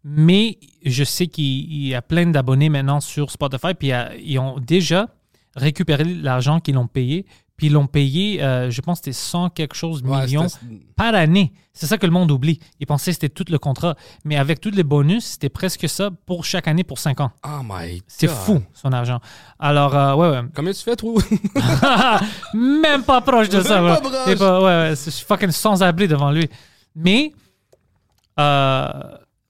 Mais 0.04 0.60
je 0.86 1.04
sais 1.04 1.28
qu'il 1.28 1.46
il 1.46 1.88
y 1.88 1.96
a 1.96 2.02
plein 2.02 2.28
d'abonnés 2.28 2.70
maintenant 2.70 3.00
sur 3.00 3.32
Spotify, 3.32 3.74
puis 3.74 3.92
ils 4.20 4.40
ont 4.40 4.60
déjà 4.60 5.10
récupéré 5.56 6.04
l'argent 6.04 6.60
qu'ils 6.60 6.76
l'ont 6.76 6.88
payé, 6.88 7.26
puis 7.58 7.68
ils 7.68 7.74
l'ont 7.74 7.88
payé, 7.88 8.42
euh, 8.44 8.70
je 8.70 8.82
pense 8.82 9.00
que 9.00 9.06
c'était 9.06 9.18
100 9.18 9.50
quelque 9.50 9.76
chose 9.76 10.04
Ouais, 10.04 10.22
millions 10.26 10.46
par 10.96 11.16
année. 11.16 11.52
C'est 11.74 11.88
ça 11.88 11.98
que 11.98 12.06
le 12.06 12.12
monde 12.12 12.32
oublie. 12.32 12.60
Ils 12.80 12.86
pensaient 12.88 13.12
que 13.12 13.16
c'était 13.16 13.30
tout 13.30 13.46
le 13.50 13.58
contrat. 13.60 13.96
Mais 14.24 14.36
avec 14.38 14.62
tous 14.62 14.70
les 14.72 14.84
bonus, 14.84 15.26
c'était 15.26 15.50
presque 15.50 15.90
ça 15.90 16.10
pour 16.28 16.46
chaque 16.46 16.68
année 16.68 16.84
pour 16.84 17.00
5 17.00 17.20
ans. 17.22 17.32
Oh 17.44 17.62
my 17.64 18.02
C'est 18.08 18.28
fou, 18.30 18.62
son 18.74 18.92
argent. 18.92 19.20
Alors, 19.60 19.96
euh, 19.96 20.14
ouais, 20.16 20.30
ouais. 20.30 20.42
Combien 20.56 20.72
tu 20.72 20.82
fais, 20.84 20.96
trop? 20.96 21.20
Même 22.54 23.04
pas 23.04 23.22
proche 23.22 23.50
de 23.50 23.62
ça. 23.62 23.82
Même 23.82 23.92
ouais. 23.92 24.02
pas 24.02 24.10
proche. 24.24 24.38
Pas- 24.40 24.60
ouais, 24.60 24.90
ouais, 24.90 24.94
je 24.96 25.10
suis 25.10 25.26
fucking 25.26 25.52
sans 25.52 25.82
abri 25.84 26.08
devant 26.08 26.32
lui. 26.32 26.48
Mais 26.96 27.32
euh, 28.40 28.88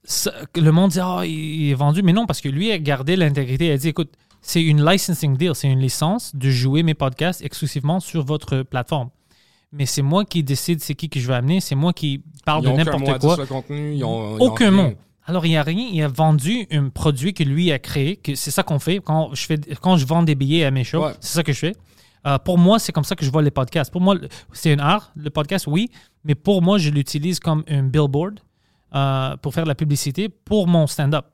ça- 0.04 0.34
le 0.56 0.72
monde 0.72 0.92
dit 0.92 1.00
il 1.26 1.62
il 1.66 1.72
est 1.72 1.76
vendu, 1.76 2.02
mais 2.04 2.14
non 2.14 2.26
parce 2.26 2.42
que 2.42 2.50
lui 2.50 2.72
a 2.72 2.78
gardé 2.80 3.16
l'intégrité. 3.16 3.68
Il 3.68 3.72
a 3.72 3.78
dit 3.78 3.90
écoute, 3.90 4.14
c'est 4.50 4.64
une 4.64 4.82
licensing 4.90 5.36
deal, 5.36 5.54
c'est 5.56 5.68
une 5.70 5.80
licence 5.82 6.34
de 6.34 6.50
jouer 6.50 6.82
mes 6.84 6.94
podcasts 6.94 7.42
exclusivement 7.44 8.00
sur 8.00 8.24
votre 8.24 8.64
plateforme. 8.64 9.10
Mais 9.74 9.86
c'est 9.86 10.02
moi 10.02 10.24
qui 10.24 10.42
décide 10.44 10.82
c'est 10.82 10.96
qui 10.96 11.10
que 11.10 11.20
je 11.20 11.28
vais 11.28 11.34
amener, 11.34 11.60
c'est 11.60 11.76
moi 11.76 11.92
qui 11.92 12.22
parle 12.46 12.64
de 12.64 12.70
n'importe 12.70 13.20
quoi. 13.20 13.34
sur 13.34 13.42
le 13.42 13.46
contenu, 13.48 13.96
ils 13.96 14.04
ont- 14.06 14.38
ils 14.38 14.42
Aucun 14.42 14.72
mot. 14.72 14.92
Alors, 15.30 15.46
il 15.46 15.50
n'y 15.50 15.58
a 15.58 15.64
rien. 15.64 15.90
Il 15.92 16.02
a 16.02 16.08
vendu 16.08 16.66
un 16.72 16.88
produit 16.88 17.34
que 17.34 17.44
lui 17.44 17.70
a 17.74 17.80
créé. 17.80 18.16
que 18.16 18.34
C'est 18.36 18.50
ça 18.52 18.64
qu'on 18.64 18.80
fait. 18.80 19.02
Quand 19.04 19.36
je, 19.36 19.46
fais, 19.46 19.60
quand 19.82 19.98
je 19.98 20.06
vends 20.06 20.24
des 20.24 20.36
billets 20.36 20.64
à 20.64 20.72
mes 20.72 20.86
shows, 20.86 21.04
Ouais. 21.04 21.12
c'est 21.20 21.34
ça 21.34 21.44
que 21.44 21.52
je 21.52 21.60
fais. 21.60 21.76
Euh, 22.26 22.38
pour 22.38 22.58
moi, 22.58 22.80
c'est 22.80 22.94
comme 22.94 23.04
ça 23.04 23.14
que 23.18 23.26
je 23.26 23.30
vois 23.30 23.42
les 23.42 23.52
podcasts. 23.52 23.92
Pour 23.92 24.00
moi, 24.00 24.16
c'est 24.54 24.72
un 24.72 24.80
art, 24.80 25.12
le 25.18 25.30
podcast, 25.30 25.68
oui. 25.68 25.90
Mais 26.24 26.34
pour 26.36 26.62
moi, 26.62 26.78
je 26.78 26.90
l'utilise 26.92 27.42
comme 27.42 27.66
un 27.68 27.84
billboard 27.84 28.40
euh, 28.96 29.36
pour 29.42 29.54
faire 29.54 29.64
de 29.66 29.68
la 29.68 29.76
publicité 29.76 30.30
pour 30.30 30.66
mon 30.66 30.88
stand-up. 30.88 31.26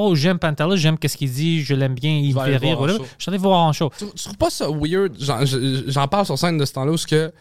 Oh, 0.00 0.14
j'aime 0.14 0.38
Pantala, 0.38 0.76
j'aime 0.76 0.98
qu'est-ce 0.98 1.16
qu'il 1.16 1.30
dit, 1.32 1.62
je 1.62 1.74
l'aime 1.74 1.94
bien, 1.94 2.10
il 2.16 2.34
me 2.34 2.40
fait 2.44 2.56
rire. 2.56 2.78
show. 2.78 3.04
Je 3.18 3.22
suis 3.22 3.28
allé 3.30 3.38
voir 3.38 3.60
en 3.64 3.72
show. 3.72 3.90
Tu, 3.98 4.04
tu 4.14 4.24
trouves 4.24 4.36
pas 4.36 4.50
ça 4.50 4.68
weird? 4.70 5.16
J'en, 5.18 5.44
je- 5.44 5.84
j'en 5.88 6.06
parle 6.08 6.26
sur 6.26 6.38
scène 6.38 6.56
de 6.58 6.64
ce 6.64 6.72
temps-là, 6.74 6.92
où 6.92 6.96
c'est 6.96 7.08
que 7.08 7.32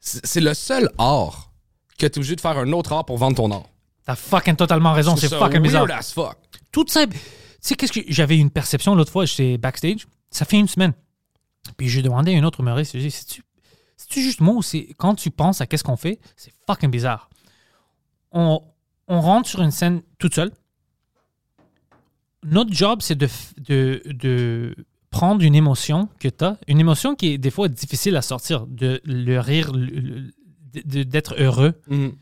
c'est 0.00 0.40
le 0.40 0.54
seul 0.54 0.88
art 0.98 1.50
que 1.98 2.06
t'es 2.06 2.18
obligé 2.18 2.36
de 2.36 2.40
faire 2.40 2.58
un 2.58 2.72
autre 2.72 2.92
art 2.92 3.04
pour 3.04 3.16
vendre 3.18 3.36
ton 3.36 3.50
art. 3.50 3.64
T'as 4.04 4.14
fucking 4.16 4.54
totalement 4.56 4.92
raison, 4.92 5.16
c'est 5.16 5.28
fucking 5.28 5.60
bizarre. 5.60 5.86
weird 5.86 5.98
as 5.98 6.12
fuck. 6.12 6.36
Tout 6.72 6.84
ça. 6.88 7.06
Tu 7.06 7.16
sais, 7.60 7.74
qu'est-ce 7.74 7.92
que 7.92 8.00
j'avais 8.08 8.38
une 8.38 8.50
perception 8.50 8.94
l'autre 8.94 9.10
fois, 9.10 9.24
j'étais 9.24 9.58
backstage, 9.58 10.06
ça 10.30 10.44
fait 10.44 10.58
une 10.58 10.68
semaine. 10.68 10.92
Puis 11.76 11.88
j'ai 11.88 12.02
demandé 12.02 12.34
à 12.34 12.38
un 12.38 12.44
autre 12.44 12.60
humoriste, 12.60 12.92
j'ai 12.92 13.00
dit, 13.08 13.10
c'est-tu 13.10 14.22
juste 14.22 14.40
moi 14.40 14.54
ou 14.54 14.62
c'est 14.62 14.88
quand 14.98 15.14
tu 15.16 15.30
penses 15.30 15.60
à 15.60 15.66
qu'est-ce 15.66 15.82
qu'on 15.82 15.96
fait, 15.96 16.20
c'est 16.36 16.52
fucking 16.66 16.90
bizarre. 16.90 17.28
On, 18.30 18.60
on 19.08 19.20
rentre 19.20 19.48
sur 19.48 19.62
une 19.62 19.70
scène 19.72 20.02
toute 20.18 20.34
seule. 20.34 20.52
Notre 22.46 22.72
job, 22.72 23.00
c'est 23.02 23.14
de, 23.16 23.28
de, 23.58 24.02
de 24.06 24.74
prendre 25.10 25.42
une 25.42 25.54
émotion 25.54 26.08
que 26.18 26.28
tu 26.28 26.44
as, 26.44 26.56
une 26.68 26.80
émotion 26.80 27.14
qui 27.14 27.32
est 27.32 27.38
des 27.38 27.50
fois 27.50 27.68
difficile 27.68 28.16
à 28.16 28.22
sortir, 28.22 28.66
de 28.66 29.00
le 29.04 29.38
rire, 29.40 29.72
d'être 30.84 31.34
heureux. 31.40 31.74
Mhm. 31.88 32.12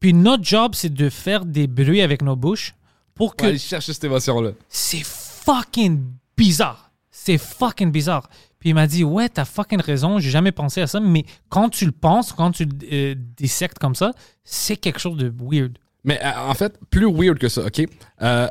Puis 0.00 0.12
notre 0.14 0.42
job, 0.44 0.72
c'est 0.74 0.92
de 0.92 1.08
faire 1.08 1.44
des 1.44 1.66
bruits 1.66 2.02
avec 2.02 2.22
nos 2.22 2.34
bouches 2.36 2.74
pour 3.14 3.36
que 3.36 3.46
Ouais, 3.46 3.58
chercher 3.58 3.92
cette 3.92 4.04
émotion-là. 4.04 4.50
c'est 4.68 5.04
fucking 5.04 6.00
bizarre. 6.36 6.90
C'est 7.10 7.38
fucking 7.38 7.92
bizarre. 7.92 8.28
Puis 8.58 8.70
il 8.70 8.74
m'a 8.74 8.86
dit, 8.86 9.04
ouais, 9.04 9.28
t'as 9.28 9.44
fucking 9.44 9.80
raison, 9.80 10.18
j'ai 10.18 10.30
jamais 10.30 10.52
pensé 10.52 10.80
à 10.80 10.86
ça, 10.86 10.98
mais 11.00 11.24
quand 11.48 11.68
tu 11.68 11.84
le 11.84 11.92
penses, 11.92 12.32
quand 12.32 12.52
tu 12.52 12.64
le 12.64 12.72
euh, 12.92 13.14
dissectes 13.36 13.78
comme 13.78 13.94
ça, 13.94 14.12
c'est 14.44 14.76
quelque 14.76 14.98
chose 15.00 15.16
de 15.16 15.32
weird. 15.40 15.78
Mais 16.04 16.18
euh, 16.24 16.30
en 16.48 16.54
fait, 16.54 16.78
plus 16.90 17.10
weird 17.12 17.38
que 17.38 17.48
ça, 17.48 17.64
OK? 17.66 17.82
Euh, 18.22 18.48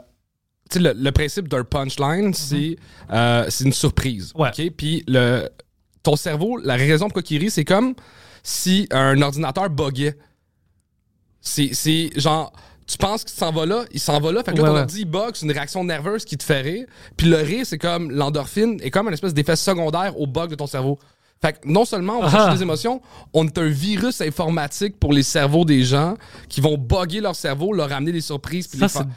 le, 0.79 0.93
le 0.95 1.11
principe 1.11 1.47
d'un 1.47 1.63
punchline, 1.63 2.33
c'est 2.33 2.77
euh, 3.11 3.45
c'est 3.49 3.65
une 3.65 3.73
surprise. 3.73 4.31
Ouais. 4.35 4.51
Puis 4.75 5.03
le, 5.07 5.49
ton 6.03 6.15
cerveau, 6.15 6.57
la 6.57 6.75
raison 6.75 7.05
pourquoi 7.09 7.23
il 7.29 7.37
rit, 7.39 7.49
c'est 7.51 7.65
comme 7.65 7.93
si 8.43 8.87
un 8.91 9.21
ordinateur 9.21 9.69
buguait. 9.69 10.15
C'est 11.41 12.09
genre, 12.19 12.51
tu 12.87 12.97
penses 12.97 13.23
qu'il 13.23 13.37
s'en 13.37 13.51
va 13.51 13.65
là, 13.65 13.85
il 13.91 13.99
s'en 13.99 14.19
va 14.19 14.31
là, 14.31 14.43
fait 14.43 14.51
que 14.51 14.57
là, 14.57 14.63
Ouais, 14.63 14.69
ton 14.69 14.73
ouais. 14.75 14.79
ordi 14.81 15.01
il 15.01 15.05
bug, 15.05 15.31
c'est 15.33 15.45
une 15.45 15.51
réaction 15.51 15.83
nerveuse 15.83 16.23
qui 16.25 16.37
te 16.37 16.43
fait 16.43 16.61
rire. 16.61 16.85
Puis 17.17 17.27
le 17.27 17.37
rire, 17.37 17.65
c'est 17.65 17.77
comme 17.77 18.11
l'endorphine, 18.11 18.79
est 18.81 18.91
comme 18.91 19.07
une 19.07 19.13
espèce 19.13 19.33
d'effet 19.33 19.55
secondaire 19.55 20.19
au 20.19 20.27
bug 20.27 20.49
de 20.51 20.55
ton 20.55 20.67
cerveau. 20.67 20.99
Fait 21.41 21.53
que 21.53 21.67
non 21.67 21.85
seulement 21.85 22.19
on 22.19 22.27
va 22.27 22.47
Ah. 22.49 22.53
des 22.55 22.61
émotions, 22.61 23.01
on 23.33 23.47
est 23.47 23.57
un 23.57 23.67
virus 23.67 24.21
informatique 24.21 24.99
pour 24.99 25.11
les 25.13 25.23
cerveaux 25.23 25.65
des 25.65 25.83
gens 25.83 26.15
qui 26.47 26.61
vont 26.61 26.77
bugger 26.77 27.19
leur 27.21 27.35
cerveau, 27.35 27.73
leur 27.73 27.91
amener 27.91 28.11
des 28.11 28.21
surprises. 28.21 28.67
Puis 28.67 28.77
Ça, 28.77 28.85
les 28.85 28.89
faire- 28.89 29.01
c'est 29.01 29.07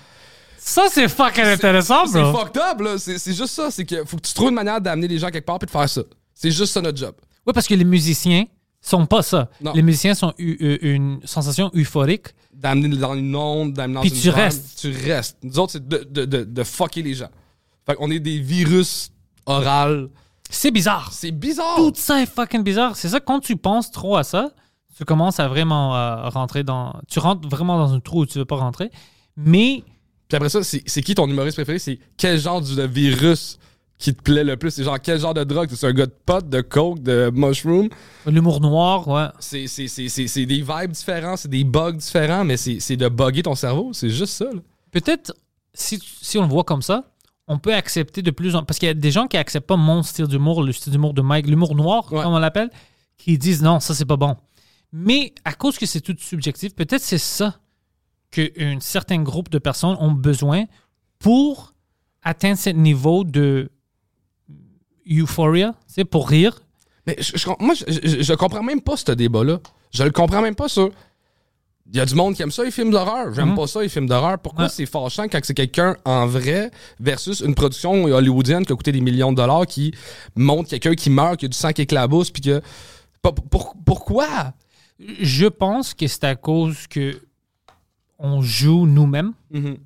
ça, 0.67 0.85
c'est 0.91 1.09
fucking 1.09 1.45
intéressant, 1.45 2.07
c'est 2.07 2.23
bro. 2.23 2.39
fucked 2.39 2.57
up, 2.57 2.81
là. 2.81 2.99
C'est 2.99 3.19
c'est 3.19 3.33
juste 3.35 3.55
ça. 3.55 3.71
C'est 3.71 3.85
que 3.85 4.05
faut 4.05 4.17
que 4.17 4.23
tu 4.23 4.33
trouves 4.35 4.49
une 4.49 4.55
manière 4.55 4.81
d'amener 4.81 5.09
les 5.09 5.19
gens 5.19 5.31
quelque 5.31 5.45
part 5.47 5.59
puis 5.59 5.67
de 5.67 5.71
faire 5.71 5.89
ça. 5.89 6.03
C'est 6.35 6.51
juste 6.51 6.73
ça 6.73 6.81
notre 6.81 6.99
job. 6.99 7.15
Oui, 7.47 7.53
parce 7.53 7.67
que 7.67 7.75
les 7.75 7.85
musiciens 7.85 8.45
sont 8.81 9.05
pas 9.07 9.23
ça. 9.23 9.49
Non. 9.61 9.73
Les 9.75 9.83
musiciens 9.83 10.15
sont 10.15 10.33
eu- 10.39 10.57
eu- 10.59 10.95
une 10.95 11.21
sensation 11.25 11.71
euphorique. 11.75 12.29
D'amener 12.53 12.97
dans 12.97 13.15
une 13.15 13.35
onde, 13.37 13.73
d'amener 13.75 13.95
dans 13.95 14.01
Puis 14.01 14.11
une 14.11 14.21
tu 14.21 14.31
restes. 14.31 14.79
Tu 14.81 14.91
restes. 14.91 15.37
Nous 15.43 15.59
autres, 15.59 15.73
c'est 15.73 15.87
de, 15.87 16.07
de, 16.11 16.25
de, 16.25 16.45
de 16.45 16.65
fucker 16.65 17.03
les 17.03 17.15
gens. 17.15 17.29
Fait 17.87 17.95
qu'on 17.95 18.11
est 18.11 18.19
des 18.21 18.39
virus 18.39 19.11
orales. 19.47 20.09
C'est 20.51 20.71
bizarre. 20.71 21.11
C'est 21.13 21.31
bizarre. 21.31 21.77
Tout 21.77 21.93
ça 21.95 22.23
est 22.23 22.27
fucking 22.27 22.63
bizarre. 22.63 22.97
C'est 22.97 23.09
ça, 23.09 23.21
quand 23.21 23.41
tu 23.41 23.57
penses 23.57 23.91
trop 23.91 24.17
à 24.17 24.23
ça, 24.25 24.51
tu 24.97 25.05
commences 25.05 25.41
à 25.41 25.49
vraiment 25.49 25.95
euh, 25.97 26.29
rentrer 26.29 26.63
dans. 26.63 26.95
Tu 27.09 27.19
rentres 27.19 27.49
vraiment 27.49 27.77
dans 27.79 27.93
un 27.93 28.01
trou 28.01 28.21
où 28.23 28.27
tu 28.27 28.39
veux 28.39 28.45
pas 28.45 28.57
rentrer. 28.57 28.91
Mais 29.37 29.83
Puis 30.35 30.37
après 30.37 30.49
ça, 30.49 30.65
c'est 30.65 31.03
qui 31.03 31.15
ton 31.15 31.29
humoriste 31.29 31.57
préféré? 31.57 31.79
C'est 31.79 31.97
quel 32.17 32.41
genre 32.41 32.61
de 32.61 32.83
virus 32.83 33.57
qui 33.99 34.13
te 34.13 34.21
plaît 34.21 34.43
le 34.43 34.57
plus? 34.57 34.73
C'est 34.73 34.83
genre 34.83 34.99
quel 35.01 35.21
genre 35.21 35.33
de 35.33 35.45
drogue? 35.45 35.69
C'est 35.73 35.87
un 35.87 35.93
gars 35.93 36.07
de 36.07 36.15
pot, 36.27 36.49
de 36.49 36.61
coke, 36.61 37.01
de 37.01 37.31
mushroom? 37.33 37.89
l'humour 38.27 38.61
noir, 38.61 39.07
ouais. 39.07 39.27
C'est 39.39 39.67
des 40.47 40.57
vibes 40.63 40.91
différents, 40.91 41.37
c'est 41.37 41.47
des 41.49 41.63
bugs 41.63 41.93
différents, 41.93 42.45
mais 42.45 42.57
c'est 42.57 42.97
de 42.97 43.09
bugger 43.09 43.45
ton 43.45 43.55
cerveau. 43.55 43.91
C'est 43.93 44.11
juste 44.11 44.33
ça. 44.33 44.47
Peut-être, 44.91 45.33
si, 45.73 46.01
si 46.21 46.37
on 46.37 46.43
le 46.43 46.49
voit 46.49 46.65
comme 46.65 46.83
ça, 46.83 47.05
on 47.47 47.61
peut 47.61 47.73
accepter 47.73 48.21
de 48.21 48.33
plus 48.33 48.57
en 48.57 48.65
Parce 48.65 48.81
qu'il 48.81 48.89
y 48.89 48.91
a 48.91 48.95
des 48.95 49.13
gens 49.13 49.29
qui 49.29 49.37
acceptent 49.37 49.69
pas 49.69 49.77
mon 49.77 50.03
style 50.03 50.27
d'humour, 50.27 50.65
le 50.65 50.73
style 50.73 50.91
d'humour 50.93 51.15
de 51.15 51.23
Mike, 51.23 51.47
l'humour 51.47 51.77
noir, 51.77 52.13
Ouais. 52.13 52.25
comme 52.25 52.33
on 52.33 52.39
l'appelle, 52.41 52.71
qui 53.19 53.39
disent 53.39 53.63
non, 53.63 53.79
ça 53.79 53.95
c'est 53.95 54.05
pas 54.05 54.17
bon. 54.17 54.35
Mais 54.93 55.33
à 55.45 55.53
cause 55.53 55.79
que 55.79 55.87
c'est 55.87 56.01
tout 56.01 56.17
subjectif, 56.19 56.75
peut-être 56.75 57.03
c'est 57.03 57.19
ça 57.19 57.61
qu'un 58.35 58.79
certain 58.81 59.23
groupe 59.23 59.49
de 59.51 59.59
personnes 59.59 59.97
ont 60.01 60.13
besoin 60.13 60.65
pour 61.19 61.75
atteindre 62.23 62.59
ce 62.59 62.71
niveau 62.71 63.25
de 63.25 63.71
euphoria, 65.11 65.75
c'est 65.87 66.05
pour 66.05 66.29
rire. 66.29 66.61
Mais 67.07 67.17
je, 67.19 67.37
je- 67.37 67.49
moi, 67.61 67.75
je, 67.75 68.23
je- 68.23 68.33
comprends 68.35 68.63
même 68.63 68.81
pas 68.81 68.97
ce 68.97 69.13
débat-là. 69.13 69.61
Je 69.93 70.03
le 70.03 70.11
comprends 70.11 70.41
même 70.41 70.55
pas, 70.55 70.69
ça. 70.69 70.87
Il 71.93 71.97
y 71.99 72.01
a 72.01 72.07
du 72.07 72.15
monde 72.15 72.35
qui 72.35 72.41
aime 72.43 72.51
ça, 72.51 72.65
les 72.65 72.71
films 72.71 72.91
d'horreur. 72.91 73.35
J'aime 73.35 73.51
Mhm. 73.51 73.57
pas 73.57 73.67
ça, 73.67 73.83
les 73.83 73.91
films 73.91 74.07
d'horreur. 74.07 74.39
Pourquoi 74.39 74.65
Ouais. 74.65 74.71
c'est 74.71 74.87
fâchant 74.87 75.25
quand 75.25 75.39
c'est 75.43 75.53
quelqu'un 75.53 75.97
en 76.07 76.27
vrai 76.27 76.71
versus 76.99 77.41
une 77.41 77.55
production 77.55 78.05
hollywoodienne 78.05 78.65
qui 78.65 78.73
a 78.73 78.77
coûté 78.77 78.91
des 78.91 79.03
millions 79.03 79.33
de 79.33 79.37
dollars 79.37 79.67
qui 79.67 79.93
montre 80.35 80.71
quelqu'un 80.71 80.95
qui 80.95 81.11
meurt, 81.11 81.37
qui 81.39 81.45
a 81.45 81.49
du 81.49 81.57
sang 81.57 81.73
qui 81.73 81.83
éclabousse, 81.83 82.31
puis 82.31 82.41
que. 82.41 82.63
Pour- 83.21 83.35
pour- 83.35 83.75
pourquoi? 83.85 84.53
Je 85.21 85.47
pense 85.47 85.93
que 85.93 86.07
c'est 86.07 86.25
à 86.25 86.37
cause 86.37 86.87
que 86.89 87.21
on 88.19 88.43
joue 88.43 88.87
nous-mêmes. 88.87 89.33
Mhm. 89.51 89.79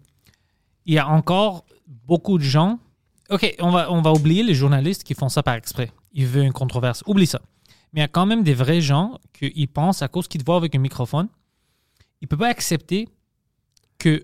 il 0.86 0.94
y 0.94 0.98
a 0.98 1.08
encore 1.08 1.64
beaucoup 2.06 2.38
de 2.38 2.42
gens. 2.42 2.78
OK, 3.30 3.54
on 3.60 3.70
va, 3.70 3.92
on 3.92 4.00
va 4.00 4.12
oublier 4.12 4.42
les 4.42 4.54
journalistes 4.54 5.04
qui 5.04 5.14
font 5.14 5.28
ça 5.28 5.42
par 5.42 5.54
exprès. 5.54 5.92
Ils 6.12 6.26
veulent 6.26 6.46
une 6.46 6.52
controverse. 6.52 7.02
Oublie 7.06 7.26
ça. 7.26 7.42
Mais 7.92 8.00
il 8.00 8.02
y 8.02 8.04
a 8.04 8.08
quand 8.08 8.26
même 8.26 8.42
des 8.42 8.54
vrais 8.54 8.80
gens 8.80 9.18
qui 9.32 9.66
pensent, 9.66 10.02
à 10.02 10.08
cause 10.08 10.28
qu'ils 10.28 10.40
te 10.40 10.46
voient 10.46 10.56
avec 10.56 10.74
un 10.74 10.78
microphone, 10.78 11.28
ils 12.20 12.24
ne 12.24 12.28
peuvent 12.28 12.38
pas 12.38 12.48
accepter 12.48 13.08
que 13.98 14.22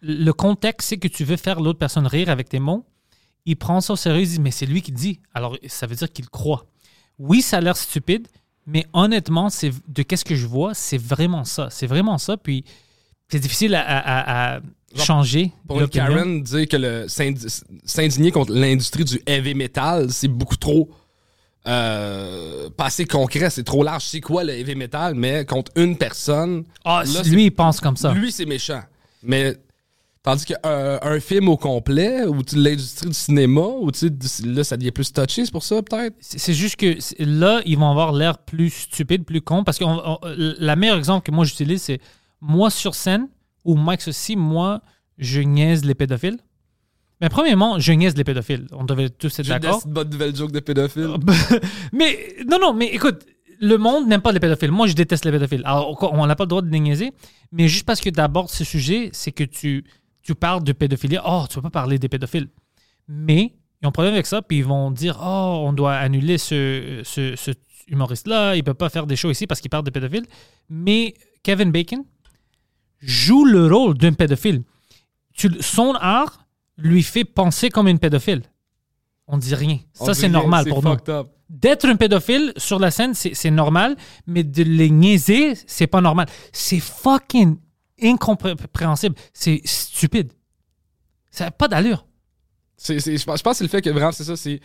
le 0.00 0.32
contexte, 0.32 0.88
c'est 0.88 0.98
que 0.98 1.08
tu 1.08 1.24
veux 1.24 1.36
faire 1.36 1.60
l'autre 1.60 1.78
personne 1.78 2.06
rire 2.06 2.28
avec 2.28 2.48
tes 2.48 2.58
mots. 2.58 2.84
Ils 3.44 3.56
prennent 3.56 3.80
ça 3.80 3.94
au 3.94 3.96
sérieux, 3.96 4.22
ils 4.22 4.28
disent, 4.28 4.40
mais 4.40 4.50
c'est 4.50 4.66
lui 4.66 4.82
qui 4.82 4.92
dit. 4.92 5.20
Alors, 5.34 5.56
ça 5.66 5.86
veut 5.86 5.94
dire 5.94 6.12
qu'il 6.12 6.28
croit. 6.28 6.66
Oui, 7.18 7.42
ça 7.42 7.58
a 7.58 7.60
l'air 7.60 7.76
stupide, 7.76 8.28
mais 8.66 8.86
honnêtement, 8.92 9.48
c'est 9.48 9.72
de 9.88 10.02
qu'est-ce 10.02 10.24
que 10.24 10.34
je 10.34 10.46
vois, 10.46 10.74
c'est 10.74 10.98
vraiment 10.98 11.44
ça. 11.44 11.68
C'est 11.70 11.86
vraiment 11.86 12.18
ça. 12.18 12.36
Puis, 12.36 12.64
c'est 13.32 13.38
difficile 13.38 13.74
à, 13.74 14.60
changer. 14.94 15.52
Pour 15.66 15.80
une. 15.80 15.88
Karen, 15.88 16.42
dire 16.42 16.68
que 16.68 16.76
le 16.76 17.06
s'indigner 17.08 18.30
contre 18.30 18.52
l'industrie 18.52 19.04
du 19.04 19.22
heavy 19.26 19.54
metal, 19.54 20.10
c'est 20.10 20.28
beaucoup 20.28 20.58
trop. 20.58 20.90
Euh, 21.66 22.68
pas 22.76 22.86
assez 22.86 23.06
concret, 23.06 23.48
c'est 23.48 23.62
trop 23.62 23.82
large. 23.82 24.04
C'est 24.04 24.20
quoi 24.20 24.44
le 24.44 24.52
heavy 24.52 24.74
metal, 24.74 25.14
mais 25.14 25.46
contre 25.46 25.72
une 25.76 25.96
personne. 25.96 26.64
Ah, 26.84 27.04
là, 27.06 27.22
lui, 27.22 27.44
il 27.46 27.50
pense 27.52 27.80
comme 27.80 27.96
ça. 27.96 28.12
Lui, 28.12 28.32
c'est 28.32 28.44
méchant. 28.44 28.82
Mais 29.22 29.56
tandis 30.22 30.44
qu'un 30.44 30.98
un 31.00 31.20
film 31.20 31.48
au 31.48 31.56
complet, 31.56 32.26
ou 32.26 32.42
l'industrie 32.54 33.08
du 33.08 33.14
cinéma, 33.14 33.62
ou 33.62 33.90
tu 33.92 34.10
sais, 34.22 34.44
là, 34.44 34.62
ça 34.62 34.76
devient 34.76 34.90
plus 34.90 35.10
touché, 35.10 35.46
c'est 35.46 35.52
pour 35.52 35.64
ça, 35.64 35.80
peut-être? 35.80 36.16
C'est 36.20 36.52
juste 36.52 36.76
que 36.76 36.98
là, 37.18 37.62
ils 37.64 37.78
vont 37.78 37.90
avoir 37.90 38.12
l'air 38.12 38.36
plus 38.36 38.68
stupides, 38.68 39.24
plus 39.24 39.40
cons. 39.40 39.64
Parce 39.64 39.78
que 39.78 39.84
on- 39.84 40.02
on- 40.06 40.18
la 40.26 40.76
meilleure 40.76 40.98
exemple 40.98 41.24
que 41.24 41.34
moi 41.34 41.46
j'utilise, 41.46 41.80
c'est 41.80 41.98
moi 42.42 42.68
sur 42.68 42.94
scène, 42.94 43.28
ou 43.64 43.76
Mike 43.76 44.02
ceci, 44.02 44.36
moi, 44.36 44.82
je 45.16 45.40
niaise 45.40 45.84
les 45.84 45.94
pédophiles. 45.94 46.38
Mais 47.20 47.28
premièrement, 47.28 47.78
je 47.78 47.92
niaise 47.92 48.16
les 48.16 48.24
pédophiles. 48.24 48.66
On 48.72 48.84
devait 48.84 49.08
tous 49.08 49.38
être 49.38 49.46
d'accord. 49.46 49.80
une 49.86 49.92
bonne 49.92 50.10
nouvelle 50.10 50.34
joke 50.34 50.50
de 50.50 50.58
pédophile. 50.58 51.06
mais 51.92 52.34
non, 52.50 52.58
non, 52.60 52.74
mais 52.74 52.86
écoute, 52.86 53.24
le 53.60 53.76
monde 53.78 54.08
n'aime 54.08 54.20
pas 54.20 54.32
les 54.32 54.40
pédophiles. 54.40 54.72
Moi, 54.72 54.88
je 54.88 54.94
déteste 54.94 55.24
les 55.24 55.30
pédophiles. 55.30 55.62
Alors, 55.64 55.96
on 56.12 56.26
n'a 56.26 56.34
pas 56.34 56.44
le 56.44 56.48
droit 56.48 56.62
de 56.62 56.70
les 56.70 56.80
niaiser. 56.80 57.12
Mais 57.52 57.68
juste 57.68 57.86
parce 57.86 58.00
que 58.00 58.10
tu 58.10 58.18
abordes 58.18 58.48
ce 58.48 58.64
sujet, 58.64 59.10
c'est 59.12 59.30
que 59.30 59.44
tu, 59.44 59.84
tu 60.22 60.34
parles 60.34 60.64
de 60.64 60.72
pédophilie. 60.72 61.18
Oh, 61.24 61.44
tu 61.48 61.54
peux 61.54 61.62
pas 61.62 61.70
parler 61.70 62.00
des 62.00 62.08
pédophiles. 62.08 62.48
Mais 63.06 63.54
ils 63.80 63.86
ont 63.86 63.90
un 63.90 63.92
problème 63.92 64.14
avec 64.14 64.26
ça, 64.26 64.42
puis 64.42 64.58
ils 64.58 64.64
vont 64.64 64.90
dire 64.90 65.20
Oh, 65.22 65.62
on 65.64 65.72
doit 65.72 65.94
annuler 65.94 66.38
ce, 66.38 67.02
ce, 67.04 67.36
ce 67.36 67.52
humoriste-là, 67.86 68.56
il 68.56 68.64
peut 68.64 68.74
pas 68.74 68.88
faire 68.88 69.06
des 69.06 69.14
shows 69.14 69.30
ici 69.30 69.46
parce 69.46 69.60
qu'il 69.60 69.70
parle 69.70 69.84
de 69.84 69.90
pédophiles. 69.90 70.26
Mais 70.68 71.14
Kevin 71.44 71.70
Bacon 71.70 72.04
joue 73.02 73.44
le 73.44 73.66
rôle 73.66 73.98
d'un 73.98 74.12
pédophile. 74.12 74.62
Tu, 75.34 75.50
son 75.60 75.94
art 75.94 76.46
lui 76.78 77.02
fait 77.02 77.24
penser 77.24 77.68
comme 77.68 77.88
une 77.88 77.98
pédophile. 77.98 78.42
On 79.26 79.38
dit 79.38 79.54
rien. 79.54 79.78
On 80.00 80.06
Ça, 80.06 80.14
c'est 80.14 80.28
normal 80.28 80.64
pour 80.66 80.82
nous 80.82 80.90
up. 81.08 81.28
d'être 81.48 81.86
un 81.86 81.96
pédophile 81.96 82.52
sur 82.56 82.78
la 82.78 82.90
scène, 82.90 83.14
c'est 83.14 83.34
c'est 83.34 83.50
normal, 83.50 83.96
mais 84.26 84.42
de 84.44 84.62
les 84.62 84.90
niaiser, 84.90 85.54
c'est 85.66 85.86
pas 85.86 86.00
normal. 86.00 86.26
C'est 86.52 86.80
fucking 86.80 87.56
incompréhensible. 88.02 89.14
C'est 89.32 89.60
stupide. 89.64 90.32
Ça 91.30 91.44
n'a 91.46 91.50
pas 91.50 91.68
d'allure. 91.68 92.06
C'est- 92.76 93.00
c'est- 93.00 93.16
je 93.16 93.24
pense 93.24 93.38
je 93.38 93.42
pense 93.42 93.52
que 93.54 93.58
c'est 93.58 93.64
le 93.64 93.70
fait 93.70 93.82
que 93.82 93.90
vraiment, 93.90 94.12
c'est 94.12 94.24
ça, 94.24 94.36
c'est. 94.36 94.60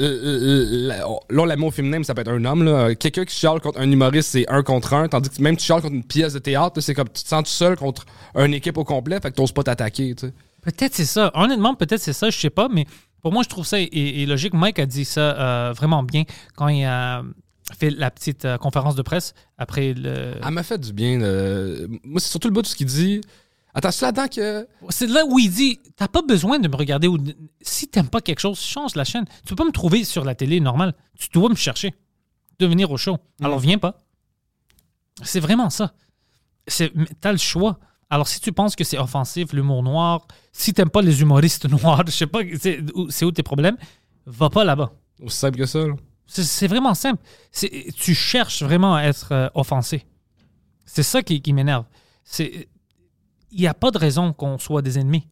Euh, 0.00 0.88
la- 0.88 1.04
Là, 1.30 1.46
l'amour 1.46 1.72
féminin, 1.74 2.02
ça 2.02 2.14
peut 2.14 2.20
être 2.22 2.30
un 2.32 2.44
homme. 2.44 2.64
là. 2.64 2.94
Quelqu'un 2.94 3.24
qui 3.24 3.34
chiale 3.34 3.60
contre 3.60 3.80
un 3.80 3.90
humoriste, 3.90 4.30
c'est 4.30 4.48
un 4.50 4.62
contre 4.62 4.92
un. 4.94 5.08
Tandis 5.08 5.30
que 5.30 5.40
même 5.42 5.56
tu 5.56 5.64
chiales 5.64 5.80
contre 5.82 5.94
une 5.94 6.04
pièce 6.04 6.32
de 6.32 6.38
théâtre, 6.38 6.80
c'est 6.80 6.94
comme 6.94 7.08
tu 7.08 7.22
te 7.22 7.28
sens 7.28 7.44
tout 7.44 7.50
seul 7.50 7.76
contre 7.76 8.04
une 8.36 8.54
équipe 8.54 8.76
au 8.78 8.84
complet, 8.84 9.20
fait 9.20 9.30
que 9.30 9.36
t'oses 9.36 9.52
pas 9.52 9.62
t'attaquer. 9.62 10.14
tu 10.14 10.26
sais. 10.26 10.32
Peut-être 10.62 10.94
c'est 10.94 11.04
ça. 11.04 11.30
Honnêtement, 11.34 11.74
peut-être 11.74 12.00
c'est 12.00 12.12
ça, 12.12 12.30
je 12.30 12.38
sais 12.38 12.50
pas, 12.50 12.68
mais 12.72 12.86
pour 13.22 13.32
moi, 13.32 13.42
je 13.42 13.48
trouve 13.48 13.66
ça 13.66 13.76
logique. 13.80 14.54
Mike 14.54 14.78
a 14.78 14.86
dit 14.86 15.04
ça 15.04 15.20
euh, 15.20 15.72
vraiment 15.74 16.02
bien 16.02 16.24
quand 16.56 16.68
il 16.68 16.84
a 16.84 17.22
fait 17.78 17.90
la 17.90 18.10
petite 18.10 18.44
euh, 18.44 18.58
conférence 18.58 18.94
de 18.94 19.02
presse 19.02 19.34
après 19.58 19.94
le. 19.94 20.34
Elle 20.46 20.50
m'a 20.52 20.62
fait 20.62 20.78
du 20.78 20.92
bien. 20.92 21.20
euh, 21.22 21.86
moi, 22.04 22.20
c'est 22.20 22.28
surtout 22.30 22.48
le 22.48 22.54
bout 22.54 22.62
de 22.62 22.66
ce 22.66 22.76
qu'il 22.76 22.86
dit. 22.86 23.20
Attends, 23.74 23.90
c'est 23.90 24.06
là-dedans 24.06 24.28
que. 24.28 24.68
C'est 24.90 25.06
là 25.08 25.24
où 25.26 25.38
il 25.38 25.50
dit 25.50 25.80
T'as 25.96 26.08
pas 26.08 26.22
besoin 26.22 26.58
de 26.58 26.68
me 26.68 26.76
regarder. 26.76 27.08
Ou... 27.08 27.18
Si 27.60 27.88
t'aimes 27.88 28.08
pas 28.08 28.20
quelque 28.20 28.38
chose, 28.40 28.60
change 28.60 28.94
la 28.94 29.04
chaîne. 29.04 29.24
Tu 29.42 29.48
peux 29.48 29.56
pas 29.56 29.64
me 29.64 29.72
trouver 29.72 30.04
sur 30.04 30.24
la 30.24 30.34
télé 30.34 30.60
normale. 30.60 30.94
Tu 31.18 31.28
dois 31.32 31.48
me 31.48 31.54
chercher. 31.56 31.94
De 32.60 32.66
venir 32.66 32.90
au 32.90 32.96
show. 32.96 33.18
Alors 33.42 33.58
viens 33.58 33.78
pas. 33.78 33.98
C'est 35.22 35.40
vraiment 35.40 35.70
ça. 35.70 35.94
T'as 37.20 37.32
le 37.32 37.38
choix. 37.38 37.78
Alors 38.10 38.28
si 38.28 38.40
tu 38.40 38.52
penses 38.52 38.76
que 38.76 38.84
c'est 38.84 38.98
offensif, 38.98 39.52
l'humour 39.52 39.82
noir, 39.82 40.26
si 40.52 40.72
t'aimes 40.72 40.90
pas 40.90 41.02
les 41.02 41.20
humoristes 41.20 41.68
noirs, 41.68 42.04
je 42.06 42.12
sais 42.12 42.26
pas, 42.28 42.40
c'est 43.10 43.24
où, 43.24 43.32
tes 43.32 43.42
problèmes, 43.42 43.76
va 44.26 44.50
pas 44.50 44.64
là-bas. 44.64 44.92
Aussi 45.20 45.36
simple 45.36 45.58
que 45.58 45.66
ça, 45.66 45.80
là. 45.86 45.94
C'est- 46.26 46.68
vraiment 46.68 46.94
simple. 46.94 47.22
Tu 47.52 48.14
cherches 48.14 48.62
vraiment 48.62 48.94
à 48.94 49.02
être 49.02 49.32
euh, 49.32 49.48
offensé. 49.54 50.06
C'est 50.86 51.02
ça 51.02 51.22
qui, 51.22 51.42
qui 51.42 51.52
m'énerve. 51.52 51.84
C'est- 52.24 52.68
Il 53.54 53.60
n'y 53.60 53.66
a 53.66 53.74
pas 53.74 53.90
de 53.90 53.98
raison 53.98 54.32
qu'on 54.32 54.58
soit 54.58 54.82
des 54.82 54.98
ennemis. 54.98 55.26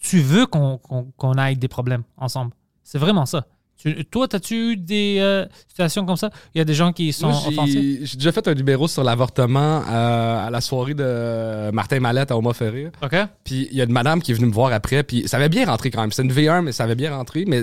Tu 0.00 0.20
veux 0.20 0.46
qu'on 0.46 1.32
aille 1.38 1.56
des 1.56 1.68
problèmes 1.68 2.02
ensemble. 2.16 2.52
C'est 2.84 2.98
vraiment 2.98 3.24
ça. 3.26 3.46
Tu- 3.78 4.04
toi, 4.04 4.28
as-tu 4.32 4.72
eu 4.72 4.76
des 4.76 5.16
euh, 5.20 5.44
situations 5.66 6.04
comme 6.06 6.16
ça? 6.16 6.30
Il 6.54 6.58
y 6.58 6.60
a 6.60 6.64
des 6.64 6.74
gens 6.74 6.92
qui 6.92 7.12
sont 7.12 7.30
Moi, 7.30 7.40
j'ai- 7.42 7.48
offensés. 7.48 7.98
J'ai 8.02 8.16
déjà 8.16 8.30
fait 8.30 8.46
un 8.46 8.54
numéro 8.54 8.86
sur 8.86 9.02
l'avortement 9.02 9.82
euh, 9.88 10.46
à 10.46 10.50
la 10.50 10.60
soirée 10.60 10.94
de 10.94 11.70
Martin 11.72 11.98
Mallette 11.98 12.30
à 12.30 12.36
Oma 12.36 12.52
Ferry. 12.52 12.86
OK? 13.02 13.16
Puis 13.44 13.68
il 13.72 13.76
y 13.76 13.80
a 13.80 13.84
une 13.84 13.92
madame 13.92 14.20
qui 14.22 14.30
est 14.32 14.34
venue 14.34 14.46
me 14.48 14.52
voir 14.52 14.72
après, 14.72 15.02
puis 15.02 15.26
ça 15.26 15.38
avait 15.38 15.48
bien 15.48 15.66
rentré 15.66 15.90
quand 15.90 16.00
même. 16.00 16.12
C'était 16.12 16.28
une 16.28 16.32
V1, 16.32 16.62
mais 16.62 16.72
ça 16.72 16.84
avait 16.84 16.94
bien 16.94 17.16
rentré, 17.16 17.44
mais 17.46 17.62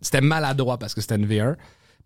c'était 0.00 0.20
maladroit 0.22 0.78
parce 0.78 0.94
que 0.94 1.00
c'était 1.00 1.16
une 1.16 1.26
V1. 1.26 1.54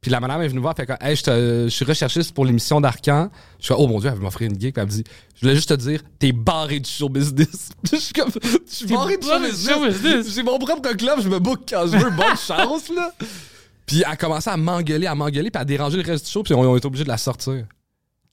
Puis 0.04 0.10
la 0.10 0.20
madame 0.20 0.42
est 0.42 0.48
venue 0.48 0.58
me 0.58 0.62
voir, 0.62 0.76
fait 0.76 0.84
que, 0.84 0.92
hey, 1.00 1.16
je, 1.16 1.22
te- 1.22 1.64
je 1.64 1.70
suis 1.70 1.86
recherchiste 1.86 2.34
pour 2.34 2.44
l'émission 2.44 2.78
d'Arcan. 2.78 3.30
Je 3.58 3.68
fais, 3.68 3.74
oh 3.74 3.86
mon 3.86 3.98
dieu, 4.00 4.10
elle 4.10 4.16
veut 4.16 4.20
m'offrir 4.22 4.50
une 4.50 4.60
gig. 4.60 4.74
Puis 4.74 4.80
elle 4.82 4.84
me 4.84 4.90
dit, 4.90 5.02
je 5.34 5.40
voulais 5.40 5.54
juste 5.54 5.70
te 5.70 5.74
dire, 5.74 6.02
t'es 6.18 6.30
barré 6.32 6.78
du 6.78 6.90
show 6.90 7.08
business. 7.08 7.70
je 7.90 7.96
suis 7.96 8.12
comme, 8.12 8.28
je 8.42 8.74
suis 8.74 8.84
barré 8.86 9.16
du 9.16 9.22
show 9.26 9.30
barré 9.30 9.50
du 9.50 9.56
show 9.56 9.80
business. 9.82 10.02
business. 10.02 10.34
J'ai 10.34 10.42
mon 10.42 10.58
propre 10.58 10.92
club, 10.94 11.20
je 11.22 11.28
me 11.30 11.38
book 11.38 11.60
quand 11.66 11.86
je 11.86 11.96
veux, 11.96 12.10
bonne 12.10 12.36
chance, 12.46 12.90
là. 12.94 13.12
Puis 13.86 14.00
elle 14.04 14.12
a 14.12 14.16
commencé 14.16 14.50
à 14.50 14.58
m'engueuler, 14.58 15.06
à 15.06 15.14
m'engueuler, 15.14 15.50
puis 15.50 15.58
à 15.60 15.64
déranger 15.64 15.96
le 15.96 16.02
reste 16.10 16.26
du 16.26 16.30
show, 16.30 16.42
puis 16.42 16.52
on, 16.52 16.60
on 16.60 16.76
est 16.76 16.84
obligé 16.84 17.04
de 17.04 17.08
la 17.08 17.16
sortir. 17.16 17.64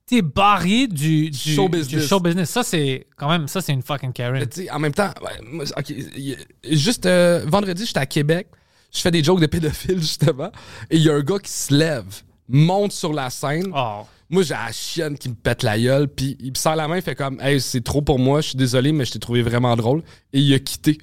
T'es 0.06 0.22
barré 0.22 0.88
du, 0.88 1.30
du, 1.30 1.38
Show 1.56 1.69
du 1.69 1.77
business. 1.77 2.06
show 2.06 2.19
business. 2.19 2.49
Ça, 2.49 2.64
c'est 2.64 3.07
quand 3.15 3.30
même, 3.30 3.48
ça, 3.48 3.61
c'est 3.61 3.72
une 3.72 3.81
fucking 3.81 4.11
Karen. 4.11 4.41
Mais 4.41 4.48
tu 4.48 4.64
sais, 4.64 4.69
en 4.72 4.77
même 4.80 4.93
temps, 4.93 5.10
ouais, 5.22 5.39
moi, 5.49 5.64
ok, 5.77 5.89
y- 5.89 6.35
juste 6.69 7.06
euh, 7.06 7.45
vendredi, 7.48 7.85
j'étais 7.85 7.99
à 8.02 8.06
Québec, 8.06 8.48
je 8.91 8.99
fais 8.99 9.11
des 9.11 9.23
jokes 9.23 9.39
de 9.41 9.45
pédophiles, 9.45 9.99
justement, 10.01 10.51
et 10.89 10.97
il 10.97 11.03
y 11.03 11.09
a 11.09 11.13
un 11.13 11.22
gars 11.22 11.39
qui 11.39 11.51
se 11.51 11.73
lève, 11.73 12.22
monte 12.47 12.91
sur 12.91 13.13
la 13.13 13.30
scène. 13.30 13.72
Oh. 13.76 14.01
Moi, 14.30 14.43
j'ai 14.43 14.53
la 14.53 14.72
chienne 14.72 15.18
qui 15.18 15.27
me 15.27 15.35
pète 15.35 15.61
la 15.63 15.77
gueule, 15.77 16.07
puis 16.07 16.38
il 16.39 16.51
me 16.51 16.55
serre 16.55 16.77
la 16.77 16.88
main, 16.88 16.95
il 16.95 17.01
fait 17.01 17.15
comme, 17.15 17.39
hey, 17.41 17.59
c'est 17.59 17.84
trop 17.84 18.01
pour 18.01 18.18
moi, 18.18 18.39
je 18.41 18.49
suis 18.49 18.57
désolé, 18.57 18.93
mais 18.93 19.03
je 19.03 19.11
t'ai 19.11 19.19
trouvé 19.19 19.41
vraiment 19.41 19.76
drôle. 19.76 20.03
Et 20.31 20.39
il 20.39 20.53
a 20.53 20.59
quitté. 20.59 20.97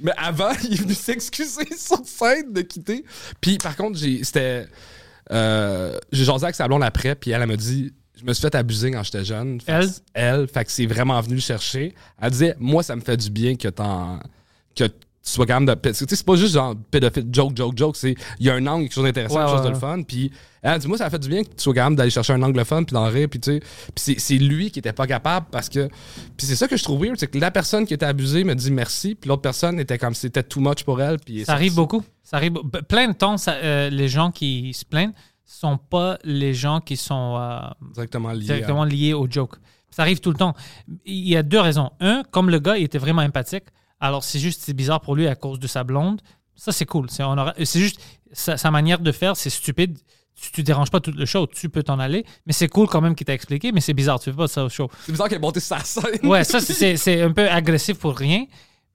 Mais 0.00 0.12
avant, 0.16 0.50
il 0.64 0.74
est 0.74 0.82
venu 0.82 0.94
s'excuser 0.94 1.66
sur 1.76 2.04
scène 2.04 2.52
de 2.52 2.60
quitter. 2.60 3.04
Puis 3.40 3.58
par 3.58 3.76
contre, 3.76 3.98
j'ai, 3.98 4.22
c'était. 4.22 4.66
euh, 5.30 5.98
j'ai 6.12 6.24
jasé 6.24 6.44
avec 6.44 6.56
sa 6.56 6.68
blonde 6.68 6.82
après, 6.82 7.14
puis 7.14 7.30
elle, 7.30 7.42
elle 7.42 7.48
m'a 7.48 7.56
dit, 7.56 7.92
je 8.18 8.24
me 8.24 8.32
suis 8.32 8.42
fait 8.42 8.54
abuser 8.54 8.90
quand 8.90 9.02
j'étais 9.02 9.24
jeune. 9.24 9.60
Fait 9.60 9.72
Elle? 9.72 9.90
Elle, 10.12 10.48
fait 10.48 10.64
que 10.64 10.70
c'est 10.70 10.86
vraiment 10.86 11.20
venu 11.20 11.36
le 11.36 11.40
chercher. 11.40 11.94
Elle 12.20 12.30
disait, 12.30 12.56
moi, 12.58 12.82
ça 12.82 12.96
me 12.96 13.00
fait 13.00 13.16
du 13.16 13.30
bien 13.30 13.56
que 13.56 13.68
t'en. 13.68 14.18
que 14.74 14.84
tu 15.28 15.34
sois 15.34 15.46
de. 15.46 15.74
Que 15.74 15.88
tu 15.90 15.94
sais, 15.94 16.06
c'est 16.08 16.24
pas 16.26 16.36
juste 16.36 16.54
genre 16.54 16.74
pédophile, 16.90 17.26
joke, 17.30 17.56
joke, 17.56 17.76
joke. 17.76 17.96
C'est, 17.96 18.14
il 18.38 18.46
y 18.46 18.50
a 18.50 18.54
un 18.54 18.66
angle, 18.66 18.84
quelque 18.84 18.94
chose 18.94 19.04
d'intéressant, 19.04 19.36
Ouais, 19.36 19.44
quelque 19.44 19.56
chose 19.56 19.64
de 19.66 19.70
le 19.70 19.74
fun. 19.74 20.02
Puis 20.02 20.32
elle 20.62 20.78
dit, 20.78 20.88
moi, 20.88 20.98
ça 20.98 21.08
fait 21.10 21.18
du 21.18 21.28
bien 21.28 21.42
que 21.42 21.48
tu 21.48 21.54
sois 21.62 21.74
capable 21.74 21.96
d'aller 21.96 22.10
chercher 22.10 22.32
un 22.32 22.42
angle 22.42 22.64
fun, 22.64 22.82
puis 22.84 22.94
d'en 22.94 23.04
rire, 23.06 23.28
puis 23.30 23.38
tu 23.40 23.52
sais. 23.52 23.60
Puis 23.60 23.92
c'est, 23.96 24.18
c'est 24.18 24.38
lui 24.38 24.70
qui 24.70 24.78
était 24.78 24.92
pas 24.92 25.06
capable 25.06 25.46
parce 25.50 25.68
que. 25.68 25.88
Puis 26.36 26.46
c'est 26.46 26.56
ça 26.56 26.66
que 26.66 26.76
je 26.76 26.82
trouve 26.82 27.02
weird, 27.02 27.16
c'est 27.18 27.26
que 27.28 27.38
la 27.38 27.50
personne 27.50 27.86
qui 27.86 27.94
était 27.94 28.06
abusée 28.06 28.44
me 28.44 28.54
dit 28.54 28.70
merci, 28.70 29.14
puis 29.14 29.28
l'autre 29.28 29.42
personne 29.42 29.78
était 29.78 29.98
comme 29.98 30.14
c'était 30.14 30.42
too 30.42 30.60
much 30.60 30.82
pour 30.84 31.00
elle. 31.02 31.18
Puis 31.18 31.44
Ça 31.44 31.52
arrive 31.52 31.74
beaucoup. 31.74 32.02
Ça 32.22 32.36
arrive 32.38 32.54
plein 32.88 33.08
de 33.08 33.12
temps. 33.14 33.36
ça, 33.36 33.52
euh, 33.52 33.90
les 33.90 34.08
gens 34.08 34.30
qui 34.30 34.72
se 34.74 34.84
plaignent 34.84 35.12
sont 35.44 35.78
pas 35.78 36.18
les 36.24 36.52
gens 36.54 36.80
qui 36.80 36.96
sont 36.96 37.36
euh, 37.38 37.58
Directement 37.94 38.32
lié. 38.32 38.44
directement 38.44 38.84
liés 38.84 39.14
au 39.14 39.26
joke. 39.30 39.56
Ça 39.90 40.02
arrive 40.02 40.20
tout 40.20 40.30
le 40.30 40.36
temps. 40.36 40.54
Il 41.06 41.26
y 41.28 41.36
a 41.36 41.42
deux 41.42 41.60
raisons. 41.60 41.90
Un, 42.00 42.22
comme 42.30 42.50
le 42.50 42.58
gars 42.58 42.76
il 42.76 42.84
était 42.84 42.98
vraiment 42.98 43.22
empathique, 43.22 43.64
alors 44.00 44.24
c'est 44.24 44.38
juste 44.38 44.62
c'est 44.64 44.74
bizarre 44.74 45.00
pour 45.00 45.14
lui 45.16 45.26
à 45.26 45.34
cause 45.34 45.58
de 45.58 45.66
sa 45.66 45.84
blonde. 45.84 46.20
Ça 46.56 46.72
c'est 46.72 46.86
cool. 46.86 47.08
C'est 47.10 47.22
c'est 47.64 47.80
juste 47.80 48.00
sa, 48.32 48.56
sa 48.56 48.70
manière 48.70 48.98
de 49.00 49.12
faire, 49.12 49.36
c'est 49.36 49.50
stupide. 49.50 49.98
Tu, 50.40 50.52
tu 50.52 50.62
déranges 50.62 50.90
pas 50.92 51.00
tout 51.00 51.10
le 51.10 51.26
show, 51.26 51.48
tu 51.48 51.68
peux 51.68 51.82
t'en 51.82 51.98
aller, 51.98 52.24
mais 52.46 52.52
c'est 52.52 52.68
cool 52.68 52.86
quand 52.86 53.00
même 53.00 53.16
qu'il 53.16 53.24
t'a 53.24 53.34
expliqué, 53.34 53.72
mais 53.72 53.80
c'est 53.80 53.92
bizarre, 53.94 54.20
tu 54.20 54.30
fais 54.30 54.36
pas 54.36 54.46
ça 54.46 54.64
au 54.64 54.68
show. 54.68 54.88
C'est 55.04 55.10
bizarre 55.10 55.28
qu'elle 55.28 55.38
ait 55.38 55.40
monté 55.40 55.58
sa 55.58 55.80
scène. 55.80 56.24
Ouais, 56.24 56.44
ça, 56.44 56.60
c'est 56.60 56.96
c'est 56.96 57.22
un 57.22 57.32
peu 57.32 57.48
agressif 57.50 57.98
pour 57.98 58.16
rien. 58.16 58.44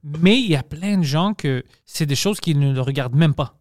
Mais 0.04 0.38
il 0.40 0.50
y 0.50 0.56
a 0.56 0.64
plein 0.64 0.98
de 0.98 1.04
gens 1.04 1.34
que 1.34 1.64
c'est 1.86 2.06
des 2.06 2.16
choses 2.16 2.40
qu'ils 2.40 2.60
ne 2.60 2.74
le 2.74 2.82
regardent 2.82 3.16
même 3.16 3.34
pas. 3.34 3.56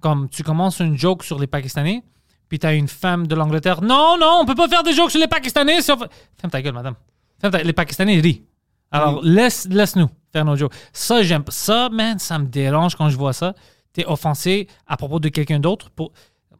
Comme 0.00 0.28
tu 0.28 0.42
commences 0.44 0.78
une 0.80 0.96
joke 0.96 1.24
sur 1.24 1.38
les 1.40 1.46
Pakistanais, 1.48 2.02
puis 2.48 2.58
tu 2.60 2.66
as 2.66 2.74
une 2.74 2.86
femme 2.88 3.26
de 3.26 3.34
l'Angleterre. 3.34 3.82
Non, 3.82 4.16
non, 4.18 4.38
on 4.40 4.46
peut 4.46 4.54
pas 4.54 4.68
faire 4.68 4.82
des 4.84 4.92
jokes 4.92 5.10
sur 5.10 5.20
les 5.20 5.26
Pakistanais. 5.28 5.80
sauf- 5.82 6.04
Ferme 6.40 6.50
ta 6.50 6.62
gueule, 6.62 6.74
madame. 6.74 6.94
Ferme 7.40 7.52
ta- 7.52 7.62
Les 7.62 7.72
Pakistanais 7.72 8.20
rient. 8.20 8.42
Alors, 8.90 9.20
laisse, 9.22 9.66
laisse-nous 9.68 10.08
faire 10.32 10.44
nos 10.44 10.56
jokes. 10.56 10.72
Ça, 10.92 11.22
j'aime 11.22 11.44
pas. 11.44 11.52
Ça, 11.52 11.88
man, 11.90 12.18
ça 12.18 12.38
me 12.38 12.46
dérange 12.46 12.94
quand 12.96 13.08
je 13.10 13.16
vois 13.16 13.32
ça. 13.32 13.54
T'es 13.92 14.04
offensé 14.06 14.66
à 14.86 14.96
propos 14.96 15.18
de 15.20 15.28
quelqu'un 15.28 15.60
d'autre 15.60 15.90
pour. 15.90 16.12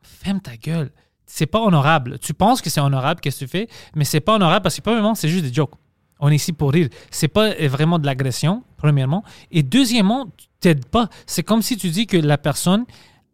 Ferme 0.03 0.41
ta 0.41 0.57
gueule. 0.57 0.91
C'est 1.27 1.47
pas 1.47 1.61
honorable. 1.61 2.19
Tu 2.19 2.33
penses 2.33 2.63
que 2.63 2.71
c'est 2.71 2.81
honorable, 2.81 3.21
qu'est-ce 3.21 3.41
que 3.41 3.45
tu 3.45 3.51
fais, 3.51 3.69
mais 3.95 4.05
c'est 4.05 4.21
pas 4.21 4.35
honorable 4.37 4.63
parce 4.63 4.77
que, 4.77 4.81
premièrement, 4.81 5.15
c'est 5.15 5.29
juste 5.29 5.45
des 5.45 5.53
jokes. 5.53 5.75
On 6.21 6.31
est 6.31 6.37
ici 6.37 6.53
pour 6.53 6.73
rire. 6.73 6.89
C'est 7.11 7.29
pas 7.29 7.51
euh, 7.51 7.69
vraiment 7.69 7.99
de 7.99 8.07
l'agression, 8.07 8.65
premièrement. 8.77 9.23
Et 9.51 9.63
deuxièmement, 9.63 10.27
tu 10.37 10.47
t'aides 10.61 10.87
pas. 10.87 11.09
C'est 11.27 11.43
comme 11.43 11.61
si 11.63 11.77
tu 11.77 11.91
dis 11.91 12.07
que 12.07 12.17
la 12.17 12.39
personne 12.39 12.87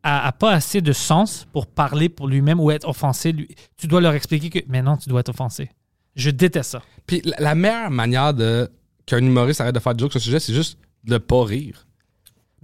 a, 0.03 0.27
a 0.27 0.33
pas 0.33 0.51
assez 0.53 0.81
de 0.83 0.93
sens 0.93 1.47
pour 1.53 1.67
parler 1.67 2.09
pour 2.09 2.27
lui-même 2.29 2.61
ou 2.61 2.71
être 2.73 2.87
offensé. 2.89 3.33
Lui- 3.33 3.49
Tu 3.79 3.87
dois 3.87 4.01
leur 4.01 4.13
expliquer 4.15 4.51
que 4.51 4.69
maintenant, 4.71 4.97
tu 4.97 5.09
dois 5.09 5.21
être 5.21 5.29
offensé. 5.31 5.71
Je 6.17 6.31
déteste 6.31 6.73
ça. 6.73 6.83
Puis 7.07 7.23
la, 7.25 7.37
la 7.39 7.55
meilleure 7.55 7.91
manière 7.91 8.35
de 8.35 8.69
qu'un 9.07 9.19
humoriste 9.19 9.61
arrête 9.61 9.75
de 9.75 9.81
faire 9.81 9.95
des 9.95 10.01
jokes 10.03 10.13
sur 10.13 10.21
ce 10.21 10.25
sujet, 10.27 10.41
c'est 10.41 10.55
juste 10.55 10.79
de 11.05 11.19
pas 11.19 11.45
rire. 11.45 11.87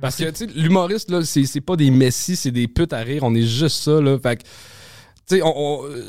Parce 0.00 0.16
que, 0.16 0.30
tu 0.30 0.36
sais, 0.36 0.46
l'humoriste, 0.46 1.10
là, 1.10 1.22
c'est 1.24 1.44
c'est 1.44 1.60
pas 1.60 1.76
des 1.76 1.90
messies, 1.90 2.36
c'est 2.36 2.50
des 2.50 2.68
putes 2.68 2.92
à 2.94 3.00
rire. 3.00 3.22
On 3.22 3.34
est 3.34 3.42
juste 3.46 3.82
ça, 3.82 4.00
là. 4.00 4.18
Fait 4.18 4.36
que, 4.36 4.42
tu 4.42 4.48
sais, 5.36 5.42
on. 5.42 5.52
on- 5.82 5.84
euh, 5.86 6.04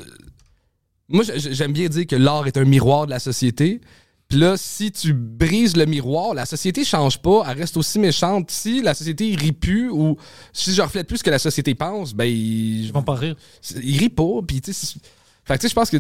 moi, 1.10 1.24
j'ai- 1.26 1.54
j'aime 1.54 1.74
bien 1.74 1.90
dire 1.90 2.08
que 2.08 2.16
l'art 2.16 2.48
est 2.48 2.56
un 2.58 2.64
miroir 2.64 3.06
de 3.06 3.12
la 3.12 3.20
société. 3.20 3.82
Puis 4.30 4.40
là, 4.40 4.56
si 4.56 4.94
tu 4.94 5.12
brises 5.14 5.76
le 5.76 5.86
miroir, 5.86 6.34
la 6.34 6.46
société 6.46 6.86
change 6.86 7.22
pas, 7.22 7.44
elle 7.50 7.58
reste 7.58 7.76
aussi 7.76 8.00
méchante. 8.00 8.50
Si 8.50 8.82
la 8.82 8.94
société 8.94 9.36
rit 9.36 9.52
plus 9.52 9.90
ou 9.90 10.16
si 10.54 10.74
je 10.74 10.82
reflète 10.82 11.06
plus 11.06 11.18
ce 11.18 11.24
que 11.26 11.30
la 11.30 11.40
société 11.40 11.76
pense, 11.76 12.14
ben, 12.14 12.24
il, 12.24 12.86
Ils 12.86 12.94
vont 12.94 13.04
pas 13.04 13.16
rire. 13.16 13.36
c'est- 13.62 13.82
il 13.84 13.98
rit 13.98 14.08
pas. 14.08 14.40
Puis, 14.48 14.62
tu 14.62 14.72
sais, 14.72 14.86
c'est- 14.88 15.00
fait 15.44 15.56
que, 15.56 15.60
tu 15.60 15.62
sais, 15.64 15.70
je 15.70 15.76
pense 15.76 15.90
que 15.90 15.98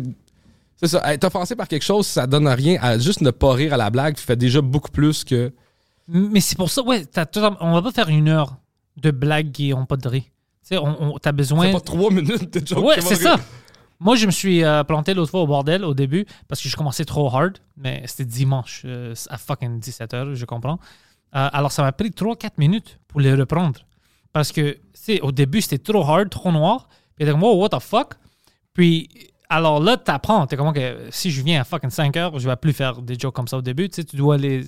c'est 0.81 0.87
ça. 0.89 1.13
Être 1.13 1.23
offensé 1.25 1.55
par 1.55 1.67
quelque 1.67 1.83
chose, 1.83 2.07
ça 2.07 2.27
donne 2.27 2.47
rien. 2.47 2.77
À 2.81 2.97
juste 2.97 3.21
ne 3.21 3.31
pas 3.31 3.53
rire 3.53 3.73
à 3.73 3.77
la 3.77 3.89
blague, 3.89 4.17
fait 4.17 4.35
déjà 4.35 4.61
beaucoup 4.61 4.91
plus 4.91 5.23
que. 5.23 5.53
Mais 6.07 6.41
c'est 6.41 6.57
pour 6.57 6.69
ça, 6.69 6.81
ouais, 6.83 7.05
t'as 7.05 7.25
on 7.61 7.73
va 7.73 7.81
pas 7.81 7.91
faire 7.91 8.09
une 8.09 8.27
heure 8.27 8.57
de 8.97 9.11
blagues 9.11 9.51
qui 9.51 9.73
ont 9.73 9.85
pas 9.85 9.95
de 9.97 10.07
rire. 10.07 10.23
Tu 10.23 10.29
sais, 10.63 10.77
on, 10.77 11.13
on- 11.15 11.17
t'as 11.19 11.31
besoin. 11.31 11.67
C'est 11.67 11.71
pas 11.73 11.79
trois 11.81 12.11
minutes 12.11 12.53
de 12.53 12.65
joke. 12.67 12.83
Ouais, 12.85 12.95
qui 12.95 13.01
va 13.01 13.07
c'est 13.15 13.23
rire. 13.29 13.37
ça. 13.37 13.43
Moi, 13.99 14.15
je 14.15 14.25
me 14.25 14.31
suis 14.31 14.63
euh, 14.63 14.83
planté 14.83 15.13
l'autre 15.13 15.29
fois 15.29 15.41
au 15.41 15.47
bordel 15.47 15.85
au 15.85 15.93
début 15.93 16.25
parce 16.47 16.59
que 16.61 16.67
je 16.67 16.75
commençais 16.75 17.05
trop 17.05 17.27
hard, 17.33 17.59
mais 17.77 18.01
c'était 18.07 18.25
dimanche 18.25 18.81
euh, 18.85 19.13
à 19.29 19.37
fucking 19.37 19.79
17h, 19.79 20.33
je 20.33 20.45
comprends. 20.45 20.79
Euh, 21.35 21.49
alors, 21.53 21.71
ça 21.71 21.83
m'a 21.83 21.91
pris 21.91 22.09
3-4 22.09 22.49
minutes 22.57 22.97
pour 23.07 23.21
les 23.21 23.33
reprendre. 23.35 23.79
Parce 24.33 24.51
que, 24.51 24.71
tu 24.71 24.79
sais, 24.93 25.21
au 25.21 25.31
début, 25.31 25.61
c'était 25.61 25.77
trop 25.77 26.03
hard, 26.03 26.29
trop 26.31 26.51
noir. 26.51 26.89
Puis, 27.15 27.25
t'es 27.25 27.31
comme, 27.31 27.43
wow, 27.43 27.55
what 27.61 27.69
the 27.69 27.79
fuck? 27.79 28.15
Puis, 28.73 29.07
alors 29.51 29.81
là, 29.81 29.97
t'apprends. 29.97 30.47
T'es 30.47 30.55
comme, 30.55 30.71
que 30.73 30.97
si 31.11 31.29
je 31.29 31.43
viens 31.43 31.59
à 31.59 31.63
fucking 31.65 31.89
5 31.89 32.15
heures, 32.15 32.39
je 32.39 32.47
vais 32.49 32.55
plus 32.55 32.71
faire 32.71 33.01
des 33.01 33.19
jokes 33.19 33.35
comme 33.35 33.49
ça 33.49 33.57
au 33.57 33.61
début. 33.61 33.89
Tu 33.89 33.97
sais, 33.97 34.03
tu 34.05 34.15
dois 34.15 34.37
les, 34.37 34.63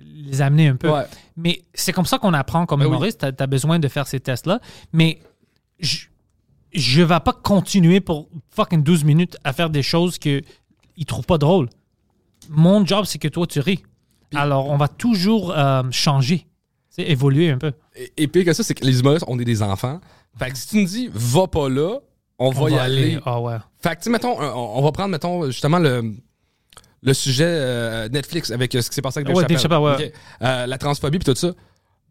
les 0.00 0.42
amener 0.42 0.66
un 0.68 0.76
peu. 0.76 0.90
Ouais. 0.90 1.04
Mais 1.36 1.62
c'est 1.72 1.92
comme 1.92 2.04
ça 2.04 2.18
qu'on 2.18 2.34
apprend 2.34 2.66
comme 2.66 2.80
Ben 2.80 2.86
oui. 2.86 2.90
humoriste. 2.90 3.20
T'as 3.20 3.44
as 3.44 3.46
besoin 3.46 3.78
de 3.78 3.86
faire 3.86 4.08
ces 4.08 4.18
tests-là. 4.18 4.58
Mais 4.92 5.20
je, 5.78 6.06
je 6.72 7.02
vais 7.02 7.20
pas 7.20 7.32
continuer 7.32 8.00
pour 8.00 8.28
fucking 8.50 8.82
12 8.82 9.04
minutes 9.04 9.36
à 9.44 9.52
faire 9.52 9.70
des 9.70 9.82
choses 9.84 10.18
que 10.18 10.42
ils 10.96 11.06
trouvent 11.06 11.26
pas 11.26 11.38
drôles. 11.38 11.68
Mon 12.48 12.84
job, 12.84 13.04
c'est 13.04 13.18
que 13.18 13.28
toi, 13.28 13.46
tu 13.46 13.60
ris. 13.60 13.84
Alors, 14.34 14.68
on 14.68 14.76
va 14.76 14.88
toujours 14.88 15.52
euh, 15.56 15.84
changer. 15.92 16.46
Évoluer 16.98 17.50
un 17.50 17.58
peu. 17.58 17.72
Et, 17.96 18.12
et 18.16 18.28
pire 18.28 18.44
que 18.44 18.52
ça, 18.52 18.62
c'est 18.64 18.74
que 18.74 18.84
les 18.84 18.98
humoristes, 19.00 19.24
on 19.28 19.38
est 19.38 19.44
des 19.44 19.62
enfants. 19.62 20.00
Fait 20.38 20.50
que 20.50 20.58
si 20.58 20.68
tu 20.68 20.76
nous 20.80 20.84
dis, 20.86 21.08
va 21.12 21.46
pas 21.46 21.68
là, 21.68 21.98
on, 22.38 22.50
va 22.50 22.70
y 22.70 22.78
aller. 22.78 23.18
Ah 23.24 23.40
ouais. 23.40 23.56
Fait 23.82 23.96
que, 23.96 24.02
tu 24.02 24.10
mettons, 24.10 24.36
on, 24.40 24.78
on 24.78 24.82
va 24.82 24.92
prendre, 24.92 25.10
mettons, 25.10 25.46
justement, 25.46 25.78
le, 25.78 26.12
le 27.02 27.14
sujet 27.14 27.44
euh, 27.46 28.08
Netflix 28.08 28.50
avec 28.50 28.74
euh, 28.74 28.82
ce 28.82 28.88
qui 28.88 28.94
s'est 28.96 29.02
passé 29.02 29.18
avec 29.18 29.26
Dave 29.28 29.36
Ouais, 29.36 29.42
Chappelle. 29.42 29.56
Dave 29.56 29.62
Chappelle, 29.62 30.06
ouais. 30.08 30.12
Ok. 30.12 30.12
Euh, 30.42 30.66
la 30.66 30.78
transphobie 30.78 31.18
puis 31.18 31.32
tout 31.32 31.38
ça. 31.38 31.52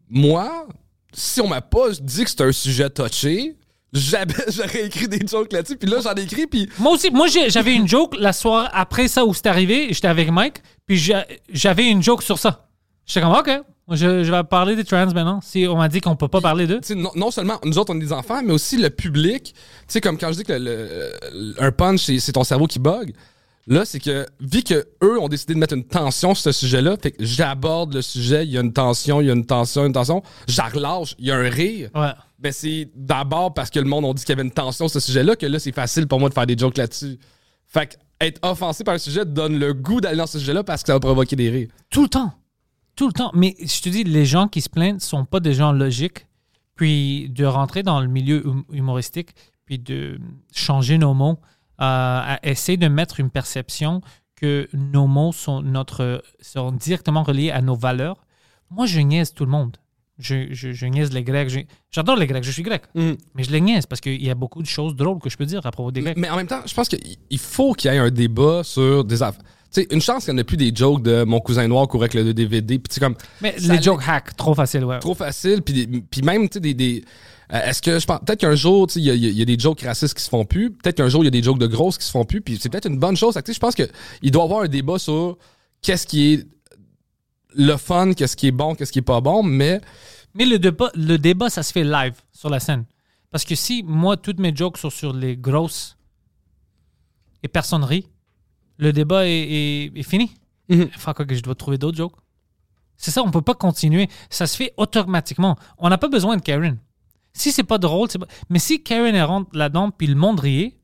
moi, 0.08 0.66
si 1.12 1.40
on 1.40 1.48
m'a 1.48 1.60
pas 1.60 1.90
dit 2.00 2.24
que 2.24 2.30
c'était 2.30 2.44
un 2.44 2.52
sujet 2.52 2.90
touché, 2.90 3.56
j'aurais 3.92 4.86
écrit 4.86 5.06
des 5.08 5.24
jokes 5.26 5.52
là-dessus. 5.52 5.76
Puis 5.76 5.88
là, 5.88 5.98
j'en 6.02 6.14
ai 6.14 6.22
écrit, 6.22 6.46
puis 6.46 6.68
Moi 6.78 6.92
aussi, 6.92 7.10
moi 7.10 7.26
j'avais 7.28 7.74
une 7.74 7.86
joke 7.86 8.16
la 8.18 8.32
soirée 8.32 8.68
après 8.72 9.06
ça 9.08 9.24
où 9.24 9.32
c'est 9.34 9.46
arrivé, 9.46 9.88
j'étais 9.92 10.08
avec 10.08 10.30
Mike, 10.30 10.62
puis 10.86 10.96
j'a- 10.96 11.26
j'avais 11.48 11.88
une 11.88 12.02
joke 12.02 12.22
sur 12.22 12.38
ça. 12.38 12.68
J'étais 13.06 13.20
comme, 13.20 13.34
OK, 13.36 13.50
je, 13.90 14.24
je 14.24 14.30
vais 14.30 14.44
parler 14.44 14.76
des 14.76 14.84
trans 14.84 15.06
maintenant. 15.06 15.40
Si 15.42 15.66
on 15.68 15.76
m'a 15.76 15.88
dit 15.88 16.00
qu'on 16.00 16.16
peut 16.16 16.28
pas 16.28 16.40
parler 16.40 16.66
d'eux. 16.66 16.80
non, 16.96 17.10
non 17.16 17.30
seulement 17.30 17.58
nous 17.64 17.78
autres, 17.78 17.92
on 17.92 17.96
est 17.96 18.00
des 18.04 18.12
enfants, 18.12 18.42
mais 18.44 18.52
aussi 18.52 18.76
le 18.78 18.90
public. 18.90 19.52
Tu 19.54 19.60
sais, 19.88 20.00
comme 20.00 20.16
quand 20.18 20.32
je 20.32 20.38
dis 20.38 20.44
que 20.44 20.52
le- 20.54 21.12
le- 21.32 21.54
un 21.62 21.70
punch, 21.72 22.00
c'est- 22.00 22.32
ton 22.32 22.44
cerveau 22.44 22.66
qui 22.66 22.78
bug. 22.78 23.12
Là, 23.66 23.84
c'est 23.86 23.98
que, 24.00 24.26
vu 24.40 24.62
que 24.62 24.84
eux 25.02 25.18
ont 25.18 25.28
décidé 25.28 25.54
de 25.54 25.58
mettre 25.58 25.72
une 25.74 25.84
tension 25.84 26.34
sur 26.34 26.52
ce 26.52 26.52
sujet-là, 26.52 26.96
fait 27.02 27.12
que 27.12 27.24
j'aborde 27.24 27.94
le 27.94 28.02
sujet, 28.02 28.44
il 28.44 28.52
y 28.52 28.58
a 28.58 28.60
une 28.60 28.74
tension, 28.74 29.22
il 29.22 29.26
y 29.26 29.30
a 29.30 29.32
une 29.32 29.46
tension, 29.46 29.86
une 29.86 29.92
tension, 29.94 30.22
j'en 30.46 30.68
relâche, 30.68 31.14
il 31.18 31.26
y 31.26 31.30
a 31.30 31.36
un 31.36 31.48
rire. 31.48 31.88
Ouais. 31.94 32.10
Ben, 32.38 32.52
c'est 32.52 32.90
d'abord 32.94 33.54
parce 33.54 33.70
que 33.70 33.78
le 33.78 33.86
monde 33.86 34.04
a 34.04 34.12
dit 34.12 34.22
qu'il 34.22 34.34
y 34.34 34.38
avait 34.38 34.46
une 34.46 34.50
tension 34.52 34.86
sur 34.88 35.00
ce 35.00 35.06
sujet-là 35.06 35.34
que 35.36 35.46
là, 35.46 35.58
c'est 35.58 35.72
facile 35.72 36.06
pour 36.06 36.20
moi 36.20 36.28
de 36.28 36.34
faire 36.34 36.46
des 36.46 36.58
jokes 36.58 36.76
là-dessus. 36.76 37.18
Fait 37.66 37.86
que 37.86 37.94
être 38.20 38.38
offensé 38.46 38.84
par 38.84 38.94
un 38.94 38.98
sujet 38.98 39.24
donne 39.24 39.58
le 39.58 39.72
goût 39.72 40.00
d'aller 40.02 40.18
dans 40.18 40.26
ce 40.26 40.38
sujet-là 40.38 40.62
parce 40.62 40.82
que 40.82 40.88
ça 40.88 40.92
va 40.92 41.00
provoquer 41.00 41.34
des 41.36 41.48
rires. 41.48 41.68
Tout 41.88 42.02
le 42.02 42.08
temps. 42.08 42.32
Tout 42.96 43.06
le 43.06 43.12
temps. 43.12 43.30
Mais 43.34 43.56
je 43.60 43.80
te 43.80 43.88
dis, 43.88 44.04
les 44.04 44.26
gens 44.26 44.48
qui 44.48 44.60
se 44.60 44.68
plaignent 44.68 44.98
sont 45.00 45.24
pas 45.24 45.40
des 45.40 45.54
gens 45.54 45.72
logiques. 45.72 46.26
Puis 46.76 47.28
de 47.30 47.44
rentrer 47.44 47.84
dans 47.84 48.00
le 48.00 48.08
milieu 48.08 48.44
hum- 48.44 48.64
humoristique, 48.72 49.30
puis 49.64 49.78
de 49.78 50.18
changer 50.52 50.98
nos 50.98 51.14
mots, 51.14 51.38
euh, 51.80 52.36
à 52.36 52.40
essayer 52.42 52.76
de 52.76 52.88
mettre 52.88 53.20
une 53.20 53.30
perception 53.30 54.00
que 54.34 54.68
nos 54.72 55.06
mots 55.06 55.32
sont, 55.32 55.62
notre, 55.62 56.22
sont 56.40 56.72
directement 56.72 57.22
reliés 57.22 57.52
à 57.52 57.62
nos 57.62 57.76
valeurs. 57.76 58.26
Moi, 58.70 58.86
je 58.86 58.98
niaise 59.00 59.34
tout 59.34 59.44
le 59.44 59.52
monde. 59.52 59.76
Je, 60.18 60.52
je, 60.52 60.72
je 60.72 60.86
niaise 60.86 61.12
les 61.12 61.22
Grecs. 61.22 61.66
J'adore 61.92 62.16
les 62.16 62.26
Grecs, 62.26 62.44
je 62.44 62.50
suis 62.50 62.62
grec. 62.62 62.84
Mhm. 62.94 63.16
Mais 63.34 63.44
je 63.44 63.50
les 63.52 63.60
niaise 63.60 63.86
parce 63.86 64.00
qu'il 64.00 64.22
y 64.22 64.30
a 64.30 64.34
beaucoup 64.34 64.62
de 64.62 64.66
choses 64.66 64.94
drôles 64.96 65.18
que 65.20 65.30
je 65.30 65.36
peux 65.36 65.46
dire 65.46 65.64
à 65.64 65.70
propos 65.70 65.90
des 65.92 66.02
Grecs. 66.02 66.16
Mais 66.16 66.30
en 66.30 66.36
même 66.36 66.46
temps, 66.46 66.62
je 66.66 66.74
pense 66.74 66.88
qu'il 66.88 67.00
il 67.30 67.38
faut 67.38 67.72
qu'il 67.72 67.92
y 67.92 67.94
ait 67.94 67.98
un 67.98 68.10
débat 68.10 68.62
sur 68.64 69.04
des 69.04 69.22
affaires. 69.22 69.42
Sais, 69.74 69.86
une 69.90 70.00
chance 70.00 70.24
qu'il 70.24 70.34
n'y 70.34 70.38
en 70.38 70.40
ait 70.40 70.44
plus 70.44 70.56
des 70.56 70.72
jokes 70.74 71.02
de 71.02 71.24
mon 71.24 71.40
cousin 71.40 71.66
noir 71.66 71.88
courait 71.88 72.04
avec 72.04 72.14
le 72.14 72.32
DVD. 72.32 72.78
Puis, 72.78 73.00
comme. 73.00 73.16
Mais 73.40 73.54
les 73.58 73.82
jokes 73.82 74.02
hack, 74.06 74.36
trop 74.36 74.54
facile, 74.54 74.84
ouais. 74.84 75.00
trop 75.00 75.14
facile. 75.14 75.62
Puis, 75.62 76.22
même, 76.22 76.48
tu 76.48 76.54
sais, 76.54 76.60
des. 76.60 76.74
des- 76.74 77.04
euh, 77.52 77.60
Est-ce 77.66 77.82
que 77.82 77.98
je 77.98 78.06
pense. 78.06 78.20
Peut-être 78.20 78.40
qu'un 78.40 78.54
jour, 78.54 78.86
tu 78.86 78.94
sais, 78.94 79.00
il 79.00 79.04
y, 79.06 79.10
a- 79.10 79.14
y 79.14 79.42
a 79.42 79.44
des 79.44 79.58
jokes 79.58 79.80
racistes 79.82 80.14
qui 80.14 80.22
se 80.22 80.28
font 80.30 80.44
plus. 80.44 80.70
Peut-être 80.70 80.96
qu'un 80.96 81.08
jour, 81.08 81.22
il 81.22 81.26
y 81.26 81.28
a 81.28 81.30
des 81.30 81.42
jokes 81.42 81.58
de 81.58 81.66
grosses 81.66 81.98
qui 81.98 82.04
se 82.06 82.10
font 82.10 82.24
plus. 82.24 82.40
Puis 82.40 82.58
c'est 82.60 82.68
peut-être 82.68 82.88
une 82.88 82.98
bonne 82.98 83.16
chose. 83.16 83.34
Je 83.46 83.58
pense 83.58 83.74
qu'il 83.74 84.30
doit 84.30 84.42
y 84.42 84.44
avoir 84.44 84.60
un 84.62 84.68
débat 84.68 84.98
sur 84.98 85.36
qu'est-ce 85.82 86.06
qui 86.06 86.32
est 86.34 86.46
le 87.56 87.76
fun, 87.76 88.12
qu'est-ce 88.14 88.36
qui 88.36 88.46
est 88.46 88.52
bon, 88.52 88.74
qu'est-ce 88.74 88.92
qui 88.92 89.00
est 89.00 89.02
pas 89.02 89.20
bon. 89.20 89.42
Mais 89.42 89.80
Mais 90.34 90.44
le 90.46 90.58
débat, 90.58 90.90
le 90.94 91.18
débat, 91.18 91.50
ça 91.50 91.62
se 91.62 91.72
fait 91.72 91.84
live 91.84 92.14
sur 92.32 92.48
la 92.48 92.60
scène. 92.60 92.84
Parce 93.30 93.44
que 93.44 93.54
si 93.56 93.82
moi, 93.86 94.16
toutes 94.16 94.38
mes 94.38 94.54
jokes 94.54 94.78
sont 94.78 94.90
sur 94.90 95.12
les 95.12 95.36
grosses 95.36 95.96
et 97.42 97.48
personne 97.48 97.84
rit, 97.84 98.06
le 98.78 98.92
débat 98.92 99.26
est, 99.26 99.30
est- 99.32 99.98
est 99.98 100.02
fini. 100.02 100.34
Mhm. 100.68 100.88
Enfin, 100.96 101.12
quoi 101.14 101.24
que 101.26 101.34
je 101.34 101.42
dois 101.42 101.54
trouver 101.54 101.78
d'autres 101.78 101.96
jokes. 101.96 102.16
C'est 102.96 103.10
ça, 103.10 103.22
on 103.22 103.30
peut 103.30 103.42
pas 103.42 103.54
continuer. 103.54 104.08
Ça 104.30 104.46
se 104.46 104.56
fait 104.56 104.72
automatiquement. 104.76 105.56
On 105.78 105.88
n'a 105.88 105.98
pas 105.98 106.08
besoin 106.08 106.36
de 106.36 106.42
Karen. 106.42 106.78
Si 107.32 107.50
c'est 107.52 107.64
pas 107.64 107.78
drôle, 107.78 108.08
c'est 108.10 108.18
pas... 108.18 108.28
Mais 108.48 108.58
si 108.60 108.82
Karen 108.82 109.16
rentre 109.22 109.50
là-dedans 109.56 109.90
puis 109.90 110.06
le 110.06 110.14
monde 110.14 110.38
riait, 110.40 110.78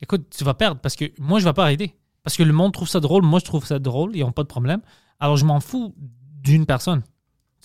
écoute, 0.00 0.26
tu 0.36 0.44
vas 0.44 0.54
perdre 0.54 0.80
parce 0.80 0.96
que 0.96 1.06
moi, 1.18 1.40
je 1.40 1.44
vais 1.44 1.52
pas 1.52 1.64
arrêter. 1.64 1.96
Parce 2.22 2.36
que 2.36 2.42
le 2.44 2.52
monde 2.52 2.72
trouve 2.72 2.88
ça 2.88 3.00
drôle, 3.00 3.24
moi, 3.24 3.40
je 3.40 3.44
trouve 3.44 3.66
ça 3.66 3.78
drôle, 3.80 4.14
ils 4.16 4.20
n'ont 4.20 4.32
pas 4.32 4.44
de 4.44 4.48
problème. 4.48 4.80
Alors, 5.18 5.36
je 5.36 5.44
m'en 5.44 5.60
fous 5.60 5.94
d'une 5.98 6.66
personne. 6.66 7.02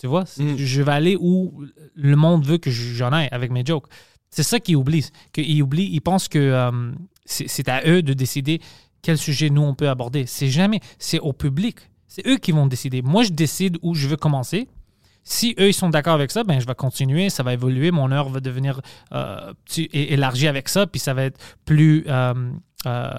Tu 0.00 0.06
vois? 0.08 0.24
Mm. 0.36 0.56
Je 0.56 0.82
vais 0.82 0.92
aller 0.92 1.16
où 1.18 1.62
le 1.94 2.16
monde 2.16 2.44
veut 2.44 2.58
que 2.58 2.70
j'en 2.70 3.12
aille 3.12 3.28
avec 3.30 3.50
mes 3.52 3.64
jokes. 3.64 3.86
C'est 4.30 4.42
ça 4.42 4.60
qu'ils 4.60 4.76
oublient. 4.76 5.10
Qu'ils 5.32 5.62
oublient, 5.62 5.88
ils 5.92 6.00
pensent 6.00 6.28
que 6.28 6.38
euh, 6.38 6.92
c'est 7.24 7.48
c'est 7.48 7.68
à 7.68 7.82
eux 7.88 8.02
de 8.02 8.12
décider 8.12 8.60
quel 9.02 9.18
sujet 9.18 9.50
nous 9.50 9.62
on 9.62 9.74
peut 9.74 9.88
aborder. 9.88 10.26
C'est 10.26 10.48
jamais, 10.48 10.80
c'est 10.98 11.20
au 11.20 11.32
public. 11.32 11.78
C'est 12.06 12.26
eux 12.26 12.38
qui 12.38 12.52
vont 12.52 12.66
décider. 12.66 13.02
Moi, 13.02 13.22
je 13.22 13.32
décide 13.32 13.78
où 13.82 13.94
je 13.94 14.08
veux 14.08 14.16
commencer. 14.16 14.68
Si 15.24 15.54
eux, 15.60 15.68
ils 15.68 15.74
sont 15.74 15.90
d'accord 15.90 16.14
avec 16.14 16.30
ça, 16.30 16.42
ben, 16.42 16.58
je 16.58 16.66
vais 16.66 16.74
continuer, 16.74 17.28
ça 17.28 17.42
va 17.42 17.52
évoluer, 17.52 17.90
mon 17.90 18.10
heure 18.12 18.30
va 18.30 18.40
devenir 18.40 18.80
euh, 19.12 19.52
élargie 19.92 20.48
avec 20.48 20.70
ça, 20.70 20.86
puis 20.86 21.00
ça 21.00 21.12
va 21.12 21.24
être 21.24 21.38
plus 21.66 22.04
euh, 22.08 22.50
euh, 22.86 23.10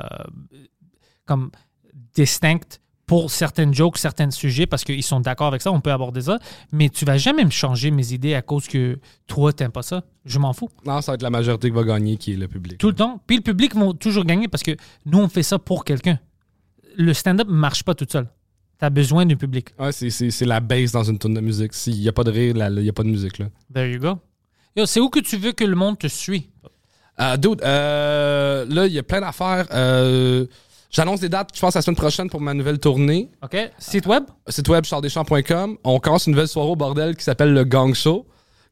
comme 1.25 1.51
distinct 2.15 2.79
pour 3.09 3.31
certaines 3.31 3.73
jokes, 3.73 3.97
certains 3.97 4.29
sujets, 4.29 4.67
parce 4.67 4.83
qu'ils 4.83 5.01
sont 5.01 5.19
d'accord 5.19 5.47
avec 5.47 5.63
ça, 5.63 5.71
on 5.71 5.81
peut 5.81 5.91
aborder 5.91 6.21
ça, 6.21 6.37
mais 6.71 6.89
tu 6.89 7.05
vas 7.05 7.17
jamais 7.17 7.43
me 7.43 7.49
changer 7.49 7.89
mes 7.89 8.13
idées 8.13 8.35
à 8.35 8.43
cause 8.43 8.67
que 8.67 8.99
toi, 9.25 9.51
t'aimes 9.51 9.71
pas 9.71 9.81
ça. 9.81 10.03
Je 10.25 10.37
m'en 10.37 10.53
fous. 10.53 10.69
non, 10.85 11.01
ça 11.01 11.13
va 11.13 11.15
être 11.15 11.23
la 11.23 11.31
majorité 11.31 11.69
qui 11.69 11.75
va 11.75 11.83
gagner, 11.83 12.17
qui 12.17 12.33
est 12.33 12.35
le 12.35 12.47
public. 12.47 12.77
Tout 12.77 12.89
le 12.89 12.93
temps. 12.93 13.19
Puis 13.25 13.37
le 13.37 13.41
public 13.41 13.75
va 13.75 13.93
toujours 13.99 14.25
gagner 14.25 14.47
parce 14.47 14.61
que 14.61 14.77
nous, 15.07 15.17
on 15.17 15.27
fait 15.27 15.41
ça 15.41 15.57
pour 15.57 15.85
quelqu'un. 15.85 16.19
Le 16.97 17.11
stand-up 17.15 17.47
ne 17.47 17.53
marche 17.55 17.81
pas 17.83 17.95
tout 17.95 18.05
seul. 18.07 18.27
Tu 18.77 18.85
as 18.85 18.91
besoin 18.91 19.25
du 19.25 19.35
public. 19.35 19.69
Ouais, 19.79 19.91
c'est- 19.91 20.45
la 20.45 20.59
base 20.59 20.91
dans 20.91 21.03
une 21.03 21.17
tune 21.17 21.33
de 21.33 21.41
musique. 21.41 21.73
S'il 21.73 21.99
n'y 21.99 22.07
a 22.07 22.13
pas 22.13 22.23
de 22.23 22.29
rire, 22.31 22.55
il 22.55 22.83
n'y 22.83 22.89
a 22.89 22.93
pas 22.93 23.03
de 23.03 23.09
musique. 23.09 23.39
Là. 23.39 23.47
There 23.73 23.91
you 23.91 23.99
go. 23.99 24.19
Yo, 24.75 24.85
c'est 24.85 24.99
où 24.99 25.09
que 25.09 25.19
tu 25.19 25.35
veux 25.37 25.53
que 25.53 25.63
le 25.65 25.75
monde 25.75 25.97
te 25.97 26.05
suit? 26.07 26.51
Euh, 27.19 27.37
dude, 27.37 27.61
euh, 27.63 28.65
là, 28.69 28.85
il 28.85 28.93
y 28.93 28.99
a 28.99 29.03
plein 29.03 29.19
d'affaires. 29.21 29.65
Euh, 29.73 30.45
J'annonce 30.91 31.19
des 31.19 31.29
dates, 31.29 31.49
je 31.53 31.59
pense, 31.61 31.75
la 31.75 31.81
semaine 31.81 31.95
prochaine 31.95 32.29
pour 32.29 32.41
ma 32.41 32.53
nouvelle 32.53 32.79
tournée. 32.79 33.29
OK? 33.43 33.55
Site 33.77 34.07
web? 34.07 34.23
Site 34.47 34.67
web 34.69 34.83
charlesdeschamps.com. 34.85 35.77
On 35.83 35.99
commence 35.99 36.25
une 36.27 36.31
nouvelle 36.33 36.47
soirée 36.47 36.69
au 36.69 36.75
bordel 36.75 37.15
qui 37.15 37.23
s'appelle 37.23 37.53
le 37.53 37.63
Gang 37.63 37.93
Show. 37.93 38.25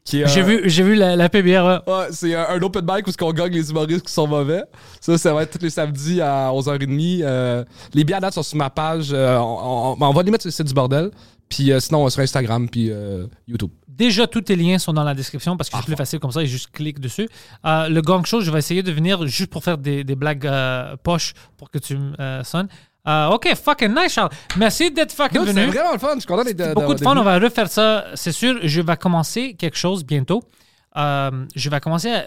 qui 0.04 0.22
est, 0.22 0.24
euh, 0.24 0.28
J'ai 0.28 0.42
vu, 0.42 0.62
j'ai 0.66 0.82
vu 0.84 0.96
la, 0.96 1.16
la 1.16 1.30
PBR. 1.30 1.48
ouais. 1.88 1.94
Ouais, 1.94 2.08
c'est 2.12 2.34
un, 2.34 2.48
un 2.50 2.62
open 2.62 2.84
mic 2.90 3.08
où 3.08 3.12
on 3.24 3.34
gagne 3.34 3.52
les 3.54 3.70
humoristes 3.70 4.06
qui 4.08 4.14
sont 4.14 4.26
mauvais. 4.26 4.64
Ça, 5.00 5.16
ça 5.18 5.34
va 5.34 5.44
être 5.44 5.58
tous 5.58 5.64
les 5.64 5.70
samedis 5.70 6.20
à 6.22 6.50
11h30. 6.52 7.22
Euh, 7.24 7.64
les 7.94 8.04
billets 8.04 8.18
à 8.18 8.20
date 8.22 8.34
sont 8.34 8.42
sur 8.44 8.58
ma 8.58 8.70
page. 8.72 9.10
Euh, 9.14 9.38
on, 9.38 9.96
on- 10.00 10.06
on 10.06 10.12
va 10.14 10.24
les 10.24 10.32
mettre 10.32 10.42
sur 10.44 10.50
le 10.50 10.54
site 10.54 10.68
du 10.68 10.74
bordel. 10.74 11.12
Puis 11.50 11.72
euh, 11.72 11.80
sinon, 11.80 12.10
sur 12.10 12.22
Instagram 12.22 12.68
puis 12.68 12.90
euh, 12.90 13.28
YouTube. 13.48 13.70
Déjà, 13.98 14.28
tous 14.28 14.42
tes 14.42 14.56
liens 14.56 14.78
sont 14.78 14.94
dans 14.94 15.04
la 15.04 15.14
description 15.16 15.58
parce 15.58 15.70
que 15.70 15.76
c'est 15.76 15.82
Ah, 15.82 15.86
plus 15.86 15.96
facile 15.96 16.20
comme 16.20 16.32
ça 16.32 16.44
et 16.44 16.48
juste 16.48 16.70
clique 16.72 17.00
dessus. 17.00 17.28
Euh, 17.66 17.90
le 17.90 18.02
gang 18.02 18.24
show, 18.26 18.42
je 18.42 18.52
vais 18.52 18.60
essayer 18.60 18.84
de 18.84 18.92
venir 18.92 19.26
juste 19.26 19.50
pour 19.50 19.64
faire 19.64 19.78
des, 19.78 20.04
des 20.04 20.16
blagues 20.16 20.46
euh, 20.46 20.96
poches 21.02 21.34
pour 21.58 21.72
que 21.72 21.80
tu 21.80 21.98
me 21.98 22.14
euh, 22.22 22.44
sonnes. 22.44 22.68
Euh, 23.08 23.30
ok, 23.30 23.56
fucking 23.56 23.96
nice, 23.96 24.14
Charles. 24.14 24.30
Merci 24.58 24.92
d'être 24.92 25.12
fucking 25.14 25.40
Dude, 25.46 25.54
C'est 25.54 25.62
venu. 25.62 25.72
vraiment 25.74 25.94
le 25.94 25.98
fun. 26.00 26.10
Je 26.16 26.20
suis 26.20 26.28
content 26.28 26.44
d'être 26.44 26.74
beaucoup 26.76 26.94
de 26.94 27.00
fun. 27.02 27.16
On 27.18 27.24
va 27.24 27.40
refaire 27.40 27.70
ça. 27.70 28.06
C'est 28.16 28.32
sûr, 28.34 28.60
je 28.64 28.82
vais 28.82 28.98
commencer 28.98 29.56
quelque 29.56 29.78
chose 29.78 30.06
bientôt. 30.06 30.44
Je 30.96 31.70
vais 31.70 31.80
commencer 31.80 32.12
à 32.14 32.26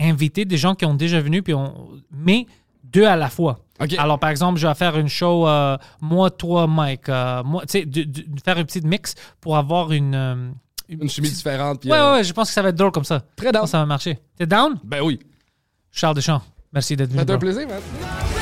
inviter 0.00 0.44
des 0.44 0.56
gens 0.56 0.74
qui 0.74 0.84
ont 0.84 0.94
déjà 0.94 1.20
venu, 1.20 1.42
puis 1.42 1.54
on... 1.54 1.88
mais 2.10 2.46
deux 2.84 3.04
à 3.06 3.16
la 3.16 3.28
fois. 3.30 3.60
Alors, 3.98 4.18
par 4.18 4.30
exemple, 4.30 4.58
je 4.60 4.66
vais 4.66 4.74
faire 4.74 4.98
une 4.98 5.08
show, 5.08 5.48
euh, 5.48 5.76
moi, 6.00 6.30
toi, 6.30 6.66
Mike. 6.66 7.08
euh, 7.08 7.42
moi, 7.42 7.62
tu 7.66 7.80
sais, 7.80 7.86
faire 8.44 8.58
une 8.58 8.64
petite 8.66 8.84
mix 8.84 9.14
pour 9.40 9.56
avoir 9.56 9.92
une. 9.92 10.14
euh, 10.14 10.50
Une 11.00 11.08
chimie 11.08 11.28
différente. 11.30 11.80
puis, 11.80 11.90
Ouais, 11.90 11.96
euh, 11.98 12.12
ouais, 12.12 12.18
ouais, 12.18 12.24
je 12.24 12.32
pense 12.32 12.48
que 12.48 12.54
ça 12.54 12.62
va 12.62 12.68
être 12.70 12.76
drôle 12.76 12.92
comme 12.92 13.04
ça. 13.04 13.22
Très 13.36 13.52
down. 13.52 13.66
Ça 13.66 13.78
va 13.78 13.86
marcher? 13.86 14.18
T'es 14.36 14.46
down? 14.46 14.78
Ben 14.84 15.00
oui. 15.02 15.18
Charles 15.90 16.14
Deschamps, 16.16 16.42
merci 16.72 16.96
d'être 16.96 17.10
venu. 17.10 17.20
C'était 17.20 17.32
un 17.32 17.38
plaisir, 17.38 17.66
man. 17.68 18.41